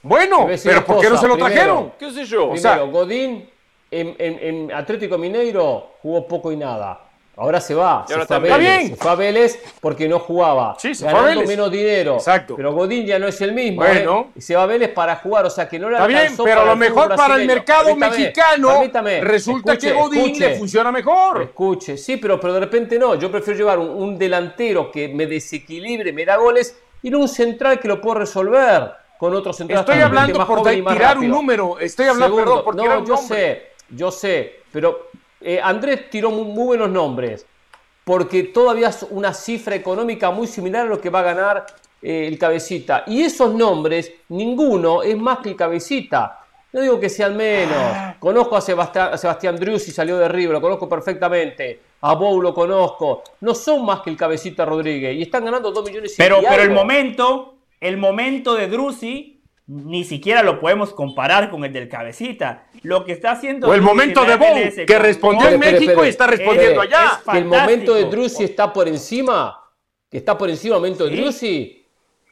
[0.00, 1.54] Bueno, pero ¿por qué no se lo primero.
[1.54, 1.92] trajeron?
[1.98, 2.48] ¿Qué sé yo?
[2.50, 3.46] O sea- Godín
[3.90, 7.00] en, en- en Atlético Mineiro jugó poco y nada.
[7.38, 8.88] Ahora se va, Y se ahora fue, Vélez, bien.
[8.88, 11.48] se fue a Vélez porque no jugaba, Sí, se fue a ganando Vélez.
[11.48, 12.14] menos dinero.
[12.14, 12.56] Exacto.
[12.56, 13.82] Pero Godín ya no es el mismo.
[13.82, 14.28] Bueno.
[14.30, 14.32] ¿eh?
[14.36, 16.62] Y se va a Vélez para jugar, o sea que no le Está bien, pero
[16.62, 20.48] a lo mejor para el mercado Permítame, mexicano permítame, resulta escuche, que Godín escuche.
[20.48, 21.42] le funciona mejor.
[21.42, 23.14] Escuche, sí, pero, pero de repente no.
[23.16, 27.28] Yo prefiero llevar un, un delantero que me desequilibre, me da goles, y no un
[27.28, 29.80] central que lo puedo resolver con otro central.
[29.80, 31.78] Estoy hablando más por joven y más tirar un número.
[31.78, 33.36] Estoy hablando, Segundo, perdón, por no, tirar un yo nombre.
[33.38, 35.08] sé, yo sé, pero
[35.40, 37.46] eh, Andrés tiró muy, muy buenos nombres,
[38.04, 41.66] porque todavía es una cifra económica muy similar a lo que va a ganar
[42.02, 43.04] eh, el cabecita.
[43.06, 46.40] Y esos nombres, ninguno es más que el cabecita.
[46.72, 47.76] No digo que sean menos.
[47.76, 48.16] Ah.
[48.18, 51.80] Conozco a Sebastián, a Sebastián Driussi, salió de River, lo conozco perfectamente.
[52.02, 53.22] A Bou lo conozco.
[53.40, 55.16] No son más que el cabecita Rodríguez.
[55.16, 59.35] Y están ganando 2 millones y Pero, pero el momento, el momento de Drusi,
[59.68, 62.66] ni siquiera lo podemos comparar con el del cabecita.
[62.82, 65.90] Lo que está haciendo O el Drusi momento en de MLS que respondió en México
[65.90, 67.12] espere, y está respondiendo espere, allá.
[67.18, 68.04] es que el momento de.
[68.04, 69.60] Drusi está por encima,
[70.10, 71.22] que está por encima del momento de ¿Sí?
[71.22, 71.82] Drusi.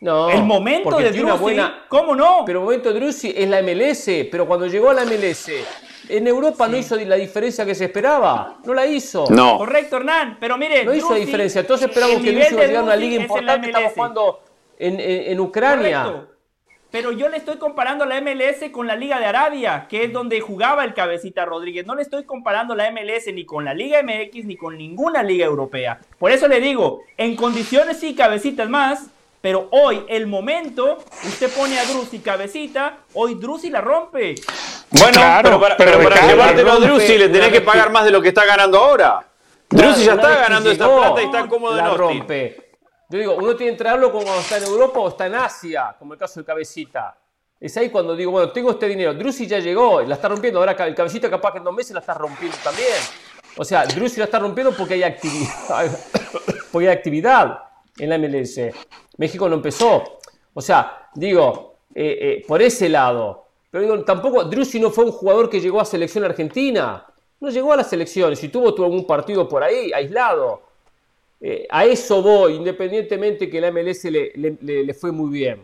[0.00, 1.84] No, el momento porque de tiene una Drusi, buena.
[1.88, 2.42] ¿cómo no?
[2.44, 5.50] Pero el momento de Drusi es la MLS, pero cuando llegó a la MLS,
[6.10, 8.58] en Europa no hizo la diferencia que se esperaba.
[8.64, 9.24] No la hizo.
[9.30, 9.56] No.
[9.56, 10.36] Correcto, Hernán.
[10.38, 11.62] Pero mire, No hizo la diferencia.
[11.62, 13.66] Entonces esperamos el que Drusi va a de llegar a una liga es importante.
[13.68, 13.94] Estamos MLS.
[13.94, 14.40] jugando
[14.78, 16.02] en, en- en Ucrania.
[16.04, 16.33] Correcto.
[16.94, 20.40] Pero yo le estoy comparando la MLS con la Liga de Arabia, que es donde
[20.40, 21.84] jugaba el Cabecita Rodríguez.
[21.84, 25.44] No le estoy comparando la MLS ni con la Liga MX ni con ninguna liga
[25.44, 25.98] europea.
[26.20, 29.06] Por eso le digo, en condiciones sí, Cabecita es más,
[29.40, 34.36] pero hoy, el momento, usted pone a Drusi Cabecita, hoy Drusi la rompe.
[34.92, 37.90] Bueno, Claro, pero para, pero pero para claro, llevártelo a Drusi le tenés que pagar
[37.90, 39.26] más de lo que está ganando ahora.
[39.68, 42.18] Drusi ya está ganando esta plata y está cómodo en La Austin.
[42.20, 42.63] rompe.
[43.08, 46.14] Yo digo, uno tiene que entrarlo cuando está en Europa o está en Asia, como
[46.14, 47.18] el caso del Cabecita.
[47.60, 49.14] Es ahí cuando digo, bueno, tengo este dinero.
[49.14, 50.58] Drusi ya llegó, la está rompiendo.
[50.60, 52.94] Ahora el Cabecita capaz que en dos meses la está rompiendo también.
[53.56, 55.98] O sea, Drusi la está rompiendo porque hay actividad.
[56.72, 57.58] porque hay actividad
[57.98, 58.60] en la MLS.
[59.16, 60.18] México no empezó.
[60.52, 63.46] O sea, digo, eh, eh, por ese lado.
[63.70, 67.06] Pero digo, tampoco, Drusi no fue un jugador que llegó a selección argentina.
[67.40, 68.34] No llegó a la selección.
[68.36, 70.62] Si tuvo, tuvo algún partido por ahí, aislado.
[71.46, 75.60] Eh, a eso voy, independientemente que la MLS le, le- le- fue muy bien.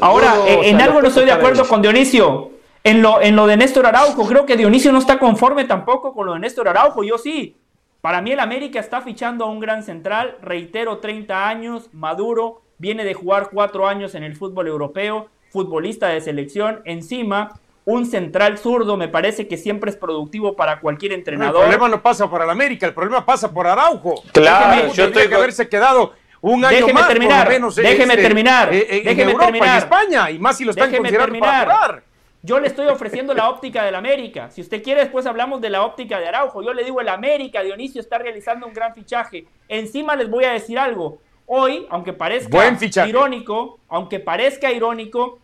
[0.00, 2.50] Ahora, yo, en, o sea, en los algo no estoy de acuerdo con Dionisio.
[2.82, 6.24] En lo, en lo de Néstor Araujo, creo que Dionisio no está conforme tampoco con
[6.26, 7.04] lo de Néstor Araujo.
[7.04, 7.58] Yo sí.
[8.00, 13.04] Para mí el América está fichando a un gran central, reitero, 30 años, maduro, viene
[13.04, 18.96] de jugar 4 años en el fútbol europeo, futbolista de selección, encima un central zurdo
[18.96, 21.62] me parece que siempre es productivo para cualquier El entrenador.
[21.62, 24.22] problema no pasa por el América, el problema pasa por Araujo.
[24.32, 28.72] Claro, yo estoy que haberse quedado un año Déjeme más, terminar, por menos, déjeme terminar,
[28.72, 29.68] eh, en déjeme Europa, terminar.
[29.68, 31.76] en España, y más si lo están Déjeme considerando para terminar.
[31.86, 32.02] jugar.
[32.42, 34.50] Yo le estoy ofreciendo la óptica del América.
[34.50, 36.62] Si usted quiere, después hablamos de la óptica de Araujo.
[36.62, 39.46] Yo le digo, el América, Dionisio, está realizando un gran fichaje.
[39.68, 41.18] Encima les voy a decir algo.
[41.44, 45.38] Hoy, aunque parezca Buen irónico, aunque parezca irónico,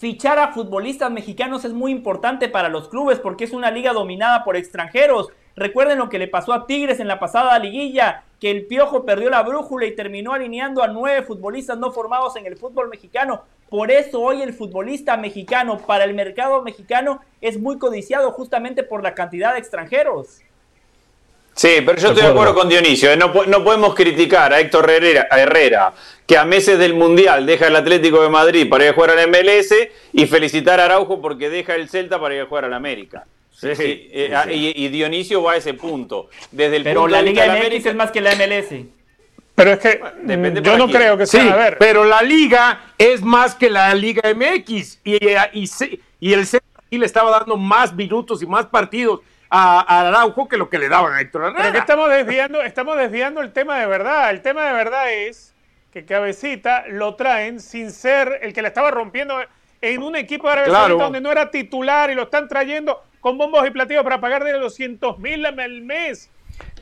[0.00, 4.44] fichar a futbolistas mexicanos es muy importante para los clubes porque es una liga dominada
[4.44, 5.28] por extranjeros.
[5.54, 9.28] Recuerden lo que le pasó a Tigres en la pasada liguilla, que el Piojo perdió
[9.28, 13.42] la brújula y terminó alineando a nueve futbolistas no formados en el fútbol mexicano.
[13.68, 19.02] Por eso hoy el futbolista mexicano para el mercado mexicano es muy codiciado justamente por
[19.02, 20.40] la cantidad de extranjeros.
[21.60, 23.12] Sí, pero yo estoy de acuerdo con Dionisio.
[23.12, 23.18] ¿eh?
[23.18, 25.92] No, no podemos criticar a Héctor Herrera, a Herrera,
[26.26, 29.14] que a meses del Mundial deja el Atlético de Madrid para ir a jugar a
[29.16, 29.74] la MLS
[30.14, 33.26] y felicitar a Araujo porque deja el Celta para ir a jugar a la América.
[33.50, 36.30] Sí, sí, eh, ah, Y, y Dionisio va a ese punto.
[36.50, 38.86] Desde el Pero punto la Liga de MX América, es más que la MLS.
[39.54, 40.96] Pero es que Depende mm, yo no quién.
[40.96, 45.16] creo que Sí, a ver, pero la liga es más que la Liga MX y,
[45.52, 45.70] y,
[46.20, 50.48] y el Celta sí le estaba dando más minutos y más partidos a, a Araujo
[50.48, 51.78] que lo que le daban a Héctor pero que Herrera.
[51.80, 54.30] estamos desviando, estamos desviando el tema de verdad.
[54.30, 55.54] El tema de verdad es
[55.92, 59.40] que Cabecita lo traen sin ser el que le estaba rompiendo
[59.82, 60.96] en un equipo de Arabia Claro.
[60.98, 65.18] Donde no era titular y lo están trayendo con bombos y platillos para pagarle 200
[65.18, 66.30] mil al mes.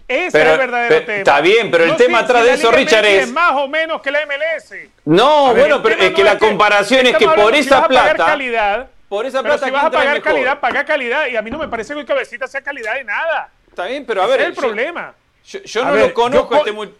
[0.06, 1.18] Ese Pero- es el verdadero pero- tema.
[1.18, 4.10] está bien, pero el tema atrás de la eso, Richard, es- más o menos que
[4.10, 4.90] la MLS.
[5.04, 8.88] No, ver, bueno, pero es que la comparación es que por esa pagar plata, calidad,
[9.08, 10.32] por esa pero plata si vas a ¿quién trae pagar mejor?
[10.32, 11.26] calidad, paga calidad.
[11.28, 13.50] Y a mí no me parece que el cabecita sea calidad de nada.
[13.68, 15.14] Está bien, pero a Ese ver, es el yo- problema.
[15.44, 16.94] Yo, no ver, lo conozco yo a este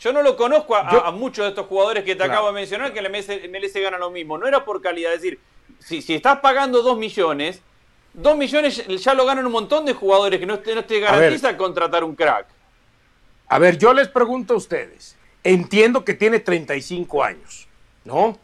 [0.00, 2.32] yo no lo conozco a, muchos de estos jugadores que te Claro.
[2.32, 4.36] acabo de mencionar que en la MLS, MLS gana lo mismo.
[4.36, 5.38] No era por calidad, es decir,
[5.78, 7.62] si, si estás pagando 2 millones,
[8.12, 11.56] 2 millones ya lo ganan un montón de jugadores que no te, no te garantiza
[11.56, 12.46] contratar un crack.
[13.48, 15.16] A ver, yo les pregunto a ustedes.
[15.44, 17.68] Entiendo que tiene 35 años,
[18.04, 18.36] ¿no?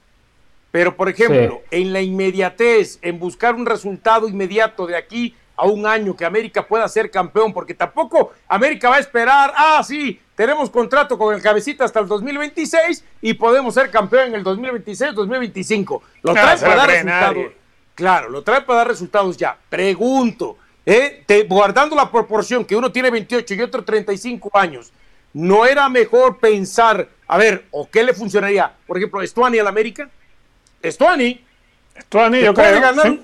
[0.71, 1.79] Pero, por ejemplo, Sí.
[1.83, 6.67] en la inmediatez, en buscar un resultado inmediato de aquí a un año que América
[6.67, 11.43] pueda ser campeón, porque tampoco América va a esperar, ah, sí, tenemos contrato con el
[11.43, 16.03] cabecita hasta el 2026 y podemos ser campeón en el 2026, 2025.
[16.23, 17.35] Lo trae para dar resultados.
[17.37, 17.57] nadie.
[17.95, 19.59] Claro, lo trae para dar resultados ya.
[19.69, 21.25] Pregunto, ¿eh?
[21.27, 24.93] Te- guardando la proporción que uno tiene 28 y otro 35 años,
[25.35, 28.73] ¿no era mejor pensar, a ver, o qué le funcionaría?
[28.87, 30.09] Por ejemplo, Estuani al América.
[30.83, 31.45] Estuani.
[31.95, 33.07] Estuani, te yo puede creo, ganar.
[33.07, 33.21] sí.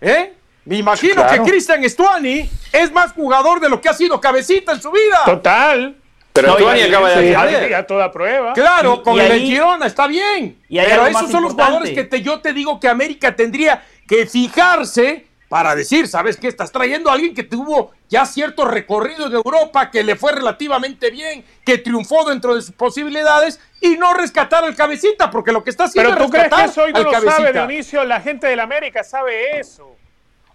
[0.00, 0.32] ¿Eh?
[0.64, 1.44] Me imagino claro.
[1.44, 5.20] que Cristian Estuani es más jugador de lo que ha sido cabecita en su vida.
[5.24, 5.96] Total.
[6.32, 7.34] Pero No, Estuani y- acaba de sí.
[7.34, 7.74] ascender.
[7.74, 8.52] A, toda prueba.
[8.54, 10.58] Claro, Y- con y el ahí- Girona está bien.
[10.68, 14.26] y pero esos son los jugadores que te- yo te digo que América tendría que
[14.26, 16.48] fijarse para decir, ¿sabes qué?
[16.48, 21.10] Estás trayendo a alguien que tuvo ya cierto recorrido en Europa, que le fue relativamente
[21.10, 25.70] bien, que triunfó dentro de sus posibilidades y no rescatar al cabecita, porque lo que
[25.70, 27.36] está haciendo Pero tú es crees que eso hoy no lo cabecita.
[27.36, 28.04] sabe, Dionisio.
[28.04, 29.96] La gente del América sabe eso.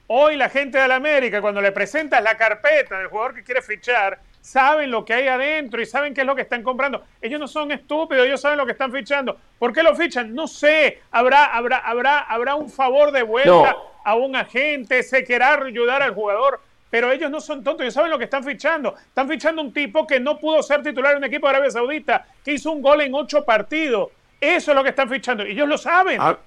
[0.07, 4.19] Hoy la gente del América, cuando le presentas la carpeta del jugador que quiere fichar,
[4.41, 7.03] saben lo que hay adentro y saben qué es lo que están comprando.
[7.21, 9.37] Ellos no son estúpidos, ellos saben lo que están fichando.
[9.59, 10.33] ¿Por qué lo fichan?
[10.33, 11.01] No sé.
[11.11, 13.88] Habrá, habrá, habrá, habrá un favor de vuelta No.
[14.09, 16.59] A un agente, se querrá ayudar al jugador.
[16.89, 18.95] Pero ellos no son tontos, ellos saben lo que están fichando.
[18.95, 22.25] Están fichando un tipo que no pudo ser titular en un equipo de Arabia Saudita,
[22.43, 24.09] que hizo un gol en ocho partidos.
[24.41, 25.45] Eso es lo que están fichando.
[25.45, 26.19] Y ellos lo saben.
[26.19, 26.37] A,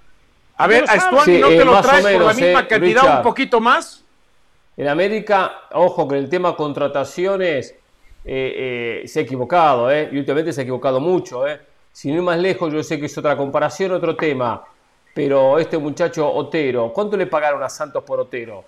[0.56, 1.00] a ver, a lo.
[1.00, 3.02] Estuani Sí, no eh, te lo más o traes por la menos, misma eh, cantidad,
[3.02, 3.16] Richard.
[3.18, 4.04] un poquito más.
[4.76, 7.76] En América, ojo que el tema contrataciones
[8.24, 10.08] eh, eh, se ha equivocado, ¿eh?
[10.10, 11.46] y últimamente se ha equivocado mucho.
[11.46, 11.60] ¿eh?
[11.92, 14.64] Si no ir más lejos, yo sé que es otra comparación, otro tema,
[15.14, 18.64] pero este muchacho Otero, ¿cuánto le pagaron a Santos por Otero?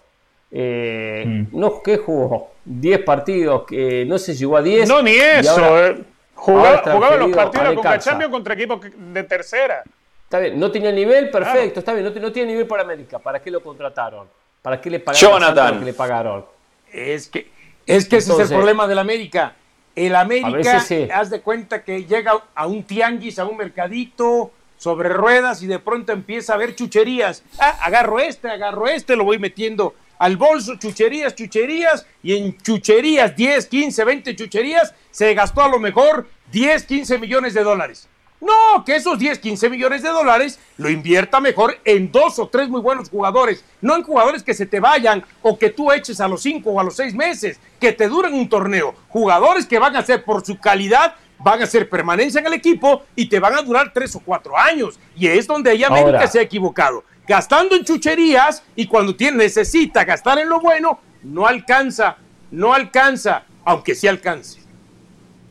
[0.51, 1.59] Eh, Mm.
[1.59, 2.53] No, ¿qué jugó?
[2.65, 4.89] 10 partidos, que no se llegó a 10.
[4.89, 5.51] No, ni eso.
[5.65, 6.05] ahora- eh.
[6.37, 8.11] Jugaba, jugaba los partidos de Necaxa.
[8.11, 9.83] Champions contra equipos de tercera.
[10.25, 13.19] Está bien, no tenía nivel, perfecto, está bien, no, tiene nivel para América.
[13.19, 14.27] ¿Para qué lo contrataron?
[14.61, 15.79] ¿Para qué le pagaron a Jonathan.
[15.79, 16.45] Que le pagaron?
[16.93, 17.49] Es que,
[17.87, 19.55] es que ese es el problema del América.
[19.95, 21.09] El América, sí.
[21.13, 24.51] haz de cuenta que llega a un tianguis, a un mercadito,
[24.85, 27.43] sobre ruedas y de pronto empieza a ver chucherías.
[27.59, 33.35] Ah, agarro este, agarro este, lo voy metiendo al bolso, chucherías, chucherías, y en chucherías,
[33.35, 38.09] 10, 15, 20 chucherías, se gastó a lo mejor 10, 15 millones de dólares.
[38.43, 42.69] No, que esos 10, 15 millones de dólares lo invierta mejor en dos o tres
[42.69, 46.29] muy buenos jugadores, no en jugadores que se te vayan o que tú eches a
[46.29, 48.95] los cinco o a los seis meses, que te duren un torneo.
[49.09, 51.15] Jugadores que van a ser por su calidad,
[51.45, 54.57] van a ser permanencia en el equipo y te van a durar tres o cuatro
[54.57, 54.99] años.
[55.15, 56.27] Y es donde ahí América Ahora.
[56.27, 57.05] se ha equivocado.
[57.29, 62.17] Gastando en chucherías y cuando tiene, necesita gastar en lo bueno, no alcanza,
[62.51, 64.61] no alcanza, aunque sí alcance.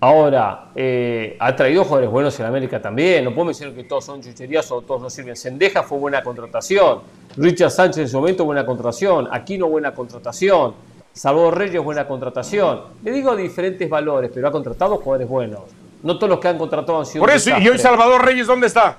[0.02, 3.24] Ahora, eh, ha traído jugadores buenos en América también.
[3.24, 5.36] No puedo mencionar que todos son chucherías o todos no sirven.
[5.36, 7.02] Sendeja fue buena contratación.
[7.38, 9.30] Richard Sánchez en su momento buena contratación.
[9.32, 10.74] Aquino buena contratación.
[11.14, 12.82] Salvador Reyes buena contratación.
[13.04, 15.62] Le digo diferentes valores, pero ha contratado jugadores buenos.
[16.04, 17.80] No todos los que han contratado han sido Por eso, y hoy.
[17.80, 18.98] Salvador Reyes, ¿dónde está?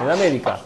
[0.00, 0.60] en América.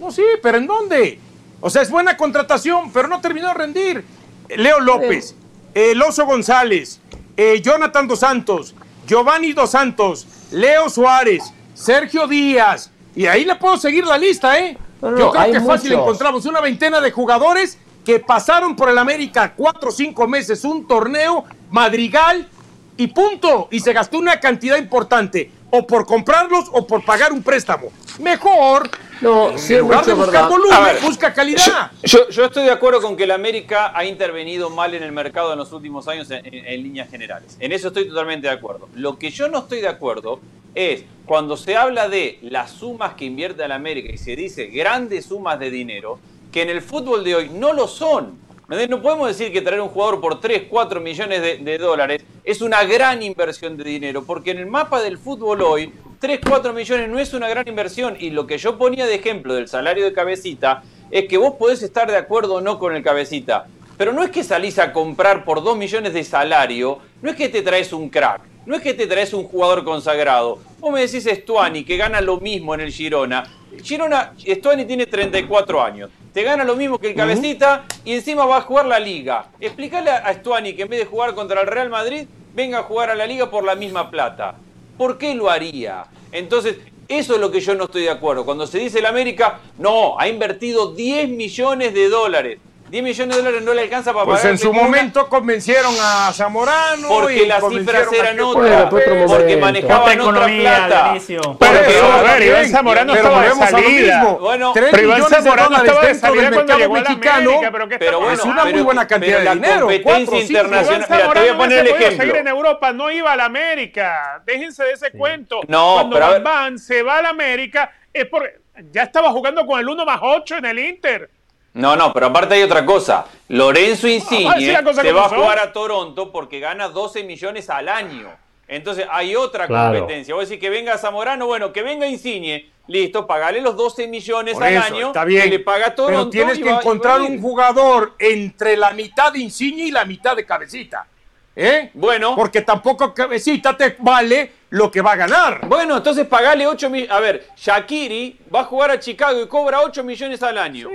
[0.00, 1.20] No, sí, pero ¿en dónde?
[1.60, 4.04] O sea, es buena contratación, pero no terminó de rendir.
[4.48, 5.34] Leo López,
[5.74, 7.00] El Oso González,
[7.36, 8.74] eh, Jonathan Dos Santos,
[9.06, 11.42] Giovanni Dos Santos, Leo Suárez,
[11.74, 14.78] Sergio Díaz, y ahí le puedo seguir la lista, ¿eh?
[15.02, 16.04] No, no, Yo creo que fácil muchos.
[16.04, 20.86] encontramos una veintena de jugadores que pasaron por el América cuatro o cinco meses, un
[20.86, 22.48] torneo, Madrigal,
[22.96, 23.68] y punto.
[23.70, 27.88] Y se gastó una cantidad importante, o por comprarlos o por pagar un préstamo.
[28.18, 28.88] Mejor,
[29.20, 30.48] No, sí, en lugar de buscar verdad.
[30.48, 31.90] volumen, ver, busca calidad.
[32.02, 35.52] Yo, yo estoy de acuerdo con que el América ha intervenido mal en el mercado
[35.52, 37.56] en los últimos años en, en- en líneas generales.
[37.60, 38.88] En eso estoy totalmente de acuerdo.
[38.94, 40.40] Lo que yo no estoy de acuerdo
[40.74, 45.26] es cuando se habla de las sumas que invierte el América y se dice grandes
[45.26, 46.18] sumas de dinero,
[46.52, 48.38] que en el fútbol de hoy no lo son.
[48.68, 52.82] No podemos decir que traer un jugador por 3, 4 millones de, dólares es una
[52.82, 57.20] gran inversión de dinero, porque en el mapa del fútbol hoy, 3, 4 millones no
[57.20, 58.16] es una gran inversión.
[58.18, 61.80] Y lo que yo ponía de ejemplo del salario de cabecita es que vos podés
[61.84, 65.44] estar de acuerdo o no con el cabecita, pero no es que salís a comprar
[65.44, 68.94] por 2 millones de salario, no es que te traes un crack, no es que
[68.94, 70.58] te traes un jugador consagrado.
[70.80, 73.44] Vos me decís Stuani, que gana lo mismo en el Girona.
[73.80, 76.10] Girona, Stuani tiene 34 años.
[76.36, 79.46] Te gana lo mismo que el cabecita y encima va a jugar la liga.
[79.58, 83.08] Explícale a Stuani que en vez de jugar contra el Real Madrid, venga a jugar
[83.08, 84.54] a la liga por la misma plata.
[84.98, 86.04] ¿Por qué lo haría?
[86.32, 86.76] Entonces,
[87.08, 88.44] Eso es lo que yo no estoy de acuerdo.
[88.44, 92.58] Cuando se dice el América, no, ha invertido 10 millones de dólares.
[92.88, 94.52] 10 millones de dólares no le alcanza para Pues pagar.
[94.52, 97.08] en su momento convencieron a Zamorano.
[97.08, 98.84] Porque y las cifras eran otras.
[98.88, 101.14] Porque manejaban Otra otra economía, plata.
[101.26, 104.20] Pero, pero, a ver, Iván Zamorano pero estaba de salida.
[104.20, 104.38] mismo.
[104.38, 107.50] Bueno, Pero Iván de Zamorano dólares estaba de salida cuando llegó a la mexicano.
[107.50, 109.80] América, pero ¿qué Pero estaba bueno, es una muy buena cantidad de la dinero.
[109.80, 112.16] competencia internacional- Mira, te voy a poner el ejemplo.
[112.18, 114.42] seguir en Europa, no iba a la América.
[114.46, 115.60] Déjense de ese cuento.
[115.66, 118.60] No, Cuando Van se va a la América es porque
[118.92, 121.30] ya estaba jugando con el 1 más 8 en el Inter.
[121.76, 123.26] No, no, pero aparte hay otra cosa.
[123.48, 127.88] Lorenzo Ah, sí, Insigne se va a jugar a Toronto porque gana 12 millones al
[127.88, 128.30] año.
[128.68, 129.98] Entonces hay otra Claro.
[130.00, 130.34] competencia.
[130.34, 134.64] Vos decís que venga Zamorano, bueno, que venga Insigne, listo, pagale los 12 millones Por
[134.64, 135.42] al eso, año está bien.
[135.44, 136.16] que le paga Toronto.
[136.18, 140.34] Pero tienes que va- encontrar un jugador entre la mitad de Insigne y la mitad
[140.34, 141.06] de Cabecita.
[141.54, 141.90] ¿Eh?
[141.94, 142.34] Bueno.
[142.36, 145.60] Porque tampoco Cabecita te vale lo que va a ganar.
[145.66, 147.10] Bueno, entonces pagale 8 millones.
[147.14, 150.90] A ver, Shakiri va a jugar a Chicago y cobra 8 millones al año.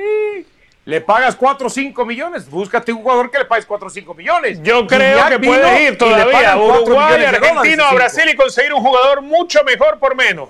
[0.85, 2.49] Le pagas 4 o 5 millones.
[2.49, 4.59] Búscate un jugador que le pagues 4 o 5 millones.
[4.63, 7.95] Yo creo que puede y ir le todavía a pagan 4 Uruguay, Argentina cinco.
[7.95, 10.49] Brasil y conseguir un jugador mucho mejor por menos.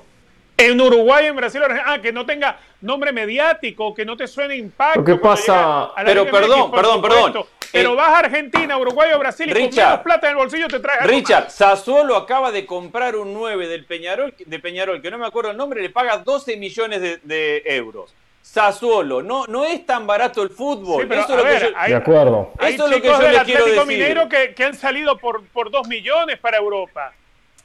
[0.57, 4.55] En Uruguay, en Brasil, Argentina, ah, que no tenga nombre mediático, que no te suene
[4.55, 5.03] impacto.
[5.03, 7.01] Cuando pasa- a Pero perdón, perdón, supuesto.
[7.31, 7.45] perdón.
[7.71, 9.85] Pero Eh, vas a Argentina, Uruguay o Brasil y con Richard.
[9.87, 11.53] menos plata en el bolsillo te traes Richard, más.
[11.55, 15.57] Sassuolo acaba de comprar un 9 del Peñarol, de Peñarol, que no me acuerdo el
[15.57, 18.13] nombre, le paga 12 millones de, de euros.
[18.41, 21.03] Sassuolo, no, no es tan barato el fútbol.
[21.03, 22.51] Sí, pero, Eso a es lo ver, que yo- hay- De acuerdo.
[22.57, 23.99] Hay Eso es lo que chicos yo del le quiero Atlético decir.
[23.99, 27.13] Mineiro que, que han salido por, por 2 millones para Europa.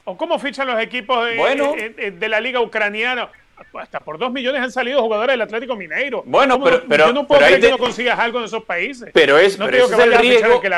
[0.05, 1.73] ¿O cómo fichan los equipos de, Bueno.
[1.77, 3.29] eh, eh, de la liga ucraniana?
[3.73, 6.21] Hasta por 2 millones han salido jugadores del Atlético Mineiro.
[6.25, 8.45] Bueno, ¿Cómo pero- no- pero- yo no puedo pero creer que no consigas algo en
[8.45, 9.09] esos países.
[9.13, 10.19] Pero es, No pero que el a la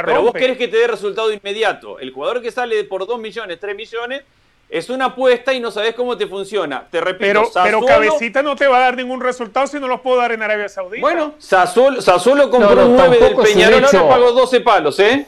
[0.05, 0.39] pero vos rompe.
[0.39, 1.99] querés que te dé resultado inmediato.
[1.99, 4.23] El jugador que sale por 2 millones, 3 millones,
[4.69, 6.85] es una apuesta y no sabés cómo te funciona.
[6.89, 9.99] Te repito, Pero, pero Cabecita no te va a dar ningún resultado si no los
[10.01, 11.01] puedo dar en Arabia Saudita.
[11.01, 14.31] Bueno, Sassuolo, Sassuolo compró No, no, un 9 del tampoco es un Peñarol, ahora pagó
[14.33, 15.25] 12 palos, ¿eh?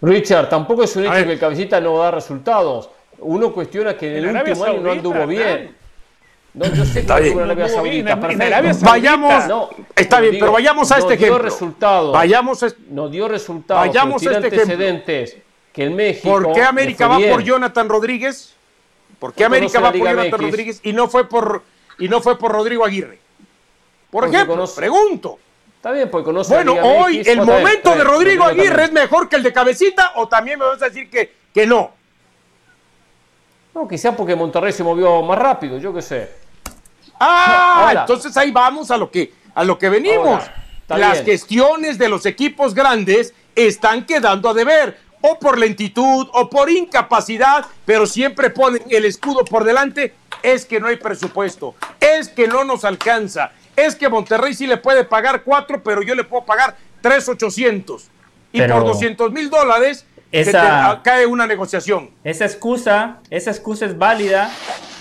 [0.00, 2.88] Richard, tampoco es un hecho que el cabecita no da resultados.
[3.18, 5.42] Uno cuestiona que en el Arabia último año no anduvo bien.
[5.42, 5.76] Hernán.
[6.54, 7.38] No, yo sé que Está no bien.
[7.40, 8.12] Arabia No bien, Saudita.
[8.12, 8.42] en- en.
[8.42, 8.90] Arabia Saudita.
[8.90, 9.46] Vayamos.
[9.48, 11.44] No, está bien, digo, pero vayamos a no este dio ejemplo.
[11.44, 12.12] resultados.
[12.12, 13.86] Vayamos a este- No dio resultados.
[13.86, 15.47] Vayamos a tiene este ejemplo.
[15.78, 16.28] Que México.
[16.28, 17.30] ¿Por qué América va bien.
[17.32, 18.54] por Jonathan Rodríguez?
[19.18, 20.40] ¿Por qué Porque América va por Jonathan.
[20.40, 21.62] Rodríguez y no fue por
[21.98, 23.18] y no fue por Rodrigo Aguirre?
[24.10, 25.38] Por Porque ejemplo, conoce- pregunto.
[25.76, 28.44] Está bien, porque conoce Bueno, hoy el momento de Rodrigo.
[28.44, 31.66] Aguirre es mejor que el de Cabecita o también me vas a decir que, que
[31.66, 31.92] no.
[33.74, 36.30] No, quizá porque Monterrey se movió más rápido, yo qué sé.
[37.20, 38.00] Ah, Ahora.
[38.00, 40.42] entonces ahí vamos a lo que a lo que venimos.
[40.88, 41.26] Ahora, Las bien.
[41.26, 47.66] gestiones de los equipos grandes están quedando a deber, o por lentitud o por incapacidad,
[47.84, 50.14] pero siempre ponen el escudo por delante.
[50.42, 54.76] Es que no hay presupuesto, es que no nos alcanza, es que Monterrey sí le
[54.76, 58.08] puede pagar cuatro, pero yo le puedo pagar tres ochocientos
[58.52, 62.10] y Pero- por 200 mil dólares te- Esa- cae una negociación.
[62.22, 64.50] Esa excusa, esa excusa es válida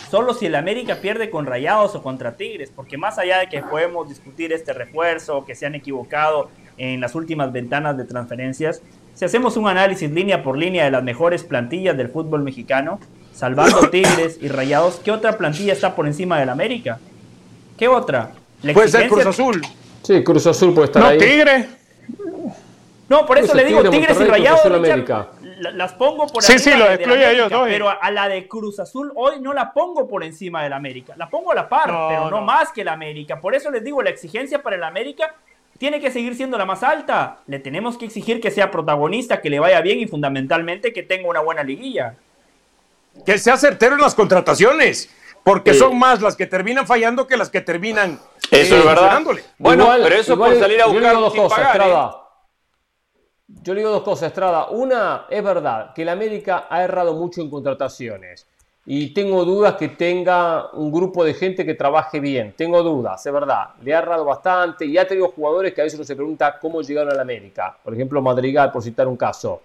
[0.09, 3.61] solo si el América pierde con Rayados o contra Tigres, porque más allá de que
[3.61, 8.81] podemos discutir este refuerzo, que se han equivocado en las últimas ventanas de transferencias,
[9.17, 12.99] si hacemos un análisis línea por línea de las mejores plantillas del fútbol mexicano,
[13.33, 16.99] salvando Tigres y Rayados, ¿qué otra plantilla está por encima del América?
[17.77, 18.31] ¿Qué otra?
[18.61, 19.61] La Puede ser Cruz Azul.
[20.03, 21.17] Sí, Cruz Azul puede estar No, ahí.
[21.17, 21.67] Tigre.
[23.09, 25.27] No, por eso Eso, le digo, Tigre, Tigres y Rayados, Cruz Azul, Richard,
[25.73, 27.67] las pongo por Sí, arriba sí, lo de- de la excluye a ellos América, dos,
[27.69, 31.13] Pero a, a la de Cruz Azul hoy no la pongo por encima del América.
[31.17, 32.41] La pongo a la par, No, pero no, no.
[32.41, 33.39] más que el América.
[33.39, 35.33] Por eso les digo, la exigencia para el América
[35.77, 37.39] tiene que seguir siendo la más alta.
[37.47, 41.29] Le tenemos que exigir que sea protagonista, que le vaya bien y fundamentalmente que tenga
[41.29, 42.15] una buena liguilla.
[43.25, 45.09] que sea certero en las contrataciones,
[45.43, 45.79] porque Sí.
[45.79, 48.19] son más las que terminan fallando que las que terminan
[48.51, 49.19] Eso eh, es verdad.
[49.57, 51.57] Bueno, Igual- pero eso igual por salir a yo le buscar digo dos sin cosas,
[51.57, 51.83] pagar, ¿eh?
[51.85, 52.17] Estrada.
[53.47, 54.67] Yo le digo dos cosas, Estrada.
[54.69, 58.45] Una, es verdad que el América ha errado mucho en contrataciones.
[58.89, 62.53] Y tengo dudas que tenga un grupo de gente que trabaje bien.
[62.55, 63.71] Tengo dudas, es verdad.
[63.81, 66.81] Le ha errado bastante y ha tenido jugadores que a veces uno se pregunta cómo
[66.81, 67.77] llegaron al América.
[67.83, 69.63] Por ejemplo, Madrigal, por citar un caso.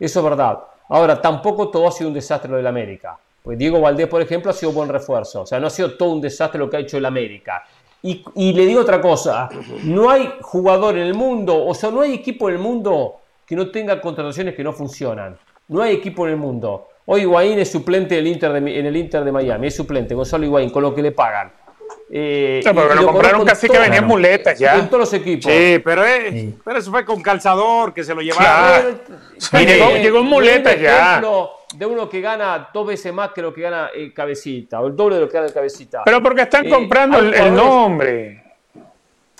[0.00, 0.58] Eso es verdad.
[0.88, 3.16] Ahora, tampoco todo ha sido un desastre lo del América.
[3.40, 5.42] Pues Diego Valdés, por ejemplo, ha sido buen refuerzo.
[5.42, 7.62] O sea, no ha sido todo un desastre lo que ha hecho el América.
[8.02, 9.48] Y, y le digo otra cosa,
[9.84, 13.54] no hay jugador en el mundo, o sea, no hay equipo en el mundo que
[13.54, 15.38] no tenga contrataciones que no funcionan.
[15.68, 16.88] No hay equipo en el mundo.
[17.06, 20.44] Hoy Higuaín es suplente del Inter de en el Inter de Miami, es suplente, Gonzalo
[20.44, 21.52] Higuaín, con lo que le pagan.
[22.10, 24.74] Eh, Sí, porque y lo lo compraron en casi que todo- venía en muletas ya.
[24.76, 25.50] En todos los equipos.
[25.50, 26.54] Sí, pero, eh, Sí.
[26.64, 28.44] pero eso fue con calzador que se lo llevaron.
[28.44, 29.00] Claro.
[29.36, 30.02] Está Llegó- bien.
[30.02, 31.22] llegó en muleta Un ya.
[31.76, 34.96] de uno que gana dos veces más que lo que gana el cabecita, o el
[34.96, 36.02] doble de lo que gana el cabecita.
[36.04, 38.42] Pero porque están Eh, comprando el, el nombre.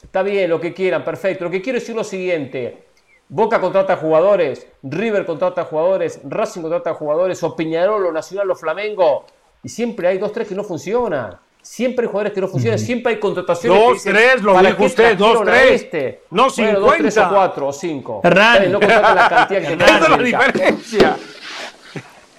[0.02, 1.44] Está bien, lo que quieran, perfecto.
[1.44, 2.85] Lo que quiero decir es lo siguiente.
[3.28, 9.24] Boca contrata jugadores, River contrata jugadores, Racing contrata jugadores, o Peñarol, o Nacional, o Flamengo.
[9.62, 11.36] Y siempre hay dos, tres que no funcionan.
[11.60, 13.76] Siempre hay jugadores que no funcionan, siempre hay contrataciones.
[13.80, 15.82] que Dos, dicen, tres, lo ¿para dijo usted, dos, tres.
[15.82, 16.22] Este?
[16.30, 17.28] No, Bueno, dos, tres o 50.
[17.28, 18.20] cuatro o cinco.
[18.22, 21.16] No contratan la cantidad que Esa es la diferencia.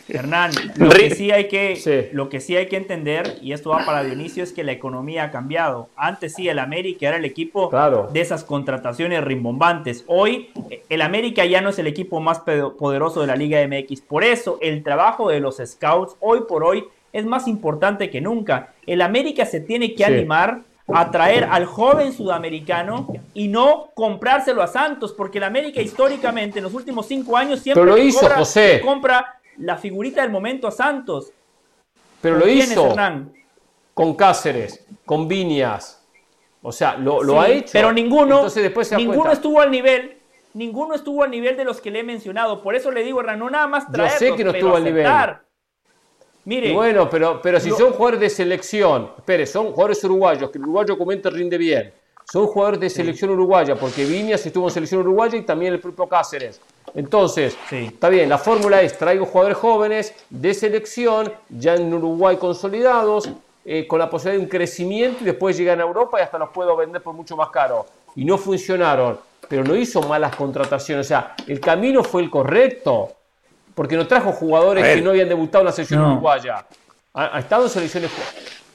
[0.10, 2.10] Hernán, lo que, sí hay que, Sí.
[2.14, 5.24] lo que sí hay que entender, y esto va para Dionisio, es que la economía
[5.26, 5.90] ha cambiado.
[5.96, 8.10] Antes sí, el América era el equipo Claro.
[8.12, 10.04] de esas contrataciones rimbombantes.
[10.08, 10.50] Hoy,
[10.90, 14.02] el América ya no es el equipo más poderoso de la Liga MX.
[14.02, 18.74] Por eso, el trabajo de los scouts hoy por hoy es más importante que nunca.
[18.86, 20.12] El América se tiene que Sí.
[20.14, 26.60] animar a traer al joven sudamericano y no comprárselo a Santos, porque el América históricamente
[26.60, 28.80] en los últimos cinco años siempre Pero lo hizo, cobra- José.
[28.82, 31.32] compra la figurita del momento a Santos.
[32.22, 33.34] Pero ¿Con lo hizo Hernán?
[33.94, 36.04] con Cáceres, con Viñas.
[36.62, 37.70] O sea, lo, lo Sí, ha hecho.
[37.74, 40.18] Pero ninguno, Entonces después se ninguno estuvo al nivel.
[40.54, 42.62] Ninguno estuvo al nivel de los que le he mencionado.
[42.64, 44.84] Por eso le digo, Hernán, no nada más Yo traerlos, sé que no estuvo al
[44.84, 45.08] nivel.
[46.46, 50.58] Mire, bueno, pero, pero si Lo- son jugadores de selección, espere, son jugadores uruguayos, que
[50.58, 51.94] el uruguayo comenta rinde bien.
[52.30, 56.08] Son jugadores de selección uruguaya, porque Viñas estuvo en selección uruguaya y también el propio
[56.08, 56.60] Cáceres.
[56.94, 57.86] Entonces, Sí.
[57.94, 63.30] está bien, la fórmula es traigo jugadores jóvenes de selección, ya en Uruguay consolidados,
[63.64, 66.50] eh, con la posibilidad de un crecimiento y después llegan a Europa y hasta los
[66.50, 67.86] puedo vender por mucho más caro.
[68.18, 71.06] Y no funcionaron, pero no hizo malas contrataciones.
[71.06, 73.10] O sea, el camino fue el correcto,
[73.74, 76.12] porque no trajo jugadores que no habían debutado en la selección No.
[76.14, 76.66] uruguaya.
[77.14, 78.12] Ha, ha estado en selecciones,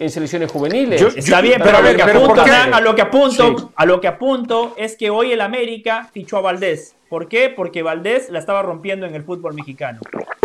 [0.03, 1.01] en selecciones juveniles.
[1.01, 3.03] Yo- Está yo- bien, pero pero, a ver, lo que pero apunto, a lo que
[3.03, 3.65] apunto, Sí.
[3.77, 6.95] a lo que apunto es que hoy el América fichó a Valdés.
[7.09, 7.49] ¿Por qué?
[7.51, 10.01] Porque Valdés la estaba rompiendo en el fútbol mexicano.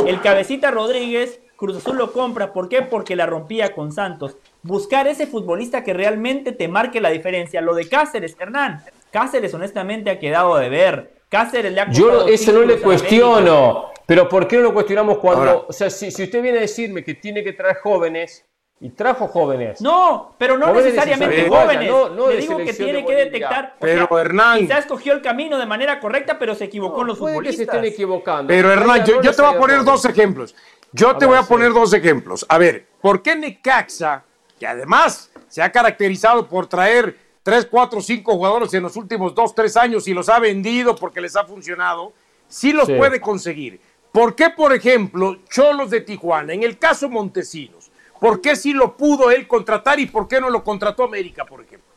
[0.05, 2.53] El cabecita Rodríguez, Cruz Azul lo compra.
[2.53, 2.81] ¿Por qué?
[2.83, 4.37] Porque la rompía con Santos.
[4.63, 7.61] Buscar ese futbolista que realmente te marque la diferencia.
[7.61, 8.83] Lo de Cáceres, Hernán.
[9.11, 11.13] Cáceres honestamente ha quedado de ver.
[11.29, 15.41] Cáceres le ha Yo eso no le cuestiono, pero ¿por qué no lo cuestionamos cuando,
[15.49, 15.65] Ahora.
[15.67, 18.45] o sea, si, si usted viene a decirme que tiene que traer jóvenes
[18.79, 21.89] y trajo jóvenes, No, pero no Jóvenes necesariamente jóvenes.
[21.89, 23.73] no- no Le digo que tiene de que detectar.
[23.75, 24.59] o Pero, sea, Hernán.
[24.59, 27.41] Quizás escogió el camino de manera correcta, pero se equivocó en los puede que se
[27.65, 27.75] futbolistas.
[27.75, 28.47] estén equivocando.
[28.49, 30.55] Pero Hernán, yo, yo te voy a poner dos ejemplos.
[30.91, 31.49] Yo te ver, voy a sí.
[31.49, 32.45] poner dos ejemplos.
[32.49, 34.23] A ver, ¿por qué Necaxa,
[34.59, 39.55] que además se ha caracterizado por traer 3, 4, 5 jugadores en los últimos 2,
[39.55, 42.13] 3 años y los ha vendido porque les ha funcionado,
[42.47, 42.93] sí los Sí.
[42.93, 43.79] puede conseguir?
[44.11, 47.86] ¿Por qué, por ejemplo, Cholos de Tijuana, en el caso Montesinos,
[48.19, 51.61] por qué sí lo pudo él contratar y por qué no lo contrató América, por
[51.61, 51.87] ejemplo?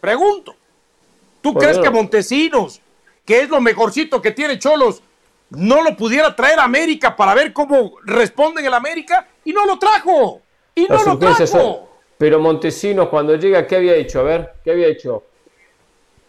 [0.00, 0.54] Pregunto.
[1.40, 2.80] ¿Tú crees que Montesinos,
[3.24, 5.02] que es lo mejorcito que tiene Cholos,
[5.50, 9.26] no lo pudiera traer a América para ver cómo responden el América?
[9.44, 10.42] Y no lo trajo.
[10.74, 11.46] Y no lo trajo.
[11.46, 11.76] son-
[12.18, 14.20] Pero Montesinos cuando llega, ¿qué había hecho?
[14.20, 15.22] A ver, ¿qué había hecho?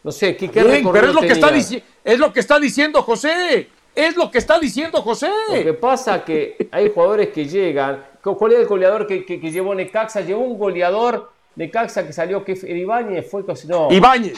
[0.04, 2.60] No sé, ¿qué, qué Bien, pero es lo, que está dici- es lo que está
[2.60, 3.70] diciendo José.
[3.96, 5.32] Es lo que está diciendo José.
[5.50, 8.06] Lo que pasa que hay jugadores que llegan.
[8.36, 10.22] ¿Cuál es el goleador que, que- que llevó Necaxa?
[10.22, 14.38] Llevó un goleador Necaxa que salió, que Ibáñez fue no, Ibáñez.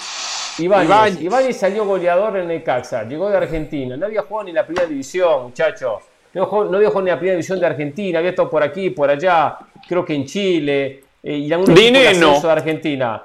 [0.59, 1.21] Ibáñez.
[1.21, 1.57] Ibáñez.
[1.57, 3.95] Salió goleador en Necaxa, llegó de Argentina.
[3.97, 6.03] No había jugado ni en la primera división, muchachos.
[6.33, 8.89] No, no había jugado ni en la primera división de Argentina, había estado por aquí,
[8.91, 12.27] por allá, creo que en Chile, eh, y algún de Dineno.
[12.29, 13.23] ascenso de Argentina.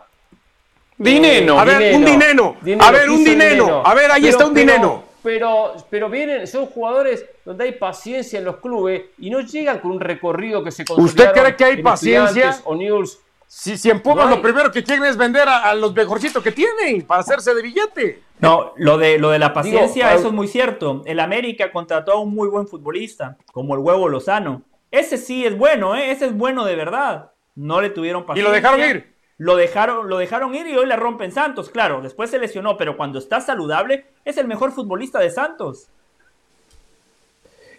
[0.97, 1.59] Dineno.
[1.59, 2.57] A ver, un dinero.
[2.81, 3.83] A ver, un dinero.
[3.85, 5.04] A ver, ahí está un dinero.
[5.25, 9.93] Pero, pero vienen, son jugadores donde hay paciencia en los clubes y no llegan con
[9.93, 12.61] un recorrido que se ¿Usted cree que hay en paciencia?
[12.65, 13.19] O News.
[13.47, 14.37] Si, si en Pumas No hay.
[14.37, 17.63] lo primero que quieren es vender a, a los mejorcitos que tienen para hacerse de
[17.63, 18.23] billete.
[18.39, 21.03] No, lo de, lo de la paciencia, Digo, eso es muy cierto.
[21.07, 24.61] El América contrató a un muy buen futbolista, como el huevo Lozano.
[24.91, 26.11] Ese sí es bueno, ¿eh?
[26.11, 27.31] ese es bueno de verdad.
[27.55, 28.49] No le tuvieron Y paciencia.
[28.51, 29.14] lo dejaron ir.
[29.39, 31.69] Lo dejaron, lo dejaron ir y hoy la rompen Santos.
[31.71, 35.89] Claro, después se lesionó, pero cuando está saludable, es el mejor futbolista de Santos.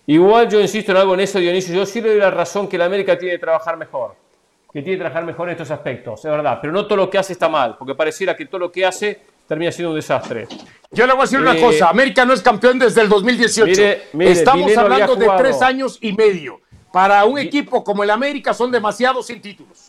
[0.07, 1.73] Igual yo insisto en algo en eso, Dionisio.
[1.73, 4.15] Yo sí le doy la razón que la América tiene que trabajar mejor.
[4.71, 6.59] Que tiene que trabajar mejor en estos aspectos, es verdad.
[6.61, 9.21] Pero no todo lo que hace está mal, porque pareciera que todo lo que hace
[9.47, 10.47] termina siendo un desastre.
[10.91, 13.65] Yo le voy a decir una Eh, cosa, América no es campeón desde el 2018.
[13.71, 16.59] Mire, mire, Estamos Dinero hablando de tres años y medio.
[16.91, 19.84] Para un equipo como el América son demasiados sin títulos.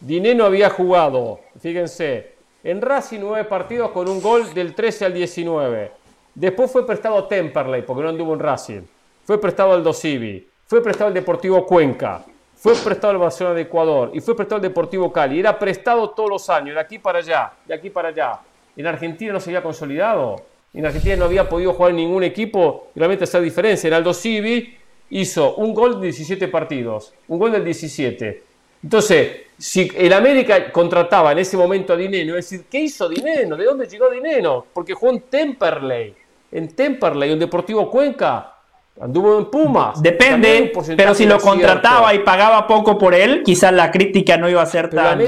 [0.00, 2.32] Dineno había jugado, fíjense,
[2.64, 5.92] en Racing nueve partidos con un gol del 13 al 19.
[6.34, 8.80] Después fue prestado a Temperley, porque no anduvo en Racing.
[9.24, 10.48] Fue prestado al Dosivi.
[10.66, 12.24] Fue prestado al Deportivo Cuenca.
[12.56, 14.10] Fue prestado al Barcelona de Ecuador.
[14.14, 15.38] Y fue prestado al Deportivo Cali.
[15.38, 18.40] Era prestado todos los años, de aquí para allá, de aquí para allá.
[18.76, 20.36] En Argentina no se había consolidado.
[20.72, 23.88] En Argentina no había podido jugar en ningún equipo realmente hacer diferencia.
[23.88, 24.78] En Aldo Civi
[25.10, 28.49] hizo un gol de 17 partidos, un gol del 17.
[28.82, 33.56] Entonces, si el América contrataba en ese momento a Dineno, es decir, ¿qué hizo Dineno?
[33.56, 34.66] ¿De dónde llegó Dineno?
[34.72, 36.14] Porque jugó en Temperley,
[36.50, 38.54] en Temperley, un Deportivo Cuenca.
[39.00, 40.02] Anduvo en Pumas.
[40.02, 44.60] Depende, pero si lo contrataba y pagaba poco por él, quizás la crítica no iba
[44.60, 45.18] a ser tan,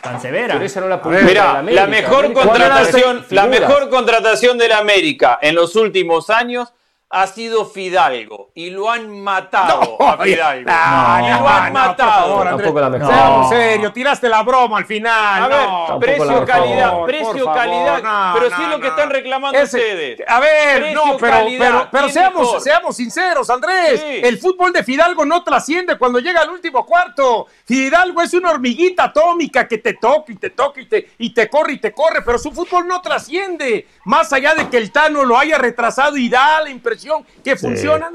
[0.00, 0.54] tan severa.
[0.54, 5.74] Pero esa no la Mira, la mejor contratación, la mejor contratación del América en los
[5.74, 6.72] últimos años
[7.10, 10.70] ha sido Fidalgo y lo han matado a Fidalgo.
[10.70, 12.44] No, lo han matado.
[12.44, 13.14] tampoco la mejor.
[13.14, 15.50] en serio, tiraste la broma al final.
[15.50, 18.34] A ver, precio, calidad, precio, calidad.
[18.34, 20.20] pero sí es lo que están reclamando ustedes.
[20.26, 24.02] A ver, no, pero, pero, pero seamos, seamos sinceros, Andrés.
[24.04, 27.46] El fútbol de Fidalgo no trasciende cuando llega al último cuarto.
[27.64, 31.48] Fidalgo es una hormiguita atómica que te toca y te toca y te, y te
[31.48, 33.86] corre y te corre, pero su fútbol no trasciende.
[34.04, 36.97] Más allá de que el Tano lo haya retrasado y da la impresión
[37.44, 38.10] que funciona.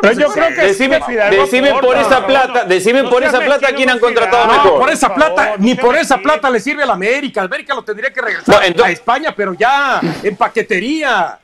[0.00, 1.00] Pero yo creo que decime,
[1.80, 5.74] por esa plata, decime por esa plata quién han contratado no, por esa plata, ni
[5.74, 7.42] por esa plata le sirve a la América.
[7.42, 11.38] América lo tendría que regresar a España, pero ya en paquetería.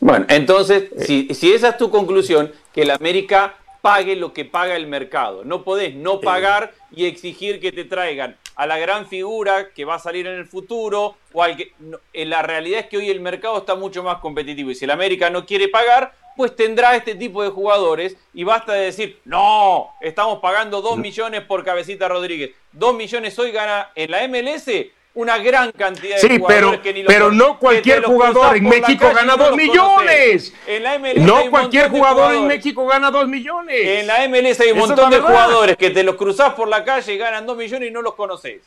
[0.00, 4.76] Bueno, entonces, si, si esa es tu conclusión, que la América pague lo que paga
[4.76, 5.44] el mercado.
[5.44, 9.94] No podés no pagar y exigir que te traigan a la gran figura que va
[9.94, 11.72] a salir en el futuro o al que
[12.12, 14.90] en la realidad es que hoy el mercado está mucho más competitivo y si el
[14.90, 19.88] América no quiere pagar pues tendrá este tipo de jugadores y basta de decir no
[20.02, 24.68] estamos pagando 2 millones por Cabecita Rodríguez 2 millones hoy gana en la MLS
[25.14, 29.36] una gran cantidad de jugadores pero, que ni pero no cualquier jugador en México gana
[29.36, 30.52] 2 millones.
[30.66, 33.80] En la MLS no cualquier jugador en México gana 2 millones.
[33.80, 37.14] En la MLS hay un montón de jugadores que te los cruzás por la calle
[37.14, 38.60] y ganan 2 millones y no los conoces.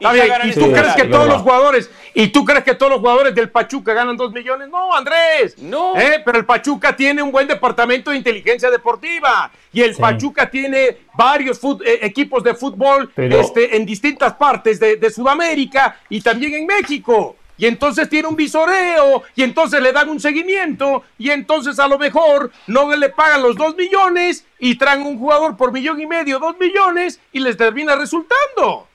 [0.00, 3.50] ¿Y, tú crees que todos los jugadores, y tú crees que todos los jugadores del
[3.50, 4.68] Pachuca ganan 2 millones?
[4.68, 5.56] No, Andrés.
[5.58, 5.96] No.
[5.96, 6.20] ¿Eh?
[6.24, 9.50] Pero el Pachuca tiene un buen departamento de inteligencia deportiva.
[9.72, 15.96] Y el Pachuca tiene varios eh, equipos de fútbol este, en distintas partes de, Sudamérica
[16.08, 17.36] y también en México.
[17.56, 22.00] Y entonces tiene un visoreo, y entonces le dan un seguimiento, y entonces a lo
[22.00, 26.40] mejor no le pagan los 2 millones y traen un jugador por millón y medio,
[26.40, 28.88] 2 millones, y les termina resultando.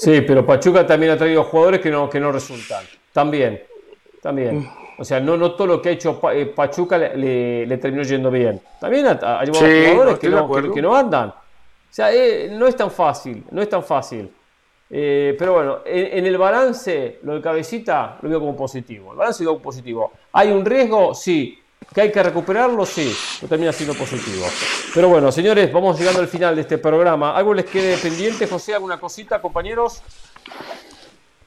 [0.00, 2.82] Sí, pero Pachuca también ha traído jugadores que no, que no resultan.
[3.12, 3.62] También,
[4.22, 4.66] también.
[4.96, 8.30] O sea, no, no todo lo que ha hecho eh, Pachuca le, le, terminó yendo
[8.30, 8.62] bien.
[8.80, 11.28] También ha, llevado jugadores que no, que, no, andan.
[11.28, 11.34] O
[11.90, 14.30] sea, eh, no es tan fácil, no es tan fácil.
[14.88, 19.12] Eh, pero bueno, en, el balance, lo de cabecita lo veo como positivo.
[19.12, 20.12] El balance lo veo como positivo.
[20.32, 21.14] ¿Hay un riesgo?
[21.14, 21.59] Sí.
[21.94, 22.86] ¿Que hay que recuperarlo?
[22.86, 24.46] Sí, pero termina siendo positivo.
[24.94, 27.36] Pero bueno, señores, vamos llegando al final de este programa.
[27.36, 28.74] ¿Algo les quede pendiente, José?
[28.74, 30.02] ¿Alguna cosita, compañeros?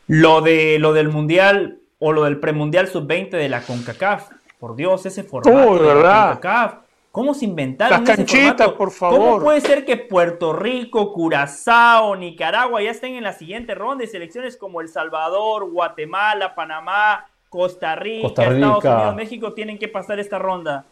[0.08, 4.32] Lo, de, lo del Mundial o lo del premundial sub-20 de la CONCACAF.
[4.60, 6.84] Por Dios, ese formato de la CONCACAF.
[7.14, 9.20] ¿Cómo se inventaron Las canchitas, por favor.
[9.20, 14.08] ¿Cómo puede ser que Puerto Rico, Curazao, Nicaragua ya estén en la siguiente ronda y
[14.08, 20.40] selecciones como El Salvador, Guatemala, Panamá, Costa Rica, Estados Unidos, México tienen que pasar esta
[20.40, 20.85] ronda.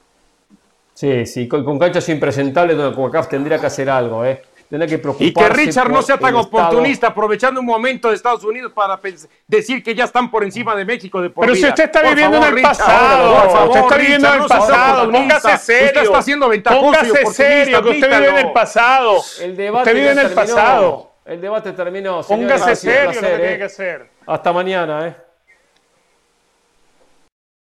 [0.93, 4.43] Sí, sí, con, canchas impresentables donde CONCACAF tendría que hacer algo, ¿eh?
[4.69, 8.43] Tendría que preocuparse y que Richard no sea tan oportunista, aprovechando un momento de Estados
[8.43, 8.99] Unidos para
[9.48, 12.56] decir que ya están por encima de México de Pero si usted está viviendo en
[12.56, 16.01] el pasado, por favor, usted está viviendo en el pasado, póngase serio.
[16.03, 19.17] Usted está ventajoso Póngase serio, que usted vive en el pasado.
[19.41, 21.11] El debate usted vive en el pasado.
[21.25, 22.22] El debate terminó.
[22.22, 23.57] Póngase serio lo que tiene ¿eh?
[23.57, 24.09] que hacer.
[24.27, 25.31] Hasta mañana, ¿eh?